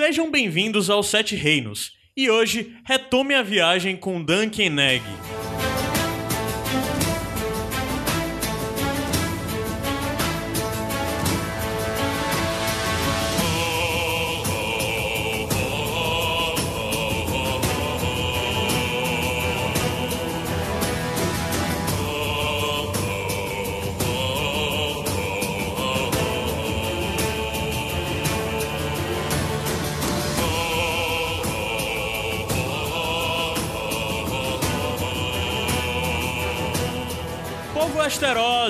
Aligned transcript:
Sejam 0.00 0.30
bem-vindos 0.30 0.88
aos 0.88 1.08
Sete 1.08 1.36
Reinos. 1.36 1.92
E 2.16 2.30
hoje, 2.30 2.74
retome 2.86 3.34
a 3.34 3.42
viagem 3.42 3.98
com 3.98 4.24
Duncan 4.24 4.80
Egg. 4.80 5.04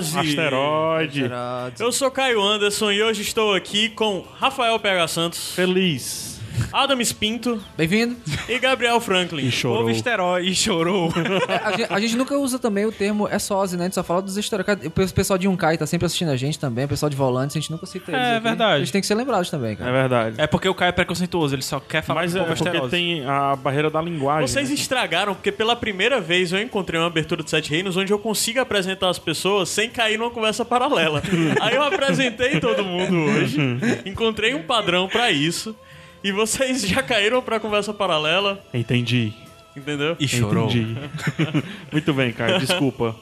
Asterose! 0.01 1.25
Asteroide. 1.25 1.31
Eu 1.79 1.93
sou 1.93 2.11
Caio 2.11 2.43
Anderson 2.43 2.91
e 2.91 3.03
hoje 3.03 3.23
estou 3.23 3.55
aqui 3.55 3.89
com 3.89 4.25
Rafael 4.39 4.79
PH 4.79 5.09
Santos, 5.09 5.53
Feliz. 5.55 6.30
Adams 6.73 7.13
Pinto 7.13 7.61
Bem-vindo. 7.77 8.17
e 8.49 8.59
Gabriel 8.59 9.01
Franklin. 9.01 9.45
E 9.47 9.51
chorou. 9.51 9.79
Houve 9.81 9.93
esterói 9.93 10.47
e 10.47 10.55
chorou. 10.55 11.13
É, 11.49 11.57
a, 11.65 11.71
gente, 11.77 11.93
a 11.93 12.01
gente 12.01 12.17
nunca 12.17 12.37
usa 12.39 12.59
também 12.59 12.85
o 12.87 12.93
termo 12.93 13.27
é 13.29 13.39
sósia, 13.39 13.77
né? 13.77 13.85
A 13.85 13.87
gente 13.87 13.95
só 13.95 14.03
fala 14.05 14.23
dos 14.23 14.37
esteroides. 14.37 14.87
O 14.87 15.15
pessoal 15.15 15.39
de 15.39 15.47
Yunkai 15.47 15.77
tá 15.77 15.87
sempre 15.87 16.07
assistindo 16.07 16.31
a 16.31 16.37
gente 16.37 16.59
também, 16.59 16.85
o 16.85 16.89
pessoal 16.89 17.11
de 17.11 17.17
volantes, 17.17 17.57
a 17.57 17.61
gente 17.61 17.71
nunca 17.71 17.87
cita 17.87 18.11
eles. 18.13 18.21
É 18.21 18.33
aqui. 18.37 18.45
verdade. 18.45 18.79
Eles 18.81 18.91
têm 18.91 19.01
que 19.01 19.07
ser 19.07 19.15
lembrados 19.15 19.51
também, 19.51 19.73
É 19.73 19.77
cara. 19.77 19.93
verdade. 19.93 20.41
É 20.41 20.47
porque 20.47 20.69
o 20.69 20.75
Caio 20.75 20.91
é 20.91 20.93
preconceituoso, 20.93 21.55
ele 21.55 21.63
só 21.63 21.81
quer 21.81 22.03
falar 22.03 22.23
Mas 22.23 22.35
é 22.37 22.41
povo 22.45 22.55
porque 22.57 22.89
tem 22.89 23.25
a 23.27 23.57
barreira 23.57 23.91
da 23.91 24.01
linguagem. 24.01 24.47
Vocês 24.47 24.69
né? 24.69 24.75
estragaram, 24.75 25.35
porque 25.35 25.51
pela 25.51 25.75
primeira 25.75 26.21
vez 26.21 26.53
eu 26.53 26.61
encontrei 26.61 27.01
uma 27.01 27.07
abertura 27.07 27.43
de 27.43 27.51
Sete 27.51 27.71
Reinos 27.71 27.97
onde 27.97 28.13
eu 28.13 28.19
consigo 28.19 28.61
apresentar 28.61 29.09
as 29.09 29.19
pessoas 29.19 29.69
sem 29.69 29.91
cair 29.91 30.19
numa 30.19 30.31
conversa 30.31 30.65
paralela. 30.65 31.23
Aí 31.61 31.75
eu 31.75 31.83
apresentei 31.83 32.61
todo 32.61 32.85
mundo 32.85 33.17
hoje, 33.17 33.59
encontrei 34.05 34.55
um 34.55 34.63
padrão 34.63 35.09
pra 35.09 35.31
isso, 35.31 35.75
e 36.23 36.33
vocês 36.33 36.87
já 36.87 37.03
caíram 37.03 37.41
pra 37.43 37.59
conversa 37.61 37.93
paralela, 37.95 38.59
Entendi. 38.75 39.33
entendeu? 39.77 40.17
E 40.21 40.27
chorou. 40.29 40.67
Entendi. 40.71 40.97
Muito 41.93 42.13
bem, 42.15 42.33
Caio. 42.33 42.59
Desculpa. 42.59 43.15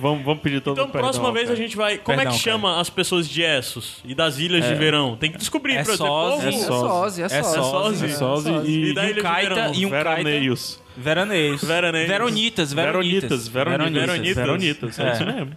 Vamos, 0.00 0.24
vamos 0.24 0.42
pedir 0.42 0.60
todo 0.60 0.74
Então, 0.74 0.86
o 0.86 0.88
perdão. 0.88 1.10
próxima 1.10 1.30
vez 1.32 1.44
a 1.44 1.52
Caio. 1.52 1.56
gente 1.58 1.76
vai. 1.76 1.98
Como 1.98 2.14
é 2.14 2.24
Perdão, 2.24 2.36
que 2.36 2.42
chama 2.42 2.80
as 2.80 2.88
pessoas 2.90 3.28
de 3.28 3.42
Essos 3.42 3.98
e 4.04 4.14
das 4.14 4.38
ilhas 4.38 4.64
de 4.66 4.74
verão? 4.74 5.16
Tem 5.16 5.30
que 5.30 5.38
descobrir, 5.38 5.74
É 5.76 5.82
por 5.84 5.92
exemplo. 5.92 6.06
sósia. 6.06 6.50
povo- 6.50 6.62
É 6.62 6.66
sósia, 6.66 7.22
é 7.22 7.26
É 7.26 7.42
sósia. 7.42 7.62
sósia. 7.62 8.06
É 8.06 8.08
sósia 8.10 8.62
e, 8.64 8.90
E 8.90 8.94
da 8.94 9.04
E 9.04 9.10
ilha 9.10 9.12
um 9.12 9.16
de 9.16 9.22
caita 9.22 9.54
e 9.74 9.86
um 9.86 9.90
caita. 9.90 10.14
veraneios. 10.14 10.82
Veraneios. 10.96 11.62
Veraneios. 11.62 12.08
Veronitas, 12.08 12.72
Veronitas. 12.72 13.48
veronitas. 13.48 13.48
Veronitas. 13.48 14.34
Veronitas. 14.34 14.36
Veronitas. 14.36 14.98
É 14.98 15.08
É. 15.08 15.12
isso 15.12 15.26
mesmo. 15.26 15.52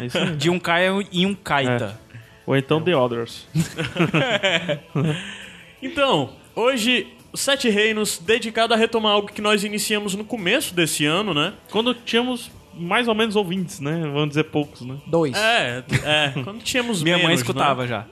É 0.00 0.06
isso 0.06 0.18
mesmo. 0.20 0.36
De 0.36 0.50
um 0.50 0.58
caia 0.58 0.92
e 1.12 1.26
um 1.26 1.34
caita. 1.34 2.00
Ou 2.46 2.56
então 2.56 2.80
The 2.82 2.96
Others. 2.96 3.46
Então, 5.82 6.30
hoje, 6.54 7.08
os 7.32 7.40
Sete 7.40 7.68
Reinos, 7.68 8.18
dedicado 8.18 8.72
a 8.72 8.76
retomar 8.76 9.12
algo 9.12 9.28
que 9.28 9.42
nós 9.42 9.64
iniciamos 9.64 10.14
no 10.14 10.24
começo 10.24 10.74
desse 10.74 11.04
ano, 11.04 11.34
né? 11.34 11.54
Quando 11.70 11.92
tínhamos 11.92 12.50
mais 12.74 13.08
ou 13.08 13.14
menos 13.14 13.36
ouvintes, 13.36 13.80
né? 13.80 14.00
Vamos 14.00 14.28
dizer 14.28 14.44
poucos, 14.44 14.82
né? 14.82 14.96
Dois. 15.06 15.36
É, 15.36 15.84
é, 16.04 16.32
quando 16.44 16.62
tínhamos 16.62 17.02
Minha 17.02 17.16
menos, 17.16 17.28
mãe 17.28 17.36
né? 17.36 17.40
escutava 17.40 17.86
já. 17.86 18.06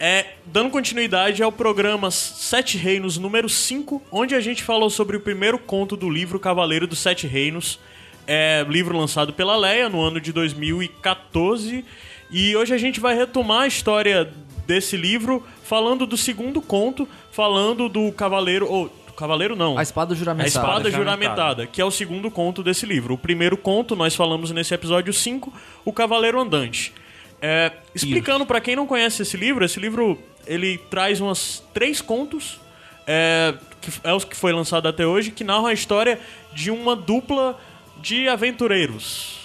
É, 0.00 0.34
dando 0.46 0.70
continuidade 0.70 1.42
ao 1.42 1.50
programa 1.50 2.10
Sete 2.10 2.78
Reinos 2.78 3.18
número 3.18 3.48
5, 3.48 4.02
onde 4.12 4.34
a 4.34 4.40
gente 4.40 4.62
falou 4.62 4.88
sobre 4.90 5.16
o 5.16 5.20
primeiro 5.20 5.58
conto 5.58 5.96
do 5.96 6.08
livro 6.08 6.38
Cavaleiro 6.38 6.86
dos 6.86 7.00
Sete 7.00 7.26
Reinos, 7.26 7.80
é, 8.26 8.64
livro 8.68 8.96
lançado 8.96 9.32
pela 9.32 9.56
Leia 9.56 9.88
no 9.88 10.00
ano 10.00 10.20
de 10.20 10.32
2014. 10.32 11.84
E 12.30 12.54
hoje 12.54 12.74
a 12.74 12.78
gente 12.78 13.00
vai 13.00 13.16
retomar 13.16 13.62
a 13.62 13.66
história 13.66 14.30
desse 14.68 14.98
livro, 14.98 15.42
falando 15.64 16.06
do 16.06 16.16
segundo 16.18 16.60
conto, 16.60 17.08
falando 17.32 17.88
do 17.88 18.12
Cavaleiro. 18.12 18.70
Ou, 18.70 18.88
do 19.06 19.12
Cavaleiro 19.14 19.56
não. 19.56 19.78
A 19.78 19.82
espada 19.82 20.12
A 20.12 20.16
juramentada. 20.16 20.48
Espada 20.48 20.90
Juramentada. 20.90 21.66
Que 21.66 21.80
é 21.80 21.84
o 21.84 21.90
segundo 21.90 22.30
conto 22.30 22.62
desse 22.62 22.84
livro. 22.84 23.14
O 23.14 23.18
primeiro 23.18 23.56
conto, 23.56 23.96
nós 23.96 24.14
falamos 24.14 24.50
nesse 24.50 24.74
episódio 24.74 25.12
5, 25.12 25.50
O 25.86 25.92
Cavaleiro 25.92 26.38
Andante. 26.38 26.92
É, 27.40 27.72
explicando 27.94 28.44
pra 28.44 28.60
quem 28.60 28.76
não 28.76 28.86
conhece 28.86 29.22
esse 29.22 29.36
livro, 29.36 29.64
esse 29.64 29.78
livro 29.80 30.18
ele 30.44 30.76
traz 30.90 31.20
umas 31.20 31.62
três 31.72 32.00
contos, 32.00 32.60
é, 33.06 33.54
que 33.80 33.92
é 34.02 34.12
os 34.12 34.24
que 34.24 34.36
foi 34.36 34.52
lançado 34.52 34.88
até 34.88 35.06
hoje, 35.06 35.30
que 35.30 35.44
narram 35.44 35.66
a 35.66 35.72
história 35.72 36.20
de 36.52 36.70
uma 36.70 36.96
dupla 36.96 37.58
de 38.00 38.28
aventureiros. 38.28 39.37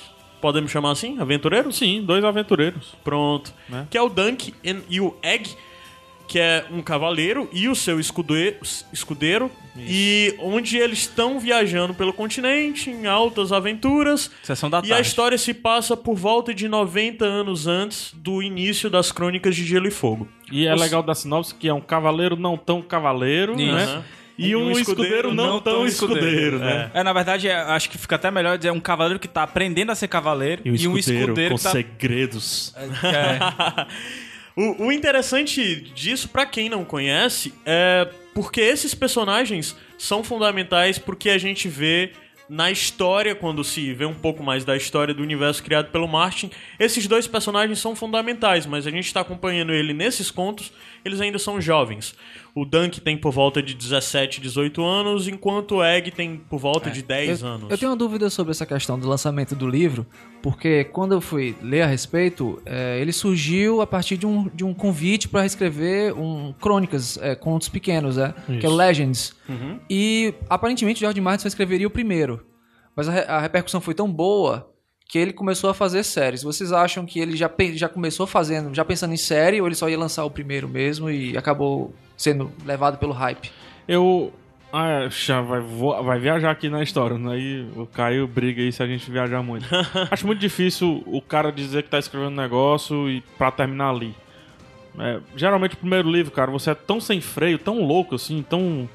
Podemos 0.43 0.69
chamar 0.69 0.91
assim? 0.91 1.17
Aventureiros? 1.19 1.77
Sim, 1.77 2.03
dois 2.03 2.21
aventureiros. 2.21 2.93
Pronto. 3.01 3.53
Né? 3.69 3.87
Que 3.89 3.97
é 3.97 4.01
o 4.01 4.09
Dunk 4.09 4.53
e 4.89 4.99
o 4.99 5.15
Egg, 5.23 5.49
que 6.27 6.37
é 6.37 6.65
um 6.69 6.81
cavaleiro 6.81 7.49
e 7.53 7.69
o 7.69 7.73
seu 7.75 7.97
escudeiro, 7.97 8.57
escudeiro 8.91 9.49
e 9.77 10.35
onde 10.39 10.77
eles 10.77 10.99
estão 10.99 11.39
viajando 11.39 11.93
pelo 11.93 12.11
continente 12.11 12.89
em 12.89 13.07
altas 13.07 13.53
aventuras. 13.53 14.29
Sessão 14.43 14.69
da 14.69 14.81
e 14.83 14.91
a 14.91 14.99
história 14.99 15.37
se 15.37 15.53
passa 15.53 15.95
por 15.95 16.15
volta 16.15 16.53
de 16.53 16.67
90 16.67 17.23
anos 17.23 17.65
antes 17.65 18.11
do 18.13 18.43
início 18.43 18.89
das 18.89 19.13
Crônicas 19.13 19.55
de 19.55 19.63
Gelo 19.65 19.87
e 19.87 19.91
Fogo. 19.91 20.27
E 20.51 20.67
é 20.67 20.73
Os- 20.75 20.81
legal 20.81 21.01
da 21.01 21.15
sinopse 21.15 21.55
que 21.55 21.69
é 21.69 21.73
um 21.73 21.79
cavaleiro 21.81 22.35
não 22.35 22.57
tão 22.57 22.81
cavaleiro, 22.81 23.53
Isso. 23.53 23.71
né? 23.71 23.83
Aham. 23.83 24.03
E 24.37 24.55
um, 24.55 24.71
escudeiro, 24.71 25.33
não, 25.33 25.59
tão 25.59 25.85
escudeiro, 25.85 26.59
né? 26.59 26.89
É, 26.93 27.03
na 27.03 27.13
verdade, 27.13 27.47
é, 27.47 27.55
acho 27.55 27.89
que 27.89 27.97
fica 27.97 28.15
até 28.15 28.31
melhor 28.31 28.57
dizer 28.57 28.71
um 28.71 28.79
cavaleiro 28.79 29.19
que 29.19 29.27
tá 29.27 29.43
aprendendo 29.43 29.91
a 29.91 29.95
ser 29.95 30.07
cavaleiro 30.07 30.61
E 30.65 30.87
um 30.87 30.97
escudeiro, 30.97 31.35
com 31.35 31.57
que 31.57 31.63
tá... 31.63 31.71
segredos. 31.71 32.73
É, 32.77 33.87
O, 34.55 34.85
o 34.85 34.91
interessante 34.91 35.75
disso, 35.95 36.29
pra 36.29 36.45
quem 36.45 36.69
não 36.69 36.85
conhece, 36.85 37.53
é 37.65 38.07
porque 38.33 38.61
esses 38.61 38.93
personagens 38.93 39.75
são 39.97 40.23
fundamentais 40.23 40.99
porque 40.99 41.29
a 41.29 41.37
gente 41.37 41.67
vê 41.67 42.11
na 42.47 42.69
história, 42.69 43.33
quando 43.33 43.63
se 43.63 43.93
vê 43.93 44.05
um 44.05 44.13
pouco 44.13 44.43
mais 44.43 44.63
da 44.63 44.75
história 44.75 45.13
do 45.13 45.23
universo 45.23 45.63
criado 45.63 45.89
pelo 45.91 46.07
Martin, 46.07 46.51
esses 46.79 47.07
dois 47.07 47.25
personagens 47.25 47.79
são 47.79 47.95
fundamentais, 47.95 48.65
mas 48.65 48.85
a 48.85 48.91
gente 48.91 49.05
está 49.05 49.21
acompanhando 49.21 49.71
ele 49.71 49.93
nesses 49.93 50.29
contos, 50.29 50.71
eles 51.05 51.19
ainda 51.19 51.37
são 51.37 51.59
jovens. 51.59 52.15
O 52.55 52.65
Dunk 52.65 53.01
tem 53.01 53.17
por 53.17 53.31
volta 53.31 53.61
de 53.61 53.73
17, 53.73 54.39
18 54.39 54.83
anos, 54.83 55.27
enquanto 55.27 55.77
o 55.77 55.83
Egg 55.83 56.11
tem 56.11 56.37
por 56.37 56.59
volta 56.59 56.89
de 56.91 57.01
10 57.01 57.41
eu, 57.41 57.47
anos. 57.47 57.71
eu 57.71 57.77
tenho 57.77 57.91
uma 57.91 57.97
dúvida 57.97 58.29
sobre 58.29 58.51
essa 58.51 58.65
questão 58.65 58.99
do 58.99 59.07
lançamento 59.07 59.55
do 59.55 59.67
livro, 59.67 60.05
porque 60.41 60.83
quando 60.85 61.13
eu 61.13 61.21
fui 61.21 61.55
ler 61.61 61.81
a 61.81 61.87
respeito, 61.87 62.61
é, 62.65 62.99
ele 62.99 63.11
surgiu 63.11 63.81
a 63.81 63.87
partir 63.87 64.17
de 64.17 64.25
um, 64.25 64.49
de 64.53 64.63
um 64.63 64.73
convite 64.73 65.27
para 65.27 65.45
escrever 65.45 66.13
um 66.13 66.53
crônicas, 66.53 67.17
é, 67.17 67.35
contos 67.35 67.69
pequenos, 67.69 68.17
é, 68.17 68.33
que 68.59 68.65
é 68.65 68.69
Legends. 68.69 69.35
E 69.89 70.33
aparentemente 70.49 70.99
George 70.99 71.19
Martin 71.19 71.43
só 71.43 71.47
escreveria 71.47 71.87
o 71.87 71.91
primeiro, 71.91 72.45
mas 72.95 73.09
a, 73.09 73.13
a 73.13 73.39
repercussão 73.39 73.81
foi 73.81 73.93
tão 73.93 74.11
boa 74.11 74.72
que 75.13 75.19
ele 75.19 75.31
começou 75.31 75.69
a 75.69 75.75
fazer 75.75 76.01
séries. 76.03 76.41
Vocês 76.41 76.71
acham 76.71 77.05
que 77.05 77.19
ele 77.19 77.37
já, 77.37 77.47
já 77.75 77.87
começou 77.87 78.25
fazendo, 78.25 78.73
já 78.73 78.83
pensando 78.83 79.13
em 79.13 79.17
série, 79.17 79.61
ou 79.61 79.67
ele 79.67 79.75
só 79.75 79.87
ia 79.87 79.95
lançar 79.95 80.25
o 80.25 80.31
primeiro 80.31 80.67
mesmo 80.67 81.07
e 81.07 81.37
acabou 81.37 81.93
sendo 82.17 82.51
levado 82.65 82.97
pelo 82.97 83.13
hype? 83.13 83.51
Eu. 83.87 84.33
Ah, 84.73 85.07
já 85.11 85.39
vai, 85.39 85.59
vo- 85.59 86.01
vai 86.01 86.17
viajar 86.17 86.49
aqui 86.49 86.67
na 86.67 86.81
história, 86.81 87.15
né? 87.15 87.33
Aí 87.33 87.67
o 87.75 87.85
Caio 87.85 88.25
briga 88.27 88.59
aí 88.63 88.71
se 88.71 88.81
a 88.81 88.87
gente 88.87 89.11
viajar 89.11 89.43
muito. 89.43 89.67
Acho 90.09 90.25
muito 90.25 90.39
difícil 90.39 91.03
o 91.05 91.21
cara 91.21 91.51
dizer 91.51 91.83
que 91.83 91.89
tá 91.91 91.99
escrevendo 91.99 92.31
um 92.31 92.35
negócio 92.41 93.07
e 93.07 93.21
pra 93.37 93.51
terminar 93.51 93.91
ali. 93.91 94.15
É, 94.97 95.19
geralmente 95.35 95.75
o 95.75 95.77
primeiro 95.77 96.09
livro, 96.09 96.31
cara, 96.31 96.49
você 96.49 96.71
é 96.71 96.73
tão 96.75 96.99
sem 96.99 97.21
freio, 97.21 97.59
tão 97.59 97.85
louco 97.85 98.15
assim, 98.15 98.43
tão. 98.49 98.89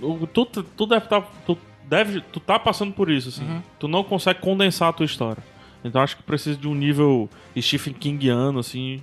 o- 0.00 0.28
Tu, 0.32 0.44
tu 0.46 0.86
deve 0.86 1.06
estar. 1.06 1.22
tu, 1.44 1.58
deve, 1.88 2.20
tu 2.20 2.38
tá 2.38 2.58
passando 2.58 2.92
por 2.92 3.10
isso, 3.10 3.30
assim. 3.30 3.44
Tu 3.78 3.88
não 3.88 4.04
consegue 4.04 4.40
condensar 4.40 4.88
a 4.88 4.92
tua 4.92 5.06
história. 5.06 5.42
Então 5.84 6.02
acho 6.02 6.16
que 6.16 6.22
precisa 6.22 6.58
de 6.58 6.68
um 6.68 6.74
nível 6.74 7.28
Stephen 7.58 7.94
Kingiano, 7.94 8.58
assim, 8.58 9.00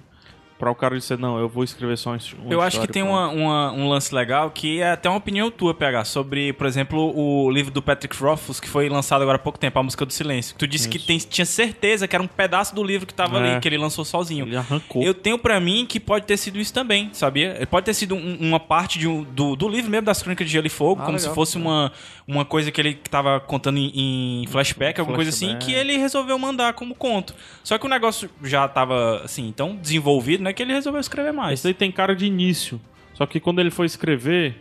pra 0.58 0.72
o 0.72 0.76
cara 0.76 0.98
dizer, 0.98 1.18
não, 1.20 1.38
eu 1.38 1.50
vou 1.50 1.64
escrever 1.64 1.98
só 1.98 2.12
uma 2.12 2.20
Eu 2.50 2.62
acho 2.62 2.80
que 2.80 2.88
tem 2.88 3.04
uma, 3.04 3.28
uma- 3.28 3.72
um 3.74 3.90
lance 3.90 4.14
legal 4.16 4.50
que 4.52 4.80
é 4.80 4.92
até 4.92 5.10
uma 5.10 5.18
opinião 5.18 5.52
tua, 5.52 5.74
PH, 5.74 6.06
sobre, 6.06 6.54
por 6.54 6.66
exemplo, 6.66 7.12
o 7.16 7.50
livro 7.52 7.72
do 7.72 7.82
Patrick 7.82 8.16
Rothfuss, 8.16 8.60
que 8.60 8.70
foi 8.70 8.88
lançado 8.88 9.22
agora 9.22 9.36
há 9.36 9.40
pouco 9.40 9.60
tempo, 9.60 9.78
A 9.78 9.84
Música 9.84 10.06
do 10.06 10.14
Silêncio. 10.14 10.56
Tu 10.58 10.66
disse 10.66 10.88
que 10.88 10.98
tem- 10.98 11.18
tinha 11.18 11.46
certeza 11.46 12.08
que 12.08 12.16
era 12.16 12.24
um 12.24 12.28
pedaço 12.28 12.74
do 12.74 12.84
livro 12.84 13.06
que 13.06 13.14
tava 13.14 13.38
É. 13.40 13.52
ali, 13.52 13.60
que 13.60 13.68
ele 13.68 13.78
lançou 13.78 14.06
sozinho. 14.06 14.46
Ele 14.46 14.56
arrancou. 14.56 15.04
Eu 15.04 15.14
tenho 15.14 15.38
pra 15.38 15.60
mim 15.60 15.86
que 15.86 16.00
pode 16.00 16.26
ter 16.26 16.38
sido 16.38 16.58
isso 16.58 16.74
também, 16.74 17.10
sabia? 17.12 17.68
Pode 17.70 17.86
ter 17.86 17.94
sido 17.94 18.16
um- 18.16 18.38
uma 18.40 18.60
parte 18.60 18.98
de 18.98 19.08
um- 19.08 19.24
do, 19.24 19.56
do 19.58 19.68
livro 19.68 19.92
mesmo 19.92 20.06
das 20.06 20.22
Crônicas 20.22 20.48
de 20.48 20.54
Gelo 20.54 20.68
e 20.68 20.70
Fogo, 20.70 21.02
Ah, 21.02 21.06
como 21.06 21.18
legal. 21.18 21.30
se 21.30 21.36
fosse 21.36 21.58
uma, 21.58 21.92
uma 22.28 22.46
coisa 22.46 22.72
que 22.72 22.80
ele 22.80 22.94
tava 22.96 23.40
contando 23.42 23.78
em, 23.78 24.44
em 24.44 24.48
flashback, 24.48 25.00
alguma 25.00 25.16
coisa 25.18 25.30
assim, 25.32 25.48
Flashback. 25.50 25.66
que 25.66 25.74
ele 25.74 25.98
resolveu 25.98 26.40
mandar 26.40 26.74
como 26.74 26.96
conto. 26.96 27.36
Só 27.64 27.78
que 27.78 27.86
o 27.86 27.90
negócio 27.90 28.30
já 28.42 28.68
tava, 28.68 29.22
assim, 29.24 29.54
tão 29.56 29.76
desenvolvido, 29.76 30.44
né, 30.44 30.54
que 30.56 30.64
ele 30.64 30.74
resolveu 30.74 31.00
escrever 31.00 31.32
mais. 31.34 31.60
Esse 31.60 31.64
daí 31.66 31.74
tem 31.74 31.92
cara 31.92 32.16
de 32.16 32.26
início. 32.26 32.82
Só 33.14 33.26
que 33.26 33.40
quando 33.40 33.60
ele 33.60 33.70
foi 33.72 33.86
escrever, 33.86 34.56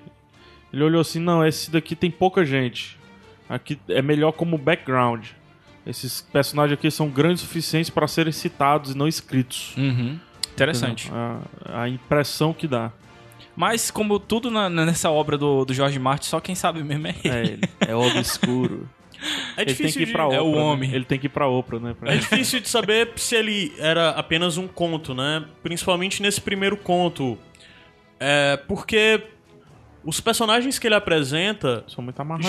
ele 0.73 0.83
olhou 0.83 1.01
assim: 1.01 1.19
não, 1.21 1.45
esse 1.47 1.71
daqui 1.71 1.97
tem 1.97 2.11
pouca 2.11 2.45
gente. 2.45 2.99
Aqui 3.49 3.79
é 3.89 4.03
melhor 4.03 4.33
como 4.33 4.59
background. 4.59 5.27
Esses 5.87 6.21
personagens 6.23 6.79
aqui 6.79 6.91
são 6.91 7.09
grandes 7.09 7.43
o 7.43 7.47
suficientes 7.47 7.91
para 7.91 8.07
serem 8.09 8.33
citados 8.33 8.93
e 8.93 8.97
não 8.97 9.07
escritos. 9.07 9.75
Uhum. 9.77 10.19
Interessante. 10.53 11.11
A, 11.13 11.83
a 11.83 11.89
impressão 11.89 12.53
que 12.55 12.67
dá. 12.67 12.91
Mas, 13.57 13.91
como 13.91 14.19
tudo 14.19 14.51
na- 14.51 14.69
nessa 14.71 15.11
obra 15.11 15.37
do, 15.39 15.65
do 15.65 15.75
Jorge 15.75 15.99
Martin, 15.99 16.27
só 16.29 16.41
quem 16.41 16.55
sabe 16.55 16.83
mesmo 16.83 17.07
é 17.07 17.15
ele. 17.23 17.29
É 17.35 17.43
ele. 17.45 17.61
É 17.81 17.95
obscuro. 17.95 18.89
É 19.57 19.63
ele 19.63 19.67
tem 19.67 19.75
difícil 19.75 19.99
que 19.99 20.03
ir 20.03 20.07
de... 20.07 20.13
pra 20.13 20.27
Oprah. 20.27 20.37
é 20.39 20.41
o 20.41 20.53
né? 20.53 20.59
homem. 20.61 20.93
Ele 20.95 21.05
tem 21.05 21.19
que 21.19 21.27
ir 21.27 21.31
pra 21.31 21.47
Oprah, 21.47 21.79
né? 21.79 21.95
Pra- 21.99 22.13
É 22.13 22.17
difícil 22.17 22.61
de 22.61 22.69
saber 22.69 23.11
se 23.17 23.35
ele 23.35 23.73
era 23.79 24.11
apenas 24.11 24.57
um 24.57 24.67
conto, 24.69 25.15
né? 25.15 25.45
Principalmente 25.63 26.23
nesse 26.23 26.41
primeiro 26.41 26.77
conto. 26.77 27.39
É, 28.19 28.57
porque 28.69 29.23
os 30.05 30.21
personagens 30.21 30.79
que 30.79 30.87
ele 30.87 30.95
apresenta 30.95 31.85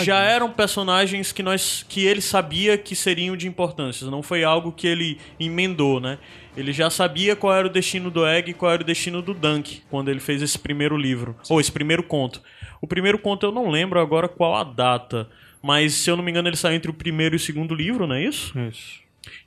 já 0.03 0.19
eram 0.21 0.51
personagens 0.51 1.31
que 1.31 1.41
nós 1.41 1.85
que 1.87 2.05
ele 2.05 2.21
sabia 2.21 2.77
que 2.77 2.95
seriam 2.95 3.35
de 3.37 3.47
importância. 3.47 4.09
Não 4.09 4.21
foi 4.21 4.43
algo 4.43 4.71
que 4.71 4.85
ele 4.85 5.17
emendou, 5.39 5.99
né? 5.99 6.17
Ele 6.57 6.71
já 6.73 6.89
sabia 6.89 7.35
qual 7.35 7.53
era 7.53 7.67
o 7.67 7.69
destino 7.69 8.11
do 8.11 8.25
Egg 8.25 8.51
e 8.51 8.53
qual 8.53 8.71
era 8.71 8.81
o 8.81 8.85
destino 8.85 9.21
do 9.21 9.33
Dunk 9.33 9.81
quando 9.89 10.09
ele 10.09 10.19
fez 10.19 10.41
esse 10.41 10.57
primeiro 10.59 10.97
livro, 10.97 11.35
ou 11.49 11.59
esse 11.59 11.71
primeiro 11.71 12.03
conto. 12.03 12.41
O 12.81 12.87
primeiro 12.87 13.17
conto 13.17 13.45
eu 13.45 13.51
não 13.51 13.69
lembro 13.69 13.99
agora 13.99 14.27
qual 14.27 14.55
a 14.55 14.63
data, 14.63 15.29
mas 15.65 15.95
se 15.95 16.11
eu 16.11 16.15
não 16.15 16.23
me 16.23 16.29
engano 16.29 16.47
ele 16.47 16.55
saiu 16.55 16.75
entre 16.75 16.91
o 16.91 16.93
primeiro 16.93 17.33
e 17.33 17.37
o 17.37 17.39
segundo 17.39 17.73
livro, 17.73 18.05
não 18.05 18.13
é 18.13 18.23
isso? 18.23 18.53
Isso. 18.69 18.99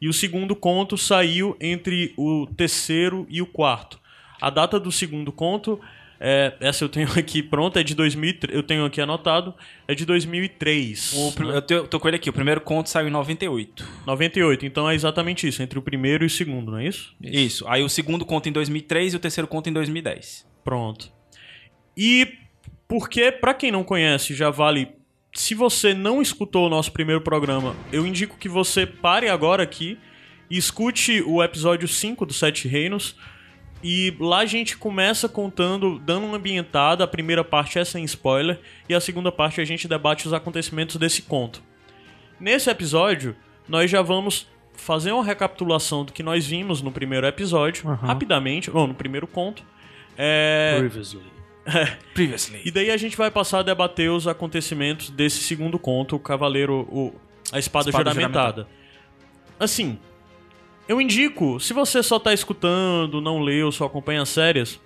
E 0.03 0.09
o 0.09 0.13
segundo 0.13 0.57
conto 0.57 0.99
saiu 0.99 1.57
entre 1.61 2.13
o 2.17 2.45
terceiro 2.57 3.25
e 3.31 3.41
o 3.41 3.47
quarto. 3.47 4.01
A 4.41 4.51
data 4.51 4.81
do 4.81 4.91
segundo 4.91 5.31
conto, 5.31 5.81
é, 6.19 6.55
essa 6.59 6.83
eu 6.83 6.89
tenho 6.89 7.07
aqui 7.17 7.41
pronta, 7.41 7.79
é 7.79 7.85
de 7.85 7.95
2003, 7.95 8.53
eu 8.53 8.65
tenho 8.65 8.85
aqui 8.85 9.01
anotado, 9.01 9.55
é 9.87 9.95
de 9.95 10.05
2003. 10.05 11.13
O 11.13 11.45
né? 11.45 11.63
eu, 11.71 11.87
tô 11.87 12.01
com 12.01 12.09
ele 12.09 12.17
aqui. 12.17 12.31
O 12.31 12.33
primeiro 12.33 12.63
conto 12.63 12.91
saiu 12.91 13.07
em 13.07 13.13
98. 13.13 13.89
98, 14.05 14.67
então 14.67 14.91
é 14.91 14.97
exatamente 14.97 15.47
isso, 15.47 15.63
entre 15.63 15.79
o 15.79 15.83
primeiro 15.83 16.25
e 16.25 16.27
o 16.27 16.31
segundo, 16.31 16.73
não 16.73 16.79
é 16.79 16.89
isso? 16.89 17.15
Isso. 17.23 17.65
Aí 17.69 17.85
o 17.85 17.89
segundo 17.89 18.27
conto 18.27 18.49
em 18.49 18.53
2003 18.53 19.13
e 19.13 19.17
o 19.17 19.21
terceiro 19.21 19.47
conto 19.47 19.71
em 19.71 19.73
2010. 19.73 20.45
Pronto. 20.65 21.13
E 21.97 22.39
porque, 22.89 23.31
pra 23.31 23.53
quem 23.53 23.71
não 23.71 23.85
conhece, 23.85 24.35
já 24.35 24.49
vale. 24.49 24.89
Se 25.35 25.55
você 25.55 25.95
não 25.95 26.21
escutou 26.21 26.67
o 26.67 26.71
nosso 26.71 26.91
primeiro 26.93 27.21
programa, 27.21 27.77
eu 27.93 28.07
indico 28.07 28.37
que 28.37 28.49
você 28.49 28.87
pare 28.87 29.29
agora 29.29 29.63
aqui 29.63 29.99
e 30.51 30.57
escute 30.57 31.23
o 31.23 31.43
episódio 31.43 31.87
5 31.87 32.25
do 32.27 32.33
Sete 32.33 32.67
Reinos. 32.67 33.15
E 33.83 34.13
lá 34.19 34.39
a 34.39 34.47
gente 34.47 34.77
começa 34.77 35.29
contando, 35.29 35.99
dando 36.01 36.27
uma 36.27 36.37
ambientada. 36.37 37.05
A 37.05 37.07
primeira 37.07 37.45
parte 37.45 37.79
é 37.79 37.85
sem 37.85 38.03
spoiler, 38.05 38.59
e 38.89 38.95
a 38.95 39.01
segunda 39.01 39.31
parte 39.31 39.61
a 39.61 39.65
gente 39.65 39.87
debate 39.87 40.27
os 40.27 40.33
acontecimentos 40.33 40.97
desse 40.97 41.23
conto. 41.23 41.63
Nesse 42.41 42.69
episódio, 42.71 43.37
nós 43.69 43.89
já 43.91 44.03
vamos 44.03 44.49
fazer 44.75 45.13
uma 45.13 45.25
recapitulação 45.25 46.05
do 46.05 46.13
que 46.13 46.23
nós 46.23 46.47
vimos 46.47 46.83
no 46.83 46.91
primeiro 46.91 47.27
episódio, 47.27 47.89
Aham. 47.89 48.07
rapidamente, 48.07 48.71
ou 48.71 48.87
no 48.87 48.95
primeiro 48.95 49.27
conto. 49.27 49.63
É, 50.17 50.77
Previously. 50.79 51.38
Previously. 52.15 52.61
e 52.65 52.71
daí 52.71 52.91
a 52.91 52.97
gente 52.97 53.17
vai 53.17 53.31
passar 53.31 53.61
a 53.61 53.63
debater 53.63 54.11
os 54.11 54.27
acontecimentos 54.27 55.11
desse 55.11 55.41
segundo 55.41 55.79
conto, 55.79 56.17
o 56.17 56.19
Cavaleiro, 56.19 56.87
o, 56.91 57.15
a 57.53 57.59
Espada, 57.59 57.89
Espada 57.91 58.11
Juramentada. 58.13 58.69
Assim, 59.59 59.99
eu 60.89 61.01
indico, 61.01 61.59
se 61.61 61.73
você 61.73 62.03
só 62.03 62.19
tá 62.19 62.33
escutando, 62.33 63.21
não 63.21 63.41
leu, 63.41 63.71
só 63.73 63.85
acompanha 63.85 64.23
as 64.23 64.29
séries, 64.29 64.81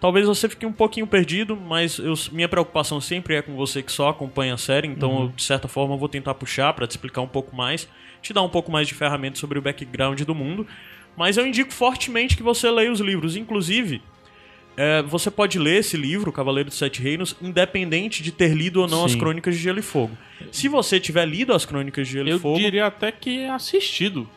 talvez 0.00 0.26
você 0.26 0.48
fique 0.48 0.66
um 0.66 0.72
pouquinho 0.72 1.06
perdido, 1.06 1.56
mas 1.56 1.98
eu- 1.98 2.14
minha 2.32 2.48
preocupação 2.48 3.00
sempre 3.00 3.34
é 3.36 3.42
com 3.42 3.54
você 3.54 3.82
que 3.82 3.92
só 3.92 4.08
acompanha 4.08 4.54
a 4.54 4.58
série, 4.58 4.88
então 4.88 5.22
eu, 5.22 5.28
de 5.28 5.42
certa 5.42 5.68
forma 5.68 5.94
eu 5.94 5.98
vou 5.98 6.08
tentar 6.08 6.34
puxar 6.34 6.72
pra 6.74 6.86
te 6.86 6.92
explicar 6.92 7.20
um 7.20 7.28
pouco 7.28 7.54
mais, 7.54 7.88
te 8.22 8.32
dar 8.32 8.42
um 8.42 8.48
pouco 8.48 8.72
mais 8.72 8.88
de 8.88 8.94
ferramentas 8.94 9.38
sobre 9.38 9.58
o 9.58 9.62
background 9.62 10.20
do 10.22 10.34
mundo. 10.34 10.66
Mas 11.16 11.36
eu 11.38 11.46
indico 11.46 11.72
fortemente 11.72 12.36
que 12.36 12.42
você 12.42 12.70
leia 12.70 12.92
os 12.92 13.00
livros, 13.00 13.36
inclusive 13.36 14.02
é, 14.76 15.02
você 15.02 15.30
pode 15.30 15.58
ler 15.58 15.80
esse 15.80 15.96
livro, 15.96 16.30
Cavaleiro 16.32 16.68
dos 16.68 16.78
Sete 16.78 17.00
Reinos, 17.02 17.34
independente 17.40 18.22
de 18.22 18.30
ter 18.32 18.54
lido 18.54 18.80
ou 18.82 18.88
não 18.88 19.04
as 19.04 19.12
Sim. 19.12 19.18
Crônicas 19.18 19.54
de 19.54 19.60
Gelo 19.62 19.78
e 19.78 19.82
Fogo. 19.82 20.16
Se 20.52 20.68
você 20.68 21.00
tiver 21.00 21.24
lido 21.26 21.52
as 21.54 21.64
Crônicas 21.64 22.06
de 22.06 22.12
Gelo 22.14 22.28
Eu 22.28 22.36
e 22.36 22.40
Fogo, 22.40 22.58
diria 22.58 22.86
até 22.86 23.10
que 23.10 23.40
é 23.40 23.50
assistido. 23.50 24.28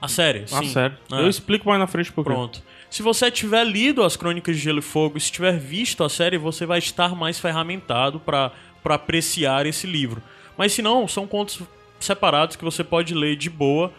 a 0.00 0.08
série, 0.08 0.44
Ah, 0.52 0.62
sim. 0.62 0.68
sério. 0.68 0.96
É. 1.12 1.20
Eu 1.20 1.28
explico 1.28 1.68
mais 1.68 1.78
na 1.80 1.86
frente 1.86 2.10
porque. 2.12 2.30
Pronto. 2.30 2.62
Se 2.90 3.02
você 3.02 3.30
tiver 3.30 3.64
lido 3.64 4.02
as 4.02 4.16
Crônicas 4.16 4.56
de 4.56 4.62
Gelo 4.62 4.80
e 4.80 4.82
Fogo 4.82 5.16
e 5.16 5.20
se 5.20 5.32
tiver 5.32 5.58
visto 5.58 6.04
a 6.04 6.08
série, 6.08 6.36
você 6.36 6.66
vai 6.66 6.78
estar 6.78 7.14
mais 7.16 7.38
ferramentado 7.40 8.20
para 8.20 8.52
apreciar 8.84 9.64
esse 9.66 9.86
livro. 9.86 10.22
Mas 10.56 10.72
se 10.72 10.82
não, 10.82 11.08
são 11.08 11.26
contos 11.26 11.60
separados 11.98 12.56
que 12.56 12.64
você 12.64 12.84
pode 12.84 13.14
ler 13.14 13.36
de 13.36 13.48
boa, 13.48 13.92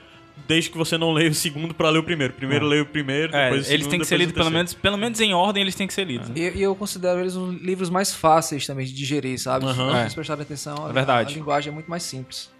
desde 0.47 0.69
que 0.69 0.77
você 0.77 0.97
não 0.97 1.12
leia 1.13 1.30
o 1.30 1.33
segundo 1.33 1.74
para 1.74 1.89
ler 1.89 2.00
o 2.00 2.03
primeiro. 2.03 2.33
Primeiro 2.33 2.65
leia 2.65 2.83
o 2.83 2.85
primeiro, 2.85 3.35
É, 3.35 3.45
depois 3.45 3.68
o 3.68 3.71
eles 3.71 3.85
segundo, 3.85 3.89
têm 3.91 4.00
que 4.00 4.06
ser 4.06 4.18
lidos 4.18 4.33
pelo 4.33 4.50
menos, 4.51 4.74
pelo 4.74 4.97
menos 4.97 5.19
em 5.21 5.33
ordem, 5.33 5.62
eles 5.62 5.75
têm 5.75 5.88
que 5.88 5.94
ser 5.94 6.06
lidos. 6.06 6.30
né? 6.30 6.35
E, 6.38 6.57
e 6.57 6.62
eu 6.62 6.75
considero 6.75 7.19
eles 7.19 7.35
os 7.35 7.62
livros 7.62 7.89
mais 7.89 8.13
fáceis 8.13 8.65
também 8.68 8.85
de 8.85 8.94
digerir, 8.94 9.39
sabe? 9.39 9.65
Aham. 9.65 9.74
Se 9.75 9.81
É. 9.95 10.00
vocês 10.01 10.13
prestarem 10.15 10.44
atenção, 10.44 10.85
a- 10.85 10.89
É 10.89 10.94
verdade. 10.94 11.33
a 11.33 11.38
linguagem 11.38 11.71
é 11.71 11.74
muito 11.74 11.89
mais 11.89 12.03
simples. 12.03 12.51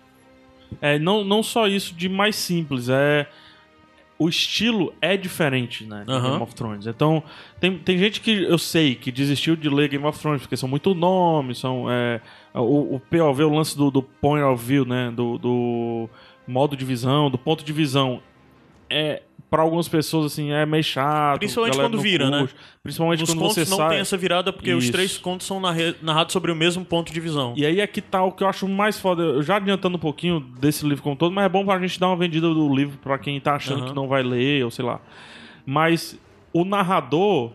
É, 0.81 0.98
não, 0.98 1.24
não 1.24 1.44
só 1.44 1.68
isso 1.68 1.94
de 1.94 2.08
mais 2.10 2.36
simples, 2.36 2.88
é. 2.90 3.28
O 4.18 4.30
estilo 4.30 4.94
é 5.02 5.18
diferente, 5.18 5.86
né? 5.86 6.04
De 6.08 6.12
Aham. 6.14 6.30
Game 6.31 6.44
of 6.44 6.56
Thrones. 6.56 6.86
Então, 6.88 7.22
tem, 7.60 7.78
tem 7.80 7.98
gente 7.98 8.22
que 8.22 8.44
eu 8.44 8.58
sei 8.58 8.96
que 8.96 9.12
desistiu 9.12 9.56
de 9.56 9.68
ler 9.68 9.90
Game 9.90 10.06
of 10.06 10.18
Thrones, 10.19 10.42
porque 10.42 10.56
são 10.56 10.69
muito 10.69 10.94
nomes, 10.94 11.58
são. 11.58 11.92
É, 11.92 12.22
o, 12.54 12.96
o 12.96 13.00
POV, 13.00 13.44
o 13.44 13.50
lance 13.50 13.76
do, 13.76 13.90
do 13.92 14.02
point 14.02 14.44
of 14.44 14.64
view, 14.64 14.86
né? 14.86 15.12
Do, 15.14 15.38
do 15.40 16.10
modo 16.48 16.75
de 16.75 16.86
visão, 16.86 17.30
do 17.30 17.38
ponto 17.38 17.63
de 17.63 17.74
visão. 17.74 18.22
É. 18.90 19.22
Pra 19.50 19.62
algumas 19.62 19.88
pessoas, 19.88 20.31
assim, 20.34 20.51
é 20.51 20.66
meio 20.66 20.84
chato. 20.84 21.38
Principalmente 21.38 21.78
quando 21.78 22.01
vira, 22.01 22.28
né? 22.28 22.40
curte. 22.40 22.56
Principalmente 22.81 23.19
Nos 23.19 23.30
quando 23.30 23.40
contos 23.40 23.54
você 23.56 23.69
não 23.69 23.78
sai. 23.78 23.90
tem 23.90 24.00
essa 24.00 24.18
virada 24.18 24.51
porque 24.51 24.74
os 24.74 24.86
Isso. 24.86 24.92
três 24.92 25.16
contos 25.19 25.45
são 25.45 25.60
narrados 25.60 26.34
sobre 26.34 26.51
o 26.51 26.56
mesmo 26.56 26.84
ponto 26.84 27.13
de 27.13 27.19
visão. 27.19 27.54
E 27.56 27.63
aí 27.63 27.80
é 27.80 27.86
que 27.86 28.01
tá 28.01 28.24
o 28.24 28.31
que 28.31 28.44
eu 28.44 28.48
acho 28.48 28.68
mais 28.68 29.00
foda. 29.00 29.22
Eu 29.22 29.44
já 29.44 29.57
adiantando 29.57 29.95
um 29.95 30.00
pouquinho 30.00 30.40
desse 30.40 30.84
livro 30.88 31.04
como 31.04 31.16
todo, 31.16 31.31
mas 31.31 31.45
é 31.45 31.50
bom 31.50 31.63
pra 31.63 31.78
gente 31.80 32.00
dar 32.00 32.07
uma 32.07 32.16
vendida 32.16 32.51
do 32.51 32.75
livro 32.75 32.98
pra 32.98 33.19
quem 33.19 33.40
tá 33.40 33.54
achando 33.54 33.81
Aham. 33.81 33.90
que 33.90 33.95
não 33.95 34.07
vai 34.07 34.24
ler, 34.24 34.66
ou 34.66 34.72
sei 34.72 34.84
lá. 34.84 35.00
Mas 35.63 36.19
o 36.51 36.66
narrador, 36.66 37.51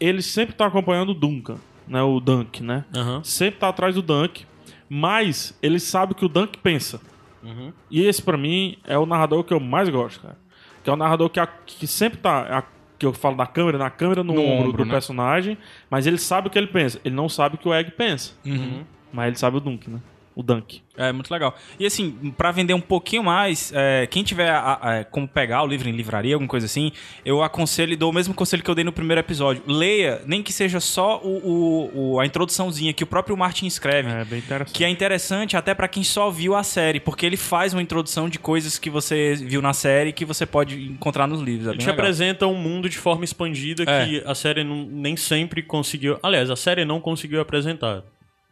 ele 0.00 0.22
sempre 0.22 0.56
tá 0.56 0.66
acompanhando 0.66 1.10
o 1.10 1.14
Duncan, 1.14 1.58
né? 1.86 2.02
O 2.02 2.18
Dunk, 2.18 2.64
né? 2.64 2.84
Aham. 2.92 3.22
Sempre 3.22 3.60
tá 3.60 3.68
atrás 3.68 3.94
do 3.94 4.02
Dunk, 4.02 4.44
mas 4.88 5.56
ele 5.62 5.78
sabe 5.78 6.12
o 6.12 6.14
que 6.16 6.24
o 6.24 6.28
Dunk 6.28 6.58
pensa. 6.58 7.00
Uhum. 7.42 7.72
E 7.90 8.04
esse, 8.04 8.22
pra 8.22 8.36
mim, 8.36 8.76
é 8.84 8.98
o 8.98 9.06
narrador 9.06 9.44
que 9.44 9.52
eu 9.54 9.60
mais 9.60 9.88
gosto, 9.88 10.20
cara. 10.20 10.36
Que 10.82 10.90
é 10.90 10.92
o 10.92 10.96
narrador 10.96 11.28
que, 11.30 11.38
a- 11.40 11.46
que 11.46 11.86
sempre 11.86 12.18
tá. 12.18 12.58
a- 12.58 12.78
que 12.98 13.06
eu 13.06 13.12
falo 13.12 13.36
da 13.36 13.46
câmera, 13.46 13.78
na 13.78 13.90
câmera 13.90 14.24
no, 14.24 14.32
No 14.34 14.40
ombro, 14.42 14.68
ombro, 14.70 14.78
do 14.78 14.84
né? 14.86 14.90
personagem, 14.90 15.56
mas 15.88 16.04
ele 16.06 16.18
sabe 16.18 16.48
o 16.48 16.50
que 16.50 16.58
ele 16.58 16.66
pensa. 16.66 17.00
Ele 17.04 17.14
não 17.14 17.28
sabe 17.28 17.54
o 17.54 17.58
que 17.58 17.68
o 17.68 17.72
Egg 17.72 17.92
pensa. 17.92 18.32
Uhum. 18.44 18.82
Mas 19.12 19.28
ele 19.28 19.36
sabe 19.38 19.56
o 19.56 19.60
Dunk, 19.60 19.88
né? 19.88 20.00
O 20.38 20.42
Dunk. 20.44 20.80
É, 20.96 21.10
muito 21.10 21.32
legal. 21.32 21.52
E 21.80 21.84
assim, 21.84 22.32
pra 22.38 22.52
vender 22.52 22.72
um 22.72 22.80
pouquinho 22.80 23.24
mais, 23.24 23.72
é, 23.74 24.06
quem 24.06 24.22
tiver 24.22 24.48
a- 24.48 24.78
a- 25.00 25.04
como 25.04 25.26
pegar 25.26 25.64
o 25.64 25.66
livro 25.66 25.88
em 25.88 25.92
livraria, 25.92 26.36
alguma 26.36 26.48
coisa 26.48 26.66
assim, 26.66 26.92
eu 27.24 27.42
aconselho 27.42 27.92
e 27.92 27.96
dou 27.96 28.10
o 28.10 28.14
mesmo 28.14 28.32
conselho 28.34 28.62
que 28.62 28.70
eu 28.70 28.74
dei 28.76 28.84
no 28.84 28.92
primeiro 28.92 29.18
episódio. 29.18 29.64
Leia, 29.66 30.22
nem 30.26 30.40
que 30.40 30.52
seja 30.52 30.78
só 30.78 31.18
o, 31.24 31.38
o- 31.38 32.12
o- 32.14 32.20
a 32.20 32.24
introduçãozinha 32.26 32.92
que 32.92 33.02
o 33.02 33.06
próprio 33.06 33.36
Martin 33.36 33.66
escreve. 33.66 34.08
É 34.08 34.24
bem 34.24 34.38
interessante. 34.38 34.76
Que 34.76 34.84
é 34.84 34.88
interessante 34.88 35.56
até 35.56 35.74
pra 35.74 35.88
quem 35.88 36.04
só 36.04 36.30
viu 36.30 36.54
a 36.54 36.62
série, 36.62 37.00
porque 37.00 37.26
ele 37.26 37.36
faz 37.36 37.72
uma 37.72 37.82
introdução 37.82 38.28
de 38.28 38.38
coisas 38.38 38.78
que 38.78 38.88
você 38.88 39.34
viu 39.34 39.60
na 39.60 39.72
série 39.72 40.12
que 40.12 40.24
você 40.24 40.46
pode 40.46 40.80
encontrar 40.88 41.26
nos 41.26 41.40
livros. 41.40 41.66
É 41.66 41.70
Ele 41.70 41.78
te 41.78 41.86
legal. 41.86 41.94
apresenta 41.98 42.46
um 42.46 42.54
mundo 42.54 42.88
de 42.88 42.96
forma 42.96 43.24
expandida 43.24 43.82
É. 43.84 44.06
que 44.06 44.22
a 44.24 44.36
série 44.36 44.62
não- 44.62 44.84
nem 44.86 45.16
sempre 45.16 45.64
conseguiu. 45.64 46.16
Aliás, 46.22 46.48
a 46.48 46.54
série 46.54 46.84
não 46.84 47.00
conseguiu 47.00 47.40
apresentar. 47.40 48.04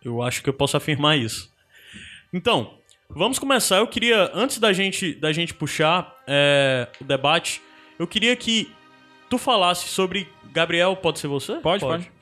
Eu 0.05 0.21
acho 0.21 0.43
que 0.43 0.49
eu 0.49 0.55
posso 0.55 0.77
afirmar 0.77 1.17
isso. 1.17 1.55
Então, 2.37 2.75
vamos 3.09 3.39
começar. 3.39 3.79
Eu 3.79 3.87
queria, 3.87 4.31
antes 4.35 4.59
da 4.59 4.71
gente, 4.71 5.15
da 5.15 5.33
gente 5.33 5.55
puxar 5.55 6.15
é, 6.27 6.87
o 7.01 7.05
debate, 7.05 7.63
eu 7.99 8.07
queria 8.07 8.37
que 8.37 8.71
tu 9.31 9.39
falasse 9.39 9.89
sobre. 9.89 10.29
Gabriel, 10.53 10.95
pode 10.97 11.19
ser 11.19 11.29
você? 11.29 11.55
Pode, 11.55 11.81
pode. 11.81 12.13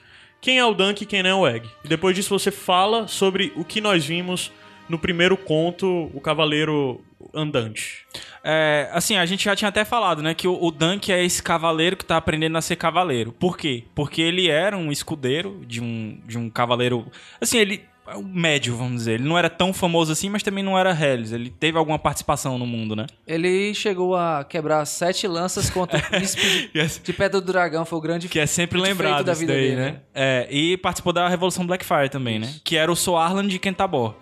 Quem 0.40 0.60
é 0.60 0.64
o 0.64 0.72
Dunk 0.72 1.02
e 1.02 1.06
quem 1.06 1.26
é 1.26 1.34
o 1.34 1.44
Egg? 1.44 1.68
E 1.84 1.88
depois 1.88 2.14
disso 2.14 2.28
você 2.28 2.52
fala 2.52 3.08
sobre 3.08 3.52
o 3.56 3.64
que 3.64 3.80
nós 3.80 4.06
vimos 4.06 4.52
no 4.88 4.98
primeiro 4.98 5.36
conto, 5.36 6.08
o 6.14 6.20
Cavaleiro 6.20 7.04
Andante. 7.34 8.06
É, 8.44 8.88
assim, 8.92 9.16
a 9.16 9.26
gente 9.26 9.44
já 9.44 9.56
tinha 9.56 9.68
até 9.68 9.84
falado, 9.84 10.22
né, 10.22 10.32
que 10.32 10.46
o, 10.46 10.62
o 10.62 10.70
Dunk 10.70 11.10
é 11.10 11.24
esse 11.24 11.42
cavaleiro 11.42 11.96
que 11.96 12.04
tá 12.04 12.16
aprendendo 12.16 12.56
a 12.56 12.60
ser 12.60 12.76
cavaleiro. 12.76 13.32
Por 13.32 13.56
quê? 13.56 13.84
Porque 13.96 14.22
ele 14.22 14.48
era 14.48 14.76
um 14.76 14.92
escudeiro 14.92 15.60
de 15.66 15.80
um, 15.80 16.20
de 16.24 16.38
um 16.38 16.48
cavaleiro. 16.48 17.10
Assim, 17.40 17.58
ele 17.58 17.82
médio, 18.22 18.76
vamos 18.76 18.96
dizer. 18.96 19.14
Ele 19.14 19.24
não 19.24 19.38
era 19.38 19.48
tão 19.48 19.72
famoso 19.72 20.12
assim, 20.12 20.28
mas 20.28 20.42
também 20.42 20.62
não 20.62 20.78
era 20.78 20.90
Hellis. 20.90 21.32
Ele 21.32 21.50
teve 21.50 21.78
alguma 21.78 21.98
participação 21.98 22.58
no 22.58 22.66
mundo, 22.66 22.94
né? 22.94 23.06
Ele 23.26 23.72
chegou 23.74 24.14
a 24.14 24.44
quebrar 24.44 24.84
sete 24.84 25.26
lanças 25.26 25.70
contra 25.70 25.98
o 25.98 26.02
príncipe 26.10 26.42
de, 26.72 26.78
Yes. 26.78 27.00
de 27.02 27.12
Pedra 27.12 27.40
do 27.40 27.46
Dragão, 27.46 27.84
foi 27.84 27.98
o 27.98 28.00
grande 28.00 28.28
Que 28.28 28.38
é 28.38 28.46
sempre 28.46 28.80
lembrado 28.80 29.24
da 29.24 29.32
isso 29.32 29.40
vida 29.40 29.52
daí, 29.52 29.62
dele, 29.62 29.76
né? 29.76 29.90
né? 29.90 30.00
É, 30.14 30.48
e 30.50 30.76
participou 30.76 31.12
da 31.12 31.28
Revolução 31.28 31.66
Blackfire 31.66 32.08
também, 32.10 32.38
né? 32.38 32.54
Que 32.62 32.76
era 32.76 32.90
o 32.92 32.96
Soarlan 32.96 33.46
de 33.46 33.58
Kentabor. 33.58 34.14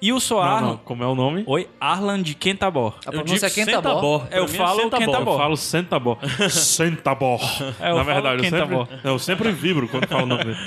E 0.00 0.12
o 0.12 0.14
Não, 0.14 0.20
Soarlan... 0.20 0.60
não, 0.68 0.76
como 0.78 1.02
é 1.02 1.06
o 1.08 1.14
nome? 1.14 1.42
Oi, 1.46 1.68
Arlan 1.80 2.22
de 2.22 2.34
Kentabor. 2.34 2.94
A 3.04 3.08
Eu 3.08 3.12
pronúncia 3.24 3.46
é 3.46 3.48
digo 3.48 3.66
Kentabor. 3.66 3.92
Sentabor. 4.22 4.28
Eu 4.30 4.46
mim 4.46 4.56
falo 4.56 4.80
Sentabor. 4.82 5.06
Kentabor. 5.06 5.34
Eu 5.34 5.38
falo 5.38 5.56
Sentabor. 5.56 6.18
Sentabor. 6.50 7.40
É, 7.80 7.90
eu 7.90 7.96
Na 7.96 8.02
verdade, 8.04 8.44
eu 8.44 8.50
sempre, 8.50 9.00
eu 9.04 9.18
sempre 9.18 9.50
vibro 9.52 9.88
quando 9.88 10.06
falo 10.06 10.22
o 10.22 10.26
nome 10.26 10.44
dele. 10.44 10.58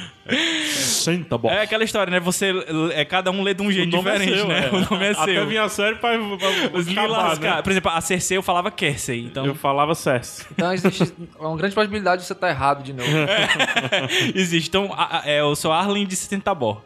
Sentabor. 0.73 1.51
É 1.51 1.61
aquela 1.61 1.83
história, 1.83 2.11
né? 2.11 2.19
Você... 2.19 2.51
É, 2.93 3.05
cada 3.05 3.31
um 3.31 3.41
lê 3.41 3.53
de 3.53 3.61
um 3.61 3.71
jeito 3.71 3.89
nome 3.95 4.03
diferente, 4.11 4.33
é 4.33 4.37
seu, 4.37 4.47
né? 4.47 4.65
é. 4.65 4.69
O 4.75 4.89
nome 4.91 5.05
é 5.05 5.11
Até 5.11 5.23
seu. 5.33 5.47
vinha 5.47 5.63
a 5.63 5.69
série 5.69 5.95
pra, 5.95 6.11
pra 6.17 6.77
Os 6.77 6.87
acabar, 6.89 7.39
né? 7.39 7.61
Por 7.61 7.71
exemplo, 7.71 7.91
a 7.91 8.01
Cersei 8.01 8.37
eu 8.37 8.43
falava 8.43 8.69
Kersey, 8.69 9.25
então... 9.25 9.45
Eu 9.45 9.55
falava 9.55 9.95
Cersei. 9.95 10.45
Então 10.51 10.73
existe 10.73 11.13
uma 11.39 11.55
grande 11.55 11.73
possibilidade 11.73 12.21
de 12.21 12.27
você 12.27 12.33
estar 12.33 12.49
errado 12.49 12.83
de 12.83 12.91
novo. 12.93 13.09
Existe. 14.35 14.67
Então, 14.67 14.91
a- 14.93 15.19
a- 15.19 15.21
é, 15.25 15.39
eu 15.39 15.55
sou 15.55 15.71
Arlen 15.71 16.05
de 16.05 16.15
Sentabor. 16.15 16.81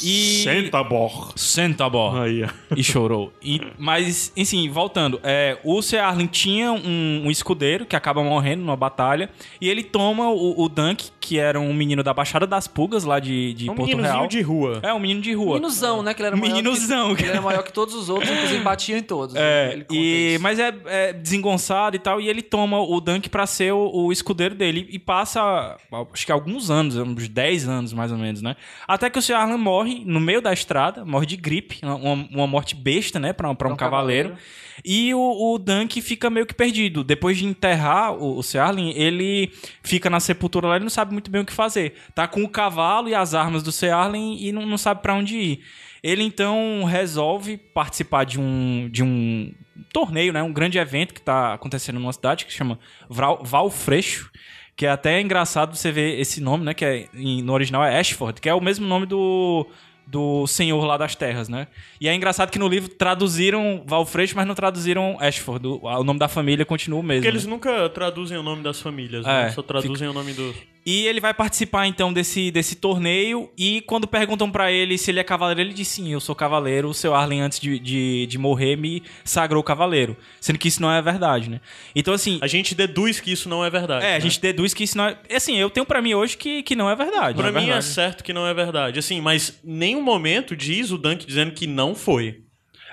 E... 0.00 0.42
Sentabor. 0.42 1.32
Sentabor. 1.36 2.22
Aí, 2.22 2.46
e 2.76 2.82
chorou. 2.82 3.32
E- 3.42 3.60
mas, 3.78 4.32
enfim, 4.36 4.68
voltando. 4.70 5.20
É, 5.22 5.58
o 5.64 5.82
Sir 5.82 5.98
Arlen 5.98 6.26
tinha 6.26 6.72
um, 6.72 7.22
um 7.26 7.30
escudeiro 7.30 7.84
que 7.84 7.96
acaba 7.96 8.22
morrendo 8.22 8.62
numa 8.62 8.76
batalha. 8.76 9.28
E 9.60 9.68
ele 9.68 9.82
toma 9.82 10.30
o, 10.30 10.62
o 10.62 10.68
Dunk, 10.68 11.10
que 11.32 11.38
era 11.38 11.58
um 11.58 11.72
menino 11.72 12.02
da 12.02 12.12
Baixada 12.12 12.46
das 12.46 12.68
Pulgas, 12.68 13.04
lá 13.04 13.18
de, 13.18 13.54
de 13.54 13.66
É 13.66 13.72
um 13.72 13.74
Porto 13.74 13.96
Real. 13.96 14.26
de 14.26 14.42
rua. 14.42 14.80
É, 14.82 14.92
um 14.92 14.98
menino 14.98 15.22
de 15.22 15.32
rua. 15.32 15.54
Meninuzão, 15.54 16.02
né? 16.02 16.12
Que 16.12 16.20
ele 16.20 16.26
era 16.26 16.36
maior 16.36 16.52
Meninuzão. 16.54 17.16
Que, 17.16 17.22
ele 17.22 17.30
era 17.30 17.40
maior 17.40 17.62
que 17.62 17.72
todos 17.72 17.94
os 17.94 18.10
outros, 18.10 18.30
inclusive 18.30 18.60
batia 18.62 18.98
em 18.98 19.02
todos. 19.02 19.34
né? 19.34 19.40
É, 19.42 19.72
Ele 19.72 19.84
conta 19.84 19.94
e, 19.94 20.34
isso. 20.34 20.42
mas 20.42 20.58
é, 20.58 20.74
é 20.84 21.12
desengonçado 21.14 21.96
e 21.96 21.98
tal, 21.98 22.20
e 22.20 22.28
ele 22.28 22.42
toma 22.42 22.78
o 22.82 23.00
Dunk 23.00 23.30
pra 23.30 23.46
ser 23.46 23.72
o, 23.72 23.90
o 23.90 24.12
escudeiro 24.12 24.54
dele. 24.54 24.86
E 24.90 24.98
passa, 24.98 25.78
acho 26.12 26.26
que 26.26 26.32
alguns 26.32 26.70
anos, 26.70 26.96
uns 26.98 27.28
10 27.28 27.66
anos 27.66 27.92
mais 27.94 28.12
ou 28.12 28.18
menos, 28.18 28.42
né? 28.42 28.54
Até 28.86 29.08
que 29.08 29.18
o 29.18 29.22
Sr. 29.22 29.36
Arlan 29.36 29.56
morre 29.56 30.02
no 30.04 30.20
meio 30.20 30.42
da 30.42 30.52
estrada, 30.52 31.02
morre 31.02 31.24
de 31.24 31.38
gripe, 31.38 31.78
uma, 31.82 32.26
uma 32.30 32.46
morte 32.46 32.74
besta, 32.76 33.18
né, 33.18 33.32
pra, 33.32 33.54
pra 33.54 33.68
um, 33.70 33.72
um 33.72 33.76
cavaleiro. 33.76 34.28
cavaleiro. 34.30 34.52
E 34.84 35.14
o, 35.14 35.54
o 35.54 35.58
Dunk 35.58 36.00
fica 36.02 36.28
meio 36.28 36.44
que 36.46 36.54
perdido. 36.54 37.04
Depois 37.04 37.38
de 37.38 37.44
enterrar 37.46 38.12
o, 38.14 38.38
o 38.38 38.42
Sr. 38.42 38.58
Arlen, 38.58 38.92
ele 38.96 39.50
fica 39.82 40.10
na 40.10 40.18
sepultura 40.18 40.66
lá 40.66 40.76
e 40.76 40.80
não 40.80 40.90
sabe 40.90 41.12
muito 41.12 41.21
bem 41.30 41.42
o 41.42 41.44
que 41.44 41.52
fazer. 41.52 41.94
Tá 42.14 42.26
com 42.26 42.42
o 42.42 42.48
cavalo 42.48 43.08
e 43.08 43.14
as 43.14 43.34
armas 43.34 43.62
do 43.62 43.70
Sr. 43.72 43.92
Arlen 43.92 44.36
e 44.42 44.52
não, 44.52 44.66
não 44.66 44.78
sabe 44.78 45.02
pra 45.02 45.14
onde 45.14 45.36
ir. 45.36 45.60
Ele 46.02 46.22
então 46.22 46.84
resolve 46.84 47.56
participar 47.56 48.24
de 48.24 48.40
um, 48.40 48.88
de 48.90 49.02
um 49.02 49.52
torneio, 49.92 50.32
né? 50.32 50.42
Um 50.42 50.52
grande 50.52 50.78
evento 50.78 51.14
que 51.14 51.20
tá 51.22 51.54
acontecendo 51.54 51.98
numa 52.00 52.12
cidade 52.12 52.44
que 52.44 52.52
chama 52.52 52.78
Vral- 53.08 53.42
Valfreixo. 53.44 54.30
Que 54.74 54.86
é 54.86 54.90
até 54.90 55.20
engraçado 55.20 55.76
você 55.76 55.92
ver 55.92 56.18
esse 56.18 56.40
nome, 56.40 56.64
né? 56.64 56.72
Que 56.74 56.84
é, 56.84 57.08
no 57.12 57.52
original 57.52 57.84
é 57.84 57.98
Ashford, 57.98 58.40
que 58.40 58.48
é 58.48 58.54
o 58.54 58.60
mesmo 58.60 58.86
nome 58.86 59.04
do, 59.04 59.66
do 60.06 60.46
senhor 60.46 60.82
lá 60.86 60.96
das 60.96 61.14
terras, 61.14 61.46
né? 61.48 61.66
E 62.00 62.08
é 62.08 62.14
engraçado 62.14 62.50
que 62.50 62.58
no 62.58 62.66
livro 62.68 62.88
traduziram 62.88 63.84
Valfreixo, 63.86 64.34
mas 64.34 64.46
não 64.46 64.54
traduziram 64.54 65.18
Ashford. 65.20 65.66
O, 65.66 66.02
nome 66.02 66.18
da 66.18 66.26
família 66.26 66.64
continua 66.64 67.00
o 67.00 67.02
mesmo. 67.02 67.20
Porque 67.20 67.28
eles 67.28 67.44
né? 67.44 67.50
nunca 67.50 67.88
traduzem 67.90 68.38
o 68.38 68.42
nome 68.42 68.62
das 68.62 68.80
famílias, 68.80 69.26
É, 69.26 69.44
né? 69.44 69.50
Só 69.50 69.62
traduzem 69.62 70.08
o 70.08 70.12
nome 70.12 70.32
do... 70.32 70.54
E 70.84 71.06
ele 71.06 71.20
vai 71.20 71.32
participar 71.32 71.86
então 71.86 72.12
desse, 72.12 72.50
desse 72.50 72.76
torneio. 72.76 73.50
E 73.56 73.82
quando 73.82 74.06
perguntam 74.06 74.50
pra 74.50 74.72
ele 74.72 74.98
se 74.98 75.10
ele 75.10 75.20
é 75.20 75.24
cavaleiro, 75.24 75.60
ele 75.60 75.74
diz 75.74 75.88
sim, 75.88 76.12
eu 76.12 76.20
sou 76.20 76.34
cavaleiro. 76.34 76.88
O 76.88 76.94
seu 76.94 77.14
Arlen, 77.14 77.40
antes 77.40 77.60
de, 77.60 77.78
de, 77.78 78.26
de 78.26 78.38
morrer, 78.38 78.76
me 78.76 79.02
sagrou 79.24 79.62
cavaleiro. 79.62 80.16
Sendo 80.40 80.58
que 80.58 80.68
isso 80.68 80.82
não 80.82 80.90
é 80.90 81.00
verdade, 81.00 81.48
né? 81.48 81.60
Então, 81.94 82.12
assim. 82.12 82.38
A 82.42 82.46
gente 82.46 82.74
deduz 82.74 83.20
que 83.20 83.32
isso 83.32 83.48
não 83.48 83.64
é 83.64 83.70
verdade. 83.70 84.04
É, 84.04 84.10
a 84.10 84.14
né? 84.14 84.20
gente 84.20 84.40
deduz 84.40 84.74
que 84.74 84.84
isso 84.84 84.96
não 84.96 85.06
é. 85.06 85.18
Assim, 85.34 85.56
eu 85.56 85.70
tenho 85.70 85.86
pra 85.86 86.02
mim 86.02 86.14
hoje 86.14 86.36
que, 86.36 86.62
que 86.62 86.74
não 86.74 86.90
é 86.90 86.96
verdade. 86.96 87.36
Pra 87.36 87.52
não 87.52 87.60
mim 87.60 87.66
é 87.66 87.72
verdade. 87.74 87.84
certo 87.86 88.24
que 88.24 88.32
não 88.32 88.46
é 88.46 88.52
verdade. 88.52 88.98
Assim, 88.98 89.20
mas 89.20 89.60
nenhum 89.62 90.02
momento 90.02 90.56
diz 90.56 90.90
o 90.90 90.98
Dunk 90.98 91.24
dizendo 91.24 91.52
que 91.52 91.66
não 91.66 91.94
foi. 91.94 92.42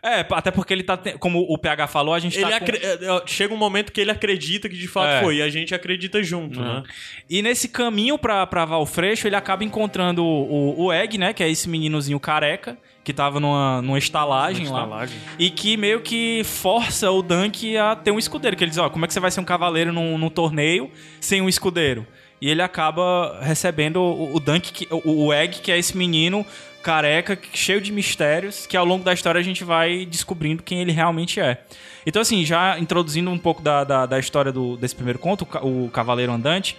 É, 0.01 0.25
até 0.29 0.49
porque 0.51 0.73
ele 0.73 0.83
tá. 0.83 0.95
te- 0.97 1.17
Como 1.17 1.39
o 1.41 1.57
PH 1.57 1.87
falou, 1.87 2.13
a 2.13 2.19
gente 2.19 2.37
Ele 2.37 2.43
tá. 2.49 2.57
com- 2.59 2.65
acre- 2.65 2.79
é, 2.81 2.93
é, 3.05 3.21
Chega 3.25 3.53
um 3.53 3.57
momento 3.57 3.91
que 3.91 3.99
ele 3.99 4.11
acredita 4.11 4.69
que 4.69 4.75
de 4.77 4.87
fato 4.87 5.07
É. 5.09 5.21
foi. 5.21 5.37
E 5.37 5.41
a 5.41 5.49
gente 5.49 5.75
acredita 5.75 6.21
junto, 6.23 6.61
né? 6.61 6.83
E 7.29 7.41
nesse 7.41 7.67
caminho 7.69 8.17
pra, 8.17 8.45
pra 8.47 8.65
Valfreixo, 8.65 9.27
ele 9.27 9.35
acaba 9.35 9.63
encontrando 9.63 10.23
o, 10.23 10.75
o, 10.79 10.85
o 10.85 10.93
Egg, 10.93 11.17
né? 11.17 11.33
Que 11.33 11.43
é 11.43 11.49
esse 11.49 11.67
meninozinho 11.67 12.19
careca, 12.19 12.77
que 13.03 13.11
tava 13.13 13.39
numa, 13.39 13.81
numa 13.81 13.97
estalagem 13.97 14.67
lá. 14.67 14.83
Estalagem. 14.83 15.17
E 15.37 15.49
que 15.49 15.75
meio 15.77 16.01
que 16.01 16.43
força 16.45 17.11
o 17.11 17.21
Dunk 17.21 17.75
a 17.77 17.95
ter 17.95 18.11
um 18.11 18.19
escudeiro. 18.19 18.55
Que 18.55 18.63
ele 18.63 18.69
diz, 18.69 18.77
ó, 18.77 18.89
como 18.89 19.03
é 19.05 19.07
que 19.07 19.13
você 19.13 19.19
vai 19.19 19.31
ser 19.31 19.39
um 19.41 19.45
cavaleiro 19.45 19.91
num, 19.91 20.17
num 20.17 20.29
torneio 20.29 20.89
sem 21.19 21.41
um 21.41 21.49
escudeiro? 21.49 22.05
E 22.41 22.49
ele 22.49 22.61
acaba 22.61 23.37
recebendo 23.41 23.97
o, 24.01 24.35
o 24.35 24.39
Dunk, 24.39 24.71
que, 24.71 24.87
o, 24.89 25.25
o 25.25 25.33
Egg, 25.33 25.59
que 25.59 25.71
é 25.73 25.77
esse 25.77 25.97
menino 25.97 26.45
careca, 26.83 27.37
cheio 27.53 27.81
de 27.81 27.91
mistérios, 27.91 28.65
que 28.65 28.77
ao 28.77 28.85
longo 28.85 29.03
da 29.03 29.13
história 29.13 29.39
a 29.39 29.43
gente 29.43 29.63
vai 29.63 30.05
descobrindo 30.05 30.63
quem 30.63 30.81
ele 30.81 30.91
realmente 30.91 31.39
é. 31.39 31.61
Então, 32.05 32.21
assim, 32.21 32.45
já 32.45 32.79
introduzindo 32.79 33.29
um 33.29 33.37
pouco 33.37 33.61
da, 33.61 33.83
da, 33.83 34.05
da 34.05 34.19
história 34.19 34.51
do, 34.51 34.77
desse 34.77 34.95
primeiro 34.95 35.19
conto, 35.19 35.41
o 35.41 35.45
Ca- 35.45 35.63
o 35.65 35.89
Cavaleiro 35.91 36.31
Andante, 36.31 36.77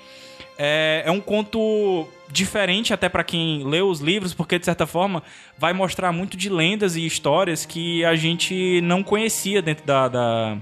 é, 0.59 1.03
é 1.07 1.11
um 1.11 1.21
conto 1.21 2.07
diferente 2.31 2.93
até 2.93 3.09
pra 3.09 3.25
quem 3.25 3.65
lê 3.65 3.81
os 3.83 4.01
livros, 4.01 4.33
porque 4.35 4.59
de 4.59 4.65
certa 4.65 4.87
forma 4.87 5.23
vai 5.59 5.73
mostrar 5.73 6.13
muito 6.13 6.37
de 6.37 6.49
lendas 6.49 6.97
e 6.97 7.05
histórias 7.05 7.65
que 7.67 8.05
a 8.05 8.15
gente 8.15 8.81
não 8.83 9.03
conhecia 9.03 9.61
dentro 9.63 9.85
da, 9.87 10.09
da- 10.09 10.57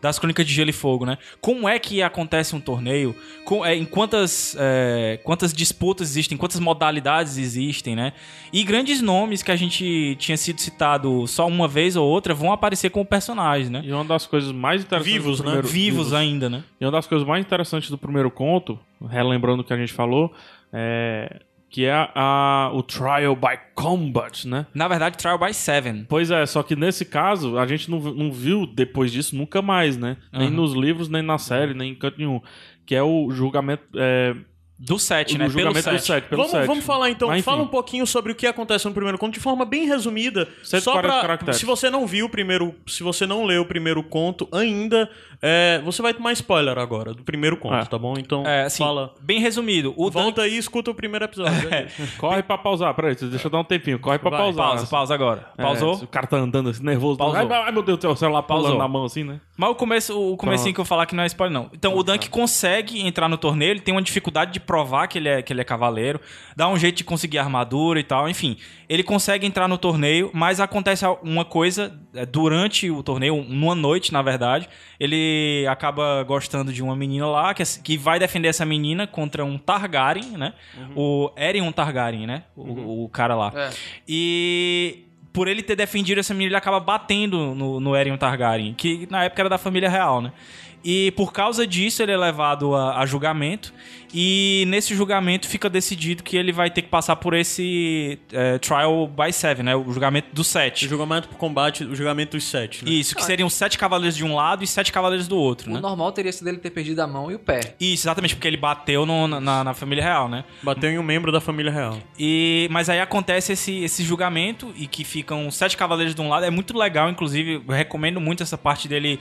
das 0.00 0.18
Crônicas 0.18 0.46
de 0.46 0.52
Gelo 0.54 0.70
e 0.70 0.72
Fogo, 0.72 1.04
né? 1.04 1.18
Como 1.40 1.68
é 1.68 1.78
que 1.78 2.02
acontece 2.02 2.54
um 2.56 2.60
torneio? 2.60 3.14
Com- 3.44 3.64
é, 3.64 3.74
em 3.74 3.84
quantas, 3.84 4.56
é, 4.58 5.18
quantas 5.24 5.52
disputas 5.52 6.08
existem? 6.10 6.38
Quantas 6.38 6.58
modalidades 6.60 7.36
existem, 7.36 7.94
né? 7.94 8.12
E 8.52 8.62
grandes 8.64 9.00
nomes 9.02 9.42
que 9.42 9.50
a 9.50 9.56
gente 9.56 10.16
tinha 10.18 10.36
sido 10.36 10.60
citado 10.60 11.26
só 11.26 11.46
uma 11.46 11.68
vez 11.68 11.96
ou 11.96 12.08
outra 12.08 12.32
vão 12.34 12.52
aparecer 12.52 12.90
como 12.90 13.04
personagens, 13.04 13.68
né? 13.70 13.82
E 13.84 13.92
uma 13.92 14.04
das 14.04 14.26
coisas 14.26 14.52
mais 14.52 14.82
interessantes 14.82 15.12
Vivos, 15.12 15.38
do 15.38 15.44
né? 15.44 15.50
primeiro, 15.52 15.68
Vivos 15.68 16.12
ainda, 16.12 16.48
né? 16.48 16.62
E 16.80 16.84
uma 16.84 16.92
das 16.92 17.06
coisas 17.06 17.26
mais 17.26 17.44
interessantes 17.44 17.90
do 17.90 17.98
primeiro 17.98 18.30
conto, 18.30 18.78
relembrando 19.08 19.62
o 19.62 19.64
que 19.64 19.72
a 19.72 19.76
gente 19.76 19.92
falou, 19.92 20.32
é 20.72 21.40
que 21.70 21.86
é 21.86 21.92
a, 22.14 22.70
o 22.74 22.82
Trial 22.82 23.36
by 23.36 23.56
Combat, 23.74 24.46
né? 24.46 24.66
Na 24.74 24.88
verdade, 24.88 25.16
Trial 25.16 25.38
by 25.38 25.54
Seven. 25.54 26.04
Pois 26.08 26.30
é, 26.30 26.44
só 26.44 26.64
que 26.64 26.74
nesse 26.74 27.04
caso, 27.04 27.56
a 27.56 27.66
gente 27.66 27.88
não, 27.88 28.00
não 28.00 28.32
viu 28.32 28.66
depois 28.66 29.12
disso 29.12 29.36
nunca 29.36 29.62
mais, 29.62 29.96
né? 29.96 30.16
Nem 30.32 30.50
nos 30.50 30.72
livros, 30.74 31.08
nem 31.08 31.22
na 31.22 31.38
série, 31.38 31.72
nem 31.72 31.92
em 31.92 31.94
canto 31.94 32.18
nenhum. 32.18 32.40
Que 32.84 32.96
é 32.96 33.02
o 33.02 33.30
julgamento. 33.30 33.84
É, 33.94 34.34
Do 34.82 34.98
7, 34.98 35.34
o 35.34 35.38
né? 35.38 35.50
Pelo 35.50 35.74
do 35.74 35.82
7. 35.82 36.02
7. 36.06 36.28
Pelo 36.28 36.38
Vamos, 36.42 36.52
7. 36.52 36.66
vamos 36.66 36.84
falar 36.86 37.10
então, 37.10 37.28
Mas, 37.28 37.44
fala 37.44 37.62
um 37.62 37.66
pouquinho 37.66 38.06
sobre 38.06 38.32
o 38.32 38.34
que 38.34 38.46
acontece 38.46 38.86
no 38.86 38.94
primeiro 38.94 39.18
conto 39.18 39.34
de 39.34 39.40
forma 39.40 39.66
bem 39.66 39.86
resumida. 39.86 40.48
140 40.64 40.80
Só 40.80 41.00
pra. 41.02 41.20
caracteres. 41.20 41.56
Se 41.60 41.66
você 41.66 41.90
não 41.90 42.06
viu 42.06 42.24
o 42.24 42.28
primeiro. 42.30 42.74
Se 42.86 43.02
você 43.02 43.26
não 43.26 43.44
leu 43.44 43.60
o 43.60 43.66
primeiro 43.66 44.02
conto 44.02 44.48
ainda, 44.50 45.10
é, 45.42 45.82
você 45.84 46.00
vai 46.00 46.14
tomar 46.14 46.32
spoiler 46.32 46.78
agora 46.78 47.12
do 47.12 47.22
primeiro 47.22 47.58
conto, 47.58 47.74
É. 47.74 47.84
tá 47.84 47.98
bom? 47.98 48.14
Então, 48.18 48.46
É, 48.46 48.62
assim, 48.64 48.82
fala. 48.82 49.12
bem 49.20 49.38
resumido. 49.38 49.92
O 49.98 50.08
Dan- 50.08 50.22
Volta 50.22 50.42
aí 50.42 50.54
e 50.54 50.58
escuta 50.58 50.90
o 50.90 50.94
primeiro 50.94 51.26
episódio. 51.26 51.68
é. 51.74 51.86
Corre 52.16 52.42
pra 52.42 52.56
pausar, 52.56 52.94
peraí, 52.94 53.14
deixa 53.14 53.46
eu 53.48 53.50
dar 53.50 53.58
um 53.60 53.64
tempinho. 53.64 53.98
Corre 53.98 54.18
pra 54.18 54.30
Vai, 54.30 54.40
pausar. 54.40 54.66
Pausa, 54.66 54.86
pausa 54.86 55.14
agora. 55.14 55.46
É, 55.58 55.62
Pausou? 55.62 55.96
o 55.96 56.06
cara 56.06 56.26
tá 56.26 56.38
andando 56.38 56.70
assim, 56.70 56.82
nervoso. 56.82 57.18
Pausou. 57.18 57.38
Ai, 57.38 57.46
ai, 57.66 57.72
meu 57.72 57.82
Deus 57.82 57.98
do 57.98 58.00
céu, 58.00 58.12
o 58.12 58.16
celular 58.16 58.42
Pausou. 58.44 58.78
na 58.78 58.88
mão 58.88 59.04
assim, 59.04 59.24
né? 59.24 59.40
Mas 59.58 59.68
o 59.70 59.74
começo, 59.74 60.18
o 60.18 60.38
comecinho 60.38 60.64
Pronto. 60.68 60.74
que 60.76 60.80
eu 60.80 60.84
falar 60.86 61.04
que 61.04 61.14
não 61.14 61.22
é 61.22 61.26
spoiler, 61.26 61.52
não. 61.52 61.68
Então, 61.74 61.94
o 61.94 62.02
Dunk 62.02 62.30
consegue 62.30 63.06
entrar 63.06 63.28
no 63.28 63.36
torneio, 63.36 63.72
ele 63.72 63.80
tem 63.80 63.92
uma 63.92 64.00
dificuldade 64.00 64.52
de 64.52 64.60
provar 64.70 65.08
que 65.08 65.18
ele 65.18 65.28
é, 65.28 65.42
que 65.42 65.52
ele 65.52 65.60
é 65.60 65.64
cavaleiro, 65.64 66.20
dá 66.54 66.68
um 66.68 66.78
jeito 66.78 66.98
de 66.98 67.02
conseguir 67.02 67.38
armadura 67.38 67.98
e 67.98 68.04
tal, 68.04 68.28
enfim. 68.28 68.56
Ele 68.88 69.02
consegue 69.02 69.44
entrar 69.44 69.66
no 69.66 69.76
torneio, 69.76 70.30
mas 70.32 70.60
acontece 70.60 71.04
uma 71.24 71.44
coisa 71.44 71.98
é, 72.14 72.24
durante 72.24 72.88
o 72.88 73.02
torneio, 73.02 73.42
numa 73.48 73.74
noite, 73.74 74.12
na 74.12 74.22
verdade. 74.22 74.68
Ele 75.00 75.66
acaba 75.68 76.22
gostando 76.22 76.72
de 76.72 76.84
uma 76.84 76.94
menina 76.94 77.26
lá, 77.26 77.52
que, 77.52 77.64
que 77.82 77.98
vai 77.98 78.20
defender 78.20 78.46
essa 78.46 78.64
menina 78.64 79.08
contra 79.08 79.44
um 79.44 79.58
Targaryen, 79.58 80.38
né? 80.38 80.54
O 80.94 81.32
Aerion 81.36 81.72
Targaryen, 81.72 82.28
né? 82.28 82.44
O, 82.54 83.06
o 83.06 83.08
cara 83.08 83.34
lá. 83.34 83.52
É. 83.52 83.70
E 84.06 85.04
por 85.32 85.48
ele 85.48 85.64
ter 85.64 85.74
defendido 85.74 86.20
essa 86.20 86.32
menina, 86.32 86.50
ele 86.50 86.56
acaba 86.56 86.78
batendo 86.78 87.56
no, 87.56 87.80
no 87.80 87.94
Aerion 87.94 88.16
Targaryen, 88.16 88.72
que 88.74 89.08
na 89.10 89.24
época 89.24 89.42
era 89.42 89.48
da 89.48 89.58
família 89.58 89.88
real, 89.88 90.20
né? 90.20 90.32
E 90.82 91.10
por 91.12 91.32
causa 91.32 91.66
disso 91.66 92.02
ele 92.02 92.12
é 92.12 92.16
levado 92.16 92.74
a, 92.74 93.00
a 93.00 93.06
julgamento. 93.06 93.72
E 94.12 94.64
nesse 94.66 94.92
julgamento 94.94 95.46
fica 95.46 95.70
decidido 95.70 96.22
que 96.24 96.36
ele 96.36 96.50
vai 96.50 96.68
ter 96.68 96.82
que 96.82 96.88
passar 96.88 97.14
por 97.16 97.32
esse 97.32 98.18
é, 98.32 98.58
trial 98.58 99.06
by 99.06 99.32
seven, 99.32 99.62
né? 99.64 99.76
O 99.76 99.92
julgamento 99.92 100.28
do 100.34 100.40
O 100.40 100.44
sete. 100.44 100.88
julgamento 100.88 101.28
por 101.28 101.36
combate, 101.38 101.84
o 101.84 101.94
julgamento 101.94 102.36
dos 102.36 102.42
sete, 102.44 102.84
né? 102.84 102.90
Isso, 102.90 103.14
que 103.14 103.22
seriam 103.22 103.48
sete 103.48 103.78
cavaleiros 103.78 104.16
de 104.16 104.24
um 104.24 104.34
lado 104.34 104.64
e 104.64 104.66
sete 104.66 104.90
cavaleiros 104.90 105.28
do 105.28 105.36
outro, 105.36 105.70
O 105.70 105.74
né? 105.74 105.80
normal 105.80 106.10
teria 106.10 106.32
sido 106.32 106.48
ele 106.48 106.58
ter 106.58 106.70
perdido 106.70 106.98
a 107.00 107.06
mão 107.06 107.30
e 107.30 107.36
o 107.36 107.38
pé. 107.38 107.76
Isso, 107.78 108.02
exatamente, 108.08 108.34
porque 108.34 108.48
ele 108.48 108.56
bateu 108.56 109.06
no- 109.06 109.28
na, 109.28 109.62
na 109.62 109.74
família 109.74 110.02
real, 110.02 110.28
né? 110.28 110.44
Bateu 110.60 110.90
em 110.90 110.98
um 110.98 111.04
membro 111.04 111.30
da 111.30 111.40
família 111.40 111.70
real. 111.70 111.96
E, 112.18 112.66
mas 112.72 112.88
aí 112.88 112.98
acontece 113.00 113.52
esse, 113.52 113.84
esse 113.84 114.02
julgamento 114.02 114.72
e 114.76 114.88
que 114.88 115.04
ficam 115.04 115.48
sete 115.52 115.76
cavaleiros 115.76 116.16
de 116.16 116.20
um 116.20 116.28
lado. 116.28 116.44
É 116.44 116.50
muito 116.50 116.76
legal, 116.76 117.08
inclusive, 117.08 117.62
eu 117.68 117.74
recomendo 117.74 118.20
muito 118.20 118.42
essa 118.42 118.58
parte 118.58 118.88
dele 118.88 119.20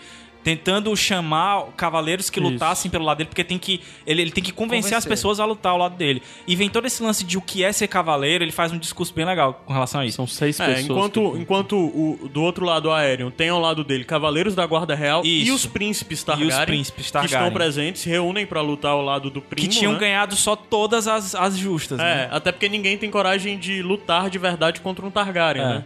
tentando 0.56 0.96
chamar 0.96 1.66
cavaleiros 1.78 2.30
que 2.30 2.40
Isso. 2.40 2.50
lutassem 2.50 2.90
pelo 2.90 3.06
lado 3.06 3.18
dele, 3.20 3.30
porque 3.30 3.44
tem 3.44 3.58
que 3.60 3.82
ele, 4.06 4.22
ele 4.24 4.32
tem 4.32 4.44
que 4.44 4.52
convencer, 4.52 4.94
as 4.98 5.04
Convencer. 5.04 5.10
pessoas 5.10 5.40
a 5.40 5.46
lutar 5.46 5.72
ao 5.74 5.78
lado 5.78 5.96
dele. 5.96 6.22
E 6.48 6.56
vem 6.56 6.70
todo 6.70 6.86
esse 6.88 7.04
lance 7.04 7.24
de 7.24 7.38
o 7.38 7.42
que 7.42 7.64
é 7.64 7.72
ser 7.72 7.88
cavaleiro, 7.88 8.44
ele 8.44 8.52
faz 8.52 8.72
um 8.72 8.78
discurso 8.78 9.14
bem 9.14 9.26
legal 9.26 9.62
com 9.66 9.74
relação 9.74 10.02
a 10.02 10.06
isso. 10.06 10.16
São 10.16 10.26
seis 10.28 10.60
É, 10.60 10.66
pessoas. 10.66 10.86
enquanto, 10.86 11.32
que- 11.32 11.38
enquanto 11.40 11.78
o, 11.78 12.30
do 12.34 12.42
outro 12.42 12.66
lado 12.66 12.92
aéreo 12.92 13.30
tem 13.32 13.50
ao 13.50 13.60
lado 13.60 13.84
dele 13.84 14.04
cavaleiros 14.04 14.56
da 14.56 14.66
guarda 14.66 14.96
real 14.96 15.22
e 15.24 15.44
Isso. 15.44 15.54
os 15.56 15.66
príncipes 15.66 16.24
Targaryen, 16.24 16.50
E 16.50 16.60
os 16.60 16.66
príncipes 16.66 17.06
que 17.08 17.12
Targaryen. 17.12 17.48
estão 17.48 17.54
presentes, 17.54 18.02
se 18.02 18.10
reúnem 18.10 18.46
pra 18.46 18.62
lutar 18.62 18.92
ao 18.92 19.02
lado 19.04 19.30
do 19.30 19.42
primo, 19.42 19.68
que 19.70 19.78
tinham 19.78 19.94
né? 19.94 20.00
ganhado 20.00 20.36
só 20.36 20.56
todas 20.56 21.08
as, 21.08 21.36
as 21.36 21.58
justas, 21.58 22.00
É, 22.00 22.04
né? 22.04 22.30
até 22.32 22.52
porque 22.52 22.68
ninguém 22.68 22.98
tem 22.98 23.10
coragem 23.12 23.58
de 23.60 23.82
lutar 23.82 24.30
de 24.30 24.38
verdade 24.40 24.82
contra 24.82 25.06
um 25.06 25.12
Targaryen, 25.12 25.64
É. 25.64 25.68
né? 25.68 25.86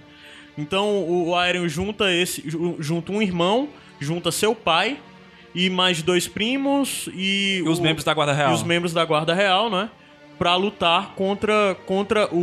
Então 0.57 0.87
o, 0.89 1.29
o 1.29 1.35
Aerion 1.35 1.67
junta 1.67 2.11
esse, 2.13 2.47
ju- 2.47 2.75
junta 2.79 3.11
um 3.11 3.21
irmão, 3.21 3.67
junta 4.03 4.31
seu 4.31 4.53
pai 4.53 4.99
e 5.55 5.69
mais 5.69 6.01
dois 6.01 6.27
primos 6.27 7.09
e, 7.15 7.57
E 7.65 7.69
os 7.69 7.79
o- 7.79 7.81
membros 7.81 8.03
da 8.03 8.13
Guarda 8.13 8.33
Real. 8.33 8.51
e 8.51 8.53
os 8.53 8.63
membros 8.63 8.93
da 8.93 9.03
guarda 9.05 9.33
real, 9.33 9.69
né? 9.69 9.89
Pra 10.37 10.55
lutar 10.55 11.13
contra 11.15 11.75
contra 11.85 12.27
o, 12.33 12.37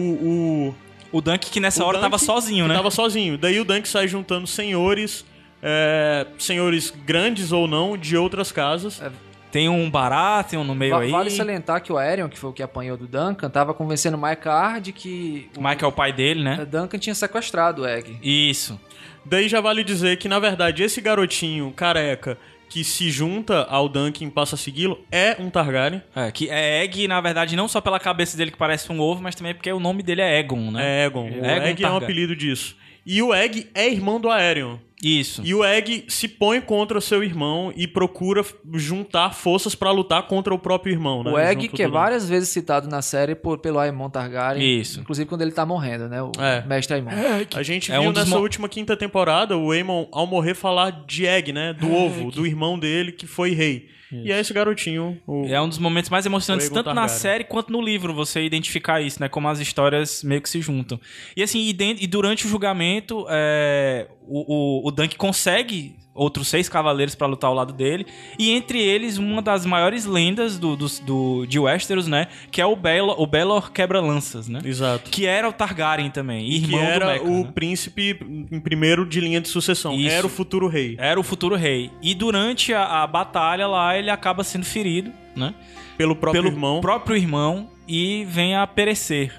o 0.73 0.75
O 1.13 1.21
Dunk 1.21 1.51
que 1.51 1.61
nessa 1.61 1.83
o 1.85 1.87
hora 1.87 1.99
tava 1.99 2.17
Dunk, 2.17 2.25
sozinho, 2.25 2.65
que 2.65 2.69
né? 2.69 2.75
Tava 2.77 2.91
sozinho. 2.91 3.37
Daí 3.37 3.59
o 3.61 3.65
Dunk 3.65 3.89
sai 3.89 4.07
juntando 4.09 4.47
senhores, 4.47 5.25
é, 5.63 6.27
senhores 6.39 6.91
grandes 7.05 7.51
ou 7.53 7.67
não, 7.67 7.97
de 7.97 8.17
outras 8.17 8.53
casas. 8.53 9.03
Tem 9.51 9.69
um 9.69 9.91
Baratheon 9.91 10.63
no 10.63 10.77
meio 10.77 10.95
Va- 10.95 11.01
aí. 11.01 11.11
Vale 11.11 11.31
salientar 11.31 11.83
que 11.83 11.93
o 11.93 11.99
Aerion, 11.99 12.29
que 12.29 12.39
foi 12.39 12.51
o 12.51 12.53
que 12.53 12.63
apanhou 12.63 12.97
do 12.97 13.09
Duncan, 13.09 13.51
tava 13.51 13.75
convencendo 13.75 14.17
o 14.17 14.21
Maekar 14.21 14.81
de 14.81 14.93
que 14.93 15.51
o 15.59 15.61
Mike 15.61 15.83
é 15.83 15.87
o 15.89 15.91
pai 15.91 16.13
dele, 16.13 16.45
né? 16.45 16.65
Duncan 16.65 16.97
tinha 16.99 17.15
sequestrado 17.17 17.83
o 17.83 17.87
Egg. 17.89 18.17
Isso. 18.23 18.79
Daí 19.25 19.49
já 19.49 19.61
vale 19.61 19.85
dizer 19.85 20.17
que, 20.17 20.29
na 20.29 20.39
verdade, 20.39 20.83
esse 20.83 21.01
garotinho 21.01 21.73
careca 21.73 22.39
que 22.69 22.85
se 22.85 23.11
junta 23.11 23.65
ao 23.65 23.89
Duncan 23.89 24.27
e 24.27 24.31
passa 24.31 24.55
a 24.55 24.59
segui-lo 24.59 25.05
é 25.11 25.37
um 25.41 25.51
Targaryen. 25.51 26.03
É, 26.15 26.31
que 26.31 26.49
é 26.49 26.85
Egg, 26.85 27.09
na 27.09 27.21
verdade, 27.21 27.57
não 27.57 27.67
só 27.67 27.81
pela 27.81 27.99
cabeça 27.99 28.37
dele 28.37 28.53
que 28.53 28.57
parece 28.57 28.91
um 28.93 29.01
ovo, 29.01 29.21
mas 29.21 29.35
também 29.35 29.53
porque 29.55 29.71
o 29.73 29.81
nome 29.81 30.03
dele 30.05 30.21
é 30.21 30.39
Egon, 30.39 30.71
né? 30.71 31.03
É 31.03 31.07
Egon. 31.07 31.25
O 31.25 31.29
Egon 31.29 31.47
Egg 31.47 31.83
é 31.83 31.87
um 31.87 31.91
Targaryen. 31.91 31.97
apelido 32.05 32.37
disso. 32.37 32.77
E 33.05 33.23
o 33.23 33.33
Egg 33.35 33.69
é 33.75 33.89
irmão 33.89 34.21
do 34.21 34.29
Aerion. 34.31 34.77
Isso. 35.03 35.41
E 35.43 35.55
o 35.55 35.65
Egg 35.65 36.05
se 36.09 36.29
põe 36.29 36.61
contra 36.61 37.01
seu 37.01 37.25
irmão 37.25 37.73
e 37.75 37.87
procura 37.89 38.45
juntar 38.75 39.33
forças 39.35 39.75
pra 39.75 39.91
lutar 39.91 40.25
contra 40.27 40.53
o 40.55 40.59
próprio 40.59 40.93
irmão, 40.93 41.25
né? 41.25 41.31
O 41.31 41.39
Egg, 41.39 41.63
Junto 41.63 41.77
que 41.77 41.83
é 41.83 41.89
várias 41.89 42.29
vezes 42.29 42.51
citado 42.51 42.87
na 42.87 43.01
série 43.01 43.35
por, 43.35 43.57
pelo 43.59 43.79
Aemon 43.79 44.11
Targaryen. 44.11 44.81
Isso. 44.81 45.01
Inclusive 45.01 45.27
quando 45.27 45.41
ele 45.41 45.53
tá 45.53 45.65
morrendo, 45.65 46.07
né? 46.07 46.23
O 46.23 46.31
É. 46.39 46.63
mestre 46.67 46.97
Aemon. 46.97 47.11
A 47.55 47.63
gente 47.63 47.91
É 47.91 47.99
viu 47.99 48.11
um 48.11 48.13
nessa 48.13 48.37
mo- 48.37 48.43
última 48.43 48.69
quinta 48.69 48.95
temporada 48.95 49.57
o 49.57 49.71
Aemon, 49.73 50.07
ao 50.13 50.27
morrer, 50.27 50.53
falar 50.55 50.91
de 51.07 51.27
Egg, 51.27 51.51
né? 51.51 51.73
Do 51.73 51.91
ovo, 51.91 52.31
do 52.31 52.47
irmão 52.47 52.79
dele, 52.79 53.11
que 53.13 53.27
foi 53.27 53.53
rei. 53.53 53.89
E 54.13 54.33
é 54.33 54.41
esse 54.41 54.53
garotinho. 54.53 55.21
O... 55.27 55.47
É 55.47 55.61
um 55.61 55.69
dos 55.69 55.79
momentos 55.79 56.11
mais 56.11 56.27
emocionantes, 56.27 56.69
tanto 56.69 56.93
na 56.95 57.07
série 57.09 57.45
quanto 57.45 57.71
no 57.73 57.81
livro, 57.81 58.13
você 58.15 58.43
identificar 58.43 59.01
isso, 59.01 59.21
né? 59.21 59.29
Como 59.29 59.49
as 59.49 59.61
histórias 59.61 60.23
meio 60.25 60.41
que 60.43 60.49
se 60.49 60.61
juntam. 60.61 61.01
E 61.37 61.43
assim, 61.43 61.67
e, 61.69 61.73
dentro- 61.73 62.03
e 62.03 62.07
durante 62.07 62.47
o 62.47 62.49
julgamento, 62.49 63.27
é, 63.29 64.07
o, 64.27 64.83
o, 64.85 64.89
o 64.89 64.91
Dunk 64.91 65.17
consegue 65.17 65.97
outros 66.21 66.49
seis 66.49 66.69
cavaleiros 66.69 67.15
pra 67.15 67.27
lutar 67.27 67.49
ao 67.49 67.55
lado 67.55 67.73
dele. 67.73 68.07
E 68.39 68.51
entre 68.51 68.79
eles, 68.79 69.17
uma 69.17 69.41
das 69.41 69.65
maiores 69.65 70.05
lendas 70.05 70.59
do, 70.59 70.77
do, 70.77 70.87
do- 71.03 71.47
de 71.47 71.59
Westeros, 71.59 72.07
né? 72.07 72.27
Que 72.51 72.61
é 72.61 72.67
o 72.67 72.77
Belor, 72.77 73.21
o 73.21 73.27
Belor 73.27 73.73
Quebra-Lanças, 73.73 74.47
né? 74.47 74.61
Exato. 74.65 75.11
Que 75.11 75.25
era 75.27 75.49
o 75.49 75.53
Targaryen 75.53 76.11
também, 76.11 76.45
que 76.49 76.57
irmão 76.57 76.81
era 76.81 77.07
do 77.07 77.13
Mecha, 77.13 77.25
o 77.25 77.45
né? 77.45 77.53
príncipe 77.55 78.19
em 78.53 78.61
primeiro 78.61 79.07
de 79.07 79.19
linha 79.21 79.41
de 79.41 79.49
sucessão. 79.49 79.95
Isso. 79.95 80.11
Era 80.15 80.27
o 80.27 80.31
futuro 80.31 80.69
rei. 80.69 80.95
Era 80.99 81.19
o 81.19 81.23
futuro 81.23 81.57
rei. 81.57 81.91
E 82.03 82.15
durante 82.15 82.75
a, 82.75 83.03
a 83.03 83.07
batalha 83.07 83.67
lá, 83.67 83.97
ele 83.97 84.11
acaba 84.11 84.45
sendo 84.45 84.65
ferido, 84.67 85.11
né? 85.35 85.55
Pelo 85.97 86.15
próprio 86.15 86.43
pelo 86.43 86.55
irmão. 86.55 86.81
próprio 86.81 87.17
irmão 87.17 87.71
e 87.89 88.25
vem 88.29 88.55
a 88.57 88.67
perecer. 88.67 89.33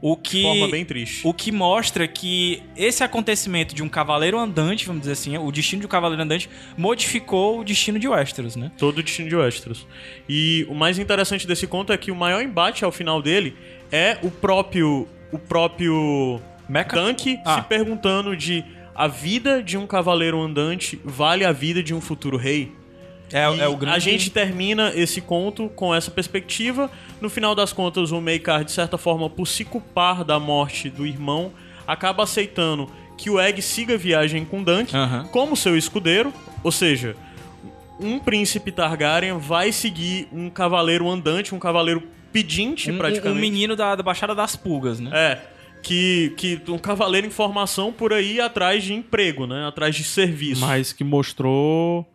O 0.00 0.16
que, 0.16 0.36
De 0.38 0.42
forma 0.42 0.68
bem 0.68 0.84
triste. 0.84 1.26
o 1.26 1.32
que 1.32 1.50
mostra 1.50 2.06
que 2.06 2.62
esse 2.76 3.02
acontecimento 3.02 3.74
de 3.74 3.82
um 3.82 3.88
cavaleiro 3.88 4.38
andante, 4.38 4.86
vamos 4.86 5.00
dizer 5.00 5.12
assim, 5.12 5.38
o 5.38 5.50
destino 5.50 5.80
de 5.80 5.86
um 5.86 5.88
cavaleiro 5.88 6.22
andante, 6.22 6.48
modificou 6.76 7.60
o 7.60 7.64
destino 7.64 7.98
de 7.98 8.06
Westeros, 8.06 8.56
né? 8.56 8.70
Todo 8.76 8.98
o 8.98 9.02
destino 9.02 9.28
de 9.28 9.34
Westeros. 9.36 9.86
E 10.28 10.66
o 10.68 10.74
mais 10.74 10.98
interessante 10.98 11.46
desse 11.46 11.66
conto 11.66 11.92
é 11.92 11.96
que 11.96 12.10
o 12.10 12.16
maior 12.16 12.42
embate 12.42 12.84
ao 12.84 12.92
final 12.92 13.22
dele 13.22 13.56
é 13.90 14.18
o 14.22 14.30
próprio. 14.30 15.08
O 15.32 15.38
próprio. 15.38 16.40
Dunk 16.92 17.38
Ah. 17.44 17.56
se 17.56 17.68
perguntando 17.68 18.36
de 18.36 18.64
a 18.94 19.06
vida 19.08 19.62
de 19.62 19.76
um 19.76 19.86
cavaleiro 19.86 20.40
andante 20.40 20.98
vale 21.04 21.44
a 21.44 21.52
vida 21.52 21.82
de 21.82 21.94
um 21.94 22.00
futuro 22.00 22.36
rei? 22.36 22.72
É, 23.32 23.42
é 23.42 23.68
o 23.68 23.76
grande... 23.76 23.96
A 23.96 23.98
gente 23.98 24.30
termina 24.30 24.92
esse 24.94 25.20
conto 25.20 25.68
com 25.70 25.94
essa 25.94 26.10
perspectiva. 26.10 26.90
No 27.20 27.28
final 27.28 27.54
das 27.54 27.72
contas, 27.72 28.12
o 28.12 28.20
Meikar, 28.20 28.64
de 28.64 28.72
certa 28.72 28.96
forma, 28.96 29.28
por 29.28 29.46
se 29.46 29.64
culpar 29.64 30.24
da 30.24 30.38
morte 30.38 30.88
do 30.88 31.06
irmão, 31.06 31.52
acaba 31.86 32.22
aceitando 32.22 32.88
que 33.18 33.30
o 33.30 33.40
Egg 33.40 33.60
siga 33.62 33.94
a 33.94 33.96
viagem 33.98 34.44
com 34.44 34.62
Dunk 34.62 34.94
Aham. 34.94 35.24
como 35.32 35.56
seu 35.56 35.76
escudeiro. 35.76 36.32
Ou 36.62 36.70
seja, 36.70 37.16
um 37.98 38.18
príncipe 38.18 38.70
Targaryen 38.70 39.38
vai 39.38 39.72
seguir 39.72 40.28
um 40.32 40.50
cavaleiro 40.50 41.08
andante, 41.08 41.54
um 41.54 41.58
cavaleiro 41.58 42.02
pedinte, 42.32 42.90
um, 42.90 42.94
um- 42.94 42.98
praticamente. 42.98 43.38
um 43.38 43.40
menino 43.40 43.74
da, 43.74 43.94
da 43.94 44.02
Baixada 44.02 44.34
das 44.34 44.54
Pulgas, 44.54 45.00
né? 45.00 45.10
É. 45.14 45.38
Que, 45.82 46.34
que 46.36 46.60
um 46.68 46.78
cavaleiro 46.78 47.26
em 47.26 47.30
formação 47.30 47.92
por 47.92 48.12
aí 48.12 48.40
atrás 48.40 48.82
de 48.84 48.92
emprego, 48.92 49.46
né? 49.46 49.66
Atrás 49.66 49.94
de 49.94 50.04
serviço. 50.04 50.60
Mas 50.60 50.92
que 50.92 51.04
mostrou 51.04 52.06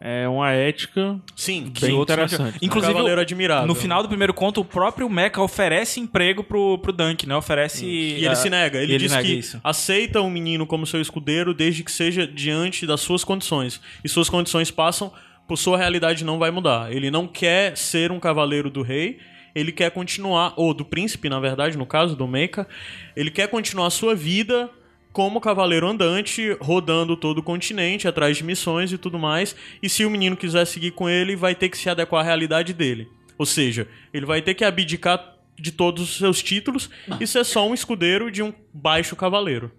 é, 0.00 0.28
uma 0.28 0.52
ética 0.52 1.18
Sim, 1.34 1.72
bem 1.80 1.92
outros- 1.92 2.16
interessante. 2.16 2.52
né? 2.54 2.58
Inclusive, 2.62 2.92
cavaleiro 2.92 3.20
admirável. 3.20 3.66
No 3.66 3.74
final 3.74 4.02
do 4.02 4.08
primeiro 4.08 4.32
conto, 4.32 4.60
o 4.60 4.64
próprio 4.64 5.08
Mecha 5.08 5.40
oferece 5.40 5.98
emprego 5.98 6.44
pro, 6.44 6.78
pro 6.78 6.92
Dunk, 6.92 7.26
né? 7.26 7.34
Oferece... 7.36 7.84
E 7.84 8.14
ele 8.14 8.28
ah, 8.28 8.34
se 8.36 8.48
nega. 8.48 8.80
Ele, 8.80 8.94
e 8.94 8.98
diz 8.98 9.10
nega 9.10 9.24
que 9.24 9.34
isso. 9.34 9.60
aceita 9.64 10.20
o 10.20 10.30
menino 10.30 10.66
como 10.66 10.86
seu 10.86 11.00
escudeiro 11.00 11.52
desde 11.52 11.82
que 11.82 11.90
seja 11.90 12.26
diante 12.26 12.86
das 12.86 13.00
suas 13.00 13.24
condições. 13.24 13.80
E 14.04 14.08
suas 14.08 14.28
condições 14.30 14.70
passam 14.70 15.12
por 15.48 15.56
sua 15.56 15.78
realidade 15.78 16.24
não 16.24 16.38
vai 16.38 16.50
mudar. 16.50 16.92
Ele 16.92 17.10
não 17.10 17.26
quer 17.26 17.76
ser 17.76 18.12
um 18.12 18.20
cavaleiro 18.20 18.70
do 18.70 18.82
rei, 18.82 19.18
ele 19.54 19.72
quer 19.72 19.90
continuar, 19.90 20.52
ou 20.56 20.74
do 20.74 20.84
príncipe, 20.84 21.28
na 21.28 21.40
verdade, 21.40 21.76
no 21.76 21.86
caso 21.86 22.14
do 22.14 22.28
Meika, 22.28 22.68
ele 23.16 23.30
quer 23.30 23.48
continuar 23.48 23.86
a 23.86 23.90
sua 23.90 24.14
vida 24.14 24.70
como 25.18 25.40
cavaleiro 25.40 25.88
andante, 25.88 26.56
rodando 26.60 27.16
todo 27.16 27.38
o 27.38 27.42
continente, 27.42 28.06
atrás 28.06 28.36
de 28.36 28.44
missões 28.44 28.92
e 28.92 28.96
tudo 28.96 29.18
mais. 29.18 29.56
E 29.82 29.88
se 29.88 30.04
o 30.04 30.10
menino 30.10 30.36
quiser 30.36 30.64
seguir 30.64 30.92
com 30.92 31.08
ele, 31.08 31.34
vai 31.34 31.56
ter 31.56 31.68
que 31.68 31.76
se 31.76 31.90
adequar 31.90 32.20
à 32.20 32.24
realidade 32.24 32.72
dele. 32.72 33.08
Ou 33.36 33.44
seja, 33.44 33.88
ele 34.14 34.24
vai 34.24 34.40
ter 34.40 34.54
que 34.54 34.64
abdicar 34.64 35.34
de 35.58 35.72
todos 35.72 36.04
os 36.04 36.18
seus 36.18 36.40
títulos 36.40 36.88
e 37.18 37.26
ser 37.26 37.42
só 37.42 37.68
um 37.68 37.74
escudeiro 37.74 38.30
de 38.30 38.44
um 38.44 38.54
baixo 38.72 39.16
cavaleiro. 39.16 39.72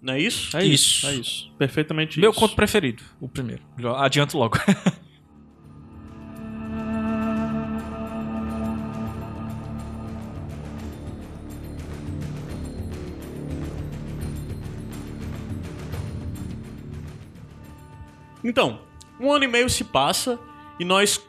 Não 0.00 0.14
é 0.14 0.20
isso? 0.20 0.56
É 0.56 0.64
isso. 0.64 0.72
Isso. 0.72 1.06
É 1.06 1.14
isso. 1.16 1.52
Perfeitamente 1.58 2.18
Meu 2.18 2.30
isso. 2.30 2.40
conto 2.40 2.56
preferido, 2.56 3.02
o 3.20 3.28
primeiro. 3.28 3.62
Adianto 3.98 4.38
logo. 4.38 4.56
Então, 18.50 18.80
um 19.20 19.30
ano 19.30 19.44
e 19.44 19.46
meio 19.46 19.70
se 19.70 19.84
passa 19.84 20.36
e 20.80 20.84
nós 20.84 21.24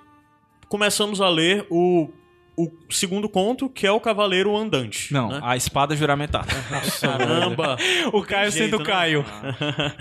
começamos 0.68 1.22
a 1.22 1.30
ler 1.30 1.68
o, 1.70 2.10
o 2.58 2.68
segundo 2.90 3.30
conto, 3.30 3.70
que 3.70 3.86
é 3.86 3.92
o 3.92 4.00
Cavaleiro 4.00 4.58
Andante. 4.58 5.14
Não, 5.14 5.30
né? 5.30 5.40
a 5.44 5.56
espada 5.56 5.96
juramentada. 5.96 6.48
Caramba! 7.00 7.78
o 8.12 8.24
Caio 8.24 8.50
jeito, 8.50 8.72
sendo 8.72 8.80
né? 8.80 8.86
Caio. 8.86 9.24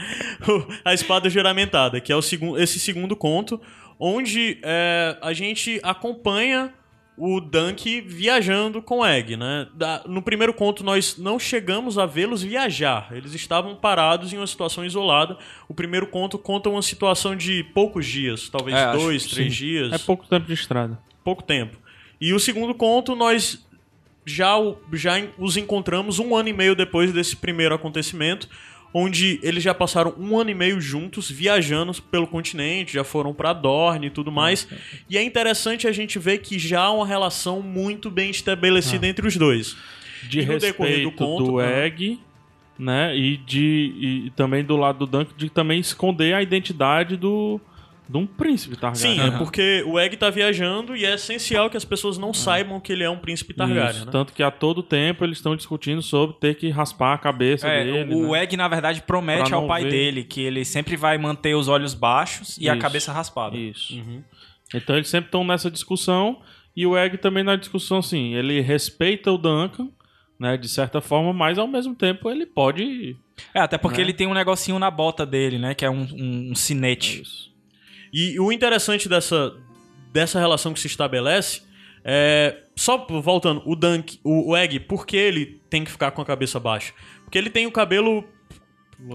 a 0.83 0.94
espada 0.94 1.28
juramentada, 1.28 2.00
que 2.00 2.11
é 2.11 2.16
o 2.16 2.22
segundo, 2.22 2.59
esse 2.59 2.80
segundo 2.80 3.14
conto, 3.14 3.61
onde 3.98 4.59
é, 4.62 5.18
a 5.20 5.35
gente 5.35 5.78
acompanha 5.83 6.72
o 7.22 7.38
Dunk 7.38 8.00
viajando 8.00 8.80
com 8.80 9.00
o 9.00 9.06
Egg, 9.06 9.37
né? 9.37 9.68
Da- 9.74 10.02
no 10.06 10.22
primeiro 10.22 10.54
conto 10.54 10.83
nós 10.83 11.18
não 11.18 11.38
chegamos 11.38 11.98
a 11.98 12.06
vê-los 12.06 12.42
viajar. 12.42 13.09
Eles 13.12 13.35
estavam 13.35 13.76
parados 13.76 14.33
em 14.33 14.38
uma 14.38 14.46
situação 14.46 14.85
isolada. 14.87 15.37
O 15.68 15.74
primeiro 15.74 16.06
conto 16.06 16.38
conta 16.38 16.70
uma 16.70 16.80
situação 16.80 17.37
de 17.37 17.62
poucos 17.74 18.06
dias, 18.06 18.48
talvez 18.48 18.74
É, 18.74 18.85
acho 18.85 18.98
dois, 18.98 19.26
que 19.26 19.35
três 19.35 19.52
sim. 19.52 19.59
dias 19.66 19.92
É 19.92 19.98
pouco 19.98 20.26
tempo 20.26 20.46
de 20.46 20.54
estrada. 20.54 20.98
pouco 21.22 21.42
tempo. 21.42 21.76
E 22.18 22.33
o 22.33 22.38
segundo 22.40 22.74
conto, 22.74 23.14
nós 23.14 23.66
já, 24.24 24.54
já 24.92 25.12
os 25.38 25.56
encontramos 25.59 26.18
um 26.18 26.35
ano 26.35 26.48
e 26.48 26.52
meio 26.54 26.74
depois 26.74 27.12
desse 27.12 27.37
primeiro 27.37 27.74
acontecimento, 27.74 28.48
onde 28.92 29.38
eles 29.42 29.62
já 29.62 29.72
passaram 29.72 30.14
um 30.18 30.38
ano 30.38 30.50
e 30.50 30.55
meio 30.55 30.81
juntos, 30.81 31.31
viajando 31.31 31.92
pelo 32.11 32.26
continente, 32.26 32.94
já 32.94 33.05
foram 33.05 33.33
pra 33.33 33.53
Dorne 33.53 34.09
e 34.09 34.11
tudo 34.11 34.33
mais. 34.33 34.66
E 35.09 35.16
é 35.16 35.22
interessante 35.22 35.87
a 35.87 35.92
gente 35.92 36.18
ver 36.18 36.38
que 36.38 36.59
já 36.59 36.83
há 36.83 36.90
uma 36.90 37.07
relação 37.07 37.62
muito 37.62 38.11
bem 38.11 38.31
estabelecida 38.31 39.07
entre 39.07 39.26
os 39.26 39.37
dois. 39.37 39.76
De 40.29 40.40
decorrer 40.40 40.59
do 40.59 40.64
respeito 40.66 41.12
conto, 41.12 41.44
do 41.44 41.59
ah. 41.59 41.66
Egg, 41.66 42.18
né? 42.79 43.16
E 43.16 43.37
de 43.37 43.94
e 44.26 44.33
também 44.37 44.64
do 44.64 44.76
lado 44.76 45.00
do 45.00 45.07
Dunk 45.07 45.33
de 45.37 45.48
também 45.48 45.81
esconder 45.81 46.35
a 46.35 46.42
identidade 46.42 47.16
do 47.16 47.61
de 48.10 48.18
um 48.18 48.26
príncipe 48.26 48.76
Targaryen. 48.76 49.14
Sim, 49.20 49.20
é 49.20 49.30
porque 49.38 49.84
o 49.86 49.98
Egg 49.98 50.16
tá 50.16 50.28
viajando 50.30 50.96
e 50.96 51.04
é 51.04 51.14
essencial 51.14 51.70
que 51.70 51.76
as 51.76 51.84
pessoas 51.84 52.18
não 52.18 52.34
saibam 52.34 52.80
que 52.80 52.92
ele 52.92 53.04
é 53.04 53.08
um 53.10 53.16
príncipe 53.18 53.54
Targaryen, 53.54 53.90
Isso, 53.98 54.06
né? 54.06 54.12
Tanto 54.12 54.32
que 54.32 54.42
a 54.42 54.50
todo 54.50 54.82
tempo 54.82 55.24
eles 55.24 55.38
estão 55.38 55.54
discutindo 55.54 56.02
sobre 56.02 56.36
ter 56.40 56.56
que 56.56 56.68
raspar 56.70 57.14
a 57.14 57.18
cabeça 57.18 57.68
É, 57.68 57.84
dele. 57.84 58.14
o 58.14 58.32
né? 58.32 58.42
Egg, 58.42 58.56
na 58.56 58.66
verdade, 58.66 59.02
promete 59.02 59.54
ao 59.54 59.66
pai 59.68 59.84
ver. 59.84 59.90
dele 59.90 60.24
que 60.24 60.40
ele 60.42 60.64
sempre 60.64 60.96
vai 60.96 61.16
manter 61.18 61.54
os 61.54 61.68
olhos 61.68 61.94
baixos 61.94 62.58
e 62.58 62.68
a 62.68 62.72
Isso. 62.72 62.82
cabeça 62.82 63.12
raspada. 63.12 63.56
Isso. 63.56 63.94
Uhum. 63.94 64.24
Então 64.74 64.96
eles 64.96 65.08
sempre 65.08 65.28
estão 65.28 65.44
nessa 65.44 65.70
discussão 65.70 66.40
e 66.76 66.86
o 66.86 66.96
Egg 66.96 67.18
também 67.18 67.44
na 67.44 67.54
discussão 67.56 67.98
assim, 67.98 68.34
ele 68.34 68.60
respeita 68.60 69.30
o 69.32 69.38
Duncan, 69.38 69.88
né, 70.38 70.56
de 70.56 70.68
certa 70.68 71.00
forma, 71.00 71.32
mas 71.32 71.58
ao 71.58 71.68
mesmo 71.68 71.94
tempo 71.94 72.30
ele 72.30 72.46
pode 72.46 73.14
É, 73.54 73.60
até 73.60 73.76
porque 73.78 73.98
Né? 73.98 74.04
ele 74.04 74.12
tem 74.12 74.26
um 74.26 74.34
negocinho 74.34 74.78
na 74.78 74.90
bota 74.90 75.24
dele, 75.26 75.58
né? 75.58 75.74
Que 75.74 75.84
é 75.84 75.90
um, 75.90 76.06
um, 76.12 76.50
um 76.52 76.54
cinete. 76.54 77.22
E 78.12 78.38
o 78.40 78.50
interessante 78.52 79.08
dessa, 79.08 79.54
dessa 80.12 80.38
relação 80.38 80.72
que 80.72 80.80
se 80.80 80.86
estabelece 80.86 81.62
é. 82.04 82.56
Só 82.76 83.06
voltando, 83.06 83.62
o 83.66 83.76
Dunk, 83.76 84.18
o, 84.24 84.52
o 84.52 84.56
Egg, 84.56 84.80
por 84.80 85.04
que 85.06 85.16
ele 85.16 85.60
tem 85.68 85.84
que 85.84 85.90
ficar 85.90 86.10
com 86.12 86.22
a 86.22 86.24
cabeça 86.24 86.58
baixa? 86.58 86.94
Porque 87.24 87.36
ele 87.36 87.50
tem 87.50 87.66
o 87.66 87.70
cabelo 87.70 88.24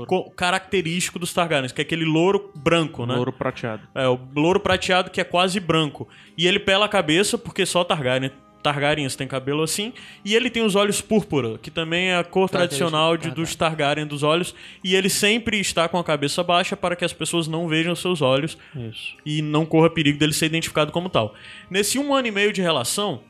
co- 0.08 0.29
característico 0.31 1.17
dos 1.17 1.34
Targaryens, 1.34 1.71
que 1.71 1.81
é 1.81 1.84
aquele 1.84 2.05
louro 2.05 2.51
branco, 2.55 3.05
né? 3.08 3.15
louro 3.15 3.34
prateado. 3.34 3.88
É, 3.95 4.08
o 4.08 4.19
louro 4.36 4.60
prateado 4.60 5.10
que 5.10 5.19
é 5.19 5.23
quase 5.23 5.60
branco. 5.60 6.08
E 6.38 6.45
ele 6.47 6.60
pela 6.60 6.86
a 6.86 6.89
cabeça 6.89 7.38
porque 7.39 7.65
só 7.65 7.84
Targaryen, 7.84 8.31
Targaryens 8.65 9.15
tem 9.15 9.28
cabelo 9.28 9.62
assim. 9.62 9.93
E 10.23 10.36
ele 10.36 10.49
tem 10.49 10.63
os 10.63 10.75
olhos 10.75 10.99
púrpura, 10.99 11.60
que 11.60 11.69
também 11.69 12.10
é 12.10 12.17
a 12.17 12.23
cor 12.23 12.49
Característica 12.49 12.89
tradicional 12.89 13.15
de, 13.15 13.30
do 13.30 13.36
dos 13.36 13.56
Targaryen 13.56 14.08
dos 14.08 14.23
olhos. 14.23 14.56
E 14.84 14.95
ele 14.95 15.10
sempre 15.10 15.60
está 15.60 15.88
com 15.88 15.99
a 15.99 16.04
cabeça 16.04 16.43
baixa 16.43 16.75
para 16.75 16.95
que 16.95 17.06
as 17.06 17.13
pessoas 17.13 17.47
não 17.47 17.67
vejam 17.67 17.95
seus 17.95 18.23
olhos 18.23 18.58
Isso. 18.75 19.15
e 19.23 19.41
não 19.43 19.65
corra 19.65 19.89
perigo 19.89 20.17
dele 20.17 20.34
ser 20.34 20.47
identificado 20.47 20.91
como 20.91 21.10
tal. 21.10 21.36
Nesse 21.69 21.99
um 21.99 22.13
ano 22.13 22.28
e 22.28 22.32
meio 22.32 22.51
de 22.51 22.62
relação, 22.62 23.21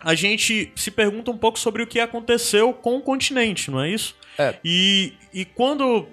a 0.00 0.14
gente 0.14 0.72
se 0.74 0.90
pergunta 0.90 1.30
um 1.30 1.38
pouco 1.38 1.58
sobre 1.58 1.82
o 1.82 1.86
que 1.86 2.00
aconteceu 2.00 2.72
com 2.72 2.96
o 2.96 3.00
continente, 3.00 3.70
não 3.70 3.80
é 3.80 3.90
isso? 3.90 4.16
É. 4.36 4.56
E, 4.64 5.12
e 5.32 5.44
quando. 5.44 6.08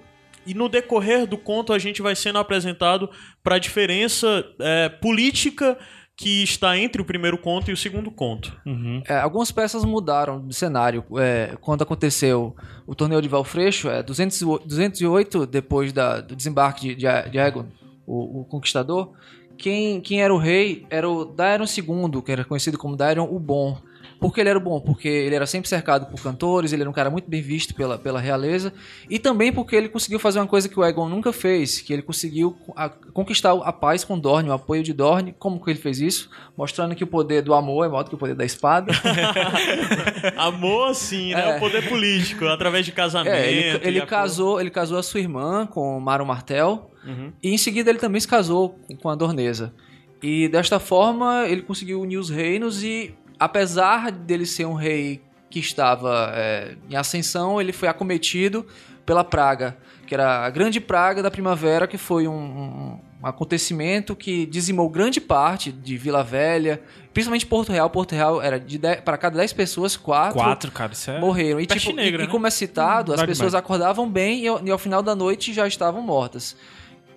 E 0.46 0.54
no 0.54 0.68
decorrer 0.68 1.26
do 1.26 1.38
conto 1.38 1.72
a 1.72 1.80
gente 1.80 2.02
vai 2.02 2.16
sendo 2.16 2.38
apresentado 2.38 3.10
para 3.42 3.56
a 3.56 3.60
diferença 3.60 4.46
é, 4.60 4.90
política 4.90 5.78
que 6.16 6.44
está 6.44 6.78
entre 6.78 7.02
o 7.02 7.06
primeiro 7.06 7.38
conto 7.38 7.70
e 7.72 7.74
o 7.74 7.78
segundo 7.78 8.12
conto. 8.12 8.56
Uhum. 8.66 9.02
É, 9.08 9.16
algumas 9.20 9.52
peças 9.52 9.84
mudaram 9.84 10.46
de 10.48 10.54
cenário. 10.54 11.04
É, 11.18 11.58
quando 11.60 11.82
aconteceu 11.82 12.56
o 12.86 12.94
torneio 12.94 13.22
de 13.22 13.28
Valfreixo, 13.28 13.90
é, 13.90 14.04
208, 14.04 14.68
208 14.68 15.46
depois 15.48 15.92
da- 15.92 16.22
do 16.22 16.36
desembarque 16.36 16.90
de, 16.90 16.96
de, 16.96 17.30
de 17.32 17.40
Aegon, 17.40 17.66
o, 18.06 18.42
o 18.42 18.46
Conquistador, 18.46 19.12
quem, 19.58 20.02
quem 20.02 20.22
era 20.22 20.34
o 20.34 20.38
rei 20.38 20.86
era 20.90 21.10
o 21.10 21.26
Daeron 21.26 21.66
II, 21.66 22.22
que 22.24 22.32
era 22.32 22.44
conhecido 22.46 22.78
como 22.78 22.96
Daeron 22.96 23.28
o 23.32 23.40
Bom. 23.40 23.78
Por 24.24 24.34
que 24.34 24.40
ele 24.40 24.50
era 24.50 24.60
bom? 24.60 24.80
Porque 24.80 25.08
ele 25.08 25.36
era 25.36 25.46
sempre 25.46 25.68
cercado 25.68 26.06
por 26.06 26.22
cantores, 26.22 26.72
ele 26.72 26.82
era 26.82 26.90
um 26.90 26.94
cara 26.94 27.10
muito 27.10 27.30
bem 27.30 27.42
visto 27.42 27.76
pela, 27.76 27.98
pela 27.98 28.22
realeza, 28.22 28.72
e 29.10 29.20
também 29.20 29.52
porque 29.52 29.76
ele 29.76 29.90
conseguiu 29.90 30.18
fazer 30.18 30.40
uma 30.40 30.48
coisa 30.48 30.70
que 30.70 30.80
o 30.80 30.84
Aegon 30.84 31.10
nunca 31.10 31.34
fez, 31.34 31.82
que 31.82 31.92
ele 31.92 32.02
conseguiu 32.02 32.56
a- 32.76 32.88
conquistar 32.90 33.52
a 33.52 33.74
paz 33.74 34.06
com 34.06 34.18
Dorne, 34.18 34.48
o 34.50 34.54
apoio 34.54 34.82
de 34.82 34.94
Dorne. 34.94 35.36
Como 35.38 35.62
que 35.64 35.70
ele 35.70 35.80
fez 35.80 36.00
isso? 36.00 36.30
Mostrando 36.56 36.96
que 36.96 37.04
o 37.04 37.08
poder 37.08 37.42
do 37.42 37.54
amor 37.54 37.86
é 37.86 37.90
maior 37.90 38.04
do 38.04 38.10
que 38.10 38.16
o 38.16 38.18
poder 38.18 38.34
da 38.36 38.46
espada. 38.46 38.94
Amor, 40.38 40.94
sim, 40.96 41.34
né? 41.34 41.52
É. 41.54 41.58
O 41.58 41.60
poder 41.60 41.88
político, 41.90 42.46
através 42.46 42.86
de 42.86 42.92
casamento. 42.92 43.34
É, 43.36 43.52
ele, 43.52 43.80
ele 43.84 44.02
casou, 44.06 44.60
ele 44.60 44.70
casou 44.70 44.98
a 44.98 45.04
sua 45.04 45.20
irmã 45.20 45.66
com 45.68 46.00
Maro 46.00 46.26
Martel 46.26 46.90
Uhum. 47.06 47.34
e 47.44 47.50
em 47.54 47.58
seguida 47.58 47.90
ele 47.90 48.00
também 48.00 48.22
se 48.22 48.28
casou 48.28 48.70
com- 48.88 48.96
com 48.96 49.10
a 49.10 49.16
Dorneza. 49.16 49.74
E 50.22 50.48
desta 50.48 50.80
forma 50.80 51.46
ele 51.48 51.62
conseguiu 51.62 52.00
unir 52.00 52.16
os 52.18 52.30
reinos 52.30 52.82
e 52.82 53.14
apesar 53.46 54.12
dele 54.12 54.46
ser 54.46 54.66
um 54.66 54.74
rei 54.74 55.22
que 55.50 55.60
estava 55.60 56.32
é, 56.36 56.76
em 56.90 56.96
ascensão, 56.96 57.62
ele 57.62 57.72
foi 57.72 57.88
acometido 57.88 58.66
pela 59.06 59.24
praga, 59.24 59.78
que 60.08 60.14
era 60.16 60.46
a 60.46 60.50
grande 60.50 60.80
praga 60.80 61.22
da 61.22 61.30
primavera, 61.30 61.86
que 61.88 61.98
foi 61.98 62.28
um, 62.28 62.34
um- 62.34 63.00
um 63.24 63.28
acontecimento 63.28 64.16
que 64.18 64.46
dizimou 64.46 64.90
grande 64.90 65.22
parte 65.22 65.72
de 65.72 65.96
Vila 65.98 66.24
Velha, 66.24 66.82
principalmente 67.14 67.46
Porto 67.46 67.72
Real. 67.72 67.90
Porto 67.90 68.12
Real 68.14 68.42
era 68.42 68.60
de 68.60 68.78
para 69.06 69.18
cada 69.18 69.38
10 69.38 69.54
pessoas, 69.54 69.96
4 69.96 70.34
Quatro, 70.34 70.72
cara, 70.72 70.92
isso 70.92 71.10
é. 71.10 71.20
morreram. 71.20 71.60
E, 71.62 71.66
tipo, 71.66 71.92
e- 71.92 71.94
negra, 71.94 72.24
e, 72.24 72.26
né? 72.26 72.32
como 72.32 72.48
é 72.48 72.50
citado, 72.50 73.14
as 73.14 73.20
Vai 73.20 73.28
pessoas 73.28 73.52
demais. 73.52 73.64
acordavam 73.64 74.10
bem 74.10 74.40
e, 74.46 74.66
e 74.66 74.72
ao 74.72 74.78
final 74.78 75.02
da 75.02 75.16
noite 75.16 75.54
já 75.54 75.66
estavam 75.68 76.02
mortas. 76.02 76.56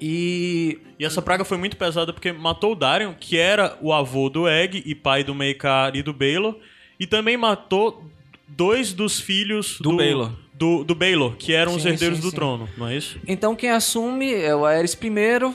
E 0.00 0.78
E 0.98 1.04
essa 1.04 1.20
praga 1.22 1.44
foi 1.44 1.58
muito 1.58 1.76
pesada 1.76 2.12
porque 2.12 2.32
matou 2.32 2.72
o 2.72 2.74
Darion, 2.74 3.12
que 3.18 3.36
era 3.38 3.76
o 3.80 3.92
avô 3.92 4.28
do 4.28 4.48
Egg 4.48 4.82
e 4.86 4.94
pai 4.94 5.22
do 5.24 5.34
Meikar 5.34 5.94
e 5.96 6.02
do 6.02 6.12
Baelor, 6.12 6.56
e 6.98 7.06
também 7.06 7.36
matou 7.36 8.04
dois 8.48 8.92
dos 8.92 9.20
filhos 9.20 9.78
Do 9.80 9.96
Baelor. 9.96 10.32
Do, 10.54 10.84
do 10.84 10.94
Baelor, 10.94 11.36
que 11.36 11.52
eram 11.52 11.74
os 11.74 11.82
Sim, 11.82 11.90
herdeiros 11.90 12.16
sim, 12.18 12.22
do 12.24 12.30
sim. 12.30 12.36
trono, 12.36 12.66
não 12.78 12.88
é 12.88 12.96
isso? 12.96 13.18
então 13.28 13.54
quem 13.54 13.68
assume 13.70 14.32
é 14.32 14.56
o 14.56 14.64
Aerys 14.64 14.94
I, 14.94 15.54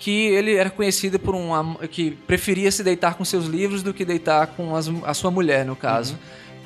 que 0.00 0.10
ele 0.10 0.56
era 0.56 0.68
conhecido 0.68 1.16
por 1.20 1.32
um 1.36 1.52
que 1.88 2.10
preferia 2.26 2.68
se 2.72 2.82
deitar 2.82 3.14
com 3.14 3.24
seus 3.24 3.46
livros 3.46 3.84
do 3.84 3.94
que 3.94 4.04
deitar 4.04 4.48
com 4.48 4.74
as- 4.74 4.90
a 5.04 5.14
sua 5.14 5.30
mulher, 5.30 5.64
no 5.64 5.76
caso. 5.76 6.18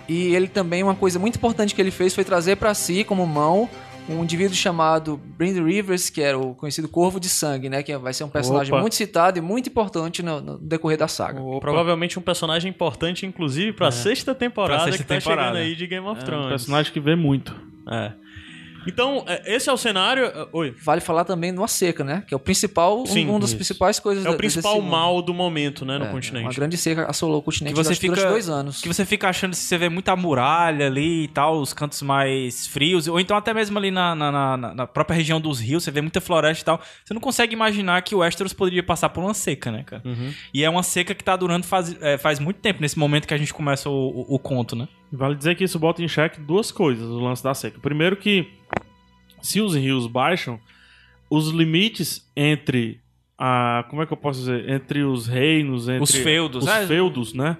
E 0.09 0.35
ele 0.35 0.49
também 0.49 0.83
uma 0.83 0.95
coisa 0.95 1.19
muito 1.19 1.37
importante 1.37 1.75
que 1.75 1.81
ele 1.83 1.91
fez 1.91 2.15
foi 2.15 2.25
trazer 2.25 2.57
para 2.57 2.73
si 2.73 3.05
como 3.05 3.27
mão 3.27 3.69
um 4.09 4.23
indivíduo 4.23 4.55
chamado 4.55 5.17
Brand 5.37 5.57
Rivers, 5.57 6.09
que 6.11 6.21
era 6.23 6.39
o 6.39 6.55
conhecido 6.55 6.89
Corvo 6.89 7.19
de 7.19 7.29
Sangue, 7.29 7.69
né, 7.69 7.83
que 7.83 7.97
vai 7.99 8.13
ser 8.13 8.25
um 8.25 8.29
personagem 8.29 8.73
Opa. 8.73 8.81
muito 8.81 8.95
citado 8.95 9.39
e 9.39 9.41
muito 9.43 9.69
importante 9.69 10.23
no, 10.23 10.41
no 10.41 10.59
decorrer 10.59 10.97
da 10.99 11.09
saga. 11.09 11.41
Provavelmente 11.61 12.19
um 12.19 12.23
personagem 12.23 12.71
importante, 12.71 13.27
inclusive, 13.27 13.73
pra 13.73 13.91
sexta 13.91 14.35
temporada 14.35 14.83
Pra 14.83 14.85
sexta 14.93 15.03
que 15.03 15.09
tá 15.09 15.15
temporada. 15.17 15.43
chegando 15.57 15.57
aí 15.65 15.75
de 15.75 15.87
Game 15.87 16.07
of 16.07 16.21
É 16.21 16.23
um 16.23 16.25
Thrones. 16.27 16.49
personagem 16.49 16.93
que 16.93 17.01
vê 17.01 17.17
muito. 17.17 17.55
É. 17.91 18.13
Então, 18.87 19.25
é, 19.27 19.55
esse 19.57 19.69
é 19.69 19.73
o 19.73 19.77
cenário. 19.77 20.25
é, 20.25 20.47
Oi. 20.53 20.75
Vale 20.83 21.01
falar 21.01 21.25
também 21.25 21.53
numa 21.53 21.69
seca, 21.69 22.05
né? 22.05 22.23
Que 22.27 22.33
é 22.35 22.37
o 22.37 22.41
principal, 22.41 23.03
um- 23.03 23.07
Sim, 23.07 23.29
um, 23.29 23.39
das 23.41 23.51
isso. 23.51 23.57
principais 23.57 23.99
coisas 23.99 24.25
É 24.25 24.31
o 24.31 24.37
principal 24.37 24.81
mal 24.81 25.21
do 25.23 25.35
momento, 25.35 25.85
né, 25.85 25.99
no 25.99 26.05
É, 26.05 26.07
Uma 26.09 26.15
continente. 26.15 26.55
grande 26.57 26.77
seca 26.77 27.05
assolou 27.09 27.39
o 27.39 27.43
continente 27.43 27.73
Que 27.75 27.77
você 27.77 27.89
durante, 27.91 28.01
durante 28.07 28.19
fica- 28.21 28.31
dois 28.31 28.49
anos. 28.49 28.81
Que 28.81 28.89
você 28.89 29.05
fica 29.05 29.29
achando 29.29 29.55
se 29.55 29.63
você 29.63 29.77
vê 29.79 29.89
muita 29.89 30.15
muralha 30.15 30.87
ali 30.87 31.25
e 31.25 31.29
tal, 31.29 31.59
os 31.61 31.73
cantos 31.73 32.03
mais 32.03 32.67
frios, 32.67 33.09
ou 33.09 33.19
então 33.19 33.37
até 33.37 33.53
mesmo 33.53 33.79
ali 33.79 33.91
na, 33.91 34.15
na, 34.15 34.57
na- 34.57 34.75
na 34.75 34.87
própria 34.87 35.17
região 35.17 35.41
dos 35.41 35.61
rios, 35.61 35.85
você 35.85 35.91
vê 35.91 36.01
muita 36.01 36.21
floresta 36.21 36.63
e 36.63 36.65
tal. 36.65 36.81
Você 37.05 37.13
não 37.15 37.21
consegue 37.21 37.53
imaginar 37.55 38.01
que 38.03 38.15
o 38.15 38.19
Westeros 38.19 38.53
poderia 38.53 38.83
passar 38.83 39.09
por 39.11 39.23
uma 39.23 39.35
seca, 39.35 39.71
né, 39.71 39.83
cara? 39.85 40.03
Uhum. 40.05 40.33
E 40.55 40.65
é 40.65 40.71
uma 40.71 40.83
seca 40.83 41.15
que 41.15 41.25
tá 41.25 41.35
durando 41.37 41.65
faz, 41.67 41.97
é, 42.01 42.17
faz 42.19 42.39
muito 42.39 42.61
tempo, 42.61 42.81
nesse 42.81 42.99
momento 42.99 43.27
que 43.27 43.35
a 43.35 43.39
gente 43.39 43.53
começa 43.53 43.89
o, 43.89 43.93
o- 43.93 44.35
o 44.35 44.39
conto, 44.39 44.75
né? 44.77 44.87
Vale 45.13 45.35
dizer 45.35 45.55
que 45.55 45.65
isso 45.65 45.79
bota 45.79 46.03
em 46.03 46.09
xeque 46.09 46.41
duas 46.41 46.73
coisas, 46.73 47.07
o 47.07 47.21
lance 47.21 47.43
da 47.43 47.55
seca. 47.55 47.79
Primeiro 47.81 48.17
que, 48.17 48.49
se 49.41 49.61
os 49.61 49.75
rios 49.75 50.07
baixam, 50.07 50.59
os 51.31 51.51
limites 51.51 52.29
entre 52.37 53.01
a... 53.39 53.85
Como 53.89 54.03
é 54.03 54.07
que 54.07 54.13
eu 54.13 54.17
posso 54.17 54.41
dizer? 54.41 54.69
Entre 54.69 55.03
os 55.03 55.27
reinos, 55.27 55.89
entre... 55.89 56.03
Os 56.03 56.15
feudos, 56.15 56.65
Os 56.65 56.71
é. 56.71 56.87
feudos, 56.87 57.33
né? 57.33 57.57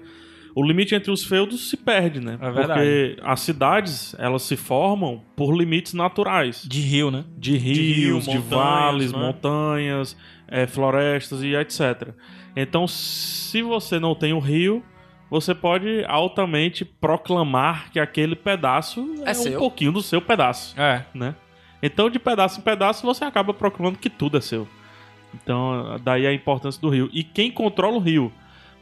O 0.57 0.63
limite 0.63 0.95
entre 0.95 1.11
os 1.11 1.23
feudos 1.23 1.69
se 1.69 1.77
perde, 1.77 2.19
né? 2.19 2.39
É 2.41 2.49
verdade. 2.49 2.79
Porque 2.79 3.17
as 3.21 3.41
cidades, 3.41 4.15
elas 4.17 4.41
se 4.41 4.55
formam 4.55 5.21
por 5.35 5.55
limites 5.55 5.93
naturais. 5.93 6.63
De 6.67 6.81
rio, 6.81 7.11
né? 7.11 7.25
De 7.37 7.55
rios, 7.55 8.25
de, 8.25 8.31
rio, 8.31 8.41
montanhas, 8.41 8.49
vales, 8.49 9.11
né? 9.13 9.19
montanhas, 9.19 10.17
eh, 10.47 10.65
florestas 10.65 11.43
e 11.43 11.53
etc. 11.53 12.09
Então, 12.55 12.87
se 12.87 13.61
você 13.61 13.99
não 13.99 14.15
tem 14.15 14.33
o 14.33 14.39
rio, 14.39 14.83
você 15.29 15.53
pode 15.53 16.03
altamente 16.07 16.85
proclamar 16.85 17.91
que 17.91 17.99
aquele 17.99 18.35
pedaço 18.35 19.01
é, 19.25 19.29
É 19.29 19.31
um 19.31 19.35
seu. 19.35 19.59
pouquinho 19.59 19.91
do 19.91 20.01
seu 20.01 20.21
pedaço, 20.21 20.79
É. 20.79 21.03
né? 21.13 21.35
Então, 21.81 22.09
de 22.09 22.17
pedaço 22.17 22.59
em 22.59 22.63
pedaço, 22.63 23.05
você 23.05 23.23
acaba 23.23 23.53
proclamando 23.53 23.99
que 23.99 24.09
tudo 24.09 24.37
é 24.37 24.41
seu. 24.41 24.67
Então, 25.33 25.97
daí 26.03 26.25
a 26.25 26.33
importância 26.33 26.81
do 26.81 26.89
rio. 26.89 27.09
E 27.13 27.23
quem 27.23 27.51
controla 27.51 27.97
o 27.97 27.99
rio? 27.99 28.31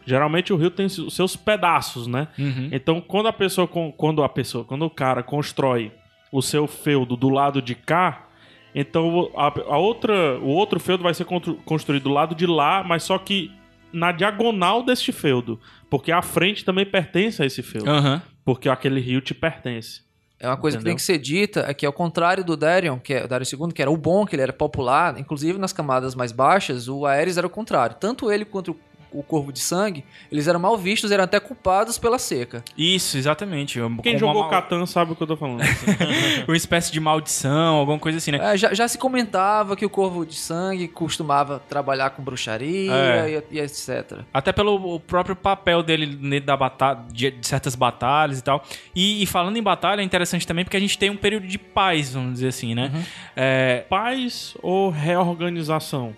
Geralmente 0.05 0.53
o 0.53 0.55
rio 0.55 0.69
tem 0.69 0.85
os 0.85 1.13
seus 1.13 1.35
pedaços, 1.35 2.05
né? 2.07 2.27
Uhum. 2.37 2.69
Então, 2.71 3.01
quando 3.01 3.27
a 3.27 3.33
pessoa, 3.33 3.67
quando 3.67 4.23
a 4.23 4.29
pessoa, 4.29 4.63
quando 4.63 4.85
o 4.85 4.89
cara 4.89 5.23
constrói 5.23 5.91
o 6.31 6.41
seu 6.41 6.67
feudo 6.67 7.15
do 7.17 7.27
lado 7.29 7.61
de 7.61 7.73
cá, 7.75 8.27
então 8.73 9.31
a, 9.35 9.47
a 9.73 9.77
outra, 9.77 10.37
o 10.39 10.47
outro 10.49 10.79
feudo 10.79 11.03
vai 11.03 11.13
ser 11.13 11.25
construído 11.65 12.03
do 12.03 12.09
lado 12.11 12.35
de 12.35 12.45
lá, 12.45 12.83
mas 12.83 13.03
só 13.03 13.17
que 13.17 13.51
na 13.91 14.11
diagonal 14.11 14.83
deste 14.83 15.11
feudo, 15.11 15.59
porque 15.95 16.11
a 16.11 16.21
frente 16.21 16.65
também 16.65 16.85
pertence 16.85 17.41
a 17.41 17.45
esse 17.45 17.61
feudo, 17.61 17.89
Aham. 17.89 18.21
porque 18.43 18.67
aquele 18.67 18.99
rio 18.99 19.21
te 19.21 19.33
pertence. 19.33 20.01
É 20.37 20.45
uma 20.45 20.57
coisa 20.57 20.75
Entendeu? 20.75 20.81
que 20.81 20.89
tem 20.89 20.95
que 20.97 21.01
ser 21.01 21.17
dita, 21.17 21.63
é 21.65 21.73
que 21.73 21.85
ao 21.85 21.93
contrário 21.93 22.43
do 22.43 22.57
Darion, 22.57 22.99
que 22.99 23.13
é 23.13 23.23
o 23.23 23.27
Darion 23.29 23.45
II, 23.49 23.71
que 23.71 23.81
era 23.81 23.89
o 23.89 23.95
bom, 23.95 24.25
que 24.25 24.35
ele 24.35 24.41
era 24.41 24.51
popular, 24.51 25.17
inclusive 25.17 25.57
nas 25.57 25.71
camadas 25.71 26.13
mais 26.13 26.33
baixas, 26.33 26.89
o 26.89 27.05
Aerys 27.05 27.37
era 27.37 27.47
o 27.47 27.49
contrário. 27.49 27.95
Tanto 27.97 28.29
ele 28.29 28.43
quanto 28.43 28.77
o 29.19 29.23
Corvo 29.23 29.51
de 29.51 29.59
Sangue, 29.59 30.03
eles 30.31 30.47
eram 30.47 30.59
mal 30.59 30.77
vistos, 30.77 31.11
eram 31.11 31.23
até 31.23 31.39
culpados 31.39 31.97
pela 31.97 32.19
seca. 32.19 32.63
Isso, 32.77 33.17
exatamente. 33.17 33.79
Quem 34.03 34.17
jogou 34.17 34.41
uma, 34.43 34.49
Catan 34.49 34.85
sabe 34.85 35.11
o 35.13 35.15
que 35.15 35.23
eu 35.23 35.27
tô 35.27 35.37
falando. 35.37 35.61
uma 36.47 36.57
espécie 36.57 36.91
de 36.91 36.99
maldição, 36.99 37.75
alguma 37.75 37.99
coisa 37.99 38.17
assim, 38.17 38.31
né? 38.31 38.53
É, 38.53 38.57
já, 38.57 38.73
já 38.73 38.87
se 38.87 38.97
comentava 38.97 39.75
que 39.75 39.85
o 39.85 39.89
Corvo 39.89 40.25
de 40.25 40.35
Sangue 40.35 40.87
costumava 40.87 41.59
trabalhar 41.69 42.11
com 42.11 42.23
bruxaria 42.23 42.91
É. 42.91 43.43
e, 43.51 43.57
e 43.57 43.59
etc. 43.59 44.19
Até 44.33 44.51
pelo 44.51 44.95
o 44.95 44.99
próprio 44.99 45.35
papel 45.35 45.81
dele 45.81 46.05
dentro 46.05 46.45
da 46.47 46.57
batalha, 46.57 46.99
de, 47.11 47.31
de 47.31 47.47
certas 47.47 47.75
batalhas 47.75 48.39
e 48.39 48.43
tal. 48.43 48.63
E, 48.95 49.23
e 49.23 49.25
falando 49.25 49.57
em 49.57 49.63
batalha, 49.63 50.01
é 50.01 50.03
interessante 50.03 50.45
também 50.45 50.65
porque 50.65 50.77
a 50.77 50.79
gente 50.79 50.97
tem 50.97 51.09
um 51.09 51.17
período 51.17 51.47
de 51.47 51.57
paz, 51.57 52.13
vamos 52.13 52.33
dizer 52.33 52.47
assim, 52.49 52.75
né? 52.75 52.91
É, 53.35 53.85
Paz 53.89 54.55
ou 54.61 54.89
reorganização? 54.89 56.15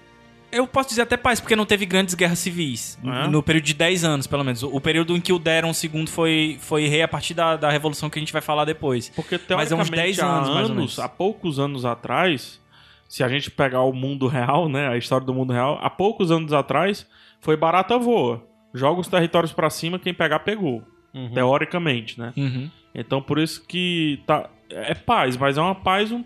Eu 0.58 0.68
posso 0.68 0.90
dizer 0.90 1.04
até 1.04 1.16
paz, 1.18 1.40
porque 1.40 1.56
não 1.56 1.66
teve 1.66 1.86
grandes 1.86 2.16
guerras 2.16 2.40
civis. 2.40 2.98
É? 3.04 3.28
No 3.28 3.42
período 3.44 3.66
de 3.66 3.74
10 3.74 4.04
anos, 4.04 4.28
pelo 4.28 4.44
menos. 4.44 4.64
O 4.64 4.80
período 4.82 5.16
em 5.16 5.22
que 5.22 5.32
o 5.34 5.40
Deron 5.40 5.72
II 5.72 6.08
foi, 6.08 6.58
foi 6.60 6.88
rei 6.88 7.02
a 7.02 7.08
partir 7.08 7.34
da, 7.34 7.56
da 7.56 7.70
revolução 7.70 8.10
que 8.10 8.20
a 8.20 8.22
gente 8.22 8.34
vai 8.34 8.42
falar 8.42 8.66
depois. 8.66 9.10
Porque 9.10 9.40
Mas 9.50 9.72
é 9.72 9.76
uns 9.76 9.90
teoricamente 9.90 9.96
10 10.18 10.20
há 10.20 10.26
anos, 10.28 10.50
mais 10.50 10.56
ou 10.66 10.72
anos, 10.72 10.76
menos. 10.76 11.00
há 11.00 11.08
poucos 11.10 11.60
anos 11.60 11.86
atrás, 11.86 12.62
se 13.08 13.24
a 13.24 13.28
gente 13.30 13.50
pegar 13.52 13.82
o 13.82 13.94
mundo 13.94 14.28
real, 14.28 14.68
né, 14.68 14.88
a 14.90 14.98
história 14.98 15.26
do 15.26 15.34
mundo 15.34 15.54
real, 15.54 15.80
há 15.82 15.90
poucos 15.90 16.32
anos 16.32 16.52
atrás 16.54 17.08
foi 17.40 17.56
barata 17.56 17.98
voa. 17.98 18.44
Joga 18.74 19.00
os 19.02 19.08
territórios 19.08 19.54
pra 19.54 19.70
cima, 19.70 19.98
quem 19.98 20.14
pegar 20.14 20.40
pegou, 20.40 20.84
teoricamente, 21.34 22.20
né? 22.20 22.34
Uhum. 22.36 22.70
Então 22.94 23.22
por 23.22 23.40
isso 23.40 23.66
que 23.66 24.22
tá 24.26 24.50
é 24.70 24.94
paz, 24.94 25.38
mas 25.38 25.58
é 25.58 25.62
uma 25.62 25.76
paz 25.76 26.12
um, 26.12 26.20
é- 26.20 26.24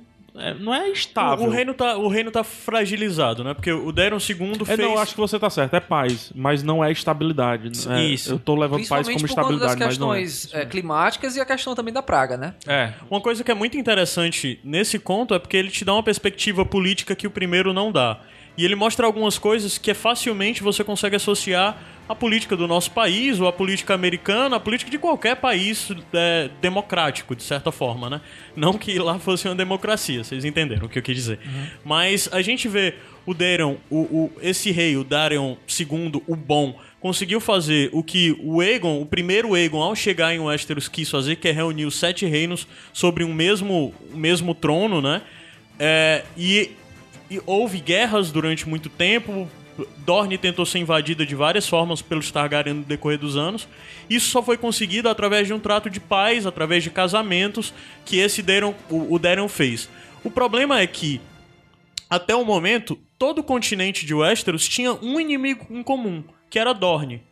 não 0.59 0.73
é 0.73 0.89
estável. 0.89 1.45
O, 1.45 1.49
o 1.49 1.51
reino 1.51 1.73
tá, 1.73 1.97
o 1.97 2.07
reino 2.07 2.31
tá 2.31 2.43
fragilizado, 2.43 3.43
né? 3.43 3.53
Porque 3.53 3.71
o 3.71 3.91
Daron 3.91 4.17
II 4.17 4.61
É, 4.61 4.65
fez... 4.65 4.79
não, 4.79 4.93
eu 4.93 4.99
acho 4.99 5.13
que 5.13 5.19
você 5.19 5.37
tá 5.37 5.49
certo, 5.49 5.75
é 5.75 5.79
paz, 5.79 6.31
mas 6.33 6.63
não 6.63 6.83
é 6.83 6.91
estabilidade. 6.91 7.71
É, 7.89 8.03
Isso. 8.03 8.33
Eu 8.33 8.39
tô 8.39 8.55
levando 8.55 8.87
paz 8.87 9.05
Principalmente 9.07 9.35
como 9.35 9.47
por 9.47 9.53
conta 9.53 9.65
das 9.65 9.73
estabilidade, 9.73 9.85
mas 9.85 9.97
não 9.97 10.13
é. 10.13 10.21
questões 10.21 10.53
é, 10.53 10.65
climáticas 10.65 11.35
e 11.35 11.41
a 11.41 11.45
questão 11.45 11.75
também 11.75 11.93
da 11.93 12.01
praga, 12.01 12.37
né? 12.37 12.53
É. 12.65 12.93
Uma 13.09 13.19
coisa 13.19 13.43
que 13.43 13.51
é 13.51 13.53
muito 13.53 13.77
interessante 13.77 14.59
nesse 14.63 14.97
conto 14.97 15.33
é 15.33 15.39
porque 15.39 15.57
ele 15.57 15.69
te 15.69 15.83
dá 15.83 15.93
uma 15.93 16.03
perspectiva 16.03 16.65
política 16.65 17.15
que 17.15 17.27
o 17.27 17.31
primeiro 17.31 17.73
não 17.73 17.91
dá. 17.91 18.19
E 18.57 18.65
ele 18.65 18.75
mostra 18.75 19.05
algumas 19.05 19.37
coisas 19.37 19.77
que 19.77 19.91
é 19.91 19.93
facilmente 19.93 20.61
você 20.61 20.83
consegue 20.83 21.15
associar 21.15 21.77
à 22.11 22.15
política 22.15 22.55
do 22.55 22.67
nosso 22.67 22.91
país, 22.91 23.39
ou 23.39 23.47
à 23.47 23.53
política 23.53 23.93
americana, 23.93 24.57
à 24.57 24.59
política 24.59 24.91
de 24.91 24.97
qualquer 24.97 25.35
país 25.37 25.89
é, 26.13 26.49
democrático, 26.61 27.35
de 27.35 27.43
certa 27.43 27.71
forma, 27.71 28.09
né? 28.09 28.21
Não 28.55 28.73
que 28.77 28.97
lá 28.99 29.17
fosse 29.19 29.47
uma 29.47 29.55
democracia, 29.55 30.23
vocês 30.23 30.45
entenderam 30.45 30.85
o 30.85 30.89
que 30.89 30.99
eu 30.99 31.03
quis 31.03 31.15
dizer. 31.15 31.39
Mas 31.83 32.29
a 32.31 32.41
gente 32.41 32.67
vê 32.67 32.95
o 33.25 33.33
Daron, 33.33 33.77
o, 33.89 33.97
o- 33.99 34.31
esse 34.41 34.71
rei, 34.71 34.95
o 34.97 35.03
Darion 35.03 35.55
II, 35.79 36.21
o 36.27 36.35
bom, 36.35 36.79
conseguiu 36.99 37.39
fazer 37.39 37.89
o 37.93 38.03
que 38.03 38.35
o 38.43 38.61
Aegon, 38.61 39.01
o 39.01 39.05
primeiro 39.05 39.53
Aegon, 39.53 39.81
ao 39.81 39.95
chegar 39.95 40.33
em 40.35 40.39
Westeros, 40.39 40.87
quis 40.87 41.09
fazer, 41.09 41.35
que 41.37 41.47
é 41.47 41.51
reunir 41.51 41.85
os 41.85 41.95
sete 41.95 42.25
reinos 42.25 42.67
sobre 42.93 43.23
um 43.23 43.33
mesmo, 43.33 43.93
um 44.13 44.17
mesmo 44.17 44.53
trono, 44.53 45.01
né? 45.01 45.21
É, 45.79 46.23
e, 46.37 46.71
e 47.29 47.39
houve 47.45 47.79
guerras 47.79 48.31
durante 48.31 48.67
muito 48.67 48.89
tempo. 48.89 49.49
Dorne 49.99 50.37
tentou 50.37 50.65
ser 50.65 50.79
invadida 50.79 51.25
de 51.25 51.35
várias 51.35 51.67
formas 51.67 52.01
pelos 52.01 52.31
Targaryen 52.31 52.75
no 52.75 52.83
decorrer 52.83 53.17
dos 53.17 53.37
anos. 53.37 53.67
Isso 54.09 54.29
só 54.29 54.43
foi 54.43 54.57
conseguido 54.57 55.09
através 55.09 55.47
de 55.47 55.53
um 55.53 55.59
trato 55.59 55.89
de 55.89 55.99
paz, 55.99 56.45
através 56.45 56.83
de 56.83 56.89
casamentos 56.89 57.73
que 58.05 58.17
esse 58.17 58.41
Daron, 58.41 58.73
o, 58.89 59.15
o 59.15 59.49
fez. 59.49 59.89
O 60.23 60.29
problema 60.29 60.79
é 60.79 60.87
que 60.87 61.21
até 62.09 62.35
o 62.35 62.43
momento, 62.43 62.99
todo 63.17 63.39
o 63.39 63.43
continente 63.43 64.05
de 64.05 64.13
Westeros 64.13 64.67
tinha 64.67 64.91
um 64.91 65.17
inimigo 65.17 65.65
em 65.69 65.81
comum, 65.81 66.23
que 66.49 66.59
era 66.59 66.73
Dorne. 66.73 67.23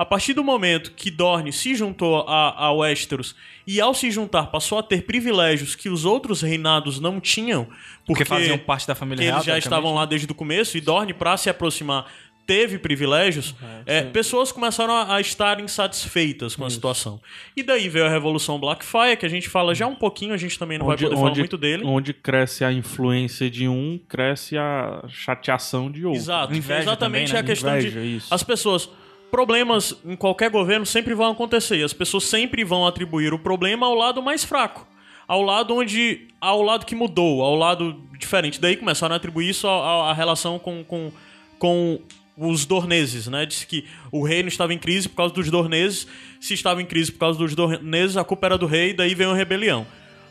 A 0.00 0.04
partir 0.06 0.32
do 0.32 0.42
momento 0.42 0.92
que 0.92 1.10
Dorne 1.10 1.52
se 1.52 1.74
juntou 1.74 2.24
a, 2.26 2.68
a 2.68 2.72
Westeros 2.72 3.36
e 3.66 3.82
ao 3.82 3.92
se 3.92 4.10
juntar 4.10 4.46
passou 4.46 4.78
a 4.78 4.82
ter 4.82 5.02
privilégios 5.02 5.74
que 5.74 5.90
os 5.90 6.06
outros 6.06 6.40
reinados 6.40 6.98
não 6.98 7.20
tinham, 7.20 7.66
Porque 8.06 8.24
porque, 8.24 8.24
faziam 8.24 8.56
parte 8.56 8.86
da 8.86 8.94
família 8.94 9.24
real. 9.24 9.36
eles 9.36 9.44
já 9.44 9.58
estavam 9.58 9.92
lá 9.92 10.06
desde 10.06 10.26
o 10.32 10.34
começo 10.34 10.78
e 10.78 10.80
Dorne, 10.80 11.12
para 11.12 11.36
se 11.36 11.50
aproximar, 11.50 12.10
teve 12.46 12.78
privilégios, 12.78 13.54
é, 13.84 14.00
pessoas 14.04 14.50
começaram 14.50 14.94
a, 14.94 15.16
a 15.16 15.20
estar 15.20 15.60
insatisfeitas 15.60 16.56
com 16.56 16.64
a 16.64 16.70
situação. 16.70 17.20
E 17.54 17.62
daí 17.62 17.86
veio 17.86 18.06
a 18.06 18.08
Revolução 18.08 18.58
Blackfire, 18.58 19.18
que 19.18 19.26
a 19.26 19.28
gente 19.28 19.50
fala 19.50 19.74
já 19.74 19.86
um 19.86 19.94
pouquinho, 19.94 20.32
a 20.32 20.38
gente 20.38 20.58
também 20.58 20.78
não 20.78 20.86
vai 20.86 20.96
poder 20.96 21.14
falar 21.14 21.34
muito 21.34 21.58
dele. 21.58 21.84
Onde 21.84 22.14
cresce 22.14 22.64
a 22.64 22.72
influência 22.72 23.50
de 23.50 23.68
um, 23.68 24.00
cresce 24.08 24.56
a 24.56 25.04
chateação 25.08 25.90
de 25.90 26.06
outro. 26.06 26.18
Exato. 26.18 26.54
Inveja 26.54 26.80
exatamente 26.80 27.28
também, 27.28 27.34
né? 27.34 27.38
a 27.38 27.42
questão 27.42 27.76
Inveja, 27.76 28.00
de 28.00 28.16
isso. 28.16 28.32
as 28.32 28.42
pessoas 28.42 28.88
problemas 29.30 29.94
em 30.04 30.16
qualquer 30.16 30.50
governo 30.50 30.84
sempre 30.84 31.14
vão 31.14 31.30
acontecer. 31.30 31.78
E 31.78 31.82
as 31.82 31.92
pessoas 31.92 32.24
sempre 32.24 32.64
vão 32.64 32.86
atribuir 32.86 33.32
o 33.32 33.38
problema 33.38 33.86
ao 33.86 33.94
lado 33.94 34.22
mais 34.22 34.44
fraco, 34.44 34.86
ao 35.26 35.42
lado 35.42 35.74
onde 35.74 36.28
ao 36.40 36.62
lado 36.62 36.86
que 36.86 36.94
mudou, 36.94 37.42
ao 37.42 37.54
lado 37.54 38.02
diferente. 38.18 38.60
Daí 38.60 38.76
começaram 38.76 39.14
a 39.14 39.16
atribuir 39.16 39.50
isso 39.50 39.66
à, 39.68 40.12
relação 40.12 40.58
com, 40.58 40.84
com, 40.84 41.12
com 41.58 42.00
os 42.36 42.64
dorneses, 42.64 43.26
né? 43.26 43.44
Disse 43.44 43.66
que 43.66 43.84
o 44.10 44.24
reino 44.24 44.48
estava 44.48 44.72
em 44.72 44.78
crise 44.78 45.08
por 45.08 45.16
causa 45.16 45.34
dos 45.34 45.50
dorneses. 45.50 46.06
Se 46.40 46.54
estava 46.54 46.80
em 46.80 46.86
crise 46.86 47.12
por 47.12 47.18
causa 47.18 47.38
dos 47.38 47.54
dorneses, 47.54 48.16
a 48.16 48.24
culpa 48.24 48.46
era 48.46 48.58
do 48.58 48.66
rei, 48.66 48.94
daí 48.94 49.14
veio 49.14 49.30
a 49.30 49.34
rebelião. 49.34 49.86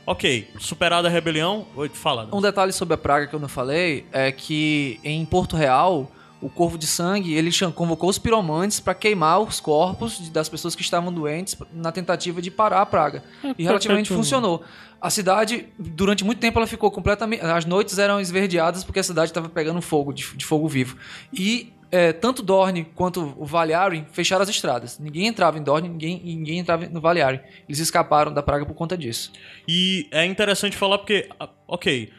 Ok, 0.05 0.49
superada 0.57 1.07
a 1.07 1.11
rebelião, 1.11 1.67
fala. 1.93 2.27
Um 2.33 2.41
detalhe 2.41 2.73
sobre 2.73 2.95
a 2.95 2.97
praga 2.97 3.27
que 3.27 3.35
eu 3.35 3.39
não 3.39 3.47
falei 3.47 4.05
é 4.11 4.31
que 4.31 4.99
em 5.03 5.23
Porto 5.23 5.55
Real, 5.55 6.11
o 6.41 6.49
Corvo 6.49 6.77
de 6.77 6.87
Sangue, 6.87 7.33
ele 7.33 7.51
cham- 7.51 7.71
convocou 7.71 8.09
os 8.09 8.17
piromantes 8.17 8.79
para 8.79 8.93
queimar 8.93 9.41
os 9.41 9.59
corpos 9.59 10.29
das 10.29 10.47
pessoas 10.47 10.75
que 10.75 10.81
estavam 10.81 11.11
doentes 11.11 11.55
na 11.73 11.91
tentativa 11.91 12.41
de 12.41 12.49
parar 12.49 12.81
a 12.81 12.85
praga. 12.85 13.23
E 13.57 13.63
relativamente 13.63 14.09
funcionou. 14.09 14.63
A 15.01 15.09
cidade, 15.09 15.67
durante 15.77 16.23
muito 16.23 16.39
tempo, 16.39 16.59
ela 16.59 16.67
ficou 16.67 16.91
completamente. 16.91 17.41
As 17.43 17.65
noites 17.65 17.97
eram 17.97 18.19
esverdeadas 18.19 18.83
porque 18.83 18.99
a 18.99 19.03
cidade 19.03 19.31
estava 19.31 19.47
pegando 19.49 19.81
fogo, 19.81 20.11
de, 20.13 20.35
de 20.35 20.45
fogo 20.45 20.67
vivo. 20.67 20.97
E 21.33 21.71
é, 21.91 22.13
tanto 22.13 22.43
Dorne 22.43 22.85
quanto 22.95 23.33
o 23.37 23.45
Valiari 23.45 24.05
fecharam 24.11 24.43
as 24.43 24.49
estradas. 24.49 24.99
Ninguém 24.99 25.27
entrava 25.27 25.57
em 25.57 25.63
Dorne, 25.63 25.89
ninguém, 25.89 26.21
e 26.23 26.35
ninguém 26.35 26.59
entrava 26.59 26.85
no 26.87 27.01
Valiari. 27.01 27.39
Eles 27.67 27.79
escaparam 27.79 28.33
da 28.33 28.43
praga 28.43 28.65
por 28.65 28.75
conta 28.75 28.97
disso. 28.97 29.31
E 29.67 30.07
é 30.11 30.25
interessante 30.25 30.77
falar 30.77 30.97
porque, 30.99 31.27
ok, 31.67 32.11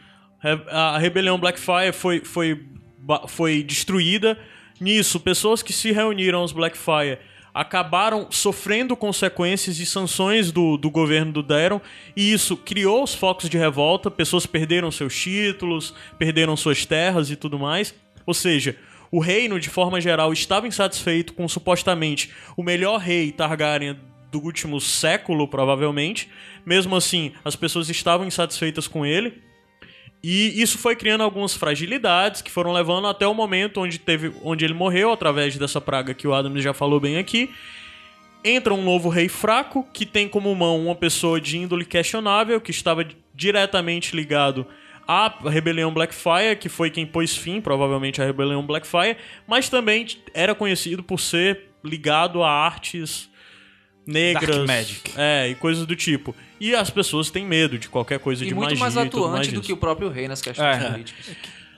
a 0.69 0.97
rebelião 0.97 1.39
Blackfire 1.39 1.93
foi, 1.93 2.19
foi, 2.25 2.65
foi 3.27 3.63
destruída. 3.63 4.37
Nisso, 4.79 5.19
pessoas 5.19 5.61
que 5.61 5.73
se 5.73 5.91
reuniram 5.91 6.39
aos 6.39 6.51
Blackfire 6.51 7.19
acabaram 7.53 8.27
sofrendo 8.31 8.95
consequências 8.95 9.79
e 9.79 9.85
sanções 9.85 10.51
do, 10.51 10.77
do 10.77 10.89
governo 10.89 11.31
do 11.33 11.43
Daron, 11.43 11.81
e 12.15 12.31
isso 12.31 12.55
criou 12.55 13.03
os 13.03 13.13
focos 13.13 13.49
de 13.49 13.57
revolta, 13.57 14.09
pessoas 14.09 14.45
perderam 14.45 14.89
seus 14.89 15.13
títulos, 15.15 15.93
perderam 16.17 16.55
suas 16.55 16.85
terras 16.85 17.29
e 17.29 17.35
tudo 17.35 17.59
mais. 17.59 17.93
Ou 18.25 18.33
seja, 18.33 18.77
o 19.11 19.19
reino, 19.19 19.59
de 19.59 19.69
forma 19.69 19.99
geral, 19.99 20.31
estava 20.31 20.67
insatisfeito 20.67 21.33
com 21.33 21.47
supostamente 21.47 22.31
o 22.55 22.63
melhor 22.63 22.97
rei 22.99 23.31
Targaryen 23.31 23.99
do 24.31 24.39
último 24.39 24.79
século, 24.79 25.47
provavelmente. 25.47 26.29
Mesmo 26.65 26.95
assim, 26.95 27.33
as 27.43 27.55
pessoas 27.55 27.89
estavam 27.89 28.25
insatisfeitas 28.25 28.87
com 28.87 29.05
ele. 29.05 29.43
E 30.23 30.61
isso 30.61 30.77
foi 30.77 30.95
criando 30.95 31.21
algumas 31.21 31.55
fragilidades 31.55 32.41
que 32.41 32.51
foram 32.51 32.71
levando 32.71 33.07
até 33.07 33.25
o 33.25 33.33
momento 33.33 33.81
onde, 33.81 33.97
teve, 33.97 34.31
onde 34.43 34.63
ele 34.63 34.73
morreu, 34.73 35.11
através 35.11 35.57
dessa 35.57 35.81
praga 35.81 36.13
que 36.13 36.27
o 36.27 36.33
Adams 36.33 36.63
já 36.63 36.73
falou 36.73 36.99
bem 36.99 37.17
aqui. 37.17 37.49
Entra 38.43 38.73
um 38.73 38.83
novo 38.83 39.09
rei 39.09 39.27
fraco, 39.27 39.87
que 39.91 40.05
tem 40.05 40.27
como 40.27 40.53
mão 40.55 40.85
uma 40.85 40.95
pessoa 40.95 41.41
de 41.41 41.57
índole 41.57 41.85
questionável, 41.85 42.61
que 42.61 42.71
estava 42.71 43.05
diretamente 43.33 44.15
ligado 44.15 44.65
à 45.07 45.33
rebelião 45.49 45.93
Blackfire, 45.93 46.55
que 46.59 46.69
foi 46.69 46.91
quem 46.91 47.05
pôs 47.05 47.35
fim, 47.35 47.59
provavelmente, 47.59 48.21
à 48.21 48.25
rebelião 48.25 48.65
Blackfire, 48.65 49.17
mas 49.47 49.69
também 49.69 50.05
era 50.33 50.53
conhecido 50.53 51.01
por 51.01 51.19
ser 51.19 51.69
ligado 51.83 52.43
a 52.43 52.49
artes 52.49 53.30
negras. 54.05 54.55
Dark 54.57 54.67
Magic. 54.67 55.11
É, 55.17 55.49
e 55.49 55.55
coisas 55.55 55.85
do 55.85 55.95
tipo. 55.95 56.35
E 56.59 56.75
as 56.75 56.89
pessoas 56.89 57.29
têm 57.29 57.45
medo 57.45 57.77
de 57.77 57.89
qualquer 57.89 58.19
coisa 58.19 58.43
E 58.43 58.47
de 58.47 58.53
muito 58.53 58.69
magia 58.69 58.79
mais 58.79 58.95
e 58.95 59.09
tudo 59.09 59.21
mais 59.23 59.33
atuante 59.33 59.47
do 59.49 59.51
disso. 59.55 59.63
que 59.63 59.73
o 59.73 59.77
próprio 59.77 60.09
rei 60.09 60.27
nas 60.27 60.41
questões 60.41 60.77
É. 60.77 60.89
políticas. 60.91 61.35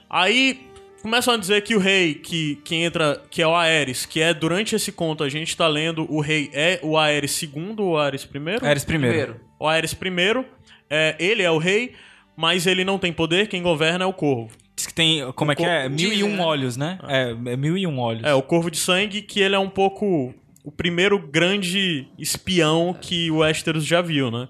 Aí 0.08 0.60
começam 1.02 1.34
a 1.34 1.36
dizer 1.36 1.62
que 1.62 1.74
o 1.74 1.78
rei 1.78 2.14
que, 2.14 2.56
que 2.64 2.74
entra, 2.76 3.22
que 3.30 3.42
é 3.42 3.46
o 3.46 3.54
Aerys, 3.54 4.06
que 4.06 4.20
é 4.20 4.32
durante 4.32 4.74
esse 4.74 4.90
conto 4.92 5.22
a 5.24 5.28
gente 5.28 5.56
tá 5.56 5.68
lendo 5.68 6.06
o 6.10 6.20
rei 6.20 6.50
é 6.52 6.80
o 6.82 6.96
Aerys 6.96 7.42
II 7.42 7.74
ou 7.78 7.92
o 7.92 7.98
Aerys 7.98 8.22
I? 8.24 8.66
Ares 8.66 8.84
primeiro. 8.84 8.84
Primeiro. 8.86 9.40
O 9.58 9.68
Aerys 9.68 9.92
I, 9.92 10.46
é, 10.90 11.16
ele 11.18 11.42
é 11.42 11.50
o 11.50 11.58
rei, 11.58 11.92
mas 12.36 12.66
ele 12.66 12.84
não 12.84 12.98
tem 12.98 13.12
poder, 13.12 13.48
quem 13.48 13.62
governa 13.62 14.04
é 14.04 14.06
o 14.06 14.12
corvo. 14.12 14.50
Diz 14.76 14.86
que 14.86 14.94
tem. 14.94 15.30
Como 15.32 15.52
é 15.52 15.54
que 15.54 15.64
é? 15.64 15.88
Mil 15.88 16.12
e 16.12 16.24
um 16.24 16.36
né? 16.36 16.42
olhos, 16.42 16.76
né? 16.76 16.98
É, 17.06 17.30
é 17.52 17.56
mil 17.56 17.78
e 17.78 17.86
um 17.86 17.98
olhos. 17.98 18.24
É, 18.24 18.34
o 18.34 18.42
corvo 18.42 18.70
de 18.70 18.76
sangue, 18.78 19.22
que 19.22 19.40
ele 19.40 19.54
é 19.54 19.58
um 19.58 19.68
pouco 19.70 20.34
o 20.64 20.72
primeiro 20.72 21.18
grande 21.18 22.08
espião 22.18 22.96
que 22.98 23.30
o 23.30 23.36
Westeros 23.38 23.84
já 23.84 24.00
viu, 24.00 24.30
né? 24.30 24.48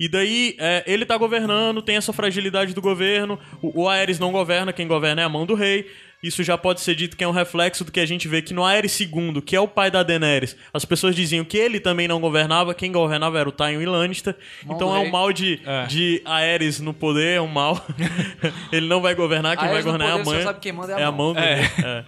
E 0.00 0.08
daí, 0.08 0.54
é, 0.60 0.84
ele 0.86 1.04
tá 1.04 1.16
governando, 1.16 1.82
tem 1.82 1.96
essa 1.96 2.12
fragilidade 2.12 2.72
do 2.72 2.80
governo, 2.80 3.38
o, 3.60 3.82
o 3.82 3.88
Aerys 3.88 4.18
não 4.20 4.30
governa, 4.30 4.72
quem 4.72 4.86
governa 4.86 5.22
é 5.22 5.24
a 5.24 5.28
mão 5.28 5.44
do 5.46 5.54
rei. 5.54 5.86
Isso 6.22 6.42
já 6.42 6.58
pode 6.58 6.80
ser 6.80 6.96
dito 6.96 7.16
que 7.16 7.22
é 7.22 7.28
um 7.28 7.32
reflexo 7.32 7.84
do 7.84 7.92
que 7.92 8.00
a 8.00 8.06
gente 8.06 8.26
vê 8.26 8.42
que 8.42 8.52
no 8.52 8.64
Aerys 8.64 8.98
II, 9.00 9.40
que 9.40 9.54
é 9.54 9.60
o 9.60 9.68
pai 9.68 9.88
da 9.90 10.02
Daenerys, 10.02 10.56
as 10.74 10.84
pessoas 10.84 11.14
diziam 11.14 11.44
que 11.44 11.56
ele 11.56 11.78
também 11.80 12.08
não 12.08 12.20
governava, 12.20 12.74
quem 12.74 12.90
governava 12.90 13.38
era 13.38 13.48
o 13.48 13.52
Tywin 13.52 13.86
Lannister. 13.86 14.34
Mão 14.64 14.74
então 14.76 14.94
é 14.94 14.98
um 15.00 15.10
mal 15.10 15.32
de, 15.32 15.60
É. 15.64 15.86
de 15.86 16.20
Aerys 16.24 16.80
no 16.80 16.92
poder, 16.92 17.36
é 17.36 17.40
um 17.40 17.46
mal. 17.48 17.84
ele 18.72 18.86
não 18.88 19.00
vai 19.00 19.14
governar, 19.14 19.56
quem 19.56 19.66
Aerys 19.68 19.84
vai 19.84 19.92
governar 19.92 20.16
é 20.16 20.20
a 20.20 20.24
poder, 20.24 20.30
mãe. 20.36 20.42
só 20.42 20.48
sabe 20.48 20.60
quem 20.60 20.72
manda 20.72 20.92
é 20.92 20.96
a 20.96 21.00
é 21.00 21.04
a 21.04 21.12
mão. 21.12 21.18
mão 21.26 21.34
do 21.34 21.38
É. 21.40 21.54
rei. 21.54 21.84
É. 21.84 22.04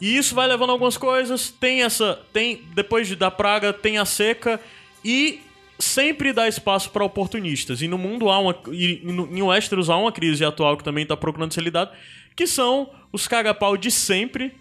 E 0.00 0.16
isso 0.16 0.34
vai 0.34 0.46
levando 0.48 0.70
algumas 0.70 0.96
coisas. 0.96 1.50
Tem 1.50 1.82
essa. 1.82 2.18
Tem. 2.32 2.62
Depois 2.74 3.06
de- 3.06 3.16
da 3.16 3.30
praga, 3.30 3.72
tem 3.72 3.98
a 3.98 4.04
seca. 4.04 4.60
E 5.04 5.40
sempre 5.78 6.32
dá 6.32 6.48
espaço 6.48 6.90
para 6.90 7.04
oportunistas. 7.04 7.82
E 7.82 7.88
no 7.88 7.98
mundo 7.98 8.30
há 8.30 8.38
uma. 8.38 8.56
E 8.72 9.00
no, 9.04 9.28
em 9.36 9.42
Westeros 9.42 9.90
há 9.90 9.96
uma 9.96 10.10
crise 10.12 10.44
atual 10.44 10.76
que 10.76 10.84
também 10.84 11.02
está 11.02 11.16
procurando 11.16 11.52
ser 11.52 11.62
lidada. 11.62 11.92
Que 12.34 12.46
são 12.46 12.90
os 13.12 13.28
caga-pau 13.28 13.76
de 13.76 13.90
sempre. 13.90 14.54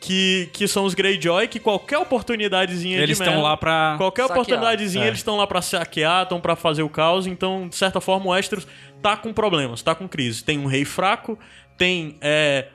Que, 0.00 0.48
que 0.52 0.68
são 0.68 0.84
os 0.84 0.94
Greyjoy, 0.94 1.48
que 1.48 1.58
qualquer 1.58 1.98
oportunidadezinha 1.98 2.98
Eles 2.98 3.06
de 3.08 3.12
estão 3.14 3.32
merda- 3.32 3.42
lá 3.42 3.56
pra. 3.56 3.94
Qualquer 3.98 4.22
Saquear. 4.28 4.38
oportunidadezinha, 4.38 5.04
É. 5.04 5.08
eles 5.08 5.18
estão 5.18 5.36
lá 5.36 5.44
pra 5.44 5.60
saquear, 5.60 6.22
estão 6.22 6.40
pra 6.40 6.54
fazer 6.54 6.84
o 6.84 6.88
caos. 6.88 7.26
Então, 7.26 7.68
de 7.68 7.74
certa 7.74 8.00
forma, 8.00 8.26
o 8.26 8.28
Westeros 8.28 8.64
tá 9.02 9.16
com 9.16 9.32
problemas, 9.32 9.82
tá 9.82 9.96
com 9.96 10.06
crise. 10.06 10.44
Tem 10.44 10.56
um 10.56 10.66
rei 10.66 10.84
fraco, 10.84 11.36
tem. 11.76 12.16
é, 12.20 12.66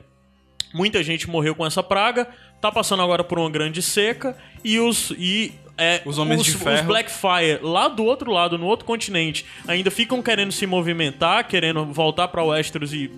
muita 0.74 1.02
gente 1.02 1.30
morreu 1.30 1.54
com 1.54 1.64
essa 1.64 1.82
praga, 1.82 2.28
tá 2.60 2.70
passando 2.70 3.02
agora 3.02 3.22
por 3.22 3.38
uma 3.38 3.48
grande 3.48 3.80
seca. 3.80 4.36
E 4.64 4.80
os. 4.80 5.12
E, 5.16 5.52
é, 5.78 6.02
Os 6.04 6.18
Homens 6.18 6.42
de 6.42 6.50
os 6.50 6.56
Ferro. 6.62 6.86
Blackfire, 6.86 7.60
lá 7.62 7.88
do 7.88 8.04
outro 8.04 8.30
lado, 8.30 8.58
no 8.58 8.66
outro 8.66 8.84
continente, 8.84 9.44
ainda 9.66 9.90
ficam 9.90 10.22
querendo 10.22 10.52
se 10.52 10.66
movimentar, 10.66 11.48
querendo 11.48 11.84
voltar 11.86 12.28
pra 12.28 12.44
Westeros 12.44 12.92
e, 12.92 13.10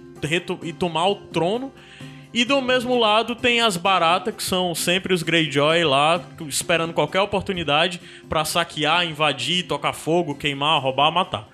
e 0.62 0.72
tomar 0.72 1.08
o 1.08 1.16
trono. 1.16 1.72
E 2.32 2.44
do 2.44 2.60
mesmo 2.60 2.98
lado 2.98 3.34
tem 3.34 3.62
as 3.62 3.78
baratas, 3.78 4.34
que 4.34 4.42
são 4.42 4.74
sempre 4.74 5.14
os 5.14 5.22
Greyjoy 5.22 5.84
lá, 5.84 6.22
esperando 6.46 6.92
qualquer 6.92 7.20
oportunidade 7.20 8.00
pra 8.28 8.44
saquear, 8.44 9.06
invadir, 9.06 9.66
tocar 9.66 9.94
fogo, 9.94 10.34
queimar, 10.34 10.80
roubar, 10.82 11.10
matar. 11.10 11.48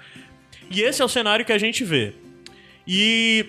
E 0.71 0.81
esse 0.81 1.01
é 1.01 1.05
o 1.05 1.09
cenário 1.09 1.45
que 1.45 1.53
a 1.53 1.59
gente 1.59 1.85
vê. 1.85 2.15
E 2.87 3.47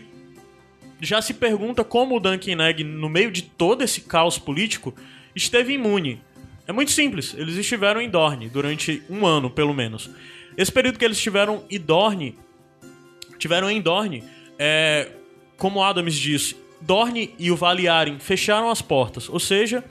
já 1.04 1.22
se 1.22 1.34
pergunta 1.34 1.84
como 1.84 2.16
o 2.16 2.20
Duncan 2.20 2.64
Egg, 2.64 2.84
no 2.84 3.10
meio 3.10 3.32
de 3.32 3.42
todo 3.42 3.84
esse 3.84 4.02
caos 4.02 4.38
político, 4.38 4.94
esteve 5.36 5.74
imune. 5.74 6.22
É 6.68 6.72
muito 6.72 6.92
simples, 6.92 7.34
eles 7.38 7.56
estiveram 7.56 8.02
em 8.02 8.10
Dorne 8.10 8.48
durante 8.48 9.04
um 9.10 9.26
ano, 9.26 9.50
pelo 9.50 9.74
menos. 9.74 10.10
Esse 10.58 10.72
período 10.72 10.98
que 10.98 11.06
eles 11.06 11.18
estiveram 11.18 11.64
em 11.70 11.80
Dorne, 11.80 12.38
tiveram 13.38 13.70
em 13.70 13.82
Dorne, 13.82 14.24
é, 14.58 15.10
como 15.58 15.84
Adams 15.84 16.16
disse, 16.16 16.56
Dorne 16.80 17.34
e 17.38 17.52
o 17.52 17.56
Vale 17.56 17.88
Arryn 17.88 18.20
fecharam 18.20 18.70
as 18.70 18.82
portas, 18.82 19.28
ou 19.30 19.40
seja, 19.40 19.84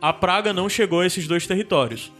a 0.00 0.12
praga 0.12 0.52
não 0.52 0.68
chegou 0.68 1.00
a 1.00 1.06
esses 1.06 1.26
dois 1.28 1.46
territórios. 1.46 2.10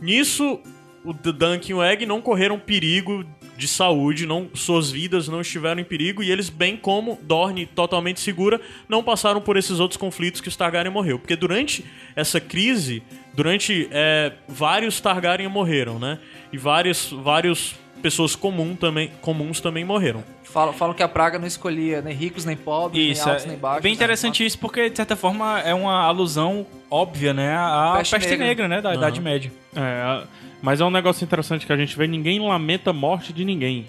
Nisso, 0.00 0.60
o 1.04 1.12
Duncan 1.12 1.60
e 1.68 1.74
o 1.74 1.82
Egg 1.82 2.06
não 2.06 2.20
correram 2.20 2.58
perigo 2.58 3.24
de 3.58 3.66
saúde, 3.66 4.24
não, 4.24 4.48
suas 4.54 4.88
vidas 4.90 5.26
não 5.28 5.40
estiveram 5.40 5.80
em 5.80 5.84
perigo 5.84 6.22
e 6.22 6.30
eles, 6.30 6.48
bem 6.48 6.76
como 6.76 7.18
Dorne 7.22 7.66
totalmente 7.66 8.20
segura, 8.20 8.60
não 8.88 9.02
passaram 9.02 9.40
por 9.40 9.56
esses 9.56 9.80
outros 9.80 9.96
conflitos 9.98 10.40
que 10.40 10.46
os 10.48 10.54
Targaryen 10.56 10.92
morreu. 10.92 11.18
Porque 11.18 11.34
durante 11.34 11.84
essa 12.14 12.40
crise, 12.40 13.02
durante 13.34 13.88
é, 13.90 14.32
vários 14.48 15.00
Targaryen 15.00 15.48
morreram, 15.48 15.98
né? 15.98 16.20
E 16.52 16.56
várias, 16.56 17.10
várias 17.10 17.74
pessoas 18.00 18.36
comum 18.36 18.76
também, 18.76 19.10
comuns 19.20 19.60
também 19.60 19.84
morreram. 19.84 20.22
Falam, 20.44 20.72
falam 20.72 20.94
que 20.94 21.02
a 21.02 21.08
praga 21.08 21.36
não 21.38 21.46
escolhia 21.46 22.00
nem 22.00 22.14
ricos, 22.14 22.44
nem 22.44 22.56
pobres, 22.56 23.02
Isso, 23.18 23.24
nem 23.24 23.30
altos, 23.32 23.44
é 23.44 23.48
nem 23.48 23.58
baixos. 23.58 23.82
bem 23.82 23.90
né? 23.92 23.96
interessante 23.96 24.46
isso, 24.46 24.56
porque 24.58 24.88
de 24.88 24.96
certa 24.96 25.16
forma 25.16 25.58
é 25.60 25.74
uma 25.74 26.00
alusão 26.04 26.64
óbvia, 26.88 27.34
né? 27.34 27.54
À 27.56 27.94
Peste 27.98 28.14
peste, 28.14 28.30
negra. 28.30 28.46
negra. 28.46 28.68
né? 28.68 28.80
Da 28.80 28.94
Idade 28.94 29.20
Média. 29.20 29.52
É, 29.74 29.80
a- 29.80 30.24
mas 30.62 30.80
é 30.80 30.84
um 30.84 30.90
negócio 30.90 31.24
interessante 31.24 31.66
que 31.66 31.72
a 31.72 31.76
gente 31.76 31.96
vê, 31.96 32.06
ninguém 32.06 32.40
lamenta 32.40 32.90
a 32.90 32.92
morte 32.92 33.32
de 33.32 33.44
ninguém. 33.44 33.86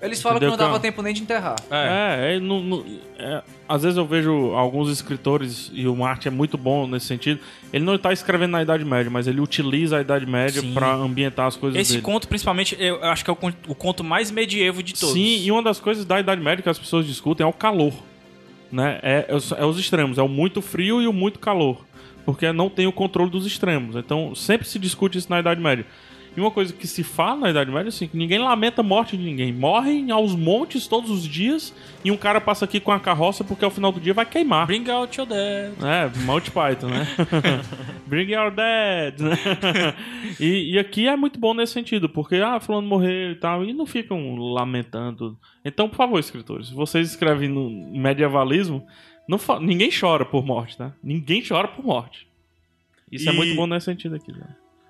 Eles 0.00 0.20
falam 0.20 0.38
Entendeu, 0.38 0.56
que 0.56 0.58
não 0.58 0.66
dava 0.66 0.80
cara? 0.80 0.82
tempo 0.90 1.00
nem 1.00 1.14
de 1.14 1.22
enterrar. 1.22 1.54
É, 1.70 2.34
é, 2.34 2.40
não- 2.40 2.60
não- 2.60 2.84
é, 3.16 3.40
às 3.68 3.84
vezes 3.84 3.96
eu 3.96 4.04
vejo 4.04 4.50
alguns 4.52 4.90
escritores, 4.90 5.70
e 5.72 5.86
o 5.86 5.94
Martin 5.94 6.26
é 6.26 6.30
muito 6.32 6.58
bom 6.58 6.88
nesse 6.88 7.06
sentido, 7.06 7.38
ele 7.72 7.84
não 7.84 7.94
está 7.94 8.12
escrevendo 8.12 8.50
na 8.50 8.62
Idade 8.62 8.84
Média, 8.84 9.08
mas 9.08 9.28
ele 9.28 9.40
utiliza 9.40 9.98
a 9.98 10.00
Idade 10.00 10.26
Média 10.26 10.60
para 10.74 10.92
ambientar 10.92 11.46
as 11.46 11.56
coisas 11.56 11.80
Esse 11.80 11.92
dele. 11.92 12.02
conto, 12.02 12.26
principalmente, 12.26 12.76
eu 12.80 13.00
acho 13.04 13.22
que 13.22 13.30
é 13.30 13.32
o 13.32 13.36
conto, 13.36 13.56
o 13.70 13.76
conto 13.76 14.02
mais 14.02 14.28
medievo 14.32 14.82
de 14.82 14.92
todos. 14.92 15.14
Sim, 15.14 15.44
e 15.44 15.52
uma 15.52 15.62
das 15.62 15.78
coisas 15.78 16.04
da 16.04 16.18
Idade 16.18 16.40
Média 16.42 16.64
que 16.64 16.68
as 16.68 16.80
pessoas 16.80 17.06
discutem 17.06 17.44
é 17.44 17.48
o 17.48 17.52
calor. 17.52 17.94
Né? 18.72 18.98
É, 19.02 19.26
é 19.28 19.60
é 19.62 19.64
os 19.64 19.78
extremos, 19.78 20.18
é 20.18 20.22
o 20.22 20.28
muito 20.28 20.60
frio 20.60 21.00
e 21.00 21.06
o 21.06 21.12
muito 21.12 21.38
calor. 21.38 21.84
Porque 22.24 22.52
não 22.52 22.70
tem 22.70 22.86
o 22.86 22.92
controle 22.92 23.30
dos 23.30 23.46
extremos. 23.46 23.96
Então 23.96 24.34
sempre 24.34 24.66
se 24.66 24.78
discute 24.78 25.18
isso 25.18 25.30
na 25.30 25.40
Idade 25.40 25.60
Média. 25.60 25.86
E 26.34 26.40
uma 26.40 26.50
coisa 26.50 26.72
que 26.72 26.86
se 26.86 27.02
fala 27.02 27.40
na 27.40 27.50
Idade 27.50 27.70
Média 27.70 27.88
é 27.88 27.90
assim, 27.90 28.08
que 28.08 28.16
ninguém 28.16 28.38
lamenta 28.38 28.80
a 28.80 28.84
morte 28.84 29.18
de 29.18 29.22
ninguém. 29.22 29.52
Morrem 29.52 30.10
aos 30.10 30.34
montes 30.34 30.86
todos 30.86 31.10
os 31.10 31.24
dias 31.24 31.74
e 32.02 32.10
um 32.10 32.16
cara 32.16 32.40
passa 32.40 32.64
aqui 32.64 32.80
com 32.80 32.90
a 32.90 32.98
carroça 32.98 33.44
porque 33.44 33.64
ao 33.64 33.70
final 33.70 33.92
do 33.92 34.00
dia 34.00 34.14
vai 34.14 34.24
queimar. 34.24 34.66
Bring 34.66 34.88
out 34.90 35.18
your 35.18 35.28
dead. 35.28 35.74
É, 35.82 36.10
Monty 36.24 36.50
Python, 36.50 36.88
né? 36.88 37.06
Bring 38.06 38.32
your 38.32 38.50
dead, 38.50 39.20
né? 39.20 39.36
e, 40.40 40.72
e 40.74 40.78
aqui 40.78 41.06
é 41.06 41.16
muito 41.16 41.38
bom 41.38 41.52
nesse 41.52 41.74
sentido, 41.74 42.08
porque, 42.08 42.36
ah, 42.36 42.58
fulano 42.60 42.86
morreu 42.86 43.32
e 43.32 43.36
tal, 43.36 43.64
e 43.64 43.74
não 43.74 43.84
ficam 43.84 44.34
lamentando. 44.36 45.38
Então, 45.62 45.86
por 45.88 45.96
favor, 45.96 46.18
escritores, 46.18 46.70
vocês 46.70 47.10
escrevem 47.10 47.48
no 47.48 47.68
medievalismo, 47.70 48.86
não 49.28 49.38
fa- 49.38 49.60
ninguém 49.60 49.90
chora 49.90 50.24
por 50.24 50.44
morte, 50.44 50.76
tá? 50.76 50.92
Ninguém 51.02 51.42
chora 51.46 51.68
por 51.68 51.84
morte. 51.84 52.26
Isso 53.10 53.28
é 53.28 53.32
E- 53.32 53.36
muito 53.36 53.54
bom 53.54 53.66
nesse 53.66 53.86
sentido 53.86 54.16
aqui, 54.16 54.32
né? 54.32 54.46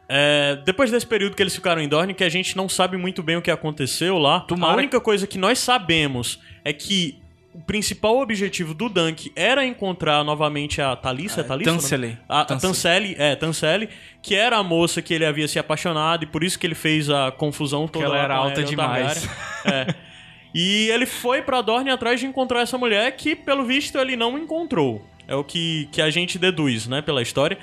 É, 0.09 0.57
depois 0.65 0.91
desse 0.91 1.07
período 1.07 1.35
que 1.35 1.43
eles 1.43 1.55
ficaram 1.55 1.81
em 1.81 1.89
Dorne, 1.89 2.13
que 2.13 2.25
a 2.25 2.29
gente 2.29 2.57
não 2.57 2.69
sabe 2.69 2.97
muito 2.97 3.23
bem 3.23 3.37
o 3.37 3.43
que 3.43 3.51
aconteceu 3.51 4.19
lá, 4.19 4.41
Tomara 4.41 4.75
a 4.75 4.77
única 4.77 5.01
coisa 5.01 5.27
que 5.27 5.39
nós 5.39 5.59
sabemos 5.59 6.39
é 6.65 6.73
que 6.73 7.19
o 7.55 7.61
principal 7.61 8.19
objetivo 8.19 8.75
do 8.75 8.89
Dunk 8.89 9.31
era 9.37 9.65
encontrar 9.65 10.23
novamente 10.25 10.81
a 10.83 10.95
Thalissa, 10.97 11.41
é, 11.41 11.45
Thalissa? 11.45 11.71
o 11.71 11.75
nome? 11.75 11.83
Tansele. 11.83 12.19
A, 12.29 12.41
a 12.41 12.45
Tansele. 12.45 12.73
Tansele, 12.73 13.17
é, 13.19 13.37
Tansele, 13.37 13.89
que 14.23 14.35
era 14.35 14.57
a 14.59 14.63
moça 14.63 15.01
que 15.03 15.13
ele 15.15 15.25
havia 15.25 15.47
se 15.49 15.59
apaixonado 15.59 16.25
e 16.25 16.27
por 16.27 16.43
isso 16.45 16.59
que 16.59 16.67
ele 16.67 16.75
fez 16.75 17.09
a 17.09 17.31
confusão 17.31 17.87
toda. 17.89 18.05
ela 18.07 18.19
era 18.19 18.35
a 18.35 18.39
alta 18.39 18.63
demais. 18.63 19.27
É. 19.65 20.12
E 20.55 20.89
ele 20.91 21.07
foi 21.07 21.41
pra 21.43 21.63
Dorne 21.63 21.91
atrás 21.91 22.21
de 22.21 22.27
encontrar 22.27 22.61
essa 22.61 22.77
mulher 22.77 23.11
que, 23.17 23.35
pelo 23.35 23.65
visto, 23.65 23.99
ele 23.99 24.17
não 24.17 24.39
encontrou. 24.39 25.05
É 25.27 25.35
o 25.35 25.43
que, 25.43 25.89
que 25.91 26.03
a 26.03 26.11
gente 26.11 26.39
deduz, 26.39 26.87
né, 26.87 27.01
pela 27.01 27.23
história. 27.23 27.59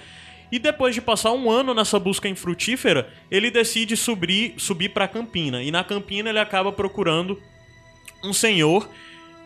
E 0.52 0.58
depois 0.58 0.96
de 0.96 1.02
passar 1.02 1.32
um 1.32 1.52
ano 1.52 1.74
nessa 1.74 2.00
busca 2.00 2.28
infrutífera, 2.28 3.08
ele 3.30 3.52
decide 3.52 3.96
subir, 3.96 4.56
subir 4.58 4.90
pra 4.90 5.08
Campina. 5.08 5.62
E 5.62 5.70
na 5.70 5.84
Campina 5.84 6.30
ele 6.30 6.40
acaba 6.40 6.72
procurando 6.72 7.40
um 8.24 8.34
senhor 8.34 8.90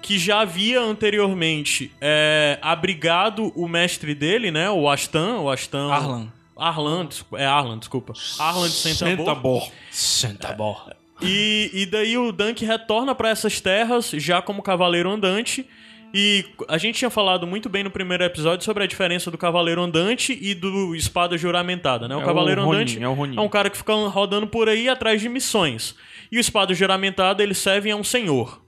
que 0.01 0.17
já 0.17 0.41
havia 0.41 0.81
anteriormente 0.81 1.91
é, 1.99 2.57
abrigado 2.61 3.51
o 3.55 3.67
mestre 3.67 4.13
dele, 4.15 4.51
né, 4.51 4.69
o 4.69 4.89
Astan, 4.89 5.39
o 5.39 5.49
Astan... 5.49 5.91
Arlan. 5.91 6.31
Arlan, 6.55 7.09
é 7.33 7.45
Arlan, 7.45 7.79
desculpa. 7.79 8.13
Arlan 8.39 8.67
de 8.67 8.73
Sentabor. 8.73 9.25
Sentabor. 9.25 9.69
Santa 9.89 10.53
borra. 10.53 11.02
E, 11.23 11.71
e 11.73 11.85
daí 11.85 12.17
o 12.17 12.31
Dunk 12.31 12.65
retorna 12.65 13.15
pra 13.15 13.29
essas 13.29 13.61
terras 13.61 14.09
já 14.11 14.41
como 14.41 14.61
cavaleiro 14.61 15.09
andante. 15.09 15.67
E 16.13 16.45
a 16.67 16.77
gente 16.77 16.99
tinha 16.99 17.09
falado 17.09 17.47
muito 17.47 17.67
bem 17.67 17.83
no 17.83 17.89
primeiro 17.89 18.23
episódio 18.23 18.63
sobre 18.63 18.83
a 18.83 18.87
diferença 18.87 19.31
do 19.31 19.37
cavaleiro 19.37 19.81
andante 19.81 20.37
e 20.39 20.53
do 20.53 20.93
espada 20.95 21.35
juramentada, 21.37 22.07
né? 22.07 22.15
O 22.15 22.19
É 22.19 22.23
o 22.23 22.25
cavaleiro 22.25 22.63
Ronin, 22.63 22.75
andante 22.75 23.03
é 23.03 23.07
o 23.07 23.13
Ronin. 23.13 23.39
um 23.39 23.49
cara 23.49 23.67
que 23.67 23.77
fica 23.77 23.93
rodando 23.93 24.45
por 24.45 24.69
aí 24.69 24.87
atrás 24.87 25.19
de 25.19 25.27
missões. 25.27 25.95
E 26.31 26.37
o 26.37 26.39
espada 26.39 26.71
juramentada 26.73 27.41
ele 27.41 27.55
serve 27.55 27.89
a 27.89 27.95
um 27.95 28.03
senhor. 28.03 28.61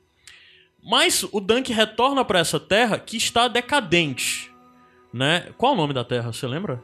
Mas 0.84 1.24
o 1.32 1.40
Dunk 1.40 1.72
retorna 1.72 2.26
pra 2.26 2.40
essa 2.40 2.60
terra 2.60 2.98
que 2.98 3.16
está 3.18 3.48
decadente, 3.48 4.52
né? 5.14 5.48
Qual 5.56 5.74
o 5.74 5.76
nome 5.76 5.94
da 5.94 6.04
terra, 6.04 6.34
você 6.34 6.48
lembra? 6.48 6.84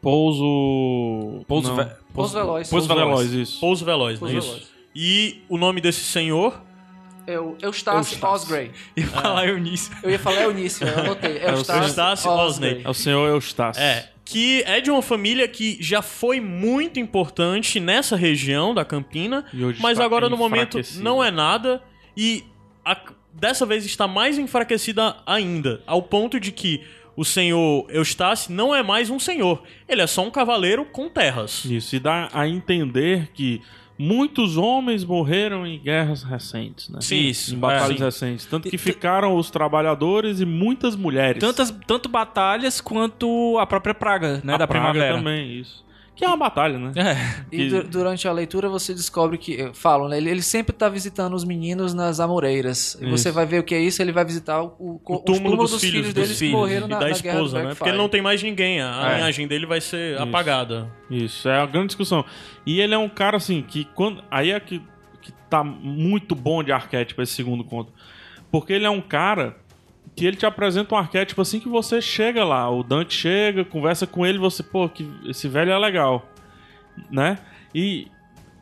Pouso... 0.00 1.44
Pouso, 1.46 1.68
não. 1.68 1.76
ve... 1.76 1.90
Pouso 2.14 2.32
Veloz. 2.32 2.70
Pouso 2.70 2.88
Pouso 2.88 3.00
Veloz, 3.00 3.30
Veloz. 3.30 3.48
isso. 3.48 3.60
Pouso 3.60 3.84
Veloz, 3.84 4.18
Pouso 4.18 4.34
não 4.34 4.40
é 4.40 4.44
isso? 4.44 4.75
E 4.98 5.42
o 5.48 5.58
nome 5.58 5.80
desse 5.82 6.00
senhor 6.00 6.62
Eu, 7.26 7.56
Eustácio 7.60 8.14
Eustácio. 8.14 8.26
Osgrey. 8.26 8.70
Ia 8.96 9.06
falar 9.06 9.46
Eunice. 9.48 9.90
Eu 10.02 10.10
ia 10.10 10.18
falar 10.18 10.42
Eunice, 10.44 10.82
eu 10.84 10.98
anotei. 10.98 11.36
Eustácio, 11.44 11.82
Eustácio 11.82 12.30
Osney. 12.30 12.80
É 12.84 12.88
o 12.88 12.94
senhor 12.94 13.28
Eustácio. 13.28 13.82
É, 13.82 14.08
que 14.24 14.62
é 14.64 14.80
de 14.80 14.90
uma 14.90 15.02
família 15.02 15.46
que 15.46 15.76
já 15.80 16.00
foi 16.00 16.40
muito 16.40 16.98
importante 16.98 17.78
nessa 17.78 18.16
região 18.16 18.72
da 18.74 18.84
Campina, 18.84 19.44
E 19.52 19.62
hoje 19.64 19.80
mas 19.82 20.00
agora 20.00 20.28
no 20.30 20.36
momento 20.36 20.80
não 20.96 21.22
é 21.22 21.30
nada 21.30 21.82
e 22.16 22.42
a- 22.84 22.98
dessa 23.32 23.66
vez 23.66 23.84
está 23.84 24.08
mais 24.08 24.38
enfraquecida 24.38 25.16
ainda, 25.26 25.82
ao 25.86 26.02
ponto 26.02 26.40
de 26.40 26.50
que 26.50 26.82
o 27.14 27.24
senhor 27.24 27.86
Eustácio 27.90 28.52
não 28.52 28.74
é 28.74 28.82
mais 28.82 29.10
um 29.10 29.18
senhor, 29.18 29.62
ele 29.88 30.00
é 30.02 30.06
só 30.06 30.22
um 30.24 30.30
cavaleiro 30.30 30.84
com 30.86 31.08
terras. 31.08 31.64
Isso, 31.64 31.96
e 31.96 31.98
dá 32.00 32.28
a 32.32 32.48
entender 32.48 33.30
que 33.34 33.60
muitos 33.98 34.56
homens 34.56 35.04
morreram 35.04 35.66
em 35.66 35.78
guerras 35.78 36.22
recentes, 36.22 36.88
né? 36.88 37.00
Sim, 37.00 37.28
Isso. 37.28 37.54
Em 37.54 37.58
batalhas 37.58 38.00
é. 38.00 38.04
recentes. 38.04 38.46
Tanto 38.46 38.68
que 38.68 38.78
ficaram 38.78 39.36
os 39.36 39.50
trabalhadores 39.50 40.40
e 40.40 40.44
muitas 40.44 40.94
mulheres. 40.96 41.40
Tantas, 41.40 41.70
tanto 41.86 42.08
batalhas 42.08 42.80
quanto 42.80 43.58
a 43.58 43.66
própria 43.66 43.94
praga, 43.94 44.40
né? 44.44 44.54
A 44.54 44.58
da 44.58 44.66
praga 44.66 44.90
primavera. 44.90 45.16
também, 45.16 45.60
isso. 45.60 45.84
Que 46.16 46.24
é 46.24 46.28
uma 46.28 46.36
batalha, 46.38 46.78
né? 46.78 46.92
É. 46.96 47.44
E 47.52 47.56
Que- 47.58 47.68
du- 47.68 47.82
durante 47.84 48.26
a 48.26 48.32
leitura 48.32 48.70
você 48.70 48.94
descobre 48.94 49.36
que, 49.36 49.60
eh, 49.60 49.70
falam, 49.74 50.08
né? 50.08 50.16
Ele, 50.16 50.30
ele 50.30 50.40
sempre 50.42 50.74
tá 50.74 50.88
visitando 50.88 51.34
os 51.34 51.44
meninos 51.44 51.92
nas 51.92 52.18
amoreiras. 52.20 52.96
E 53.00 53.04
você 53.10 53.28
Isso. 53.28 53.32
vai 53.34 53.44
ver 53.44 53.60
o 53.60 53.62
que 53.62 53.74
é 53.74 53.80
isso, 53.80 54.00
ele 54.00 54.12
vai 54.12 54.24
visitar 54.24 54.62
o, 54.62 54.74
o, 54.78 54.94
O 55.04 55.18
túmulo 55.18 55.44
túmulos 55.50 55.70
dos, 55.72 55.80
filhos, 55.82 56.14
deles 56.14 56.30
dos 56.30 56.38
que 56.38 56.46
filhos 56.46 56.58
morreram 56.58 56.86
e 56.86 56.90
na, 56.90 56.98
da 56.98 57.04
na 57.04 57.10
esposa, 57.10 57.62
né? 57.62 57.74
Porque 57.74 57.90
ele 57.90 57.98
não 57.98 58.08
tem 58.08 58.22
mais 58.22 58.42
ninguém, 58.42 58.80
a 58.80 59.10
É. 59.12 59.14
linhagem 59.16 59.46
dele 59.46 59.66
vai 59.66 59.80
ser 59.80 60.14
Isso. 60.14 60.22
apagada. 60.22 60.90
Isso, 61.10 61.48
é 61.50 61.58
uma 61.58 61.66
grande 61.66 61.88
discussão. 61.88 62.24
E 62.64 62.80
ele 62.80 62.94
é 62.94 62.98
um 62.98 63.10
cara 63.10 63.36
assim 63.36 63.60
que 63.62 63.84
quando 63.94 64.24
aí 64.30 64.52
é 64.52 64.58
que, 64.58 64.80
que 65.20 65.30
tá 65.50 65.62
muito 65.62 66.34
bom 66.34 66.62
de 66.64 66.72
arquétipo 66.72 67.20
esse 67.20 67.32
segundo 67.34 67.62
conto. 67.62 67.92
Porque 68.50 68.72
ele 68.72 68.86
é 68.86 68.90
um 68.90 69.02
cara 69.02 69.56
que 70.16 70.24
ele 70.24 70.36
te 70.36 70.46
apresenta 70.46 70.94
um 70.94 70.98
arquétipo 70.98 71.42
assim 71.42 71.60
que 71.60 71.68
você 71.68 72.00
chega 72.00 72.42
lá, 72.42 72.70
o 72.70 72.82
Dante 72.82 73.14
chega, 73.14 73.66
conversa 73.66 74.06
com 74.06 74.24
ele, 74.24 74.38
você, 74.38 74.62
pô, 74.62 74.88
que 74.88 75.06
esse 75.26 75.46
velho 75.46 75.70
é 75.70 75.78
legal, 75.78 76.26
né? 77.10 77.38
E 77.74 78.08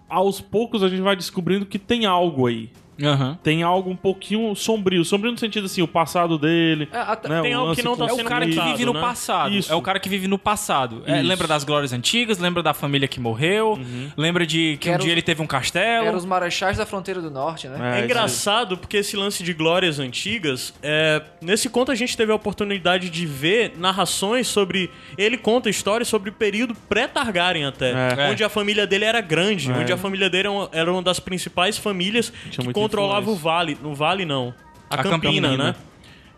aos 0.09 0.41
poucos 0.41 0.83
a 0.83 0.89
gente 0.89 1.01
vai 1.01 1.15
descobrindo 1.15 1.65
que 1.65 1.79
tem 1.79 2.07
algo 2.07 2.49
aí. 2.49 2.71
Aham. 3.03 3.39
Tem 3.43 3.63
algo 3.63 3.91
um 3.91 3.97
pouquinho 3.97 4.55
sombrio, 4.55 5.05
sombrio 5.05 5.33
no 5.33 5.39
sentido 5.39 5.67
assim, 5.67 5.83
o 5.83 5.89
passado 5.89 6.39
dele, 6.39 6.89
É, 6.93 6.99
até- 6.99 7.29
né? 7.29 7.43
tem 7.43 7.55
o 7.57 7.61
algo 7.61 7.75
que 7.75 7.83
não 7.83 7.97
tá 7.97 8.05
com 8.05 8.11
É 8.11 8.13
o 8.13 8.17
sendo 8.17 8.29
cara 8.29 8.47
que 8.47 8.61
vive 8.61 8.85
no 8.85 8.93
né? 8.93 9.01
passado. 9.01 9.55
Isso. 9.55 9.73
É 9.73 9.75
o 9.75 9.83
cara 9.83 9.99
que 9.99 10.09
vive 10.09 10.29
no 10.29 10.39
passado. 10.39 11.03
É, 11.07 11.21
lembra 11.23 11.47
das 11.49 11.65
glórias 11.65 11.93
antigas, 11.93 12.39
lembra 12.39 12.63
da 12.63 12.73
família 12.75 13.09
que 13.09 13.19
morreu, 13.21 13.79
lembra 14.17 14.47
de 14.47 14.77
que 14.81 14.89
um 14.89 14.93
Era 14.93 15.03
dia 15.03 15.09
os- 15.09 15.13
ele 15.13 15.23
teve 15.23 15.43
um 15.43 15.47
castelo. 15.47 16.07
Eram 16.07 16.19
os 16.19 16.25
marechais 16.25 16.77
da 16.77 16.87
fronteira 16.87 17.21
do 17.21 17.31
norte, 17.31 17.69
né? 17.69 17.97
É, 17.97 18.01
É, 18.01 18.05
engraçado 18.05 18.77
porque 18.79 18.99
esse 18.99 19.17
lance 19.17 19.43
de 19.43 19.53
glórias 19.53 19.99
antigas, 19.99 20.73
é, 20.83 21.23
nesse 21.41 21.69
conto 21.69 21.91
a 21.91 21.95
gente 21.95 22.17
teve 22.17 22.31
a 22.33 22.35
oportunidade 22.35 23.11
de 23.11 23.27
ver 23.27 23.73
narrações 23.77 24.47
sobre. 24.47 24.91
Ele 25.19 25.37
conta 25.37 25.69
histórias 25.69 26.09
sobre 26.09 26.31
o 26.31 26.33
período 26.33 26.75
pré-Targaryen 26.89 27.65
até, 27.67 27.93
É. 27.93 28.31
onde 28.31 28.43
a 28.45 28.49
família 28.49 28.87
dele 28.87 29.05
era 29.05 29.21
grande, 29.21 29.71
É. 29.71 29.75
onde 29.75 29.93
a 29.93 29.97
família 29.97 30.29
dele 30.31 30.45
era 30.45 30.51
uma, 30.51 30.69
era 30.73 30.93
uma 30.93 31.03
das 31.03 31.19
principais 31.21 31.79
famílias 31.79 32.33
Tinha 32.51 32.67
que 32.67 32.73
controlava 32.85 33.31
o 33.31 33.35
vale. 33.37 33.77
No 33.83 33.95
vale 33.95 34.25
não. 34.25 34.55
A, 34.91 34.95
A 34.97 35.03
Campina, 35.03 35.49
Campina. 35.49 35.57
né? 35.57 35.75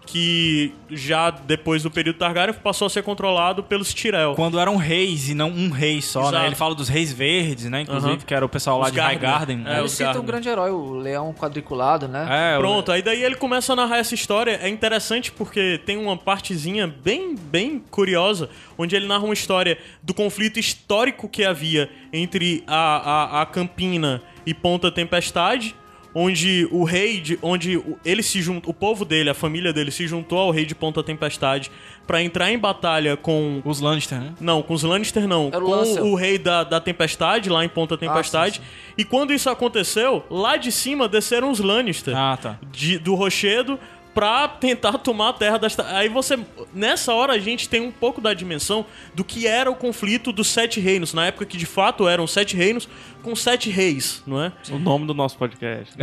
Que 0.08 0.72
já 0.88 1.30
depois 1.30 1.82
do 1.82 1.90
período 1.90 2.16
Targaryen 2.16 2.54
passou 2.62 2.86
a 2.86 2.88
ser 2.88 3.02
controlado 3.02 3.64
pelos 3.64 3.92
Tyrell. 3.92 4.34
Quando 4.36 4.56
eram 4.60 4.76
reis 4.76 5.28
e 5.28 5.34
não 5.34 5.48
um 5.50 5.68
rei 5.68 6.00
só, 6.00 6.20
Exato. 6.20 6.38
né? 6.38 6.46
Ele 6.46 6.54
fala 6.54 6.76
dos 6.76 6.88
reis 6.88 7.12
verdes, 7.12 7.64
né? 7.68 7.80
Inclusive, 7.80 8.12
Aham. 8.12 8.20
que 8.24 8.32
era 8.32 8.46
o 8.46 8.48
pessoal 8.48 8.78
lá 8.78 8.86
Os 8.86 8.92
de 8.92 9.00
High 9.00 9.18
Garden. 9.18 9.64
É, 9.66 9.80
ele 9.80 9.88
cita 9.88 10.20
um 10.20 10.24
grande 10.24 10.48
herói, 10.48 10.70
o 10.70 10.92
leão 10.94 11.34
quadriculado, 11.34 12.06
né? 12.06 12.24
É, 12.52 12.56
o- 12.56 12.60
Pronto, 12.60 12.92
aí 12.92 13.02
daí 13.02 13.20
ele 13.24 13.34
começa 13.34 13.72
a 13.72 13.76
narrar 13.76 13.98
essa 13.98 14.14
história. 14.14 14.60
É 14.62 14.68
interessante 14.68 15.32
porque 15.32 15.80
tem 15.84 15.96
uma 15.96 16.16
partezinha 16.16 16.86
bem, 16.86 17.34
bem 17.34 17.82
curiosa, 17.90 18.48
onde 18.78 18.94
ele 18.94 19.08
narra 19.08 19.24
uma 19.24 19.34
história 19.34 19.76
do 20.04 20.14
conflito 20.14 20.60
histórico 20.60 21.28
que 21.28 21.44
havia 21.44 21.90
entre 22.12 22.62
a, 22.68 23.38
a, 23.38 23.42
a 23.42 23.46
Campina 23.46 24.22
e 24.46 24.54
Ponta 24.54 24.88
Tempestade, 24.92 25.74
onde 26.18 26.66
o 26.70 26.82
rei, 26.82 27.20
de, 27.20 27.38
onde 27.42 27.76
o- 27.76 27.98
ele 28.02 28.22
se 28.22 28.40
juntou, 28.40 28.70
o 28.70 28.74
povo 28.74 29.04
dele, 29.04 29.28
a 29.28 29.34
família 29.34 29.70
dele 29.70 29.90
se 29.90 30.06
juntou 30.06 30.38
ao 30.38 30.50
rei 30.50 30.64
de 30.64 30.74
Ponta 30.74 31.02
Tempestade 31.02 31.70
pra 32.06 32.22
entrar 32.22 32.50
em 32.50 32.58
batalha 32.58 33.18
com 33.18 33.60
Os 33.66 33.80
Lannister, 33.82 34.18
né? 34.18 34.32
não, 34.40 34.62
com 34.62 34.72
os 34.72 34.82
Lannister 34.82 35.28
não. 35.28 35.48
Era 35.48 35.60
com 35.60 35.70
Lancel. 35.70 36.06
o 36.06 36.14
rei 36.14 36.38
da, 36.38 36.64
da 36.64 36.80
Tempestade, 36.80 37.50
lá 37.50 37.62
em 37.62 37.68
Ponta 37.68 37.98
Tempestade. 37.98 38.62
E 38.96 39.04
quando 39.04 39.30
isso 39.34 39.50
aconteceu, 39.50 40.24
lá 40.30 40.56
de 40.56 40.72
cima 40.72 41.06
desceram 41.06 41.50
os 41.50 41.60
Lannister 41.60 42.16
Ah, 42.16 42.38
tá. 42.40 42.58
de- 42.72 42.98
do 42.98 43.14
Rochedo 43.14 43.78
pra 44.16 44.48
tentar 44.48 44.96
tomar 44.96 45.28
a 45.28 45.32
terra 45.34 45.58
das... 45.58 45.78
Aí 45.78 46.08
você... 46.08 46.38
Nessa 46.72 47.12
hora 47.12 47.34
a 47.34 47.38
gente 47.38 47.68
tem 47.68 47.82
um 47.82 47.92
pouco 47.92 48.18
da 48.18 48.32
dimensão 48.32 48.86
do 49.14 49.22
que 49.22 49.46
era 49.46 49.70
o 49.70 49.74
conflito 49.74 50.32
dos 50.32 50.46
Sete 50.46 50.80
Reinos. 50.80 51.12
Na 51.12 51.26
época 51.26 51.44
que 51.44 51.58
de 51.58 51.66
fato 51.66 52.08
eram 52.08 52.26
sete 52.26 52.56
reinos 52.56 52.88
com 53.22 53.36
sete 53.36 53.68
reis, 53.68 54.22
não 54.26 54.42
é? 54.42 54.52
o 54.70 54.78
nome 54.78 55.06
do 55.06 55.12
nosso 55.12 55.36
podcast. 55.36 55.94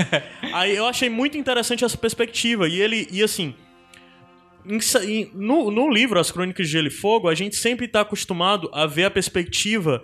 Aí 0.54 0.74
eu 0.74 0.86
achei 0.86 1.10
muito 1.10 1.36
interessante 1.36 1.84
essa 1.84 1.98
perspectiva. 1.98 2.66
E 2.66 2.80
ele, 2.80 3.06
e 3.10 3.22
assim. 3.22 3.54
em 4.64 5.30
no, 5.34 5.70
no 5.70 5.90
livro 5.90 6.18
As 6.18 6.30
Crônicas 6.30 6.68
de 6.68 6.72
Gelo 6.72 6.86
e 6.88 6.90
Fogo, 6.90 7.28
a 7.28 7.34
gente 7.34 7.56
sempre 7.56 7.84
está 7.84 8.00
acostumado 8.00 8.70
a 8.72 8.86
ver 8.86 9.04
a 9.04 9.10
perspectiva 9.10 10.02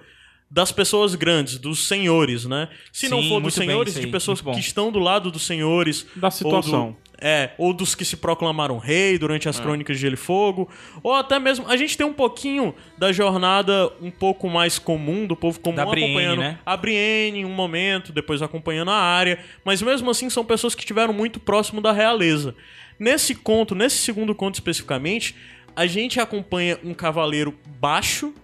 das 0.51 0.71
pessoas 0.71 1.15
grandes, 1.15 1.57
dos 1.57 1.89
senhores, 1.89 2.45
né? 2.45 2.69
Se 2.93 3.09
não 3.09 3.23
Sim, 3.23 3.29
for 3.31 3.41
dos 3.41 3.57
bem 3.57 3.69
senhores, 3.69 3.97
aí, 3.97 4.05
de 4.05 4.11
pessoas 4.11 4.43
que 4.43 4.61
estão 4.61 4.93
do 4.93 4.99
lado 4.99 5.31
dos 5.31 5.47
senhores. 5.47 6.07
Da 6.15 6.31
situação. 6.31 6.95
É, 7.27 7.53
ou 7.57 7.73
dos 7.73 7.95
que 7.95 8.05
se 8.05 8.19
proclamaram 8.19 8.77
rei 8.77 9.19
durante 9.19 9.49
as 9.49 9.59
crônicas 9.59 9.97
de 9.97 10.03
Gelo 10.03 10.13
e 10.13 10.19
Fogo, 10.19 10.69
ou 11.03 11.15
até 11.15 11.39
mesmo 11.39 11.67
a 11.67 11.75
gente 11.75 11.97
tem 11.97 12.07
um 12.07 12.13
pouquinho 12.13 12.75
da 12.99 13.13
jornada 13.13 13.91
um 13.99 14.11
pouco 14.11 14.47
mais 14.51 14.79
comum 14.79 15.27
do 15.27 15.35
povo 15.35 15.59
comum 15.59 15.77
Da 15.77 15.87
Brienne, 15.87 16.13
acompanhando 16.13 16.41
né? 16.41 16.59
a 16.67 16.77
Brienne 16.77 17.39
em 17.39 17.45
um 17.47 17.51
momento, 17.51 18.13
depois 18.13 18.43
acompanhando 18.43 18.91
a 18.91 18.97
área, 18.97 19.39
mas 19.65 19.81
mesmo 19.81 20.11
assim 20.11 20.29
são 20.29 20.45
pessoas 20.45 20.75
que 20.75 20.83
estiveram 20.83 21.15
muito 21.15 21.41
próximo 21.41 21.81
da 21.81 21.93
realeza. 21.93 22.55
Nesse 22.99 23.35
conto, 23.35 23.75
nesse 23.75 23.97
segundo 23.97 24.35
conto 24.35 24.57
especificamente, 24.57 25.35
a 25.75 25.87
gente 25.87 26.21
acompanha 26.21 26.79
um 26.85 26.93
cavaleiro 26.93 27.55
baixo 27.81 28.35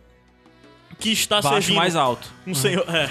que 0.98 1.12
está 1.12 1.42
Baixo 1.42 1.48
servindo 1.48 1.76
mais 1.76 1.96
alto. 1.96 2.32
um 2.46 2.54
senhor, 2.54 2.86
é, 2.88 3.10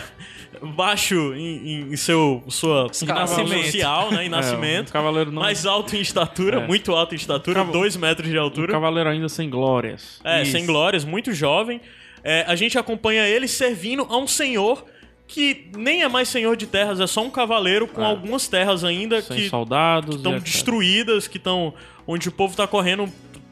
baixo 0.61 1.33
em, 1.35 1.91
em 1.91 1.95
seu 1.95 2.43
sua 2.47 2.87
Escala. 2.91 3.21
nascimento 3.21 3.65
social, 3.65 4.11
né, 4.11 4.25
em 4.25 4.29
nascimento. 4.29 4.87
É, 4.87 4.89
um 4.89 4.93
cavaleiro 4.93 5.31
não. 5.31 5.41
Mais 5.41 5.65
alto 5.65 5.95
em 5.95 6.01
estatura, 6.01 6.59
É. 6.61 6.67
muito 6.67 6.93
alto 6.93 7.13
em 7.13 7.17
estatura, 7.17 7.59
Cava- 7.61 7.71
dois 7.71 7.95
metros 7.95 8.29
de 8.29 8.37
um 8.37 8.41
altura. 8.41 8.71
cavaleiro 8.73 9.09
ainda 9.09 9.29
sem 9.29 9.49
glórias. 9.49 10.19
É, 10.23 10.41
Isso. 10.43 10.51
sem 10.51 10.65
glórias, 10.65 11.03
muito 11.05 11.33
jovem. 11.33 11.79
É, 12.23 12.43
a 12.47 12.55
gente 12.55 12.77
acompanha 12.77 13.27
ele 13.27 13.47
servindo 13.47 14.05
a 14.09 14.17
um 14.17 14.27
senhor 14.27 14.83
que 15.27 15.69
nem 15.77 16.01
é 16.01 16.07
mais 16.07 16.27
senhor 16.27 16.57
de 16.57 16.65
terras, 16.65 16.99
é 16.99 17.05
só 17.05 17.21
um 17.23 17.29
cavaleiro 17.29 17.87
com 17.87 18.01
É. 18.01 18.05
algumas 18.05 18.47
terras 18.47 18.83
ainda 18.83 19.21
Sem 19.21 19.37
que 19.37 19.49
soldados. 19.49 20.15
estão 20.15 20.39
destruídas, 20.39 21.27
que 21.27 21.37
estão 21.37 21.73
onde 22.07 22.27
o 22.27 22.31
povo 22.31 22.57
tá 22.57 22.65
correndo, 22.65 23.07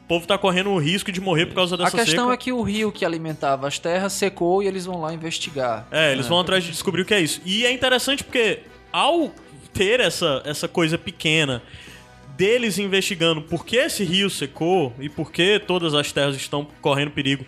povo 0.08 0.26
tá 0.26 0.38
correndo 0.38 0.70
o 0.70 0.78
risco 0.78 1.12
de 1.12 1.20
morrer 1.20 1.46
por 1.46 1.54
causa 1.54 1.74
A 1.74 1.78
dessa 1.78 1.96
questão 1.96 2.24
seca. 2.24 2.34
é 2.34 2.36
que 2.36 2.50
o 2.52 2.62
rio 2.62 2.90
que 2.90 3.04
alimentava 3.04 3.68
as 3.68 3.78
terras 3.78 4.12
secou 4.14 4.62
e 4.62 4.66
eles 4.66 4.86
vão 4.86 5.00
lá 5.00 5.12
investigar. 5.12 5.86
É, 5.90 6.12
eles 6.12 6.26
vão 6.26 6.40
atrás 6.40 6.64
de 6.64 6.70
descobrir 6.70 7.02
o 7.02 7.04
que 7.04 7.14
é 7.14 7.20
isso. 7.20 7.40
E 7.44 7.64
é 7.66 7.70
interessante 7.72 8.24
porque 8.24 8.60
ao 8.92 9.30
ter 9.72 10.00
essa, 10.00 10.42
essa 10.44 10.66
coisa 10.66 10.96
pequena 10.96 11.62
deles 12.36 12.78
investigando 12.78 13.42
por 13.42 13.66
que 13.66 13.76
esse 13.76 14.04
rio 14.04 14.30
secou 14.30 14.92
e 14.98 15.08
por 15.08 15.30
que 15.32 15.58
todas 15.58 15.92
as 15.94 16.10
terras 16.12 16.36
estão 16.36 16.66
correndo 16.80 17.10
perigo 17.10 17.44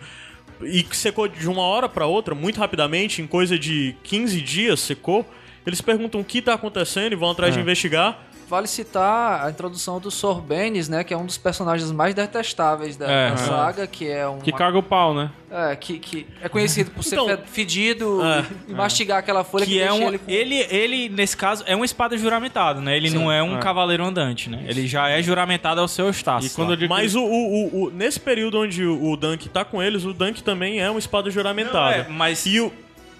e 0.63 0.83
que 0.83 0.95
secou 0.95 1.27
de 1.27 1.47
uma 1.49 1.63
hora 1.63 1.89
para 1.89 2.05
outra, 2.05 2.35
muito 2.35 2.59
rapidamente, 2.59 3.21
em 3.21 3.25
coisa 3.27 3.57
de 3.57 3.95
15 4.03 4.39
dias 4.41 4.79
secou, 4.81 5.25
eles 5.65 5.81
perguntam 5.81 6.21
o 6.21 6.23
que 6.23 6.41
tá 6.41 6.53
acontecendo 6.53 7.13
e 7.13 7.15
vão 7.15 7.31
atrás 7.31 7.53
de 7.53 7.59
É. 7.59 7.63
investigar. 7.63 8.27
Vale 8.51 8.67
citar 8.67 9.45
a 9.45 9.49
introdução 9.49 9.97
do 9.97 10.11
Sorbenes, 10.11 10.89
né? 10.89 11.05
Que 11.05 11.13
é 11.13 11.17
um 11.17 11.25
dos 11.25 11.37
personagens 11.37 11.89
mais 11.89 12.13
detestáveis 12.13 12.97
da, 12.97 13.09
É. 13.09 13.29
da 13.29 13.37
saga, 13.37 13.87
que 13.87 14.09
é 14.09 14.27
um. 14.27 14.39
Que 14.39 14.51
caga 14.51 14.77
o 14.77 14.83
pau, 14.83 15.13
né? 15.13 15.31
É, 15.49 15.73
que, 15.77 15.97
que 15.97 16.27
é 16.41 16.49
conhecido 16.49 16.91
por 16.91 17.01
ser 17.01 17.15
Então- 17.15 17.27
fe- 17.29 17.37
fedido 17.45 18.19
É. 18.21 18.45
e 18.67 18.73
mastigar 18.73 19.19
aquela 19.19 19.45
folha 19.45 19.65
que, 19.65 19.71
Que 19.71 19.79
é 19.81 19.87
deixa 19.87 20.03
um. 20.03 20.07
ele 20.09 20.17
com... 20.17 20.29
Ele, 20.29 20.55
ele, 20.69 21.07
nesse 21.09 21.37
caso, 21.37 21.63
é 21.65 21.73
uma 21.77 21.85
espada 21.85 22.17
juramentado, 22.17 22.81
né? 22.81 22.97
Ele 22.97 23.09
Sim. 23.09 23.19
não 23.19 23.31
é 23.31 23.41
um 23.41 23.55
É. 23.57 23.59
cavaleiro 23.61 24.03
andante, 24.03 24.49
né? 24.49 24.63
Ele 24.67 24.85
já 24.85 25.07
é 25.07 25.21
juramentado 25.23 25.79
ao 25.79 25.87
seu. 25.87 26.09
E 26.11 26.13
eu 26.57 26.75
digo 26.75 26.93
Mas 26.93 27.15
o, 27.15 27.21
o- 27.21 27.23
o- 27.23 27.83
o- 27.85 27.89
nesse 27.89 28.19
período 28.19 28.59
onde 28.59 28.83
o, 28.85 29.11
o 29.11 29.15
Dunk 29.15 29.47
tá 29.47 29.63
com 29.63 29.81
eles, 29.81 30.03
o 30.03 30.11
Dunk 30.13 30.43
também 30.43 30.79
é 30.81 30.89
uma 30.89 30.99
espada 30.99 31.29
juramentada. 31.31 31.95
é, 31.95 32.05
mas, 32.09 32.45
E 32.45 32.59
o, 32.59 32.71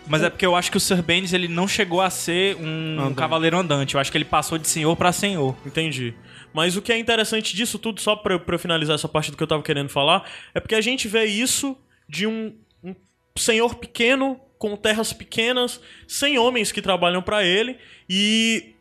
mas 0.08 0.24
é 0.24 0.30
porque 0.30 0.46
eu 0.46 0.56
acho 0.56 0.70
que 0.72 0.78
o 0.78 0.80
Sir 0.80 1.02
Baines, 1.02 1.32
ele 1.34 1.48
não 1.48 1.68
chegou 1.68 2.02
a 2.02 2.10
ser 2.10 2.56
um 2.58 3.00
Andante. 3.00 3.16
cavaleiro 3.16 3.58
andante. 3.58 3.96
Eu 3.96 4.02
acho 4.02 4.12
que 4.12 4.18
ele 4.18 4.26
passou 4.26 4.58
de 4.58 4.68
senhor 4.68 4.96
pra 4.96 5.12
senhor. 5.12 5.56
Entendi. 5.66 6.14
Mas 6.54 6.76
o 6.76 6.82
que 6.82 6.92
é 6.92 6.98
interessante 6.98 7.56
disso 7.56 7.80
tudo, 7.80 8.02
só 8.02 8.16
pra, 8.16 8.34
eu- 8.34 8.40
pra 8.40 8.56
eu 8.56 8.60
finalizar 8.60 8.96
essa 8.96 9.08
parte 9.08 9.32
do 9.32 9.38
que 9.38 9.44
eu 9.44 9.48
tava 9.48 9.64
querendo 9.64 9.90
falar, 9.90 10.30
é 10.54 10.60
porque 10.60 10.76
a 10.76 10.82
gente 10.82 11.08
vê 11.08 11.26
isso 11.26 11.78
de 12.10 12.28
um, 12.28 12.54
um 12.84 12.94
senhor 13.38 13.76
pequeno, 13.76 14.38
com 14.58 14.76
terras 14.76 15.14
pequenas, 15.14 15.80
sem 16.08 16.38
homens 16.38 16.72
que 16.72 16.82
trabalham 16.82 17.22
pra 17.22 17.44
ele, 17.44 17.78
e 18.10 18.76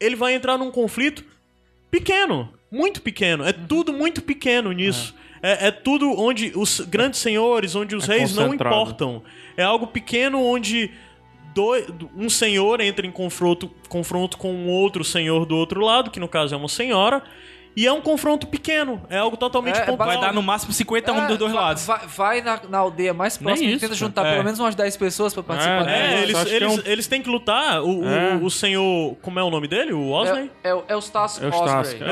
ele 0.00 0.16
vai 0.16 0.34
entrar 0.34 0.58
num 0.58 0.70
conflito 0.70 1.24
pequeno, 1.90 2.52
muito 2.70 3.00
pequeno. 3.00 3.44
É 3.44 3.52
tudo 3.52 3.92
muito 3.92 4.20
pequeno 4.20 4.72
nisso. 4.72 5.14
É, 5.22 5.25
é 5.42 5.70
tudo 5.70 6.12
onde 6.18 6.52
os 6.54 6.80
grandes 6.80 7.20
senhores, 7.20 7.74
onde 7.74 7.94
os 7.94 8.08
É 8.08 8.18
reis 8.18 8.34
não 8.34 8.54
importam. 8.54 9.22
É 9.56 9.62
algo 9.62 9.86
pequeno 9.86 10.42
onde 10.42 10.90
um 12.14 12.28
senhor 12.28 12.80
entra 12.80 13.06
em 13.06 13.10
confronto, 13.10 13.70
confronto 13.88 14.36
com 14.36 14.52
um 14.52 14.68
outro 14.68 15.02
senhor 15.02 15.46
do 15.46 15.56
outro 15.56 15.80
lado, 15.80 16.10
que 16.10 16.20
no 16.20 16.28
caso 16.28 16.54
é 16.54 16.58
uma 16.58 16.68
senhora. 16.68 17.22
E 17.76 17.86
é 17.86 17.92
um 17.92 18.00
confronto 18.00 18.46
pequeno. 18.46 19.02
É 19.10 19.18
algo 19.18 19.36
totalmente 19.36 19.76
É, 19.78 19.82
é 19.82 19.84
pontual. 19.84 20.08
Vai 20.08 20.18
dar 20.18 20.32
no 20.32 20.42
máximo 20.42 20.72
50 20.72 21.12
um 21.12 21.24
É, 21.24 21.26
dos 21.26 21.36
dois 21.38 21.52
vai- 21.52 21.62
lados. 21.62 21.84
Vai, 21.84 22.06
vai 22.06 22.40
na, 22.40 22.58
na 22.70 22.78
aldeia 22.78 23.12
mais 23.12 23.36
próxima 23.36 23.70
e 23.70 23.78
tenta 23.78 23.94
juntar 23.94 24.24
É. 24.26 24.32
pelo 24.32 24.44
menos 24.44 24.58
umas 24.58 24.74
10 24.74 24.96
pessoas 24.96 25.34
pra 25.34 25.42
participar 25.42 25.86
É. 25.86 26.14
É, 26.16 26.22
eles, 26.22 26.36
é 26.46 26.56
eles, 26.56 26.72
um- 26.78 26.82
eles 26.86 27.06
têm 27.06 27.20
que 27.20 27.28
lutar. 27.28 27.82
O, 27.82 28.00
o- 28.00 28.08
É. 28.08 28.34
o, 28.42 28.48
senhor. 28.48 29.14
Como 29.20 29.38
é 29.38 29.42
o 29.42 29.50
nome 29.50 29.68
dele? 29.68 29.92
O 29.92 30.08
Osney? 30.10 30.50
É, 30.64 30.70
é, 30.70 30.74
o- 30.74 30.84
é 30.88 30.96
o 30.96 31.00
Stas 31.02 31.38
É 31.42 31.48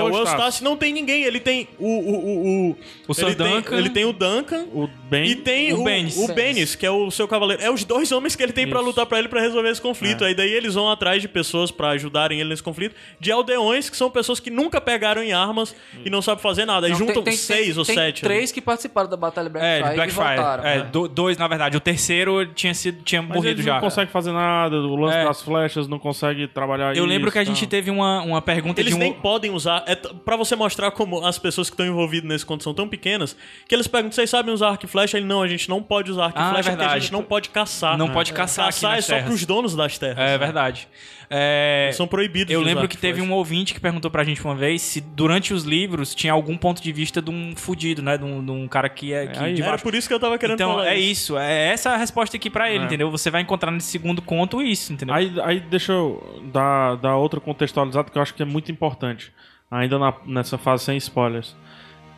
o. 0.03 0.09
É. 0.09 0.21
Eustácio 0.21 0.63
não 0.63 0.77
tem 0.77 0.93
ninguém. 0.93 1.23
Ele 1.25 1.41
tem 1.41 1.67
o. 1.79 1.87
O, 1.89 2.15
o, 2.15 2.71
o, 2.71 2.77
O 3.09 3.15
Sir 3.15 3.25
ele, 3.27 3.35
tem, 3.35 3.55
Duncan. 3.57 3.77
ele 3.79 3.89
tem 3.91 4.05
o 4.05 4.13
Duncan. 4.13 4.67
O 4.75 4.89
Ben. 5.21 5.31
E 5.31 5.37
tem 5.37 5.73
o 5.73 5.81
o, 5.81 5.85
Bennis. 5.85 6.17
o 6.17 6.33
Bennis, 6.35 6.75
que 6.75 6.85
é 6.87 6.91
o 6.91 7.11
seu 7.11 7.27
cavaleiro. 7.29 7.63
É 7.63 7.71
os 7.71 7.85
dois 7.85 8.11
homens 8.13 8.35
que 8.37 8.43
ele 8.43 8.53
tem 8.53 8.67
pra 8.69 8.79
Isso. 8.81 8.89
lutar 8.89 9.07
pra 9.07 9.19
ele 9.19 9.29
pra 9.29 9.41
resolver 9.41 9.69
esse 9.71 9.81
conflito. 9.81 10.25
Aí 10.25 10.35
daí 10.35 10.51
eles 10.53 10.75
vão 10.75 10.91
atrás 10.91 11.21
de 11.23 11.29
pessoas 11.29 11.71
pra 11.71 11.91
ajudarem 11.91 12.41
ele 12.41 12.49
nesse 12.51 12.63
conflito. 12.63 12.95
De 13.21 13.31
aldeões, 13.31 13.89
que 13.91 13.97
são 13.97 14.11
pessoas 14.11 14.41
que 14.41 14.51
nunca 14.51 14.81
pegaram 14.81 15.23
em 15.23 15.33
armas 15.33 15.75
e 16.05 16.11
não 16.11 16.21
sabem 16.23 16.43
fazer 16.43 16.65
nada. 16.65 16.87
Aí 16.87 16.93
Não, 16.93 16.99
juntam 16.99 17.15
tem- 17.23 17.25
tem- 17.25 17.37
seis 17.37 17.69
tem- 17.71 17.79
ou 17.79 17.85
tem 17.85 17.95
sete. 17.95 18.23
três 18.23 18.51
que 18.53 18.61
participaram 18.61 19.09
da 19.09 19.17
Batalha 19.17 19.51
É, 19.57 19.81
Blackfire 19.95 20.09
e 20.09 20.13
voltaram. 20.13 20.65
É, 20.65 20.79
né? 20.79 20.89
do- 20.91 21.09
dois, 21.09 21.37
na 21.39 21.47
verdade. 21.49 21.77
O 21.77 21.81
terceiro 21.81 22.47
tinha, 22.55 22.75
sido, 22.75 23.03
tinha 23.03 23.23
Mas 23.23 23.31
morrido 23.37 23.55
eles 23.57 23.65
já. 23.65 23.75
não 23.75 23.81
conseguem 23.81 24.11
fazer 24.11 24.33
nada, 24.33 24.77
o 24.77 24.97
lance 24.97 25.17
É. 25.19 25.25
das 25.25 25.43
flechas 25.43 25.87
não 25.89 25.99
consegue 25.99 26.47
trabalhar 26.49 26.97
Eu 26.97 27.05
lembro 27.05 27.29
isso, 27.29 27.33
que 27.33 27.39
a 27.39 27.45
gente 27.45 27.65
tá. 27.65 27.71
teve 27.71 27.91
uma, 27.91 28.23
uma 28.23 28.41
pergunta 28.43 28.81
Eles 28.81 28.93
de 28.93 28.97
um. 28.97 28.99
nem 29.03 29.13
podem 29.13 29.51
usar. 29.51 29.83
É 29.87 29.95
pra 29.97 30.37
você 30.37 30.57
mostrar 30.57 30.91
como 30.91 31.25
as 31.25 31.39
pessoas 31.39 31.69
que 31.69 31.75
estão 31.75 31.87
envolvidas 31.87 32.29
nesse 32.29 32.45
conto 32.47 32.63
são 32.65 32.73
tão 32.75 32.89
pequenas, 32.89 33.37
que 33.69 33.75
eles 33.75 33.87
perguntam: 33.87 34.13
vocês 34.13 34.31
sabem 34.31 34.53
usar 34.53 34.71
arco 34.71 34.85
e 34.85 34.89
flecha? 34.89 35.04
Ele 35.13 35.27
não, 35.27 35.43
a 35.43 35.49
gente 35.49 35.69
não 35.69 35.83
pode 35.83 36.11
usar 36.11 36.27
arco 36.27 36.39
Ah, 36.39 36.43
e 36.43 36.49
é 36.49 36.53
flecha 36.63 36.71
porque 36.71 36.85
a 36.85 36.99
gente 36.99 37.13
não 37.13 37.23
pode 37.23 37.49
caçar. 37.51 37.99
Não 37.99 38.09
pode 38.11 38.33
caçar 38.33 38.67
Caçar 38.67 38.97
é 38.99 39.01
só 39.03 39.13
terras. 39.15 39.25
pros 39.29 39.45
donos 39.45 39.77
das 39.77 39.99
terras. 39.99 40.19
É 40.19 40.39
verdade. 40.39 40.89
É, 41.31 41.91
São 41.95 42.07
proibidos 42.07 42.53
Eu 42.53 42.61
lembro 42.61 42.87
que 42.87 42.97
teve 42.97 43.19
flecha. 43.19 43.33
um 43.33 43.35
ouvinte 43.35 43.73
que 43.75 43.81
perguntou 43.81 44.11
pra 44.11 44.23
gente 44.25 44.45
uma 44.45 44.55
vez 44.55 44.83
se 44.83 45.01
durante 45.01 45.53
os 45.55 45.65
livros 45.65 46.15
tinha 46.15 46.33
algum 46.33 46.57
ponto 46.57 46.83
de 46.83 46.93
vista 46.93 47.21
de 47.23 47.31
um 47.31 47.55
fudido, 47.57 48.03
né? 48.03 48.17
De 48.19 48.25
um, 48.25 48.45
de 48.45 48.51
um 48.51 48.69
cara 48.69 48.89
que 48.89 49.13
é 49.13 49.27
que 49.27 49.39
aí. 49.39 49.55
de 49.55 49.63
Era 49.63 49.79
por 49.79 49.95
isso 49.95 50.07
que 50.07 50.15
eu 50.15 50.21
tava 50.21 50.39
querendo 50.39 50.55
Então, 50.57 50.73
falar 50.73 50.89
é 50.89 50.99
isso. 50.99 51.37
É 51.39 51.69
essa 51.73 51.91
a 51.91 51.97
resposta 51.97 52.37
aqui 52.37 52.51
pra 52.51 52.71
ele, 52.71 52.85
É. 52.85 52.87
entendeu? 52.87 53.11
Você 53.11 53.31
vai 53.31 53.41
encontrar 53.41 53.71
nesse 53.71 53.89
segundo 53.89 54.21
conto 54.23 54.61
isso, 54.63 54.93
entendeu? 54.93 55.15
Aí, 55.15 55.33
aí 55.43 55.61
deixa 55.61 55.93
eu 55.93 56.41
dar, 56.53 56.97
dar 56.97 57.17
outra 57.17 57.41
contextualizada 57.41 58.11
que 58.11 58.19
eu 58.19 58.23
acho 58.23 58.35
que 58.35 58.43
é 58.43 58.47
muito 58.47 58.71
importante, 58.71 59.33
ainda 59.71 59.99
na- 59.99 60.15
nessa 60.27 60.59
fase 60.59 60.85
sem 60.85 60.97
spoilers. 60.99 61.57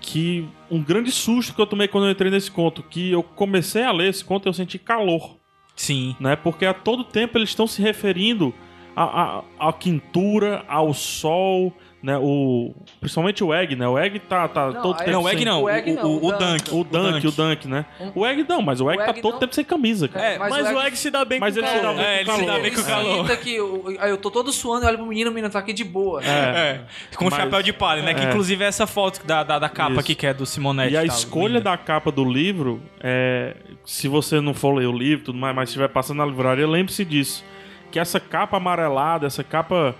Que 0.06 0.48
um 0.70 0.80
grande 0.80 1.10
susto 1.10 1.52
que 1.52 1.60
eu 1.60 1.66
tomei 1.66 1.88
quando 1.88 2.04
eu 2.06 2.12
entrei 2.12 2.30
nesse 2.30 2.50
conto, 2.50 2.80
que 2.80 3.10
eu 3.10 3.24
comecei 3.24 3.82
a 3.82 3.90
ler 3.90 4.08
esse 4.08 4.24
conto 4.24 4.46
e 4.46 4.48
eu 4.48 4.52
senti 4.52 4.78
calor, 4.78 5.36
Sim. 5.74 6.14
né? 6.20 6.36
Porque 6.36 6.64
a 6.64 6.72
todo 6.72 7.02
tempo 7.02 7.36
eles 7.36 7.48
estão 7.48 7.66
se 7.66 7.82
referindo 7.82 8.54
à, 8.94 9.40
à, 9.58 9.68
à 9.68 9.72
quintura, 9.72 10.64
ao 10.68 10.94
sol, 10.94 11.76
né? 12.02 12.16
O, 12.20 12.74
principalmente 13.00 13.42
o 13.42 13.52
Egg, 13.52 13.74
né? 13.74 13.88
O 13.88 13.98
Egg 13.98 14.18
tá, 14.20 14.46
tá 14.46 14.70
Não, 14.70 14.82
todo 14.82 14.94
aí- 15.00 15.06
tempo 15.06 15.10
Não, 15.12 15.22
o 15.24 15.28
Egg 15.28 15.36
sem... 15.38 15.46
não. 15.46 15.62
O 15.62 15.68
Egg 15.70 15.92
não, 15.92 16.02
o, 16.04 16.06
o 16.24 16.26
o 16.28 16.32
Dunk. 16.32 16.40
Dunk. 16.70 16.74
O 16.74 16.84
Dunk, 16.84 17.26
o 17.26 17.30
Dunk, 17.32 17.68
né? 17.68 17.86
O 18.14 18.26
Egg 18.26 18.44
não, 18.48 18.62
mas 18.62 18.80
o 18.80 18.88
Egg 18.90 19.02
O 19.02 19.04
tá 19.04 19.10
Egg 19.10 19.20
todo 19.22 19.32
não- 19.32 19.40
tempo 19.40 19.54
sem 19.54 19.64
camisa, 19.64 20.06
cara. 20.08 20.24
É, 20.24 20.38
Mas, 20.38 20.50
mas 20.50 20.70
o 20.70 20.74
o 20.76 20.80
Egg 20.82 20.96
se 20.96 21.10
dá 21.10 21.24
bem 21.24 21.40
mas 21.40 21.54
com 21.56 21.60
o 21.60 21.64
calor. 21.64 21.96
bem 21.96 22.04
É, 22.04 22.20
ele 22.20 22.30
se 22.32 22.46
dá 22.46 22.58
bem 22.58 22.72
com 22.74 22.80
o 22.80 22.84
calor. 22.84 23.36
que 23.38 23.54
eu, 23.54 23.92
eu 24.02 24.16
tô 24.18 24.30
todo 24.30 24.52
suando 24.52 24.84
e 24.84 24.88
olho 24.88 24.98
pro 24.98 25.06
menino, 25.06 25.30
o 25.30 25.34
menino 25.34 25.50
tá 25.52 25.58
aqui 25.58 25.72
de 25.72 25.84
boa. 25.84 26.22
É, 26.24 26.80
com 27.16 27.26
o 27.26 27.30
Mas- 27.30 27.40
chapéu 27.40 27.62
de 27.62 27.72
palha, 27.72 28.02
né? 28.02 28.14
Que 28.14 28.20
é. 28.24 28.28
inclusive 28.28 28.62
é 28.62 28.66
essa 28.68 28.86
foto 28.86 29.24
da, 29.26 29.42
da, 29.42 29.58
da 29.58 29.68
capa 29.68 29.92
Isso. 29.92 30.00
aqui, 30.00 30.14
que 30.14 30.26
é 30.26 30.34
do 30.34 30.46
Simonetti. 30.46 30.92
E 30.94 30.96
a 30.96 31.00
tá, 31.00 31.06
escolha 31.06 31.54
linda. 31.54 31.60
da 31.70 31.76
capa 31.76 32.12
do 32.12 32.24
livro, 32.24 32.80
é, 33.00 33.56
se 33.84 34.06
você 34.06 34.40
não 34.40 34.54
for 34.54 34.74
ler 34.74 34.86
o 34.86 34.92
livro 34.92 35.22
e 35.22 35.24
tudo 35.24 35.38
mais, 35.38 35.54
mas 35.56 35.68
estiver 35.70 35.88
passando 35.88 36.18
na 36.18 36.26
livraria, 36.26 36.66
lembre-se 36.68 37.04
disso. 37.04 37.44
Que 37.90 37.98
essa 37.98 38.20
capa 38.20 38.56
amarelada, 38.58 39.26
essa 39.26 39.42
capa, 39.44 39.94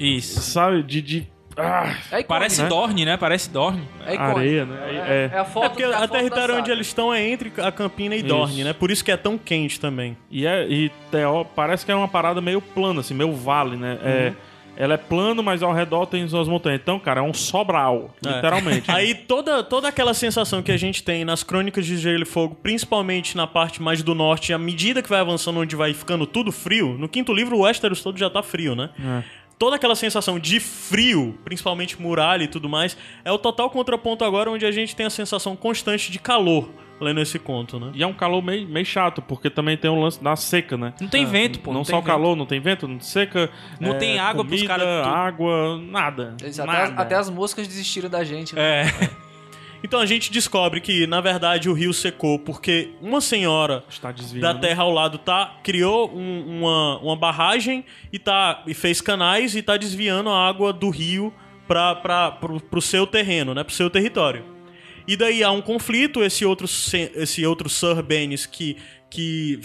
Isso. 0.00 0.40
sabe, 0.40 0.82
de. 0.82 1.00
de 1.02 1.31
ah, 1.56 1.86
É 1.86 2.20
icônico, 2.20 2.28
Parece 2.28 2.62
né? 2.62 2.68
Dorne, 2.68 3.04
né? 3.04 3.16
Parece 3.16 3.50
Dorne. 3.50 3.82
É 4.06 4.14
icônico. 4.14 4.38
areia, 4.38 4.64
né? 4.64 4.76
É, 4.86 4.94
É- 5.32 5.36
é 5.36 5.38
a 5.38 5.44
foto 5.44 5.66
É 5.66 5.68
porque 5.70 5.82
é 5.84 5.94
a, 5.94 6.08
território 6.08 6.56
onde 6.58 6.70
eles 6.70 6.86
estão 6.86 7.12
é 7.12 7.26
entre 7.28 7.52
a 7.58 7.70
Campina 7.72 8.14
e 8.14 8.18
Isso. 8.18 8.28
Dorne, 8.28 8.64
né? 8.64 8.72
Por 8.72 8.90
isso 8.90 9.04
que 9.04 9.10
é 9.12 9.16
tão 9.16 9.36
quente 9.38 9.78
também. 9.80 10.16
E, 10.30 10.46
é, 10.46 10.66
e 10.68 10.90
teo- 11.10 11.44
parece 11.54 11.84
que 11.84 11.92
é 11.92 11.94
uma 11.94 12.08
parada 12.08 12.40
meio 12.40 12.60
plana, 12.60 13.00
assim, 13.00 13.14
meio 13.14 13.32
vale, 13.32 13.76
né? 13.76 13.98
É, 14.02 14.28
Uhum. 14.28 14.34
ela 14.74 14.94
é 14.94 14.96
plano, 14.96 15.42
mas 15.42 15.62
ao 15.62 15.72
redor 15.72 16.06
tem 16.06 16.22
as 16.24 16.32
montanhas. 16.48 16.80
Então, 16.82 16.98
cara, 16.98 17.20
é 17.20 17.22
um 17.22 17.34
sobral, 17.34 18.14
É. 18.24 18.28
literalmente. 18.36 18.90
Aí 18.90 19.14
toda, 19.14 19.62
toda 19.62 19.88
aquela 19.88 20.14
sensação 20.14 20.62
que 20.62 20.72
a 20.72 20.76
gente 20.78 21.02
tem 21.02 21.24
nas 21.24 21.42
crônicas 21.42 21.84
de 21.84 21.96
Gelo 21.98 22.22
e 22.22 22.26
Fogo, 22.26 22.54
principalmente 22.62 23.36
na 23.36 23.46
parte 23.46 23.82
mais 23.82 24.02
do 24.02 24.14
norte, 24.14 24.52
à 24.52 24.58
medida 24.58 25.02
que 25.02 25.08
vai 25.10 25.20
avançando, 25.20 25.60
onde 25.60 25.76
vai 25.76 25.92
ficando 25.92 26.26
tudo 26.26 26.50
frio, 26.50 26.96
no 26.98 27.08
quinto 27.08 27.32
livro 27.34 27.56
o 27.56 27.60
Westeros 27.60 28.02
todo 28.02 28.18
já 28.18 28.30
tá 28.30 28.42
frio, 28.42 28.74
né? 28.74 28.88
É. 28.98 29.41
Toda 29.62 29.76
aquela 29.76 29.94
sensação 29.94 30.40
de 30.40 30.58
frio, 30.58 31.38
principalmente 31.44 32.02
muralha 32.02 32.42
e 32.42 32.48
tudo 32.48 32.68
mais, 32.68 32.96
é 33.24 33.30
o 33.30 33.38
total 33.38 33.70
contraponto 33.70 34.24
agora 34.24 34.50
onde 34.50 34.66
a 34.66 34.72
gente 34.72 34.96
tem 34.96 35.06
a 35.06 35.10
sensação 35.10 35.54
constante 35.54 36.10
de 36.10 36.18
calor 36.18 36.68
lendo 37.00 37.20
esse 37.20 37.38
conto, 37.38 37.78
né? 37.78 37.92
E 37.94 38.02
é 38.02 38.06
um 38.06 38.12
calor 38.12 38.42
meio, 38.42 38.66
meio 38.66 38.84
chato, 38.84 39.22
porque 39.22 39.48
também 39.48 39.76
tem 39.76 39.88
o 39.88 40.00
lance 40.00 40.20
da 40.20 40.34
seca, 40.34 40.76
né? 40.76 40.92
Não 41.00 41.06
tem 41.06 41.24
vento, 41.24 41.60
pô. 41.60 41.70
não 41.70 41.78
Não, 41.78 41.84
só 41.84 42.00
o 42.00 42.02
calor, 42.02 42.34
não 42.34 42.44
tem 42.44 42.58
vento, 42.58 42.88
não 42.88 42.98
seca. 42.98 43.50
Não 43.78 43.92
é, 43.92 43.98
tem 43.98 44.18
água 44.18 44.44
pros 44.44 44.60
comida, 44.62 44.76
caras 44.76 45.04
tudo. 45.06 45.14
água, 45.14 45.78
nada. 45.80 46.36
Eles 46.42 46.58
até, 46.58 46.72
nada. 46.72 46.84
as, 46.84 46.98
até 46.98 47.14
as 47.14 47.30
moscas 47.30 47.68
desistiram 47.68 48.10
da 48.10 48.24
gente. 48.24 48.56
né? 48.56 48.82
É. 48.82 49.10
Então 49.84 49.98
a 50.00 50.06
gente 50.06 50.30
descobre 50.30 50.80
que, 50.80 51.06
na 51.06 51.20
verdade, 51.20 51.68
o 51.68 51.72
rio 51.72 51.92
secou 51.92 52.38
porque 52.38 52.90
uma 53.00 53.20
senhora 53.20 53.84
Está 53.88 54.12
da 54.40 54.54
terra 54.54 54.82
ao 54.84 54.90
lado 54.92 55.18
tá 55.18 55.58
criou 55.62 56.10
um- 56.14 56.58
uma, 56.60 56.98
uma 57.00 57.16
barragem 57.16 57.84
e 58.12 58.18
tá 58.18 58.62
e 58.66 58.74
fez 58.74 59.00
canais 59.00 59.56
e 59.56 59.62
tá 59.62 59.76
desviando 59.76 60.30
a 60.30 60.46
água 60.48 60.72
do 60.72 60.88
rio 60.88 61.32
para 61.66 61.94
para 61.96 62.30
pro, 62.32 62.60
pro 62.60 62.80
seu 62.80 63.06
terreno, 63.06 63.54
né, 63.54 63.64
pro 63.64 63.74
seu 63.74 63.90
território. 63.90 64.44
E 65.08 65.16
daí 65.16 65.42
há 65.42 65.50
um 65.50 65.60
conflito, 65.60 66.22
esse 66.22 66.44
outro 66.44 66.68
se- 66.68 67.10
esse 67.16 67.44
outro 67.44 67.68
Sir 67.68 68.02
Bennis 68.04 68.46
que 68.46 68.76
que 69.10 69.58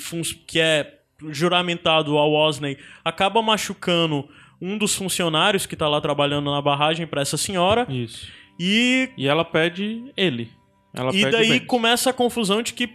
que 0.48 0.60
é 0.60 0.96
juramentado 1.30 2.18
ao 2.18 2.34
Osney 2.34 2.78
acaba 3.04 3.42
machucando 3.42 4.28
um 4.60 4.78
dos 4.78 4.96
funcionários 4.96 5.66
que 5.68 5.76
tá 5.76 5.88
lá 5.88 6.02
trabalhando 6.02 6.50
na 6.52 6.62
barragem 6.62 7.06
para 7.06 7.22
essa 7.22 7.38
senhora 7.38 7.86
Isso. 7.90 8.28
E 8.60 9.10
E 9.18 9.28
ela 9.28 9.46
pede 9.46 10.12
ele. 10.16 10.52
Ela 10.94 11.12
e 11.14 11.22
pede 11.22 11.32
daí 11.32 11.60
começa 11.60 12.10
a 12.10 12.14
confusão 12.14 12.62
de 12.62 12.74
que 12.74 12.90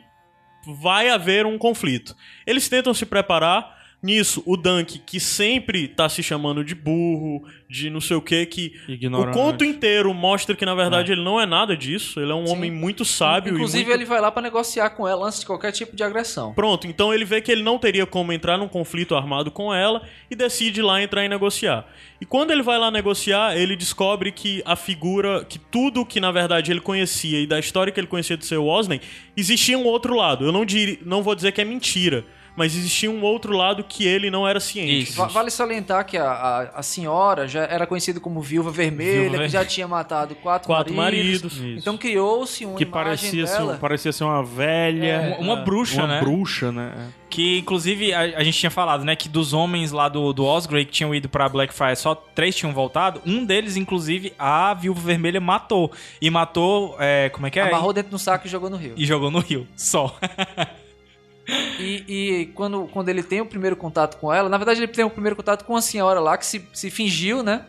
vai 0.66 1.08
haver 1.08 1.46
um 1.46 1.58
conflito. 1.58 2.16
Eles 2.46 2.68
tentam 2.68 2.94
se 2.94 3.06
preparar. 3.06 3.81
Nisso, 4.02 4.42
o 4.44 4.56
Dunk, 4.56 4.98
que 4.98 5.20
sempre 5.20 5.86
tá 5.86 6.08
se 6.08 6.24
chamando 6.24 6.64
de 6.64 6.74
burro, 6.74 7.44
de 7.70 7.88
não 7.88 8.00
sei 8.00 8.16
o 8.16 8.20
que, 8.20 8.44
que 8.46 8.72
Ignorante. 8.88 9.38
o 9.38 9.40
conto 9.40 9.64
inteiro 9.64 10.12
mostra 10.12 10.56
que, 10.56 10.66
na 10.66 10.74
verdade, 10.74 11.12
ele 11.12 11.22
não 11.22 11.40
é 11.40 11.46
nada 11.46 11.76
disso. 11.76 12.18
Ele 12.18 12.32
é 12.32 12.34
um 12.34 12.46
Sim. 12.46 12.52
homem 12.52 12.70
muito 12.70 13.04
sábio 13.04 13.54
Inclusive, 13.54 13.84
e 13.84 13.86
muito... 13.86 13.98
ele 13.98 14.04
vai 14.04 14.20
lá 14.20 14.32
pra 14.32 14.42
negociar 14.42 14.90
com 14.90 15.06
ela 15.06 15.28
antes 15.28 15.38
de 15.38 15.46
qualquer 15.46 15.70
tipo 15.70 15.94
de 15.94 16.02
agressão. 16.02 16.52
Pronto, 16.52 16.88
então 16.88 17.14
ele 17.14 17.24
vê 17.24 17.40
que 17.40 17.52
ele 17.52 17.62
não 17.62 17.78
teria 17.78 18.04
como 18.04 18.32
entrar 18.32 18.58
num 18.58 18.66
conflito 18.66 19.14
armado 19.14 19.52
com 19.52 19.72
ela 19.72 20.02
e 20.28 20.34
decide 20.34 20.80
ir 20.80 20.82
lá 20.82 21.00
entrar 21.00 21.24
e 21.24 21.28
negociar. 21.28 21.86
E 22.20 22.26
quando 22.26 22.50
ele 22.50 22.62
vai 22.62 22.78
lá 22.78 22.90
negociar, 22.90 23.56
ele 23.56 23.76
descobre 23.76 24.32
que 24.32 24.62
a 24.64 24.74
figura, 24.74 25.44
que 25.44 25.58
tudo 25.58 26.04
que 26.04 26.18
na 26.18 26.32
verdade 26.32 26.72
ele 26.72 26.80
conhecia 26.80 27.40
e 27.40 27.46
da 27.46 27.58
história 27.58 27.92
que 27.92 28.00
ele 28.00 28.08
conhecia 28.08 28.36
do 28.36 28.44
seu 28.44 28.66
Osney, 28.66 29.00
existia 29.36 29.78
um 29.78 29.84
outro 29.84 30.16
lado. 30.16 30.44
Eu 30.44 30.50
não, 30.50 30.64
diri, 30.64 30.98
não 31.04 31.22
vou 31.22 31.34
dizer 31.36 31.52
que 31.52 31.60
é 31.60 31.64
mentira, 31.64 32.24
mas 32.56 32.76
existia 32.76 33.10
um 33.10 33.22
outro 33.22 33.56
lado 33.56 33.82
que 33.84 34.06
ele 34.06 34.30
não 34.30 34.46
era 34.46 34.60
ciente. 34.60 35.10
Isso. 35.10 35.16
Va- 35.16 35.26
Vale 35.26 35.50
salientar 35.50 36.04
que 36.04 36.16
a, 36.18 36.30
a, 36.30 36.60
a 36.78 36.82
senhora 36.82 37.48
já 37.48 37.62
era 37.64 37.86
conhecida 37.86 38.20
como 38.20 38.40
Viúva 38.42 38.70
Vermelha, 38.70 39.30
Viúva 39.30 39.38
que 39.44 39.48
já 39.48 39.64
tinha 39.64 39.88
matado 39.88 40.34
quatro, 40.34 40.66
Quatro 40.66 40.94
maridos. 40.94 41.56
maridos. 41.58 41.80
Então 41.82 41.96
criou-se 41.96 42.64
uma 42.66 42.76
que 42.76 42.84
imagem 42.84 43.04
parecia 43.04 43.46
ser, 43.46 43.58
dela. 43.58 43.74
um- 43.74 43.78
parecia 43.78 44.12
ser 44.12 44.24
uma 44.24 44.42
velha. 44.44 45.36
Uma- 45.38 45.54
uma 45.54 45.56
bruxa, 45.64 45.98
uma 46.02 46.06
né? 46.06 46.20
bruxa, 46.20 46.70
né? 46.72 46.92
Que, 47.30 47.60
inclusive, 47.60 48.12
a, 48.12 48.20
a 48.20 48.44
gente 48.44 48.58
tinha 48.58 48.70
falado, 48.70 49.04
né? 49.04 49.16
Que 49.16 49.26
dos 49.26 49.54
homens 49.54 49.90
lá 49.90 50.06
do, 50.06 50.34
do 50.34 50.44
Osgrey 50.44 50.84
que 50.84 50.92
tinham 50.92 51.14
ido 51.14 51.30
pra 51.30 51.48
Blackfire, 51.48 51.96
só 51.96 52.14
três 52.14 52.54
tinham 52.54 52.74
voltado. 52.74 53.22
Um 53.24 53.42
deles, 53.46 53.74
inclusive, 53.76 54.34
a 54.38 54.74
Viúva 54.74 55.00
Vermelha 55.00 55.40
matou. 55.40 55.90
E 56.20 56.28
matou, 56.28 56.94
é, 57.00 57.30
como 57.30 57.46
é 57.46 57.50
que 57.50 57.58
é? 57.58 57.62
Amarrou 57.62 57.94
dentro 57.94 58.10
do 58.10 58.18
saco 58.18 58.46
e 58.46 58.50
jogou 58.50 58.68
no 58.68 58.76
rio. 58.76 58.92
E 58.98 59.06
jogou 59.06 59.30
no 59.30 59.38
rio. 59.38 59.66
Só. 59.74 60.14
E, 61.48 62.04
e 62.08 62.46
quando, 62.54 62.86
quando 62.92 63.08
ele 63.08 63.22
tem 63.22 63.40
o 63.40 63.46
primeiro 63.46 63.74
contato 63.76 64.16
com 64.18 64.32
ela, 64.32 64.48
na 64.48 64.56
verdade 64.56 64.80
ele 64.80 64.88
tem 64.88 65.04
o 65.04 65.10
primeiro 65.10 65.34
contato 65.36 65.64
com 65.64 65.74
a 65.76 65.82
senhora 65.82 66.20
lá 66.20 66.36
que 66.38 66.46
se, 66.46 66.64
se 66.72 66.90
fingiu, 66.90 67.42
né? 67.42 67.62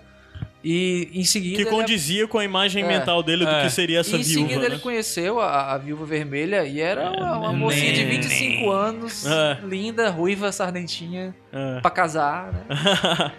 E 0.63 1.09
em 1.13 1.25
seguida. 1.25 1.57
Que 1.57 1.61
ele- 1.63 1.69
condizia 1.69 2.25
com 2.27 2.37
a 2.37 2.43
imagem 2.45 2.83
É. 2.83 2.87
mental 2.87 3.21
dele 3.21 3.43
do 3.45 3.51
É. 3.51 3.63
que 3.65 3.69
seria 3.69 3.99
essa 3.99 4.15
e 4.15 4.19
em 4.21 4.23
viúva. 4.23 4.47
seguida 4.47 4.59
né? 4.69 4.75
ele 4.75 4.79
conheceu 4.81 5.41
a, 5.41 5.73
a 5.73 5.77
viúva 5.77 6.05
vermelha 6.05 6.63
e 6.65 6.79
era 6.79 7.09
uma, 7.11 7.37
uma 7.37 7.53
mocinha 7.53 7.91
de 7.91 8.05
25 8.05 8.69
anos, 8.71 9.25
É. 9.25 9.59
linda, 9.65 10.09
ruiva, 10.09 10.51
sardentinha, 10.53 11.35
É. 11.51 11.81
pra 11.81 11.91
casar, 11.91 12.53
né? 12.53 12.63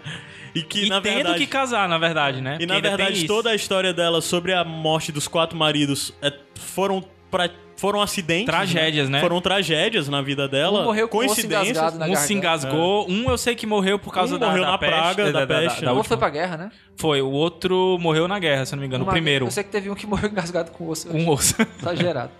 E 0.53 0.61
que, 0.63 0.85
e 0.85 0.89
na 0.89 1.01
tendo 1.01 1.15
verdade... 1.15 1.39
que 1.39 1.47
casar, 1.47 1.89
na 1.89 1.97
verdade, 1.97 2.39
né? 2.39 2.53
E 2.55 2.59
Porque 2.59 2.65
na 2.67 2.79
verdade, 2.79 3.27
toda 3.27 3.49
a 3.49 3.55
história 3.55 3.93
dela 3.93 4.21
sobre 4.21 4.53
a 4.53 4.63
morte 4.63 5.11
dos 5.11 5.27
quatro 5.27 5.57
maridos 5.57 6.13
é, 6.21 6.31
foram, 6.55 7.03
pra, 7.29 7.49
foram 7.77 8.01
acidentes. 8.01 8.45
Tragédias, 8.45 9.09
né? 9.09 9.19
Foram 9.19 9.41
tragédias 9.41 10.07
na 10.07 10.21
vida 10.21 10.47
dela. 10.47 10.81
Um 10.81 10.85
morreu 10.85 11.05
o 11.07 11.09
coincidências. 11.09 11.69
engasgado 11.77 11.99
na 11.99 12.05
Um 12.07 12.15
se 12.15 12.33
engasgou, 12.33 13.09
um 13.09 13.29
eu 13.29 13.37
sei 13.37 13.53
que 13.55 13.67
morreu 13.67 13.99
por 13.99 14.13
causa 14.13 14.35
Um 14.35 14.39
da, 14.39 14.47
morreu 14.47 14.63
da 14.63 14.71
na 14.71 14.77
peste, 14.77 14.93
praga, 14.95 15.31
da 15.31 15.45
peste, 15.47 15.85
né? 15.85 15.91
O 15.91 15.95
outro 15.95 16.07
foi 16.07 16.17
pra 16.17 16.29
guerra, 16.29 16.57
né? 16.57 16.71
Foi, 16.97 17.21
o 17.21 17.29
outro 17.29 17.97
morreu 17.99 18.27
na 18.27 18.39
guerra, 18.39 18.65
se 18.65 18.73
eu 18.73 18.77
não 18.77 18.81
me 18.81 18.87
engano, 18.87 19.03
o 19.03 19.07
Uma- 19.07 19.11
primeiro. 19.13 19.45
Eu 19.47 19.51
sei 19.51 19.63
que 19.63 19.69
teve 19.69 19.89
um 19.89 19.95
que 19.95 20.07
morreu 20.07 20.29
engasgado 20.29 20.71
com 20.71 20.85
o 20.85 20.89
osso. 20.89 21.09
Um 21.15 21.29
osso. 21.29 21.55
Exagerado. 21.81 22.31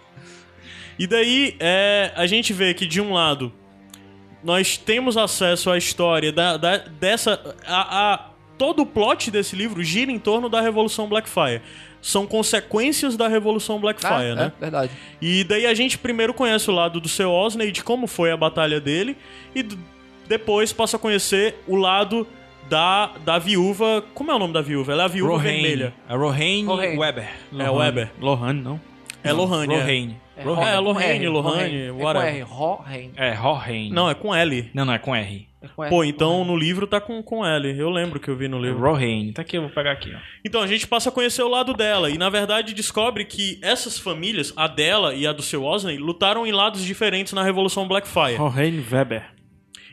E 0.98 1.06
daí, 1.06 1.56
é, 1.60 2.12
a 2.16 2.26
gente 2.26 2.54
vê 2.54 2.74
que, 2.74 2.88
de 2.88 3.02
um 3.02 3.12
lado, 3.14 3.52
nós 4.44 4.78
temos 4.78 5.18
acesso 5.18 5.70
à 5.70 5.78
história 5.78 6.32
da, 6.32 6.56
da- 6.56 6.78
dessa. 6.78 7.40
A, 7.68 8.14
a- 8.14 8.30
todo 8.58 8.84
o 8.84 8.86
plot 8.86 9.30
desse 9.30 9.54
livro 9.54 9.84
gira 9.84 10.10
em 10.10 10.18
torno 10.20 10.48
da 10.48 10.62
Revolução 10.62 11.10
Blackfire. 11.10 11.62
São 12.08 12.28
consequências 12.28 13.18
da 13.18 13.28
Revolução 13.28 13.80
Blackfire, 13.80 14.14
Ah, 14.32 14.36
né? 14.36 14.52
É, 14.56 14.62
verdade. 14.62 14.92
E 15.20 15.44
daí 15.44 15.66
a 15.66 15.74
gente 15.74 15.98
primeiro 15.98 16.36
conhece 16.36 16.70
o 16.70 16.74
lado 16.74 17.00
do 17.02 17.10
seu 17.10 17.32
Osney, 17.32 17.72
de 17.72 17.84
como 17.84 18.06
foi 18.06 18.30
a 18.32 18.38
batalha 18.38 18.80
dele, 18.80 19.18
e 19.56 19.66
depois 20.28 20.72
passa 20.72 20.98
a 20.98 21.00
conhecer 21.00 21.56
o 21.68 21.76
lado 21.76 22.28
da, 22.70 23.12
da 23.26 23.40
viúva. 23.40 24.04
Como 24.14 24.30
é 24.32 24.36
o 24.36 24.40
nome 24.40 24.54
da 24.54 24.62
viúva? 24.62 24.92
Ela 24.92 25.02
é 25.02 25.06
a 25.06 25.08
viúva 25.08 25.40
vermelha. 25.40 25.94
Rohaine 26.08 26.68
Rohaine. 26.68 26.98
Weber. 27.00 27.28
É 27.58 27.70
Weber. 27.72 28.12
Lohane, 28.22 28.62
não. 28.62 28.80
É 29.24 29.32
Lohane. 29.34 29.74
é. 29.74 29.78
Rohaine. 29.82 30.18
É, 30.38 30.44
Ro- 30.44 30.62
é, 30.62 30.76
com 30.76 30.82
Lohane, 30.82 31.06
R, 31.08 31.28
Lohane, 31.30 31.56
Rohaine. 31.58 31.82
É 31.88 31.92
com 31.92 32.04
whatever. 32.04 32.30
R, 32.36 32.42
Rohaine. 32.44 33.12
É, 33.16 33.34
Rohaine. 33.34 33.90
Não, 33.90 34.10
é 34.10 34.14
com 34.14 34.36
L. 34.36 34.70
Não, 34.76 34.86
não, 34.86 34.94
é 34.94 34.98
com 35.00 35.16
R. 35.16 35.36
É 35.36 35.46
com 35.55 35.55
R, 35.78 35.90
Pô, 35.90 36.04
então 36.04 36.44
no 36.46 36.56
livro 36.56 36.88
tá 36.88 37.00
com, 37.00 37.22
com 37.22 37.46
L. 37.46 37.78
Eu 37.78 37.90
lembro 37.90 38.20
que 38.20 38.30
eu 38.30 38.36
vi 38.36 38.48
no 38.48 38.60
livro. 38.60 38.80
Rohaine. 38.80 39.34
Tá 39.34 39.42
aqui, 39.42 39.58
eu 39.58 39.62
vou 39.62 39.72
pegar 39.72 39.92
aqui, 39.92 40.14
ó. 40.14 40.20
Então 40.44 40.62
a 40.62 40.68
gente 40.68 40.88
passa 40.88 41.10
a 41.10 41.12
conhecer 41.12 41.42
o 41.42 41.48
lado 41.48 41.74
dela. 41.74 42.10
E 42.10 42.18
na 42.18 42.30
verdade 42.30 42.74
descobre 42.74 43.26
que 43.26 43.60
essas 43.62 43.98
famílias, 43.98 44.54
a 44.56 44.68
dela 44.68 45.14
e 45.14 45.26
a 45.26 45.32
do 45.32 45.42
seu 45.42 45.64
Osney, 45.64 45.98
lutaram 45.98 46.46
em 46.46 46.52
lados 46.52 46.84
diferentes 46.84 47.34
na 47.34 47.44
Revolução 47.44 47.88
Blackfire. 47.88 48.36
Rohaine 48.36 48.84
Weber. 48.92 49.36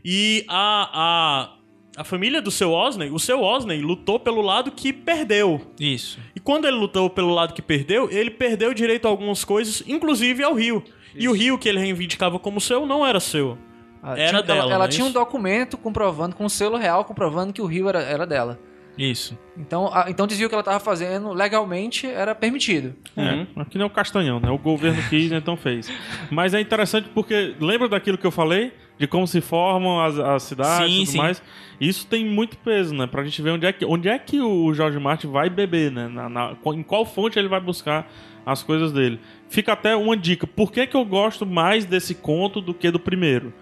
E 0.05 0.45
a, 0.49 0.91
a, 0.93 2.01
a 2.01 2.05
família 2.05 2.43
do 2.43 2.51
seu 2.51 2.73
Osney, 2.73 3.11
o 3.11 3.19
seu 3.19 3.41
Osney 3.41 3.81
lutou 3.81 4.19
pelo 4.19 4.41
lado 4.41 4.73
que 4.73 4.93
perdeu. 4.93 5.61
Isso. 5.79 6.19
E 6.35 6.41
quando 6.41 6.67
ele 6.67 6.77
lutou 6.77 7.09
pelo 7.09 7.33
lado 7.33 7.55
que 7.55 7.63
perdeu, 7.63 8.11
ele 8.11 8.31
perdeu 8.31 8.75
direito 8.75 9.07
a 9.07 9.11
algumas 9.11 9.45
coisas, 9.45 9.83
inclusive 9.87 10.43
ao 10.43 10.55
rio. 10.55 10.83
E 11.15 11.29
o 11.29 11.33
rio 11.33 11.59
que 11.59 11.69
ele 11.69 11.79
reivindicava 11.79 12.39
como 12.39 12.61
seu 12.61 12.87
não 12.87 13.07
era 13.07 13.21
seu. 13.21 13.59
Ah, 14.03 14.19
era 14.19 14.29
tinha- 14.29 14.43
dela, 14.43 14.61
Ela, 14.63 14.75
ela 14.75 14.85
é 14.87 14.89
tinha 14.89 15.05
um 15.05 15.09
isso? 15.09 15.19
documento 15.19 15.77
comprovando, 15.77 16.35
com 16.35 16.45
um 16.45 16.49
selo 16.49 16.77
real, 16.77 17.05
comprovando 17.05 17.53
que 17.53 17.63
o 17.63 17.67
rio 17.67 17.89
era, 17.89 18.01
era 18.03 18.27
dela. 18.27 18.59
Isso. 18.99 19.39
Então, 19.57 19.89
a, 19.93 20.11
então 20.11 20.27
dizia 20.27 20.49
que 20.49 20.55
ela 20.55 20.61
estava 20.61 20.79
fazendo 20.79 21.33
legalmente 21.33 22.07
era 22.07 22.35
permitido. 22.35 22.95
Uhum. 23.17 23.47
É, 23.57 23.61
aqui 23.63 23.79
não 23.79 23.85
é 23.85 23.87
o 23.87 23.91
Castanhão, 23.91 24.39
né? 24.39 24.51
O 24.51 24.59
governo 24.59 25.03
quis, 25.09 25.33
então 25.33 25.57
fez. 25.57 25.91
Mas 26.31 26.53
é 26.53 26.61
interessante 26.61 27.09
porque 27.15 27.55
lembra 27.59 27.89
daquilo 27.89 28.19
que 28.19 28.27
eu 28.27 28.31
falei? 28.31 28.73
De 28.99 29.07
como 29.07 29.27
se 29.27 29.41
formam 29.41 29.99
as, 30.01 30.19
as 30.19 30.43
cidades 30.43 30.87
Sim, 30.93 30.97
e 31.03 31.05
tudo 31.07 31.11
sim. 31.13 31.19
mais. 31.19 31.43
Isso 31.81 32.07
tem 32.07 32.25
muito 32.27 32.59
peso, 32.59 32.95
né? 32.95 33.07
Pra 33.07 33.25
gente 33.25 33.41
ver 33.41 33.51
onde 33.53 33.67
é 33.67 33.73
que, 33.73 33.85
onde 33.87 34.09
é 34.09 34.19
que 34.19 34.41
o 34.43 34.73
Jorge 34.75 34.99
Martin 34.99 35.29
vai 35.29 35.49
beber, 35.49 35.91
né? 35.91 36.09
Na, 36.09 36.29
na- 36.29 36.57
em 36.67 36.83
qual 36.83 37.07
fonte 37.07 37.39
ele 37.39 37.49
vai 37.49 37.61
buscar 37.61 38.07
as 38.45 38.63
coisas 38.63 38.93
dele. 38.93 39.19
Fica 39.49 39.73
até 39.73 39.97
uma 39.97 40.17
dica. 40.17 40.47
Por 40.47 40.71
que, 40.71 40.87
que 40.87 40.97
eu 40.97 41.05
gosto 41.05 41.47
mais 41.47 41.87
desse 41.87 42.15
conto 42.15 42.61
do 42.61 42.75
que 42.75 42.91
do 42.91 43.01
primeiro? 43.01 43.53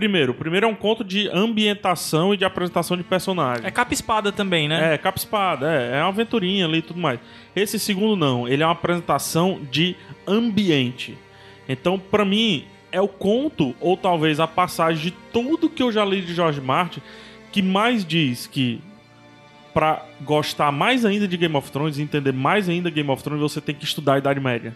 Primeiro, 0.00 0.32
o 0.32 0.34
primeiro 0.34 0.64
é 0.64 0.68
um 0.70 0.74
conto 0.74 1.04
de 1.04 1.28
ambientação 1.28 2.32
e 2.32 2.36
de 2.38 2.42
apresentação 2.42 2.96
de 2.96 3.02
personagens. 3.02 3.66
É 3.66 3.70
capa-espada 3.70 4.32
também, 4.32 4.66
né? 4.66 4.94
É, 4.94 4.96
capa-espada, 4.96 5.70
é, 5.70 5.98
é 5.98 6.00
uma 6.00 6.08
aventurinha 6.08 6.64
ali 6.64 6.78
e 6.78 6.82
tudo 6.82 6.98
mais. 6.98 7.20
Esse 7.54 7.78
segundo 7.78 8.16
não, 8.16 8.48
ele 8.48 8.62
é 8.62 8.66
uma 8.66 8.72
apresentação 8.72 9.60
de 9.70 9.94
ambiente. 10.26 11.18
Então, 11.68 11.98
pra 11.98 12.24
mim, 12.24 12.64
é 12.90 12.98
o 12.98 13.08
conto, 13.08 13.76
ou 13.78 13.94
talvez 13.94 14.40
a 14.40 14.46
passagem 14.46 15.02
de 15.02 15.10
tudo 15.34 15.68
que 15.68 15.82
eu 15.82 15.92
já 15.92 16.02
li 16.02 16.22
de 16.22 16.32
George 16.32 16.62
Martin, 16.62 17.02
que 17.52 17.60
mais 17.60 18.02
diz 18.02 18.46
que 18.46 18.80
pra 19.74 20.02
gostar 20.22 20.72
mais 20.72 21.04
ainda 21.04 21.28
de 21.28 21.36
Game 21.36 21.54
of 21.54 21.70
Thrones 21.70 21.98
e 21.98 22.02
entender 22.02 22.32
mais 22.32 22.70
ainda 22.70 22.88
Game 22.88 23.10
of 23.10 23.22
Thrones, 23.22 23.42
você 23.42 23.60
tem 23.60 23.74
que 23.74 23.84
estudar 23.84 24.14
a 24.14 24.18
Idade 24.18 24.40
Média. 24.40 24.74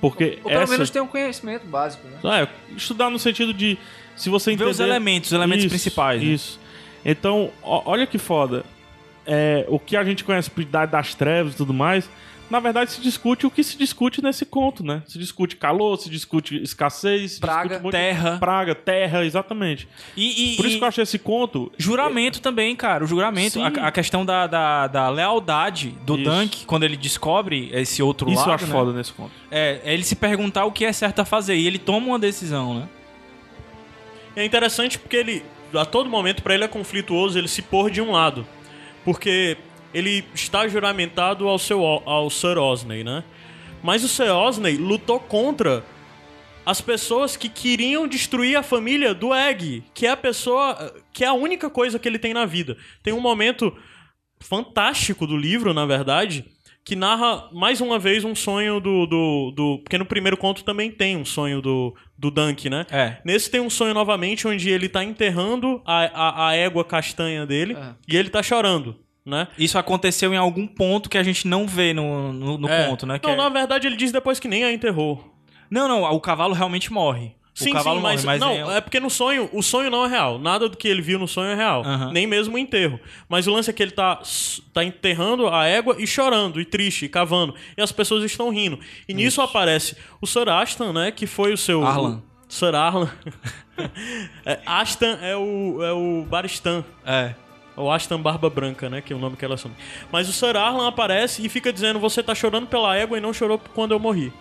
Porque 0.00 0.38
Ou 0.42 0.50
pelo 0.50 0.62
essa... 0.62 0.72
menos 0.72 0.90
tem 0.90 1.02
um 1.02 1.06
conhecimento 1.06 1.66
básico, 1.66 2.06
né? 2.08 2.42
É, 2.42 2.48
estudar 2.76 3.10
no 3.10 3.18
sentido 3.18 3.52
de 3.52 3.76
se 4.16 4.30
você 4.30 4.50
Ver 4.50 4.54
entender 4.54 4.70
os 4.70 4.80
elementos, 4.80 5.30
os 5.30 5.34
elementos 5.36 5.66
principais, 5.66 6.22
né? 6.22 6.28
Isso. 6.28 6.58
Então, 7.04 7.50
ó- 7.62 7.82
olha 7.86 8.06
que 8.06 8.18
foda. 8.18 8.64
É, 9.26 9.64
o 9.68 9.78
que 9.78 9.96
a 9.96 10.02
gente 10.04 10.24
conhece 10.24 10.50
por 10.50 10.62
Idade 10.62 10.92
das 10.92 11.14
Trevas 11.14 11.52
e 11.54 11.56
tudo 11.56 11.72
mais, 11.74 12.08
na 12.50 12.58
verdade 12.58 12.90
se 12.90 13.00
discute 13.00 13.46
o 13.46 13.50
que 13.50 13.62
se 13.62 13.78
discute 13.78 14.20
nesse 14.22 14.44
conto, 14.44 14.84
né? 14.84 15.02
Se 15.06 15.18
discute 15.18 15.56
calor, 15.56 15.96
se 15.96 16.10
discute 16.10 16.60
escassez, 16.62 17.32
se 17.32 17.40
Praga, 17.40 17.68
discute 17.76 17.92
terra. 17.92 18.38
praga, 18.38 18.74
terra, 18.74 19.24
exatamente. 19.24 19.86
E, 20.16 20.54
e- 20.54 20.56
Por 20.56 20.66
isso 20.66 20.74
e 20.76 20.78
que 20.78 20.84
eu 20.84 20.88
achei 20.88 21.02
esse 21.02 21.18
conto 21.18 21.70
juramento 21.78 22.40
também, 22.40 22.74
cara. 22.74 23.04
O 23.04 23.06
juramento, 23.06 23.60
a, 23.62 23.68
a 23.68 23.92
questão 23.92 24.26
da, 24.26 24.46
da, 24.46 24.86
da 24.88 25.08
lealdade 25.08 25.90
do 26.04 26.16
Isso. 26.16 26.24
Dunk, 26.24 26.66
quando 26.66 26.82
ele 26.82 26.96
descobre 26.96 27.70
esse 27.72 28.02
outro 28.02 28.28
isso 28.28 28.40
lado, 28.40 28.50
eu 28.50 28.54
acho 28.54 28.66
né? 28.66 28.72
foda 28.72 28.92
nesse 28.92 29.12
conto. 29.12 29.30
É, 29.50 29.80
é 29.84 29.94
ele 29.94 30.02
se 30.02 30.16
perguntar 30.16 30.64
o 30.64 30.72
que 30.72 30.84
é 30.84 30.92
certo 30.92 31.20
a 31.20 31.24
fazer. 31.24 31.54
E 31.56 31.66
ele 31.66 31.78
toma 31.78 32.08
uma 32.08 32.18
decisão, 32.18 32.74
né? 32.74 32.88
É 34.34 34.44
interessante 34.44 34.98
porque 34.98 35.16
ele, 35.16 35.42
a 35.74 35.84
todo 35.84 36.08
momento, 36.08 36.42
pra 36.42 36.54
ele 36.54 36.64
é 36.64 36.68
conflituoso 36.68 37.38
ele 37.38 37.48
se 37.48 37.62
pôr 37.62 37.90
de 37.90 38.00
um 38.00 38.10
lado. 38.12 38.46
Porque 39.04 39.56
ele 39.92 40.24
está 40.34 40.66
juramentado 40.68 41.48
ao, 41.48 41.58
seu, 41.58 41.84
ao 41.84 42.28
Sir 42.30 42.58
Osney, 42.58 43.02
né? 43.04 43.24
Mas 43.82 44.04
o 44.04 44.08
Sir 44.08 44.30
Osney 44.30 44.76
lutou 44.76 45.18
contra 45.20 45.82
as 46.66 46.80
pessoas 46.80 47.36
que 47.36 47.48
queriam 47.48 48.06
destruir 48.06 48.56
a 48.56 48.62
família 48.62 49.14
do 49.14 49.34
Egg, 49.34 49.82
que 49.94 50.06
é 50.06 50.10
a 50.10 50.16
pessoa, 50.16 50.94
que 51.12 51.24
é 51.24 51.26
a 51.26 51.32
única 51.32 51.70
coisa 51.70 51.98
que 51.98 52.06
ele 52.06 52.18
tem 52.18 52.34
na 52.34 52.44
vida. 52.46 52.76
Tem 53.02 53.12
um 53.12 53.20
momento 53.20 53.74
fantástico 54.40 55.26
do 55.26 55.36
livro, 55.36 55.72
na 55.74 55.86
verdade, 55.86 56.44
que 56.84 56.96
narra 56.96 57.48
mais 57.52 57.80
uma 57.80 57.98
vez 57.98 58.24
um 58.24 58.34
sonho 58.34 58.80
do. 58.80 59.06
do, 59.06 59.50
do 59.54 59.78
porque 59.78 59.98
no 59.98 60.06
primeiro 60.06 60.36
conto 60.36 60.64
também 60.64 60.90
tem 60.90 61.16
um 61.16 61.24
sonho 61.24 61.60
do, 61.60 61.94
do 62.18 62.30
Dunk, 62.30 62.68
né? 62.70 62.86
É. 62.90 63.16
Nesse 63.24 63.50
tem 63.50 63.60
um 63.60 63.70
sonho 63.70 63.92
novamente 63.94 64.46
onde 64.48 64.68
ele 64.70 64.88
tá 64.88 65.04
enterrando 65.04 65.82
a, 65.84 66.04
a, 66.04 66.48
a 66.48 66.54
égua 66.54 66.84
castanha 66.84 67.46
dele 67.46 67.74
É. 67.74 67.94
e 68.08 68.16
ele 68.16 68.30
tá 68.30 68.42
chorando, 68.42 68.96
né? 69.30 69.48
Isso 69.56 69.78
aconteceu 69.78 70.34
em 70.34 70.36
algum 70.36 70.66
ponto 70.66 71.08
que 71.08 71.16
a 71.16 71.22
gente 71.22 71.46
não 71.48 71.66
vê 71.66 71.94
no, 71.94 72.32
no, 72.32 72.58
no 72.58 72.68
É. 72.68 72.86
conto, 72.86 73.06
né? 73.06 73.18
Que 73.18 73.26
Não, 73.26 73.34
é- 73.34 73.36
na 73.38 73.48
verdade 73.48 73.86
ele 73.86 73.96
diz 73.96 74.12
depois 74.12 74.38
que 74.40 74.48
nem 74.48 74.64
a 74.64 74.72
enterrou. 74.72 75.32
não, 75.70 75.88
não, 75.88 76.02
o 76.02 76.20
cavalo 76.20 76.52
realmente 76.52 76.92
morre. 76.92 77.34
Sim, 77.52 77.70
o 77.70 77.72
cavalo 77.74 77.96
sim, 77.96 78.02
morre, 78.02 78.14
mas, 78.14 78.24
mas 78.24 78.40
não, 78.40 78.70
é- 78.70 78.76
é... 78.78 78.80
porque 78.80 78.98
no 79.00 79.10
sonho, 79.10 79.50
o 79.52 79.62
sonho 79.62 79.90
não 79.90 80.04
é 80.06 80.08
real. 80.08 80.38
Nada 80.38 80.68
do 80.68 80.76
que 80.76 80.88
ele 80.88 81.02
viu 81.02 81.18
no 81.18 81.28
sonho 81.28 81.50
é 81.50 81.54
real. 81.54 81.82
Aham. 81.84 82.10
Nem 82.12 82.26
mesmo 82.26 82.54
o 82.54 82.58
enterro. 82.58 82.98
Mas 83.28 83.46
o 83.46 83.52
lance 83.52 83.68
é 83.68 83.72
que 83.72 83.82
ele 83.82 83.90
tá, 83.90 84.20
tá 84.72 84.82
enterrando 84.84 85.46
a 85.48 85.66
égua 85.66 85.96
e 85.98 86.06
chorando, 86.06 86.60
e 86.60 86.64
triste, 86.64 87.04
e 87.04 87.08
cavando. 87.08 87.54
E 87.76 87.82
as 87.82 87.92
pessoas 87.92 88.24
estão 88.24 88.50
rindo. 88.50 88.78
E 89.06 89.12
nisso 89.12 89.42
aparece 89.42 89.96
o 90.22 90.26
Sir 90.26 90.48
Aston, 90.48 90.92
né? 90.92 91.10
Que 91.10 91.26
foi 91.26 91.52
o 91.52 91.56
seu. 91.56 91.84
Arlan. 91.84 92.22
o 92.48 92.52
Sir 92.52 92.74
Arlan. 92.74 93.10
é, 94.46 94.60
Aston 94.64 95.18
é 95.20 95.36
o, 95.36 95.82
é 95.82 95.92
o 95.92 96.24
Baristan. 96.28 96.84
É. 97.04 97.34
O 97.80 97.90
Aston 97.90 98.18
Barba 98.18 98.48
Branca, 98.50 98.88
né? 98.88 99.00
Que 99.00 99.12
é 99.12 99.16
o 99.16 99.18
nome 99.18 99.36
que 99.36 99.44
ela 99.44 99.54
assume. 99.54 99.74
Mas 100.12 100.28
o 100.28 100.32
Sir 100.32 100.56
Arlan 100.56 100.88
aparece 100.88 101.44
e 101.44 101.48
fica 101.48 101.72
dizendo: 101.72 101.98
Você 101.98 102.22
tá 102.22 102.34
chorando 102.34 102.66
pela 102.66 102.96
égua 102.96 103.18
e 103.18 103.20
não 103.20 103.32
chorou 103.32 103.58
quando 103.74 103.92
eu 103.92 103.98
morri. 103.98 104.32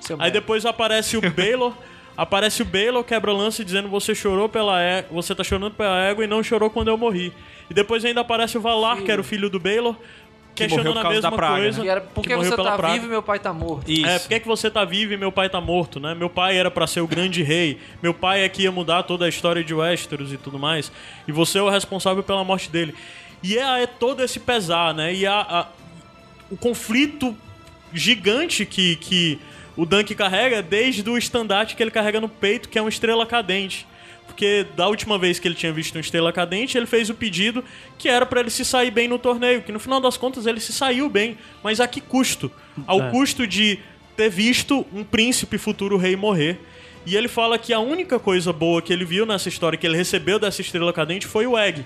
Seu 0.00 0.16
Aí 0.20 0.30
depois 0.30 0.64
aparece 0.66 1.16
o 1.16 1.20
Baylor. 1.30 1.72
aparece 2.16 2.62
o 2.62 2.64
Baylor, 2.64 3.04
quebra 3.04 3.32
lance 3.32 3.64
dizendo 3.64 3.88
você 3.88 4.14
chorou 4.14 4.48
pela 4.48 4.80
égua, 4.80 5.22
você 5.22 5.34
tá 5.34 5.44
chorando 5.44 5.74
pela 5.74 5.98
égua 6.02 6.24
e 6.24 6.26
não 6.26 6.42
chorou 6.42 6.70
quando 6.70 6.88
eu 6.88 6.96
morri. 6.96 7.32
E 7.70 7.74
depois 7.74 8.04
ainda 8.04 8.20
aparece 8.22 8.58
o 8.58 8.60
Valar, 8.60 9.02
que 9.02 9.10
era 9.12 9.20
o 9.20 9.24
filho 9.24 9.48
do 9.48 9.60
Baylor, 9.60 9.94
questionando 10.54 10.94
morreu 10.96 11.02
por 11.02 11.06
a 11.06 11.14
mesma 11.14 11.30
da 11.30 11.36
praga, 11.36 11.62
coisa. 11.62 11.78
né? 11.78 11.84
Que 11.84 11.90
era, 11.90 12.00
por 12.00 12.22
que 12.22 12.28
que 12.30 12.36
você 12.36 12.56
tá 12.56 12.76
praga. 12.76 12.92
vivo 12.94 13.06
e 13.06 13.08
meu 13.08 13.22
pai 13.22 13.38
tá 13.38 13.52
morto? 13.52 13.90
Isso. 13.90 14.06
É, 14.06 14.18
por 14.18 14.28
que, 14.28 14.40
que 14.40 14.46
você 14.48 14.70
tá 14.70 14.84
vivo 14.84 15.12
e 15.12 15.16
meu 15.16 15.32
pai 15.32 15.48
tá 15.48 15.60
morto, 15.60 15.98
né? 16.00 16.14
Meu 16.14 16.28
pai 16.28 16.56
era 16.56 16.70
pra 16.70 16.86
ser 16.86 17.00
o 17.00 17.06
grande 17.06 17.42
rei. 17.42 17.78
Meu 18.02 18.12
pai 18.12 18.42
é 18.42 18.48
que 18.48 18.62
ia 18.62 18.72
mudar 18.72 19.02
toda 19.04 19.24
a 19.24 19.28
história 19.28 19.62
de 19.64 19.72
Westeros 19.74 20.32
e 20.32 20.36
tudo 20.36 20.58
mais. 20.58 20.90
E 21.26 21.32
você 21.32 21.58
é 21.58 21.62
o 21.62 21.68
responsável 21.70 22.22
pela 22.22 22.44
morte 22.44 22.68
dele. 22.70 22.94
E 23.42 23.56
é, 23.56 23.82
é 23.82 23.86
todo 23.86 24.22
esse 24.22 24.38
pesar, 24.38 24.92
né? 24.94 25.14
E 25.14 25.26
a, 25.26 25.40
a- 25.40 25.66
o 26.50 26.56
conflito 26.56 27.36
gigante 27.92 28.64
que, 28.66 28.96
que 28.96 29.38
o 29.76 29.84
Dunk 29.86 30.14
carrega 30.14 30.62
desde 30.62 31.08
o 31.08 31.16
estandarte 31.16 31.74
que 31.76 31.82
ele 31.82 31.90
carrega 31.90 32.20
no 32.20 32.28
peito, 32.28 32.68
que 32.68 32.78
é 32.78 32.82
uma 32.82 32.90
estrela 32.90 33.24
cadente. 33.26 33.86
Porque 34.40 34.64
da 34.74 34.88
última 34.88 35.18
vez 35.18 35.38
que 35.38 35.46
ele 35.46 35.54
tinha 35.54 35.70
visto 35.70 35.94
uma 35.96 36.00
estrela 36.00 36.32
cadente, 36.32 36.78
ele 36.78 36.86
fez 36.86 37.10
o 37.10 37.14
pedido 37.14 37.62
que 37.98 38.08
era 38.08 38.24
pra 38.24 38.40
ele 38.40 38.48
se 38.48 38.64
sair 38.64 38.90
bem 38.90 39.06
no 39.06 39.18
torneio. 39.18 39.60
Que 39.60 39.70
no 39.70 39.78
final 39.78 40.00
das 40.00 40.16
contas 40.16 40.46
ele 40.46 40.58
se 40.60 40.72
saiu 40.72 41.10
bem. 41.10 41.36
Mas 41.62 41.78
a 41.78 41.86
que 41.86 42.00
custo? 42.00 42.50
Ao 42.86 43.02
É. 43.02 43.10
custo 43.10 43.46
de 43.46 43.78
ter 44.16 44.30
visto 44.30 44.86
um 44.94 45.04
príncipe 45.04 45.58
futuro 45.58 45.98
rei 45.98 46.16
morrer. 46.16 46.58
E 47.04 47.16
ele 47.16 47.28
fala 47.28 47.58
que 47.58 47.70
a 47.70 47.80
única 47.80 48.18
coisa 48.18 48.50
boa 48.50 48.80
que 48.80 48.90
ele 48.94 49.04
viu 49.04 49.26
nessa 49.26 49.50
história 49.50 49.76
que 49.76 49.86
ele 49.86 49.96
recebeu 49.98 50.38
dessa 50.38 50.62
estrela 50.62 50.90
cadente 50.90 51.26
foi 51.26 51.46
o 51.46 51.58
Egg. 51.58 51.84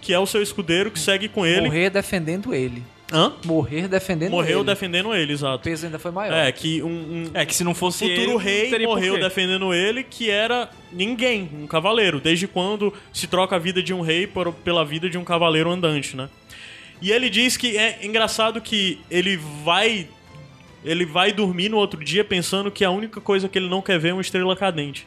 que 0.00 0.14
é 0.14 0.18
o 0.18 0.24
seu 0.24 0.40
escudeiro, 0.42 0.90
que 0.90 0.98
segue 0.98 1.28
com 1.28 1.44
ele. 1.44 1.66
Morrer 1.66 1.90
defendendo 1.90 2.54
ele. 2.54 2.82
Hã? 3.12 3.32
Morrer 3.44 3.88
defendendo 3.88 4.30
Morreu 4.30 4.58
ele. 4.60 4.66
defendendo 4.66 5.14
ele, 5.14 5.32
O 5.32 5.34
exato. 5.34 5.64
peso 5.64 5.86
ainda 5.86 5.98
foi 5.98 6.10
maior. 6.10 6.32
É, 6.32 6.52
que 6.52 6.80
um, 6.82 6.88
um 6.88 7.30
É 7.34 7.44
que 7.44 7.54
se 7.54 7.64
não 7.64 7.74
fosse 7.74 7.98
futuro 8.04 8.20
ele, 8.20 8.26
não 8.30 8.36
rei 8.36 8.70
teria 8.70 8.86
morreu 8.86 9.14
porquê. 9.14 9.24
defendendo 9.28 9.74
ele, 9.74 10.04
que 10.04 10.30
era 10.30 10.70
ninguém, 10.92 11.50
um 11.54 11.66
cavaleiro. 11.66 12.20
Desde 12.20 12.46
quando 12.46 12.92
se 13.12 13.26
troca 13.26 13.56
a 13.56 13.58
vida 13.58 13.82
de 13.82 13.92
um 13.92 14.00
rei 14.00 14.26
por- 14.26 14.52
pela 14.52 14.84
vida 14.84 15.10
de 15.10 15.18
um 15.18 15.24
cavaleiro 15.24 15.70
andante, 15.70 16.16
né? 16.16 16.28
E 17.02 17.10
ele 17.10 17.28
diz 17.30 17.56
que 17.56 17.76
é 17.76 17.98
engraçado 18.04 18.60
que 18.60 19.00
ele 19.10 19.36
vai 19.64 20.06
ele 20.84 21.04
vai 21.04 21.30
dormir 21.32 21.68
no 21.68 21.76
outro 21.76 22.02
dia 22.02 22.24
pensando 22.24 22.70
que 22.70 22.84
a 22.84 22.90
única 22.90 23.20
coisa 23.20 23.48
que 23.48 23.58
ele 23.58 23.68
não 23.68 23.82
quer 23.82 23.98
ver 23.98 24.10
é 24.10 24.12
uma 24.14 24.22
estrela 24.22 24.56
cadente. 24.56 25.06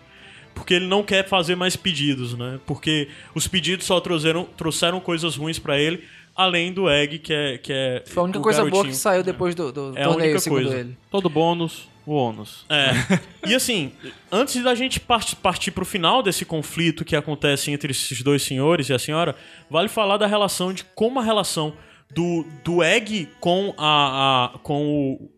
Porque 0.54 0.76
ele 0.76 0.86
não 0.86 1.02
quer 1.02 1.28
fazer 1.28 1.56
mais 1.56 1.76
pedidos, 1.76 2.38
né? 2.38 2.60
Porque 2.68 3.08
os 3.34 3.48
pedidos 3.48 3.88
só 3.88 4.00
trouxeram, 4.00 4.44
trouxeram 4.56 5.00
coisas 5.00 5.36
ruins 5.36 5.58
pra 5.58 5.80
ele, 5.80 6.04
além 6.36 6.72
do 6.74 6.90
Egg, 6.90 7.20
que 7.20 7.34
é. 7.34 7.58
Que 7.58 7.72
é 7.74 8.04
Foi 8.06 8.22
a 8.22 8.24
única 8.24 8.40
o 8.40 8.42
coisa 8.42 8.60
boa 8.62 8.70
garotinho. 8.72 8.92
que 8.94 8.98
saiu 9.00 9.24
depois 9.24 9.54
do, 9.56 9.72
do 9.72 9.94
É 9.98 10.02
a 10.02 10.06
torneio, 10.06 10.30
única 10.32 10.40
segundo 10.40 10.64
coisa. 10.64 10.80
ele. 10.80 10.98
Todo 11.12 11.30
bônus, 11.30 11.88
o 12.06 12.14
ônus. 12.14 12.66
É. 12.70 13.20
E 13.50 13.54
assim, 13.56 13.92
antes 14.32 14.62
da 14.64 14.74
gente 14.76 15.00
part- 15.00 15.36
partir 15.38 15.72
pro 15.72 15.86
final 15.86 16.22
desse 16.24 16.44
conflito 16.46 17.06
que 17.06 17.16
acontece 17.16 17.72
entre 17.72 17.92
esses 17.92 18.22
dois 18.22 18.42
senhores 18.42 18.90
e 18.90 18.94
a 18.94 19.00
senhora, 19.00 19.36
vale 19.70 19.88
falar 19.90 20.18
da 20.18 20.28
relação 20.28 20.74
de 20.74 20.84
como 20.96 21.20
a 21.20 21.24
relação 21.24 21.74
do, 22.14 22.46
do 22.64 22.84
Egg 22.84 23.28
com 23.40 23.74
a, 23.78 24.54
a- 24.56 24.58
com 24.60 24.86
o 24.86 25.30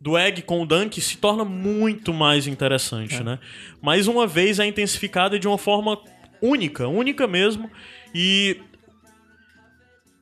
do 0.00 0.18
Egg 0.18 0.42
com 0.42 0.60
o 0.60 0.66
Dunk 0.66 1.00
se 1.00 1.16
torna 1.16 1.46
muito 1.46 2.12
mais 2.12 2.46
interessante, 2.46 3.22
né? 3.22 3.38
Mais 3.80 4.06
uma 4.06 4.26
vez 4.26 4.58
é 4.58 4.66
intensificada 4.66 5.38
de 5.38 5.48
uma 5.48 5.56
forma 5.56 5.98
única, 6.42 6.86
única 6.86 7.26
mesmo, 7.26 7.70
e 8.14 8.58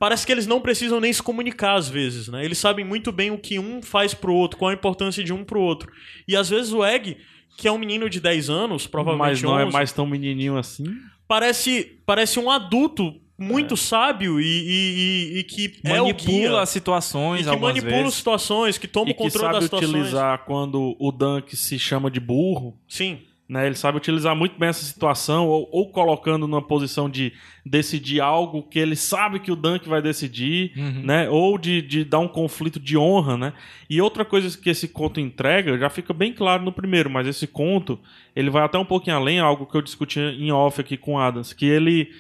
parece 0.02 0.26
que 0.26 0.32
eles 0.32 0.48
não 0.48 0.60
precisam 0.60 0.98
nem 0.98 1.12
se 1.12 1.22
comunicar 1.22 1.74
às 1.76 1.88
vezes, 1.88 2.26
né? 2.26 2.44
Eles 2.44 2.58
sabem 2.58 2.84
muito 2.84 3.12
bem 3.12 3.30
o 3.30 3.38
que 3.38 3.56
um 3.60 3.80
faz 3.80 4.12
pro 4.12 4.34
outro, 4.34 4.58
qual 4.58 4.70
a 4.72 4.74
importância 4.74 5.22
de 5.22 5.32
um 5.32 5.44
pro 5.44 5.60
outro. 5.60 5.92
E 6.26 6.34
às 6.36 6.48
vezes 6.50 6.72
o 6.72 6.84
Egg, 6.84 7.16
que 7.56 7.68
é 7.68 7.70
um 7.70 7.78
menino 7.78 8.10
de 8.10 8.18
10 8.18 8.50
anos, 8.50 8.84
provavelmente 8.88 9.28
Mas 9.34 9.42
não 9.42 9.56
é 9.60 9.64
11, 9.64 9.72
mais 9.72 9.92
tão 9.92 10.04
menininho 10.04 10.58
assim. 10.58 10.86
parece, 11.28 12.00
parece 12.04 12.40
um 12.40 12.50
adulto 12.50 13.14
muito 13.38 13.76
sábio 13.76 14.40
e, 14.40 14.44
e- 14.44 15.34
e- 15.34 15.38
e 15.38 15.44
que 15.44 15.64
é 15.84 16.02
o 16.02 16.06
guia. 16.06 16.14
Manipula 16.14 16.62
as 16.62 16.68
situações 16.70 17.46
E 17.46 17.50
que 17.50 17.56
manipula 17.56 17.92
vezes. 18.02 18.14
situações, 18.14 18.78
que 18.78 18.88
toma 18.88 19.10
E 19.10 19.12
o 19.12 19.14
que 19.14 19.22
controle 19.22 19.44
sabe 19.46 19.54
das 19.54 19.64
situações. 19.64 19.90
utilizar 19.90 20.38
quando 20.44 20.96
o 20.98 21.12
Dunk 21.12 21.56
se 21.56 21.78
chama 21.78 22.10
de 22.10 22.18
burro. 22.18 22.76
Sim. 22.88 23.20
Né, 23.52 23.66
ele 23.66 23.74
sabe 23.74 23.98
utilizar 23.98 24.34
muito 24.34 24.58
bem 24.58 24.70
essa 24.70 24.82
situação, 24.82 25.46
ou, 25.46 25.68
ou 25.70 25.90
colocando 25.90 26.48
numa 26.48 26.62
posição 26.62 27.06
de 27.06 27.34
decidir 27.66 28.18
algo 28.18 28.62
que 28.62 28.78
ele 28.78 28.96
sabe 28.96 29.40
que 29.40 29.52
o 29.52 29.56
Dunk 29.56 29.86
vai 29.86 30.00
decidir, 30.00 30.72
né? 31.04 31.28
Ou 31.28 31.58
de, 31.58 31.82
de 31.82 32.02
dar 32.02 32.20
um 32.20 32.28
conflito 32.28 32.80
de 32.80 32.96
honra, 32.96 33.36
né? 33.36 33.52
E 33.90 34.00
outra 34.00 34.24
coisa 34.24 34.56
que 34.56 34.70
esse 34.70 34.88
conto 34.88 35.20
entrega, 35.20 35.76
já 35.76 35.90
fica 35.90 36.14
bem 36.14 36.32
claro 36.32 36.64
no 36.64 36.72
primeiro, 36.72 37.10
mas 37.10 37.26
esse 37.26 37.46
conto, 37.46 38.00
ele 38.34 38.48
vai 38.48 38.62
até 38.62 38.78
um 38.78 38.86
pouquinho 38.86 39.16
além, 39.16 39.38
algo 39.38 39.66
que 39.66 39.76
eu 39.76 39.82
discuti 39.82 40.18
em 40.18 40.50
off 40.50 40.80
aqui 40.80 40.96
com 40.96 41.16
o 41.16 41.18
Adams, 41.18 41.52
que 41.52 41.66
ele... 41.66 42.10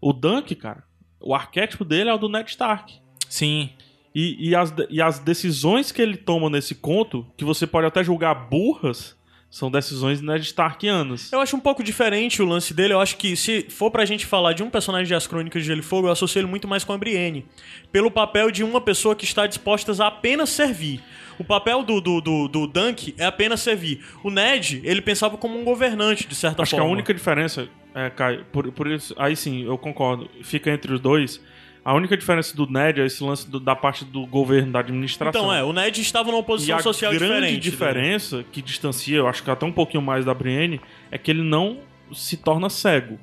O 0.00 0.12
Dunk, 0.12 0.54
cara, 0.54 0.84
o 1.20 1.34
arquétipo 1.34 1.84
dele 1.84 2.08
é 2.08 2.14
o 2.14 2.18
do 2.18 2.28
Ned 2.28 2.48
Stark. 2.50 2.94
Sim. 3.28 3.70
E, 4.14 4.50
e, 4.50 4.54
as, 4.54 4.72
e 4.88 5.02
as 5.02 5.18
decisões 5.18 5.90
que 5.90 6.00
ele 6.00 6.16
toma 6.16 6.48
nesse 6.48 6.76
conto, 6.76 7.26
que 7.36 7.44
você 7.44 7.66
pode 7.66 7.88
até 7.88 8.04
julgar 8.04 8.48
burras, 8.48 9.17
são 9.50 9.70
decisões 9.70 10.20
Ned 10.20 10.44
Starkianas. 10.44 11.32
Eu 11.32 11.40
acho 11.40 11.56
um 11.56 11.60
pouco 11.60 11.82
diferente 11.82 12.42
o 12.42 12.46
lance 12.46 12.74
dele. 12.74 12.92
Eu 12.92 13.00
acho 13.00 13.16
que 13.16 13.34
se 13.34 13.62
for 13.70 13.90
pra 13.90 14.04
gente 14.04 14.26
falar 14.26 14.52
de 14.52 14.62
um 14.62 14.68
personagem 14.68 15.06
de 15.06 15.14
As 15.14 15.26
Crônicas 15.26 15.62
de 15.62 15.68
Gelo 15.68 15.80
e 15.80 15.82
Fogo, 15.82 16.08
eu 16.08 16.12
associo 16.12 16.38
ele 16.38 16.46
muito 16.46 16.68
mais 16.68 16.84
com 16.84 16.92
a 16.92 16.98
Brienne. 16.98 17.46
Pelo 17.90 18.10
papel 18.10 18.50
de 18.50 18.62
uma 18.62 18.80
pessoa 18.80 19.16
que 19.16 19.24
está 19.24 19.46
disposta 19.46 19.92
a 20.02 20.08
apenas 20.08 20.50
servir. 20.50 21.02
O 21.38 21.44
papel 21.44 21.82
do, 21.82 22.00
do, 22.00 22.20
do, 22.20 22.48
do 22.48 22.66
Dunk 22.66 23.14
é 23.16 23.24
apenas 23.24 23.60
servir. 23.60 24.04
O 24.22 24.30
Ned, 24.30 24.82
ele 24.84 25.00
pensava 25.00 25.36
como 25.36 25.58
um 25.58 25.64
governante, 25.64 26.26
de 26.26 26.34
certa 26.34 26.62
Acho 26.62 26.70
que 26.70 26.76
forma. 26.76 26.90
a 26.90 26.92
única 26.92 27.14
diferença, 27.14 27.68
é, 27.94 28.10
Caio, 28.10 28.44
por, 28.52 28.70
por 28.72 28.86
isso, 28.88 29.14
aí 29.16 29.36
sim, 29.36 29.64
eu 29.64 29.78
concordo, 29.78 30.28
fica 30.42 30.70
entre 30.70 30.92
os 30.92 31.00
dois. 31.00 31.40
A 31.88 31.94
única 31.94 32.18
diferença 32.18 32.54
do 32.54 32.66
Ned 32.70 33.00
é 33.00 33.06
esse 33.06 33.24
lance 33.24 33.48
do- 33.50 33.58
da 33.58 33.74
parte 33.74 34.04
do 34.04 34.26
governo, 34.26 34.72
da 34.72 34.80
administração. 34.80 35.40
Então 35.40 35.54
é, 35.54 35.64
o 35.64 35.72
Ned 35.72 35.98
estava 36.02 36.30
numa 36.30 36.42
E 36.42 36.44
posição 36.44 36.76
a 36.76 36.82
social 36.82 37.10
grande 37.12 37.26
diferente. 37.26 37.54
né? 37.54 37.58
diferença 37.60 38.44
que 38.52 38.60
distancia, 38.60 39.16
eu 39.16 39.26
acho 39.26 39.42
que 39.42 39.50
até 39.50 39.64
um 39.64 39.72
pouquinho 39.72 40.02
mais 40.02 40.22
da 40.22 40.34
Brienne, 40.34 40.82
é 41.10 41.16
que 41.16 41.30
ele 41.30 41.42
não 41.42 41.78
se 42.12 42.36
torna 42.36 42.68
cego. 42.68 43.18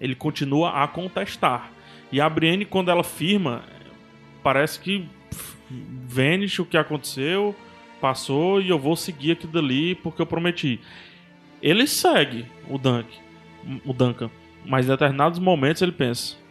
Ele 0.00 0.14
continua 0.14 0.82
a 0.82 0.88
contestar. 0.88 1.70
E 2.10 2.18
a 2.18 2.26
Brienne, 2.30 2.64
quando 2.64 2.90
ela 2.90 3.04
firma, 3.04 3.64
parece 4.42 4.80
que 4.80 5.06
pff, 5.28 6.62
o 6.62 6.64
que 6.64 6.78
aconteceu, 6.78 7.54
passou 8.00 8.62
e 8.62 8.70
eu 8.70 8.78
vou 8.78 8.96
seguir 8.96 9.32
aquilo 9.32 9.52
dali 9.52 9.94
porque 9.94 10.22
eu 10.22 10.26
prometi. 10.26 10.80
Ele 11.60 11.86
segue 11.86 12.46
o 12.70 12.78
Dunk, 12.78 13.08
o 13.84 13.92
Duncan, 13.92 14.30
mas 14.64 14.86
em 14.86 14.88
determinados 14.88 15.38
momentos 15.38 15.82
ele 15.82 15.92
pensa. 15.92 16.45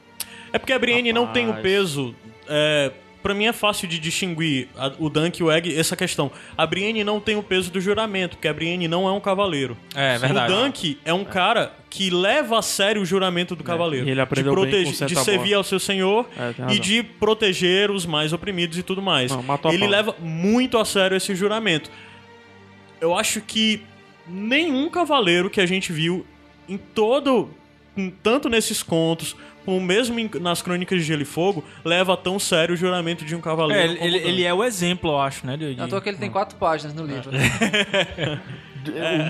É 0.56 0.60
porque 0.60 0.74
a 0.74 0.80
Brienne 0.80 1.12
não 1.12 1.28
tem 1.28 1.45
o 1.45 1.49
Rapaz. 1.49 1.64
peso. 1.64 2.16
É, 2.47 2.91
para 3.22 3.34
mim 3.34 3.45
é 3.45 3.53
fácil 3.53 3.88
de 3.88 3.97
distinguir 3.97 4.68
a- 4.78 4.91
o 4.99 5.10
Dunk 5.10 5.39
e 5.39 5.43
o 5.43 5.51
Egg 5.51 5.76
essa 5.78 5.95
questão. 5.95 6.32
A 6.56 6.66
Brienne 6.68 7.03
não 7.03 7.20
tem 7.20 7.36
o 7.36 7.41
peso 7.41 7.72
do 7.72 7.82
juramento, 7.82 8.38
porque 8.38 8.47
a 8.47 8.53
Brienne 8.53 8.88
não 8.88 9.08
é 9.08 9.12
um 9.12 9.20
cavaleiro. 9.20 9.76
É, 9.95 10.18
verdade. 10.18 10.53
O 10.53 10.56
Dunk 10.56 10.97
é 11.03 11.12
um 11.14 11.24
cara 11.26 11.74
que 11.89 12.10
leva 12.12 12.60
a 12.60 12.62
sério 12.62 13.01
o 13.01 13.06
juramento 13.06 13.56
do 13.56 13.64
cavaleiro. 13.64 14.06
É, 14.06 14.10
e 14.10 14.12
ele 14.12 14.22
aprendeu 14.22 14.56
de, 14.56 14.72
bem 14.72 14.86
com 14.93 15.06
de 15.08 15.16
servir 15.16 15.56
ao 15.56 15.64
seu 15.64 15.80
senhor 15.80 16.30
É, 16.38 16.74
e 16.74 16.80
de 16.80 17.01
proteger 17.01 17.89
os 17.89 18.06
mais 18.06 18.32
oprimidos 18.32 18.78
e 18.78 18.84
tudo 18.84 19.01
mais. 19.01 19.32
Não, 19.32 19.43
ele 19.74 19.88
leva 19.88 20.16
muito 20.20 20.78
a 20.78 20.86
sério 20.86 21.18
esse 21.18 21.34
juramento. 21.34 21.89
Eu 23.01 23.18
acho 23.18 23.41
que 23.41 23.82
nenhum 24.28 24.89
cavaleiro 24.89 25.49
que 25.49 25.60
a 25.60 25.66
gente 25.66 25.91
viu 25.91 26.26
em 26.70 26.78
todo. 26.78 27.49
tanto 28.22 28.49
nesses 28.49 28.84
contos, 28.84 29.36
como 29.66 29.82
mesmo 29.82 30.20
em- 30.20 30.30
nas 30.39 30.61
crônicas 30.61 30.99
de 30.99 31.05
Gelo 31.05 31.24
e 31.24 31.26
Fogo, 31.26 31.63
leva 31.84 32.16
tão 32.16 32.38
sério 32.39 32.74
o 32.74 32.78
juramento 32.78 33.26
de 33.26 33.36
um 33.36 33.39
É, 33.39 33.41
cavaleiro. 33.41 33.84
ele, 33.84 33.95
como 33.97 34.05
ele, 34.07 34.18
o 34.18 34.28
ele 34.28 34.43
é 34.43 34.53
o 34.53 34.63
exemplo, 34.63 35.11
eu 35.11 35.20
acho, 35.20 35.45
né? 35.45 35.57
De, 35.57 35.76
de- 35.76 35.88
toa 35.88 35.99
que 36.01 36.09
ele 36.09 36.18
tem 36.18 36.30
quatro 36.32 36.55
páginas 36.57 36.93
no 36.93 37.05
livro. 37.05 37.32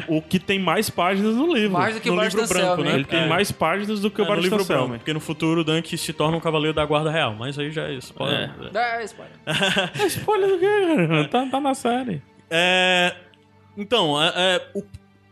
O, 0.10 0.18
o 0.18 0.22
que 0.22 0.38
tem 0.38 0.60
mais 0.60 0.90
páginas 0.90 1.34
no 1.34 1.54
livro. 1.54 1.72
Mais 1.72 1.96
do 1.96 2.02
que 2.02 2.10
No 2.10 2.18
o 2.18 2.22
livro 2.22 2.46
branco, 2.46 2.54
Selma, 2.54 2.84
né? 2.84 2.90
hein? 2.90 2.96
Ele 2.96 3.06
tem 3.06 3.22
É. 3.22 3.28
mais 3.28 3.54
páginas 3.54 4.02
do 4.02 4.12
que 4.12 4.20
É, 4.20 4.24
o 4.24 4.28
no 4.28 4.32
Barista 4.34 4.50
livro 4.56 4.66
Selma. 4.66 4.82
branco, 4.88 5.00
porque 5.00 5.14
no 5.14 5.20
futuro 5.22 5.62
o 5.62 5.64
Dunk 5.64 5.98
se 5.98 6.12
torna 6.12 6.36
um 6.36 6.42
cavaleiro 6.42 6.74
da 6.76 6.86
guarda 6.86 7.10
real, 7.10 7.34
mas 7.40 7.58
aí 7.58 7.72
já 7.72 7.84
é 7.84 7.94
spoiler. 7.94 8.52
É, 8.74 9.04
spoiler. 9.06 9.34
Spoiler 10.10 10.50
do 10.50 10.60
quê, 10.60 11.08
cara? 11.08 11.28
Tá, 11.30 11.46
tá 11.50 11.62
na 11.62 11.74
série. 11.74 12.22
É, 12.50 13.16
então, 13.78 14.22
é, 14.22 14.34
é, 14.36 14.68
o- 14.76 14.84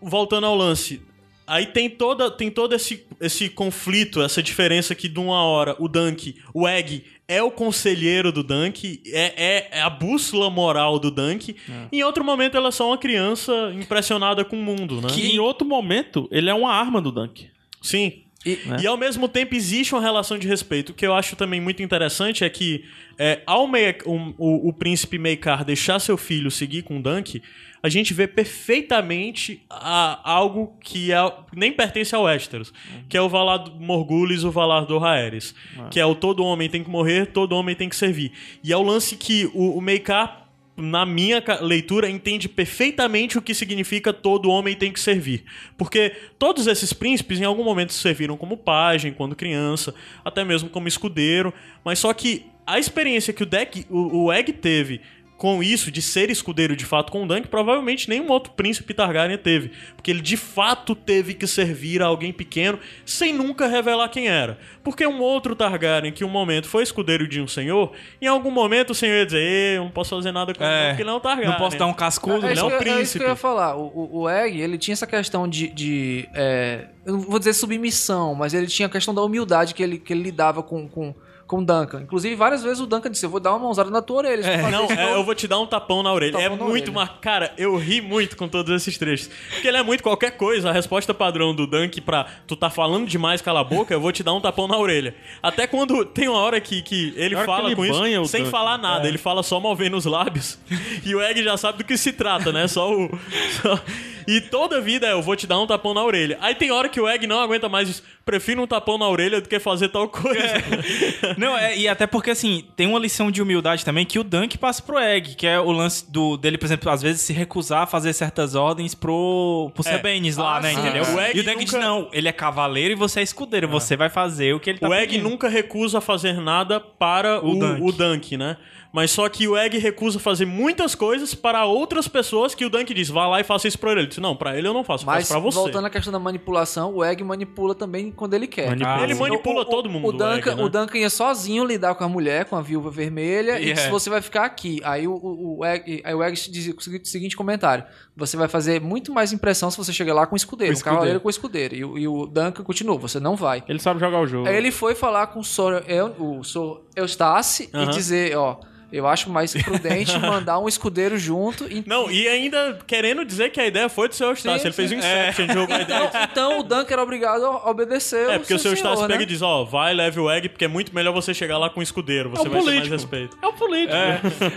voltando 0.01 0.45
ao 0.45 0.55
lance, 0.55 1.01
aí 1.47 1.65
tem 1.67 1.89
toda 1.89 2.29
tem 2.31 2.49
todo 2.49 2.73
esse, 2.73 3.05
esse 3.19 3.49
conflito, 3.49 4.21
essa 4.21 4.41
diferença 4.41 4.93
que 4.95 5.07
de 5.07 5.19
uma 5.19 5.43
hora 5.43 5.75
o 5.79 5.87
Dunk, 5.87 6.35
o 6.53 6.67
Egg 6.67 7.03
é 7.27 7.41
o 7.41 7.49
conselheiro 7.51 8.31
do 8.31 8.43
Dunk, 8.43 9.01
é, 9.07 9.33
é- 9.35 9.67
é 9.79 9.81
a 9.81 9.89
bússola 9.89 10.49
moral 10.49 10.99
do 10.99 11.09
Dunk. 11.09 11.55
É. 11.69 11.87
Em 11.95 12.03
outro 12.03 12.23
momento 12.23 12.55
ela 12.57 12.67
é 12.67 12.71
só 12.71 12.87
uma 12.87 12.97
criança 12.97 13.71
impressionada 13.75 14.43
com 14.43 14.57
o 14.57 14.63
mundo, 14.63 15.01
né? 15.01 15.07
Que 15.09 15.27
em 15.35 15.39
outro 15.39 15.65
momento, 15.67 16.27
ele 16.31 16.49
é 16.49 16.53
uma 16.53 16.73
arma 16.73 17.01
do 17.01 17.11
Dunk. 17.11 17.47
Sim. 17.81 18.19
E, 18.45 18.57
Né? 18.65 18.77
e 18.81 18.87
ao 18.87 18.97
mesmo 18.97 19.29
tempo 19.29 19.55
existe 19.55 19.95
uma 19.95 20.01
relação 20.01 20.37
de 20.37 20.45
respeito. 20.49 20.89
O 20.89 20.93
que 20.93 21.05
eu 21.07 21.13
acho 21.13 21.33
também 21.37 21.61
muito 21.61 21.81
interessante 21.81 22.43
é 22.43 22.49
que 22.49 22.83
é, 23.17 23.41
ao 23.45 23.67
Mei- 23.69 23.95
o, 24.05 24.33
o- 24.37 24.67
o 24.69 24.73
príncipe 24.73 25.17
Meikar 25.17 25.63
deixar 25.63 25.97
seu 25.99 26.17
filho 26.17 26.51
seguir 26.51 26.81
com 26.81 26.97
o 26.97 27.01
Dunk, 27.01 27.41
a 27.83 27.89
gente 27.89 28.13
vê 28.13 28.25
perfeitamente 28.27 29.61
a- 29.69 30.19
algo 30.23 30.73
que 30.81 31.11
é- 31.11 31.33
nem 31.55 31.71
pertence 31.71 32.15
ao 32.15 32.23
Westeros, 32.23 32.73
que 33.09 33.17
é 33.17 33.21
o 33.21 33.27
Valar 33.29 33.65
e 33.67 34.45
o 34.45 34.51
Valar 34.51 34.85
do 34.85 34.97
Raeres, 34.97 35.53
que 35.91 35.99
é 35.99 36.05
o 36.05 36.15
todo 36.15 36.43
homem 36.43 36.69
tem 36.69 36.83
que 36.83 36.89
morrer, 36.89 37.27
todo 37.27 37.53
homem 37.55 37.75
tem 37.75 37.89
que 37.89 37.95
servir. 37.95 38.31
E 38.63 38.71
é 38.71 38.77
o 38.77 38.81
lance 38.81 39.15
que 39.17 39.45
o, 39.53 39.77
o 39.77 39.81
Meikar 39.81 40.41
na 40.75 41.05
minha 41.05 41.43
leitura, 41.61 42.09
entende 42.09 42.49
perfeitamente 42.49 43.37
o 43.37 43.41
que 43.43 43.53
significa 43.53 44.11
todo 44.11 44.49
homem 44.49 44.75
tem 44.75 44.91
que 44.91 44.99
servir. 44.99 45.43
Porque 45.77 46.13
todos 46.39 46.65
esses 46.65 46.91
príncipes, 46.91 47.39
em 47.39 47.43
algum 47.43 47.63
momento, 47.63 47.93
serviram 47.93 48.35
como 48.35 48.57
pajem, 48.57 49.13
quando 49.13 49.35
criança, 49.35 49.93
até 50.25 50.43
mesmo 50.43 50.69
como 50.69 50.87
escudeiro. 50.87 51.53
Mas 51.85 51.99
só 51.99 52.11
que 52.11 52.47
a 52.65 52.79
experiência 52.79 53.31
que 53.31 53.43
o, 53.43 53.45
Deck, 53.45 53.85
o, 53.87 54.23
o 54.23 54.33
Egg 54.33 54.51
teve 54.53 54.99
com 55.43 55.61
isso, 55.61 55.91
de 55.91 56.01
ser 56.01 56.29
escudeiro 56.29 56.73
de 56.73 56.85
fato 56.85 57.11
com 57.11 57.25
o 57.25 57.27
Dunk, 57.27 57.49
provavelmente 57.49 58.07
nenhum 58.07 58.29
outro 58.31 58.53
príncipe 58.53 58.93
Targaryen 58.93 59.37
teve. 59.37 59.71
Porque 59.93 60.09
ele 60.09 60.21
de 60.21 60.37
fato 60.37 60.95
teve 60.95 61.33
que 61.33 61.45
servir 61.45 62.01
a 62.01 62.05
alguém 62.05 62.31
pequeno 62.31 62.79
sem 63.05 63.33
nunca 63.33 63.67
revelar 63.67 64.07
quem 64.07 64.29
era. 64.29 64.57
Porque 64.81 65.05
um 65.05 65.19
outro 65.19 65.53
Targaryen 65.53 66.13
que 66.13 66.23
um 66.23 66.29
momento 66.29 66.69
foi 66.69 66.81
escudeiro 66.81 67.27
de 67.27 67.41
um 67.41 67.47
senhor, 67.47 67.91
em 68.21 68.27
algum 68.27 68.49
momento 68.51 68.91
o 68.91 68.95
senhor 68.95 69.15
ia 69.17 69.25
dizer: 69.25 69.39
"Ei, 69.41 69.77
eu 69.79 69.83
não 69.83 69.91
posso 69.91 70.15
fazer 70.15 70.31
nada 70.31 70.53
com 70.53 70.63
ele, 70.63 70.71
não, 70.73 70.87
porque 70.87 71.01
ele 71.01 71.07
não 71.09 71.13
é 71.15 71.17
um 71.17 71.19
Targaryen. 71.19 71.51
Não 71.51 71.57
posso 71.57 71.77
dar 71.77 71.87
um 71.87 71.93
cascudo, 71.93 72.45
É 72.45 72.51
ele 72.51 72.53
isso 72.53 72.61
é 72.61 72.63
um 72.63 72.69
que 72.69 72.73
eu- 72.75 72.77
É 72.79 72.83
isso 72.83 72.93
príncipe. 72.95 73.19
que 73.19 73.25
eu 73.25 73.29
ia 73.31 73.35
falar. 73.35 73.75
O, 73.75 73.87
o, 73.93 74.19
o 74.21 74.29
Egg, 74.29 74.61
ele 74.61 74.77
tinha 74.77 74.93
essa 74.93 75.05
questão 75.05 75.45
de. 75.45 75.67
de 75.67 76.29
é, 76.33 76.87
eu 77.05 77.11
não 77.11 77.19
vou 77.19 77.37
dizer 77.37 77.51
submissão, 77.53 78.33
mas 78.33 78.53
ele 78.53 78.67
tinha 78.67 78.85
a 78.85 78.89
questão 78.89 79.13
da 79.13 79.21
humildade 79.21 79.73
que 79.73 79.83
ele, 79.83 79.97
que 79.97 80.13
ele 80.13 80.23
lidava 80.23 80.63
com, 80.63 80.87
com, 80.87 81.13
com 81.47 81.59
o 81.59 81.65
Duncan. 81.65 82.01
Inclusive, 82.01 82.35
várias 82.35 82.63
vezes 82.63 82.79
o 82.79 82.85
Duncan 82.85 83.11
disse: 83.11 83.25
Eu 83.25 83.29
vou 83.29 83.39
dar 83.39 83.51
uma 83.51 83.59
mãozada 83.59 83.89
na 83.89 84.01
tua 84.01 84.17
orelha. 84.17 84.43
fazer 84.43 84.71
Não, 84.71 84.85
é, 84.85 85.13
eu 85.13 85.23
vou 85.23 85.35
te 85.35 85.47
dar 85.47 85.59
um 85.59 85.65
tapão 85.65 86.01
na 86.01 86.11
orelha. 86.11 86.33
Tapão 86.33 86.45
é 86.45 86.49
na 86.57 86.65
muito 86.65 86.91
uma. 86.91 87.07
Cara, 87.07 87.53
eu 87.57 87.75
ri 87.77 88.01
muito 88.01 88.35
com 88.35 88.47
todos 88.47 88.73
esses 88.75 88.97
trechos. 88.97 89.29
Porque 89.51 89.67
ele 89.67 89.77
é 89.77 89.83
muito 89.83 90.01
qualquer 90.03 90.31
coisa. 90.31 90.69
A 90.69 90.73
resposta 90.73 91.13
padrão 91.13 91.53
do 91.53 91.67
Dunk 91.67 92.01
pra 92.01 92.25
tu 92.47 92.55
tá 92.55 92.69
falando 92.69 93.07
demais, 93.07 93.41
cala 93.41 93.61
a 93.61 93.63
boca, 93.63 93.93
eu 93.93 94.01
vou 94.01 94.11
te 94.11 94.23
dar 94.23 94.33
um 94.33 94.41
tapão 94.41 94.67
na 94.67 94.77
orelha. 94.77 95.15
Até 95.41 95.67
quando 95.67 96.05
tem 96.05 96.27
uma 96.27 96.39
hora 96.39 96.59
que, 96.59 96.81
que 96.81 97.13
ele 97.15 97.35
fala 97.35 97.61
que 97.63 97.67
ele 97.67 97.75
com 97.75 97.85
isso 97.85 98.25
sem 98.25 98.41
Dunk. 98.41 98.51
falar 98.51 98.77
nada. 98.77 99.07
Ele 99.07 99.17
fala 99.17 99.43
só 99.43 99.59
movendo 99.59 99.97
os 99.97 100.05
lábios. 100.05 100.57
E 101.05 101.13
o 101.15 101.21
Egg 101.21 101.43
já 101.43 101.57
sabe 101.57 101.79
do 101.79 101.83
que 101.83 101.97
se 101.97 102.13
trata, 102.13 102.51
né? 102.51 102.67
Só 102.67 102.91
o. 102.93 103.09
só- 103.61 103.79
E 104.27 104.41
toda 104.41 104.79
vida 104.81 105.07
é, 105.07 105.11
eu 105.13 105.21
vou 105.21 105.35
te 105.35 105.45
dar 105.47 105.59
um 105.59 105.67
tapão 105.67 105.93
na 105.93 106.03
orelha. 106.03 106.37
Aí 106.41 106.55
tem 106.55 106.71
hora 106.71 106.89
que 106.89 106.99
o 106.99 107.07
Egg 107.07 107.25
não 107.27 107.39
aguenta 107.39 107.67
mais 107.69 107.89
isso. 107.89 108.03
Prefiro 108.25 108.61
um 108.63 108.67
tapão 108.67 108.97
na 108.97 109.07
orelha 109.07 109.41
do 109.41 109.49
que 109.49 109.59
fazer 109.59 109.89
tal 109.89 110.07
coisa. 110.07 110.41
Não, 111.37 111.57
é, 111.57 111.77
e 111.77 111.87
até 111.87 112.07
porque, 112.07 112.31
assim, 112.31 112.63
tem 112.75 112.87
uma 112.87 112.97
lição 112.99 113.29
de 113.29 113.41
humildade 113.41 113.83
também 113.83 114.05
que 114.05 114.17
o 114.17 114.23
Dunk 114.23 114.57
passa 114.57 114.81
pro 114.81 114.97
Egg, 114.97 115.35
que 115.35 115.45
é 115.45 115.59
o 115.59 115.71
lance 115.71 116.09
do, 116.09 116.37
dele, 116.37 116.57
por 116.57 116.65
exemplo, 116.65 116.89
às 116.89 117.01
vezes 117.01 117.21
se 117.21 117.33
recusar 117.33 117.81
a 117.83 117.85
fazer 117.85 118.13
certas 118.13 118.55
ordens 118.55 118.95
pro, 118.95 119.71
pro 119.73 119.85
É. 119.87 119.91
Sebenis 119.97 120.37
lá, 120.37 120.57
Ah, 120.57 120.61
né? 120.61 120.73
sim. 120.73 120.79
Entendeu? 120.79 121.03
O 121.03 121.19
Egg 121.19 121.37
e 121.37 121.41
o 121.41 121.43
Dunk 121.43 121.63
diz: 121.65 121.73
nunca- 121.73 121.85
não, 121.85 122.09
ele 122.13 122.27
é 122.27 122.31
cavaleiro 122.31 122.93
e 122.93 122.95
você 122.95 123.19
é 123.19 123.23
escudeiro, 123.23 123.67
você 123.67 123.97
vai 123.97 124.09
fazer 124.09 124.53
o 124.55 124.59
que 124.59 124.69
ele 124.69 124.79
tá 124.79 124.87
O 124.87 124.93
Egg 124.93 125.07
pedindo. 125.07 125.29
nunca 125.29 125.49
recusa 125.49 125.99
fazer 125.99 126.33
nada 126.39 126.79
para 126.79 127.41
O 127.43 127.51
o, 127.51 127.59
Dunk. 127.59 127.81
o 127.81 127.91
Dunk, 127.91 128.37
né? 128.37 128.55
Mas 128.93 129.09
só 129.09 129.27
que 129.27 129.47
o 129.47 129.57
Egg 129.57 129.75
recusa 129.79 130.19
fazer 130.19 130.45
muitas 130.45 130.93
coisas 130.93 131.33
para 131.33 131.65
outras 131.65 132.07
pessoas 132.07 132.53
que 132.53 132.63
o 132.63 132.69
Dunk 132.69 132.93
diz, 132.93 133.09
vá 133.09 133.25
lá 133.27 133.39
e 133.39 133.43
faça 133.43 133.67
isso 133.67 133.79
pra 133.79 133.91
ele. 133.91 134.01
Ele 134.01 134.07
diz, 134.07 134.19
não, 134.19 134.35
pra 134.35 134.55
ele 134.55 134.67
eu 134.67 134.73
não 134.73 134.83
faço, 134.83 135.03
Mas 135.03 135.27
faço 135.27 135.33
pra 135.33 135.39
você. 135.41 135.57
voltando 135.57 135.87
à 135.87 135.89
questão 135.89 136.13
da 136.13 136.19
manipulação, 136.19 136.93
o 136.93 137.03
Egg 137.03 137.23
manipula 137.23 137.73
também 137.73 138.11
quando 138.11 138.35
ele 138.35 138.45
quer. 138.45 138.67
Manipula. 138.69 138.95
Ah, 138.95 139.03
Ele 139.03 139.15
sim. 139.15 139.19
manipula 139.19 139.59
O- 139.59 139.61
o- 139.63 139.65
todo 139.65 139.89
mundo, 139.89 140.05
O 140.05 140.09
o 140.09 140.11
Duncan, 140.11 140.35
Egg, 140.51 140.55
né? 140.55 140.63
o 140.63 140.69
Duncan 140.69 140.97
ia 140.99 141.09
sozinho 141.09 141.65
lidar 141.65 141.95
com 141.95 142.03
a 142.03 142.07
mulher, 142.07 142.45
com 142.45 142.55
a 142.55 142.61
viúva 142.61 142.91
vermelha, 142.91 143.53
e 143.59 143.63
Yeah. 143.63 143.73
disse: 143.73 143.89
você 143.89 144.11
vai 144.11 144.21
ficar 144.21 144.45
aqui. 144.45 144.79
Aí 144.83 145.07
o, 145.07 145.13
o, 145.15 145.57
o 145.61 145.65
Egg, 145.65 146.01
aí 146.05 146.13
o 146.13 146.21
Egg 146.23 146.35
dizia 146.51 146.75
o 146.77 146.81
seguinte- 147.03 147.35
comentário: 147.35 147.83
você 148.15 148.37
vai 148.37 148.47
fazer 148.47 148.79
muito 148.79 149.11
mais 149.11 149.33
impressão 149.33 149.71
se 149.71 149.77
você 149.77 149.91
chegar 149.91 150.13
lá 150.13 150.27
com 150.27 150.35
escudeiro, 150.35 150.71
Com 150.71 150.75
um 150.75 150.77
escudeiro. 150.77 150.95
cavaleiro 150.97 151.19
com 151.19 151.29
escudeiro. 151.31 151.75
E, 151.75 151.83
o- 151.83 151.97
e 151.97 152.07
o 152.07 152.27
Duncan 152.27 152.63
continua: 152.63 152.95
você 152.99 153.19
não 153.19 153.35
vai. 153.35 153.63
Ele 153.67 153.79
sabe 153.79 153.99
jogar 153.99 154.19
o 154.19 154.27
jogo. 154.27 154.47
Aí 154.47 154.55
ele 154.55 154.69
foi 154.69 154.93
falar 154.93 155.25
com 155.27 155.39
o 155.39 155.43
Sor, 155.43 155.83
Eu- 155.87 156.13
o 156.19 156.43
Sor 156.43 156.83
Eustace 156.95 157.71
e 157.73 157.75
Aham. 157.77 157.89
dizer: 157.89 158.37
ó, 158.37 158.57
eu 158.93 159.07
acho 159.07 159.29
mais 159.29 159.51
prudente 159.53 160.17
mandar 160.21 160.59
um 160.59 160.67
escudeiro 160.67 161.17
junto. 161.17 161.65
e- 161.65 161.83
Não, 161.87 162.09
e 162.11 162.27
ainda 162.27 162.77
querendo 162.87 163.25
dizer 163.25 163.49
que 163.49 163.59
a 163.59 163.65
ideia 163.65 163.89
foi 163.89 164.07
do 164.07 164.15
seu 164.15 164.29
Eustácio. 164.29 164.67
Ele 164.67 164.73
fez 164.73 164.91
um. 164.91 164.95
Inception, 164.95 165.47
jogou 165.51 165.75
a 165.75 165.81
ideia. 165.81 166.03
Então, 166.05 166.21
então 166.31 166.59
o 166.59 166.63
Duncan 166.63 166.93
era 166.93 167.01
obrigado 167.03 167.43
a 167.45 167.69
obedecer. 167.69 168.29
É, 168.29 168.37
porque 168.39 168.53
o 168.53 168.59
seu 168.59 168.71
Eustácio 168.71 168.97
senhor, 168.97 169.07
pega 169.07 169.19
né? 169.19 169.23
e 169.23 169.27
diz, 169.27 169.41
ó, 169.41 169.63
vai, 169.63 169.93
leve 169.93 170.19
o 170.19 170.29
Egg, 170.31 170.49
porque 170.49 170.65
é 170.65 170.67
muito 170.67 170.93
melhor 170.93 171.11
você 171.11 171.33
chegar 171.33 171.57
lá 171.57 171.69
com 171.69 171.79
um 171.79 171.83
escudeiro, 171.83 172.29
você 172.29 172.45
É 172.45 172.49
um 172.49 172.51
vai 172.51 172.59
ter 172.61 172.65
mais 172.65 172.65
político. 172.87 172.93
respeito. 172.95 173.37
É 173.41 173.47
um 173.47 173.53
político. 173.53 173.93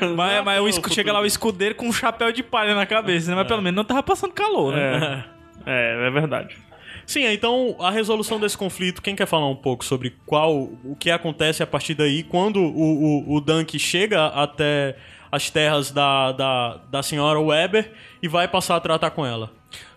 Mas, 0.14 0.44
mas 0.44 0.58
o 0.58 0.62
Não, 0.62 0.68
escu- 0.68 0.92
chega 0.92 1.12
lá 1.12 1.20
o 1.20 1.26
escudeiro 1.26 1.74
com 1.74 1.86
um 1.88 1.92
chapéu 1.92 2.30
de 2.30 2.42
palha 2.42 2.74
na 2.74 2.84
cabeça, 2.86 3.30
né? 3.30 3.36
Mas 3.36 3.46
pelo 3.46 3.62
menos 3.62 3.76
não 3.76 3.84
tava 3.84 4.02
passando 4.02 4.32
calor, 4.32 4.74
né? 4.74 5.24
É, 5.66 6.04
é, 6.04 6.06
é 6.06 6.10
verdade. 6.10 6.56
Sim, 7.06 7.24
então 7.26 7.76
a 7.78 7.90
resolução 7.90 8.40
desse 8.40 8.58
conflito, 8.58 9.00
quem 9.00 9.14
quer 9.14 9.26
falar 9.26 9.48
um 9.48 9.54
pouco 9.54 9.84
sobre 9.84 10.16
qual 10.26 10.54
o 10.56 10.96
que 10.98 11.08
acontece 11.08 11.62
a 11.62 11.66
partir 11.66 11.94
daí 11.94 12.24
quando 12.24 12.60
o, 12.60 13.24
o, 13.30 13.36
o 13.36 13.40
Dunk 13.40 13.78
chega 13.78 14.26
até 14.26 14.96
as 15.30 15.48
terras 15.48 15.92
da, 15.92 16.32
da, 16.32 16.80
da 16.90 17.02
senhora 17.04 17.40
Weber 17.40 17.92
e 18.20 18.26
vai 18.26 18.48
passar 18.48 18.74
a 18.74 18.80
tratar 18.80 19.10
com 19.10 19.24
ela? 19.24 19.55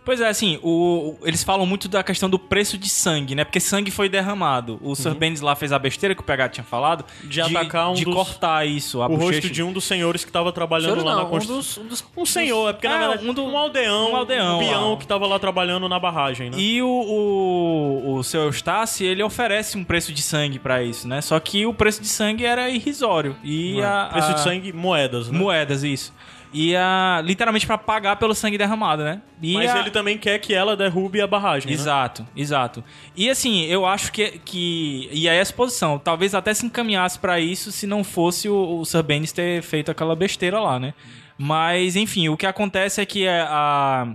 Pois 0.09 0.21
é, 0.21 0.27
assim, 0.27 0.57
o, 0.63 1.15
eles 1.23 1.43
falam 1.43 1.67
muito 1.67 1.87
da 1.87 2.01
questão 2.01 2.27
do 2.27 2.39
preço 2.39 2.79
de 2.79 2.89
sangue, 2.89 3.35
né? 3.35 3.43
Porque 3.43 3.59
sangue 3.59 3.91
foi 3.91 4.09
derramado. 4.09 4.79
O 4.81 4.95
Sir 4.95 5.13
Bennis 5.13 5.39
lá 5.39 5.55
fez 5.55 5.71
a 5.71 5.77
besteira 5.77 6.15
que 6.15 6.21
o 6.21 6.23
PH 6.23 6.49
tinha 6.49 6.63
falado 6.63 7.05
Uhum. 7.21 7.29
De 7.29 7.41
atacar 7.41 7.91
um 7.91 7.93
de 7.93 8.05
dos- 8.05 8.15
cortar 8.15 8.65
isso, 8.65 9.03
a 9.03 9.05
o 9.05 9.09
bochecha. 9.09 9.31
rosto 9.33 9.49
de 9.51 9.61
um 9.61 9.71
dos 9.71 9.83
senhores 9.83 10.23
que 10.23 10.31
estava 10.31 10.51
trabalhando 10.51 10.93
Senhor, 10.93 11.05
lá 11.05 11.11
não, 11.11 11.21
na 11.21 11.27
um 11.27 11.29
construção. 11.29 11.57
dos, 11.59 11.77
um 11.77 11.87
dos- 11.87 12.05
Um 12.17 12.25
senhor, 12.25 12.69
é 12.69 12.73
porque 12.73 12.87
na 12.87 12.95
É, 12.95 12.99
verdade 13.07 13.27
um 13.29 13.33
do- 13.35 13.43
um 13.45 13.55
aldeão, 13.55 14.11
um 14.11 14.15
aldeão 14.15 14.55
um 14.57 14.59
peão 14.67 14.91
lá. 14.93 14.97
que 14.97 15.05
tava 15.05 15.27
lá 15.27 15.37
trabalhando 15.37 15.87
na 15.87 15.99
barragem, 15.99 16.49
né? 16.49 16.57
E 16.57 16.81
o, 16.81 16.87
o, 16.87 18.15
o 18.15 18.23
seu 18.23 18.41
Eustácio, 18.45 19.05
ele 19.05 19.21
oferece 19.21 19.77
um 19.77 19.83
preço 19.83 20.11
de 20.11 20.23
sangue 20.23 20.57
pra 20.57 20.81
isso, 20.81 21.07
né? 21.07 21.21
Só 21.21 21.39
que 21.39 21.67
o 21.67 21.73
preço 21.73 22.01
de 22.01 22.07
sangue 22.07 22.45
era 22.45 22.67
irrisório. 22.67 23.35
E 23.43 23.79
a, 23.83 24.07
É. 24.09 24.13
Preço 24.13 24.29
a- 24.31 24.33
de 24.33 24.41
sangue, 24.41 24.73
moedas, 24.73 25.29
né? 25.29 25.37
Moedas, 25.37 25.83
isso. 25.83 26.11
E 26.51 26.75
a, 26.75 27.21
literalmente 27.23 27.67
pra 27.67 27.77
pagar 27.77 28.15
pelo 28.15 28.33
sangue 28.33 28.57
derramado, 28.57 29.03
né? 29.03 29.21
E 29.41 29.53
Mas 29.53 29.69
a- 29.69 29.79
ele 29.79 29.91
também 29.91 30.17
quer 30.17 30.39
que 30.39 30.53
ela 30.53 30.75
derrube 30.75 31.21
a 31.21 31.27
barragem, 31.27 31.67
né? 31.69 31.73
Exato, 31.73 32.25
exato. 32.35 32.83
E 33.15 33.29
assim, 33.29 33.65
eu 33.65 33.85
acho 33.85 34.11
que. 34.11 34.39
que 34.43 35.07
e 35.11 35.29
aí 35.29 35.37
a 35.37 35.41
exposição, 35.41 35.99
talvez 35.99 36.33
até 36.33 36.53
se 36.53 36.65
encaminhasse 36.65 37.19
pra 37.19 37.39
isso 37.39 37.71
se 37.71 37.85
não 37.85 38.03
fosse 38.03 38.49
o, 38.49 38.79
o 38.79 38.85
Sir 38.85 39.03
Bennis 39.03 39.31
ter 39.31 39.61
feito 39.61 39.91
aquela 39.91 40.15
besteira 40.15 40.59
lá, 40.59 40.79
né? 40.79 40.93
Mas, 41.37 41.95
enfim, 41.95 42.29
o 42.29 42.35
que 42.35 42.45
acontece 42.45 42.99
é 42.99 43.05
que 43.05 43.27
a. 43.27 44.07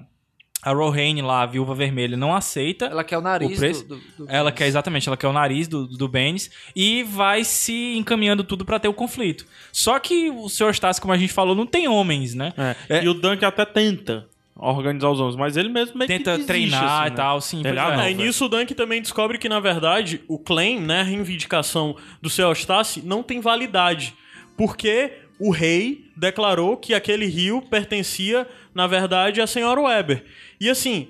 A 0.64 0.72
Rohane 0.72 1.20
lá, 1.20 1.42
a 1.42 1.46
viúva 1.46 1.74
vermelha, 1.74 2.16
não 2.16 2.34
aceita. 2.34 2.86
Ela 2.86 3.04
quer 3.04 3.18
o 3.18 3.20
nariz 3.20 3.56
O 3.56 3.60
preço? 3.60 3.84
do, 3.86 3.96
do, 3.96 4.24
do 4.24 4.30
Ela 4.30 4.50
quer 4.50 4.66
exatamente, 4.66 5.08
ela 5.08 5.16
quer 5.16 5.28
o 5.28 5.32
nariz 5.32 5.68
do, 5.68 5.86
do 5.86 6.08
Bennis 6.08 6.50
e 6.74 7.02
vai 7.02 7.44
se 7.44 7.96
encaminhando 7.96 8.42
tudo 8.42 8.64
pra 8.64 8.78
ter 8.78 8.88
o 8.88 8.94
conflito. 8.94 9.46
Só 9.72 9.98
que 9.98 10.30
o 10.30 10.48
Sr. 10.48 10.72
Stassi, 10.74 11.00
como 11.00 11.12
a 11.12 11.18
gente 11.18 11.32
falou, 11.32 11.54
não 11.54 11.66
tem 11.66 11.86
homens, 11.86 12.34
né? 12.34 12.52
É. 12.56 12.98
É. 12.98 13.04
E 13.04 13.08
o 13.08 13.14
Dunk 13.14 13.44
até 13.44 13.64
tenta 13.64 14.26
organizar 14.56 15.10
os 15.10 15.20
homens, 15.20 15.36
mas 15.36 15.56
ele 15.56 15.68
mesmo 15.68 15.98
meio 15.98 16.08
que 16.08 16.16
Tenta 16.16 16.30
desiste, 16.32 16.46
treinar 16.46 16.84
assim, 16.84 17.06
e 17.06 17.10
né? 17.10 17.16
tal, 17.16 17.40
sim. 17.40 17.60
Ele, 17.60 17.78
ah, 17.78 17.88
é. 17.92 17.96
não, 17.96 18.02
É, 18.04 18.10
e 18.12 18.14
nisso 18.14 18.44
o 18.46 18.48
Dunk 18.48 18.72
também 18.74 19.02
descobre 19.02 19.36
que, 19.36 19.48
na 19.48 19.60
verdade, 19.60 20.22
o 20.28 20.38
claim, 20.38 20.80
né, 20.80 21.00
a 21.00 21.04
reivindicação 21.04 21.96
do 22.22 22.30
seu 22.30 22.48
Eustácio 22.48 23.02
não 23.04 23.22
tem 23.22 23.40
validade. 23.40 24.14
Porque 24.56 25.12
o 25.40 25.50
rei 25.50 26.06
declarou 26.16 26.76
que 26.76 26.94
aquele 26.94 27.26
rio 27.26 27.60
pertencia, 27.62 28.46
na 28.72 28.86
verdade, 28.86 29.40
à 29.40 29.46
senhora 29.46 29.80
Weber. 29.80 30.24
E 30.64 30.70
assim, 30.70 31.08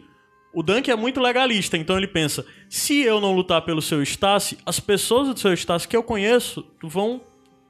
o 0.52 0.62
Dunk 0.62 0.90
é 0.90 0.96
muito 0.96 1.20
legalista, 1.20 1.76
então 1.76 1.96
ele 1.96 2.06
pensa: 2.08 2.44
se 2.68 3.00
eu 3.02 3.20
não 3.20 3.32
lutar 3.34 3.62
pelo 3.62 3.80
seu 3.82 4.02
Estácio, 4.02 4.56
as 4.66 4.80
pessoas 4.80 5.28
do 5.28 5.38
seu 5.38 5.52
Estácio 5.52 5.88
que 5.88 5.96
eu 5.96 6.02
conheço 6.02 6.64
vão. 6.82 7.20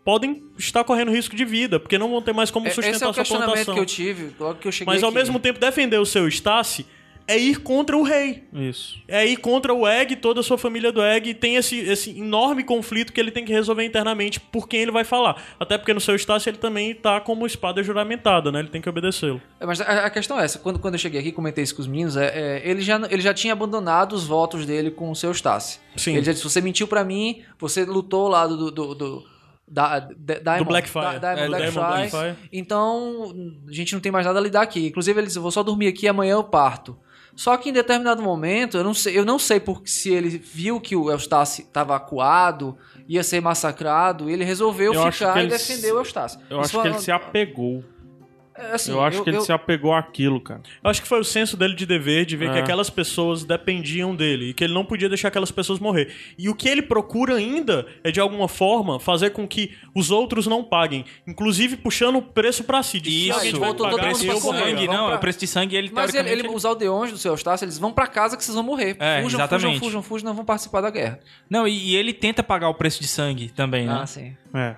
podem 0.05 0.43
estar 0.59 0.85
correndo 0.85 1.11
risco 1.11 1.35
de 1.35 1.45
vida, 1.47 1.81
porque 1.81 1.97
não 1.97 2.11
vão 2.11 2.21
ter 2.21 2.35
mais 2.35 2.51
como 2.51 2.67
É, 2.67 2.71
sustentar 2.71 2.97
Esse 2.97 3.05
é 3.05 3.09
o 3.09 3.13
sua 3.15 3.25
plantação. 3.39 3.75
que 3.75 3.81
eu 3.81 3.87
tive 3.87 4.33
logo 4.39 4.59
que 4.59 4.69
eu 4.69 4.73
cheguei 4.73 4.93
Mas 4.93 5.03
ao 5.03 5.09
aqui. 5.09 5.19
mesmo 5.19 5.39
tempo, 5.41 5.59
defender 5.59 5.99
o 5.99 6.05
seu 6.05 6.29
Estácio 6.29 6.85
é 7.27 7.39
ir 7.39 7.61
contra 7.61 7.97
o 7.97 8.03
rei 8.03 8.45
Isso. 8.53 8.99
é 9.09 9.25
ir 9.27 9.39
contra 9.39 9.73
o 9.73 9.89
Egg 9.89 10.17
toda 10.17 10.41
a 10.41 10.43
sua 10.43 10.59
família 10.59 10.93
do 10.93 11.03
Egg. 11.03 11.31
E 11.31 11.35
tem 11.35 11.57
esse, 11.57 11.79
esse 11.79 12.11
enorme 12.19 12.63
conflito 12.63 13.13
que 13.13 13.21
ele 13.21 13.31
tem 13.31 13.45
que 13.45 13.53
resolver 13.53 13.83
internamente 13.85 14.39
por 14.39 14.69
quem 14.69 14.81
ele 14.81 14.91
vai 14.91 15.05
falar. 15.05 15.43
Até 15.59 15.79
porque 15.79 15.95
no 15.95 16.01
seu 16.01 16.15
Estácio 16.15 16.51
ele 16.51 16.59
também 16.59 16.95
tá 16.95 17.21
como 17.21 17.47
espada 17.47 17.83
juramentada, 17.83 18.53
né? 18.53 18.59
Ele 18.61 18.69
tem 18.69 18.81
que 18.83 18.89
obedecê-lo. 18.89 19.41
É, 19.59 19.65
Mas 19.65 19.81
a, 19.81 20.07
a 20.07 20.11
questão 20.11 20.39
é 20.39 20.45
essa, 20.45 20.59
quando, 20.59 20.79
quando 20.79 20.95
eu 20.95 20.99
cheguei 20.99 21.21
aqui, 21.21 21.33
comentei 21.33 21.65
isso 21.65 21.75
com 21.75 21.81
os 21.81 21.89
meninos, 21.89 22.17
é, 22.17 22.27
é, 22.27 22.63
ele, 22.69 22.83
já, 22.83 23.01
ele 23.11 23.23
já 23.23 23.33
tinha 23.33 23.53
abandonado 23.55 24.13
os 24.13 24.27
votos 24.27 24.67
dele 24.67 24.91
com 24.91 25.11
o 25.11 25.17
seu 25.17 25.31
Eustácio. 25.31 25.81
Sim. 25.97 26.17
Ele 26.17 26.25
já 26.25 26.33
disse, 26.33 26.45
você 26.45 26.61
mentiu 26.61 26.87
pra 26.87 27.05
mim, 27.05 27.43
você 27.59 27.85
lutou 27.85 28.25
ao 28.27 28.29
lado 28.31 28.57
do... 28.57 28.71
do, 28.71 28.95
do 28.95 29.35
da, 29.67 29.99
da, 29.99 30.35
Diamond- 30.35 30.65
Blackfire. 30.69 31.19
Da, 31.19 31.35
Diamond 31.35 31.41
É, 31.41 31.45
do 31.47 31.49
Blackfire. 31.49 31.73
Diamond 31.81 32.11
Blackfire. 32.11 32.49
Então, 32.53 33.35
a 33.67 33.73
gente 33.73 33.95
não 33.95 34.01
tem 34.01 34.13
mais 34.13 34.27
nada 34.27 34.39
a 34.39 34.43
lidar 34.43 34.61
aqui. 34.61 34.89
Inclusive, 34.89 35.19
ele 35.19 35.27
disse, 35.27 35.39
eu 35.39 35.43
vou 35.43 35.51
só 35.51 35.63
dormir 35.63 35.89
aqui, 35.89 36.07
amanhã 36.07 36.33
eu 36.35 36.45
parto. 36.45 36.95
Só 37.37 37.57
que 37.57 37.71
em 37.71 37.73
determinado 37.73 38.23
momento, 38.23 38.77
eu 38.77 38.85
não 38.85 38.95
sei, 38.95 39.19
eu 39.19 39.25
não 39.25 39.39
sei 39.39 39.59
por, 39.59 39.83
se 39.85 40.13
ele 40.13 40.29
viu 40.29 40.81
que 40.81 40.95
o 40.95 41.11
Eustácio 41.11 41.63
estava 41.63 41.97
acuado, 41.97 42.77
ia 43.09 43.23
ser 43.23 43.41
massacrado, 43.41 44.31
e 44.31 44.33
ele 44.33 44.45
resolveu 44.45 44.95
Eu 44.95 45.11
ficar 45.11 45.43
e 45.43 45.49
defender 45.49 45.93
o 45.93 45.99
Eustácio. 45.99 46.41
Eu 46.49 46.61
Isso 46.61 46.79
acho 46.79 46.83
que 46.83 46.89
ele 46.95 46.99
se 47.01 47.11
apegou. 47.11 47.85
Assim, 48.57 48.93
eu 48.93 49.03
acho 49.03 49.23
que 49.23 49.31
ele 49.31 49.37
eu- 49.39 49.41
se 49.43 49.53
apegou 49.53 49.93
àquilo, 49.93 50.41
cara. 50.41 50.61
Eu 50.83 50.91
acho 50.91 51.03
que 51.03 51.09
foi 51.09 51.19
o 51.21 51.25
senso 51.25 51.57
dele 51.57 51.75
de 51.75 51.85
dever, 51.87 52.25
de 52.25 52.37
ver 52.37 52.51
que 52.53 52.59
É. 52.59 52.61
aquelas 52.61 52.89
pessoas 52.91 53.45
dependiam 53.45 54.15
dele 54.15 54.51
e 54.51 54.55
que 54.55 54.63
ele 54.65 54.73
não 54.75 54.85
podia 54.85 55.09
deixar 55.09 55.29
aquelas 55.29 55.51
pessoas 55.51 55.79
morrer. 55.79 56.13
E 56.39 56.49
o 56.49 56.55
que 56.55 56.69
ele 56.69 56.83
procura 56.83 57.35
ainda 57.37 57.87
é, 58.05 58.11
de 58.11 58.21
alguma 58.21 58.47
forma, 58.49 59.01
fazer 59.01 59.31
com 59.31 59.47
que 59.49 59.73
os 59.95 60.11
outros 60.11 60.47
não 60.47 60.63
paguem. 60.63 61.05
Inclusive 61.27 61.77
puxando 61.77 62.17
o 62.17 62.23
preço 62.23 62.63
pra 62.65 62.83
si. 62.83 63.01
De, 63.01 63.11
se 63.11 63.29
Isso, 63.31 63.41
que 63.41 63.53
voltou 63.59 63.89
todo 63.89 63.99
mundo 63.99 64.01
preço 64.01 64.25
pra 64.25 64.35
eu 64.35 64.41
sangue, 64.41 64.87
não, 64.87 65.07
pra- 65.07 65.15
é 65.15 65.17
o 65.17 65.21
preço 65.21 65.41
de 65.41 65.47
sangue, 65.47 65.77
ele 65.77 65.91
Mas 65.93 66.05
ele, 66.15 66.23
teoricamente... 66.25 66.47
ele- 66.49 66.57
os 66.57 66.65
aldeões 66.65 67.11
do 67.11 67.19
seu 67.19 67.33
Eustácio, 67.33 67.65
eles 67.65 67.79
vão 67.79 67.93
pra 67.93 68.07
casa 68.07 68.37
que 68.37 68.45
vocês 68.45 68.55
vão 68.55 68.63
morrer. 68.65 68.97
É, 69.01 69.23
fujam, 69.23 69.41
exatamente. 69.41 69.65
fujam, 69.65 69.81
fujam, 69.81 70.03
fujam, 70.03 70.29
não 70.29 70.35
vão 70.35 70.45
participar 70.45 70.81
da 70.81 70.91
guerra. 70.91 71.19
Não, 71.51 71.67
e, 71.67 71.91
e 71.91 71.97
ele 71.97 72.13
tenta 72.13 72.43
pagar 72.43 72.69
o 72.69 72.75
preço 72.75 73.01
de 73.01 73.09
sangue 73.09 73.49
também, 73.51 73.87
né? 73.87 73.99
Ah, 74.01 74.07
sim. 74.07 74.37
É. 74.55 74.77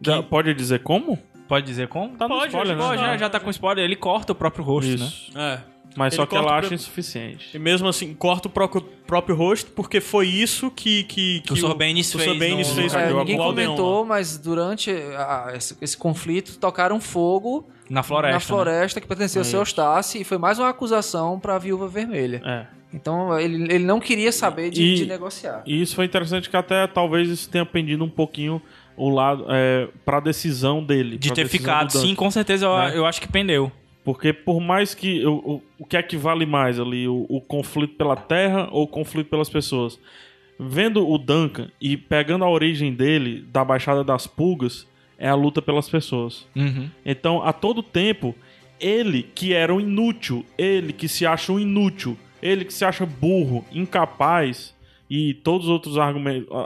Já 0.00 0.22
pode 0.22 0.54
dizer 0.54 0.80
como? 0.84 1.18
Pode 1.48 1.64
dizer 1.66 1.88
como? 1.88 2.16
Tá 2.16 2.28
Pode, 2.28 2.46
spoiler, 2.48 2.76
né? 2.76 2.82
Pode, 2.82 3.00
já, 3.00 3.16
já 3.16 3.30
tá 3.30 3.40
com 3.40 3.48
spoiler. 3.50 3.84
Ele 3.84 3.96
corta 3.96 4.32
o 4.32 4.34
próprio 4.34 4.62
rosto, 4.64 4.90
né? 4.98 5.06
Isso. 5.06 5.32
É. 5.38 5.60
Mas 5.96 6.12
Ele 6.12 6.20
só 6.22 6.26
que 6.26 6.36
ela 6.36 6.56
acha 6.58 6.74
insuficiente. 6.74 7.56
E 7.56 7.58
mesmo 7.58 7.88
assim, 7.88 8.14
corta 8.14 8.46
o 8.46 8.50
próprio, 8.50 8.82
próprio 8.82 9.34
rosto, 9.34 9.70
porque 9.72 10.00
foi 10.00 10.28
isso 10.28 10.70
que, 10.70 11.02
que, 11.04 11.40
que 11.40 11.52
o 11.52 11.56
Sorbenis 11.56 12.14
o 12.14 12.18
fez 12.18 12.30
Sorbenis 12.30 12.68
no- 12.68 12.74
fez 12.74 12.92
no- 12.92 12.98
É, 13.00 13.08
com 13.08 13.14
o 13.14 13.18
ninguém 13.20 13.36
comentou, 13.38 14.04
mas 14.04 14.36
durante 14.38 14.90
a- 14.90 15.52
esse, 15.56 15.76
esse 15.80 15.96
conflito 15.96 16.56
tocaram 16.58 17.00
fogo 17.00 17.66
Na 17.90 18.02
floresta. 18.02 18.32
na 18.32 18.38
né? 18.38 18.40
floresta 18.40 19.00
que 19.00 19.06
pertencia 19.08 19.40
ao 19.40 19.44
seu 19.44 19.60
Eustace 19.60 20.20
e 20.20 20.24
foi 20.24 20.36
mais 20.38 20.58
uma 20.58 20.68
acusação 20.68 21.40
pra 21.40 21.58
Viúva 21.58 21.88
Vermelha. 21.88 22.42
É. 22.44 22.66
Então 22.94 23.38
ele, 23.38 23.64
ele 23.74 23.84
não 23.84 23.98
queria 23.98 24.30
saber 24.30 24.70
de, 24.70 24.82
E- 24.82 24.94
de 24.94 25.06
negociar. 25.06 25.62
E 25.66 25.80
isso 25.82 25.96
foi 25.96 26.04
interessante 26.04 26.48
que 26.48 26.56
até 26.56 26.86
talvez 26.86 27.28
isso 27.28 27.48
tenha 27.48 27.66
pendido 27.66 28.04
um 28.04 28.08
pouquinho 28.10 28.62
o 28.98 29.08
lado 29.08 29.46
é, 29.48 29.88
pra 30.04 30.20
decisão 30.20 30.82
dele. 30.82 31.16
De 31.16 31.32
ter 31.32 31.48
ficado, 31.48 31.92
sim, 31.92 32.14
com 32.14 32.30
certeza 32.30 32.66
eu, 32.66 32.76
Né? 32.76 32.98
eu 32.98 33.06
acho 33.06 33.20
que 33.20 33.28
pendeu. 33.28 33.70
Porque 34.04 34.32
por 34.32 34.60
mais 34.60 34.94
que. 34.94 35.24
O, 35.26 35.34
o, 35.34 35.62
o 35.80 35.84
que 35.86 35.96
é 35.96 36.02
que 36.02 36.16
vale 36.16 36.46
mais 36.46 36.80
ali? 36.80 37.06
O, 37.06 37.26
o 37.28 37.40
conflito 37.40 37.94
pela 37.94 38.16
terra 38.16 38.68
ou 38.72 38.84
o 38.84 38.86
conflito 38.88 39.28
pelas 39.28 39.48
pessoas? 39.48 39.98
Vendo 40.58 41.08
o 41.08 41.18
Duncan 41.18 41.70
e 41.80 41.96
pegando 41.96 42.44
a 42.44 42.50
origem 42.50 42.92
dele, 42.92 43.44
da 43.52 43.64
Baixada 43.64 44.02
das 44.02 44.26
Pulgas, 44.26 44.86
é 45.16 45.28
a 45.28 45.34
luta 45.34 45.60
pelas 45.62 45.88
pessoas. 45.88 46.46
Uhum. 46.56 46.88
Então, 47.04 47.42
a 47.42 47.52
todo 47.52 47.82
tempo, 47.82 48.34
ele 48.80 49.22
que 49.22 49.52
era 49.52 49.74
um 49.74 49.80
inútil, 49.80 50.44
ele 50.56 50.92
que 50.92 51.06
se 51.06 51.26
acha 51.26 51.52
um 51.52 51.60
inútil, 51.60 52.16
ele 52.42 52.64
que 52.64 52.72
se 52.72 52.84
acha 52.84 53.04
burro, 53.06 53.64
incapaz 53.72 54.74
e 55.10 55.34
todos 55.34 55.66
os 55.66 55.72
outros 55.72 55.96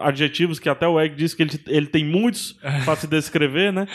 adjetivos 0.00 0.58
que 0.58 0.68
até 0.68 0.86
o 0.86 1.00
Egg 1.00 1.14
disse 1.14 1.36
que 1.36 1.42
ele, 1.42 1.60
ele 1.68 1.86
tem 1.86 2.04
muitos 2.04 2.58
pra 2.84 2.96
se 2.96 3.06
descrever, 3.06 3.72
né? 3.72 3.86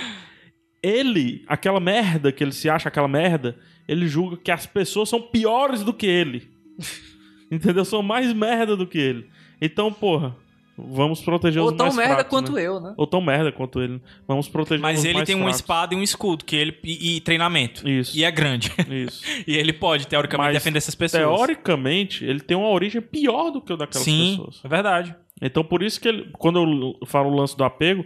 Ele, 0.81 1.43
aquela 1.47 1.79
merda 1.79 2.31
que 2.31 2.43
ele 2.43 2.53
se 2.53 2.69
acha 2.69 2.87
aquela 2.87 3.07
merda, 3.07 3.57
ele 3.87 4.07
julga 4.07 4.37
que 4.37 4.51
as 4.51 4.65
pessoas 4.65 5.09
são 5.09 5.21
piores 5.21 5.83
do 5.83 5.93
que 5.93 6.05
ele. 6.05 6.49
Entendeu? 7.51 7.83
São 7.83 8.01
mais 8.01 8.31
merda 8.33 8.75
do 8.75 8.85
que 8.85 8.97
ele. 8.97 9.27
Então, 9.61 9.91
porra, 9.91 10.35
vamos 10.77 11.21
proteger 11.21 11.61
Ou 11.61 11.69
os 11.69 11.75
tão 11.75 11.87
mais 11.87 11.95
merda 11.97 12.13
fracos, 12.15 12.29
quanto 12.29 12.51
né? 12.53 12.61
eu, 12.65 12.79
né? 12.79 12.93
Ou 12.95 13.07
tão 13.07 13.19
merda 13.21 13.51
quanto 13.51 13.81
ele. 13.81 14.01
Vamos 14.27 14.47
proteger 14.47 14.81
Mas 14.81 14.99
os 14.99 15.05
ele 15.05 15.13
mais 15.15 15.25
tem 15.27 15.35
uma 15.35 15.49
espada 15.49 15.93
e 15.93 15.97
um 15.97 16.03
escudo 16.03 16.45
que 16.45 16.55
ele 16.55 16.77
e, 16.83 17.15
e 17.17 17.21
treinamento. 17.21 17.87
Isso. 17.87 18.17
E 18.17 18.23
é 18.23 18.31
grande. 18.31 18.71
Isso. 18.89 19.23
e 19.47 19.55
ele 19.55 19.73
pode, 19.73 20.07
teoricamente, 20.07 20.47
Mas, 20.47 20.57
defender 20.57 20.77
essas 20.77 20.95
pessoas. 20.95 21.23
Teoricamente, 21.23 22.23
ele 22.23 22.39
tem 22.39 22.55
uma 22.55 22.69
origem 22.69 23.01
pior 23.01 23.49
do 23.49 23.61
que 23.61 23.73
o 23.73 23.77
daquelas 23.77 24.05
Sim, 24.05 24.37
pessoas. 24.37 24.61
é 24.63 24.67
verdade. 24.67 25.15
Então, 25.41 25.63
por 25.63 25.83
isso 25.83 25.99
que 25.99 26.07
ele, 26.07 26.29
quando 26.33 26.59
eu 27.01 27.07
falo 27.07 27.29
o 27.29 27.35
lance 27.35 27.55
do 27.57 27.63
apego, 27.63 28.05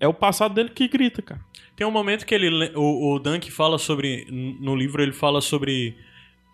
é 0.00 0.06
o 0.06 0.14
passado 0.14 0.54
dele 0.54 0.68
que 0.70 0.86
grita, 0.88 1.22
cara. 1.22 1.40
Tem 1.76 1.86
um 1.86 1.90
momento 1.90 2.24
que 2.24 2.34
ele, 2.34 2.48
le- 2.50 2.72
o, 2.74 3.14
o 3.14 3.18
Dunk 3.18 3.50
fala 3.50 3.78
sobre, 3.78 4.26
no 4.60 4.74
livro 4.74 5.02
ele 5.02 5.12
fala 5.12 5.40
sobre 5.40 5.94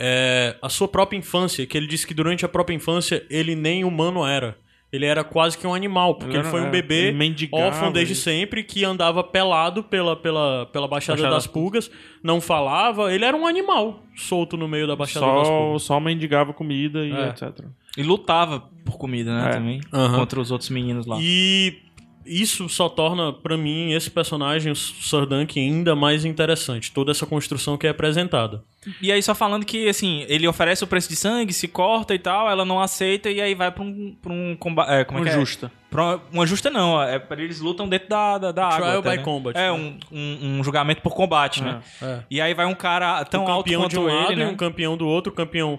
é, 0.01 0.57
a 0.61 0.69
sua 0.69 0.89
própria 0.89 1.17
infância, 1.17 1.65
que 1.67 1.77
ele 1.79 1.87
disse 1.87 2.07
que 2.07 2.13
durante 2.13 2.45
a 2.45 2.49
própria 2.49 2.75
infância 2.75 3.25
ele 3.31 3.55
nem 3.55 3.85
humano 3.85 4.27
era. 4.27 4.57
Ele 4.93 5.07
era 5.07 5.25
quase 5.25 5.57
que 5.57 5.67
um 5.67 5.73
animal, 5.75 6.17
porque 6.17 6.37
Ele 6.37 6.43
ele, 6.43 6.51
foi 6.51 6.61
um 6.61 6.67
é, 6.67 6.71
bebê 6.71 7.17
órfão 7.51 7.91
desde 7.91 8.15
sempre, 8.15 8.63
que 8.63 8.85
andava 8.85 9.25
pelado 9.25 9.83
pela, 9.83 10.15
pela, 10.15 10.67
pela 10.67 10.87
Baixada, 10.87 11.17
Baixada 11.17 11.35
das 11.35 11.45
das 11.45 11.47
Pulgas, 11.53 11.91
não 12.23 12.43
falava, 12.43 13.11
ele 13.13 13.25
era 13.25 13.35
um 13.35 13.47
animal 13.47 14.03
solto 14.15 14.55
no 14.55 14.69
meio 14.69 14.87
da 14.87 14.95
Baixada 14.95 15.25
das 15.25 15.47
Só, 15.47 15.59
Pulgas. 15.65 15.83
só 15.83 15.99
mendigava 15.99 16.53
comida 16.53 17.07
e 17.07 17.11
É. 17.13 17.29
etc. 17.31 17.65
E 17.97 18.03
lutava 18.03 18.69
por 18.85 18.99
comida, 18.99 19.35
né, 19.35 19.49
É. 19.49 19.53
também. 19.53 19.81
Aham. 19.93 20.19
Contra 20.19 20.41
os 20.41 20.51
outros 20.51 20.69
meninos 20.69 21.07
lá. 21.07 21.17
E 21.21 21.79
isso 22.25 22.69
só 22.69 22.89
torna, 22.89 23.33
pra 23.33 23.57
mim, 23.57 23.93
esse 23.93 24.11
personagem, 24.11 24.73
o 24.73 24.77
Sir 24.77 25.27
Dunk, 25.27 25.59
ainda 25.59 25.95
mais 25.95 26.25
interessante. 26.25 26.93
Toda 26.93 27.11
essa 27.11 27.27
construção 27.27 27.77
que 27.77 27.87
é 27.87 27.91
apresentada. 27.91 28.63
E 29.01 29.13
aí 29.13 29.23
só 29.23 29.35
falando 29.35 29.65
que, 29.65 29.89
assim, 29.89 30.25
ele 30.29 30.47
oferece 30.49 30.83
o 30.83 30.87
preço 30.87 31.09
de 31.09 31.17
sangue, 31.17 31.53
se 31.53 31.69
corta 31.69 32.15
e 32.15 32.19
tal, 32.19 32.51
ela 32.51 32.65
não 32.65 32.81
aceita 32.81 33.31
e 33.31 33.41
aí 33.41 33.55
vai 33.55 33.71
pra 33.71 33.83
um, 33.83 34.17
pra 34.21 34.33
um 34.33 34.57
combate... 34.59 34.91
É, 34.91 35.05
como 35.05 35.19
é 35.19 35.23
Uma 35.23 35.31
que 35.31 35.37
é? 35.37 35.39
justa. 35.39 35.71
Pra 35.91 36.19
uma 36.33 36.47
justa 36.47 36.71
não, 36.71 36.93
ó, 36.93 37.05
é 37.05 37.23
eles 37.33 37.61
lutam 37.61 37.87
dentro 37.89 38.09
da, 38.09 38.39
da, 38.39 38.53
da 38.53 38.67
água. 38.67 38.79
Trial 38.79 39.03
by 39.03 39.09
né? 39.09 39.19
combat, 39.19 39.59
É, 39.59 39.71
né? 39.71 39.73
um, 39.73 39.99
um, 40.11 40.59
um 40.59 40.65
julgamento 40.65 41.03
por 41.03 41.15
combate, 41.15 41.63
né? 41.63 41.83
E 42.31 42.41
aí 42.41 42.55
vai 42.55 42.65
um 42.67 42.75
cara 42.75 43.25
tão 43.27 43.45
um 43.45 43.49
alto 43.49 43.65
campeão 43.67 43.89
de 43.89 43.97
quanto 43.97 44.09
um 44.09 44.15
lado 44.15 44.33
ele, 44.33 44.41
e 44.41 44.45
né? 44.45 44.51
um 44.51 44.57
campeão 44.57 44.97
do 44.97 45.07
outro. 45.07 45.33
O 45.33 45.37
campeão 45.37 45.79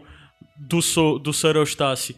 do, 0.56 0.82
so, 0.82 1.18
do 1.18 1.34
Sir 1.34 1.56
Eustace 1.56 2.16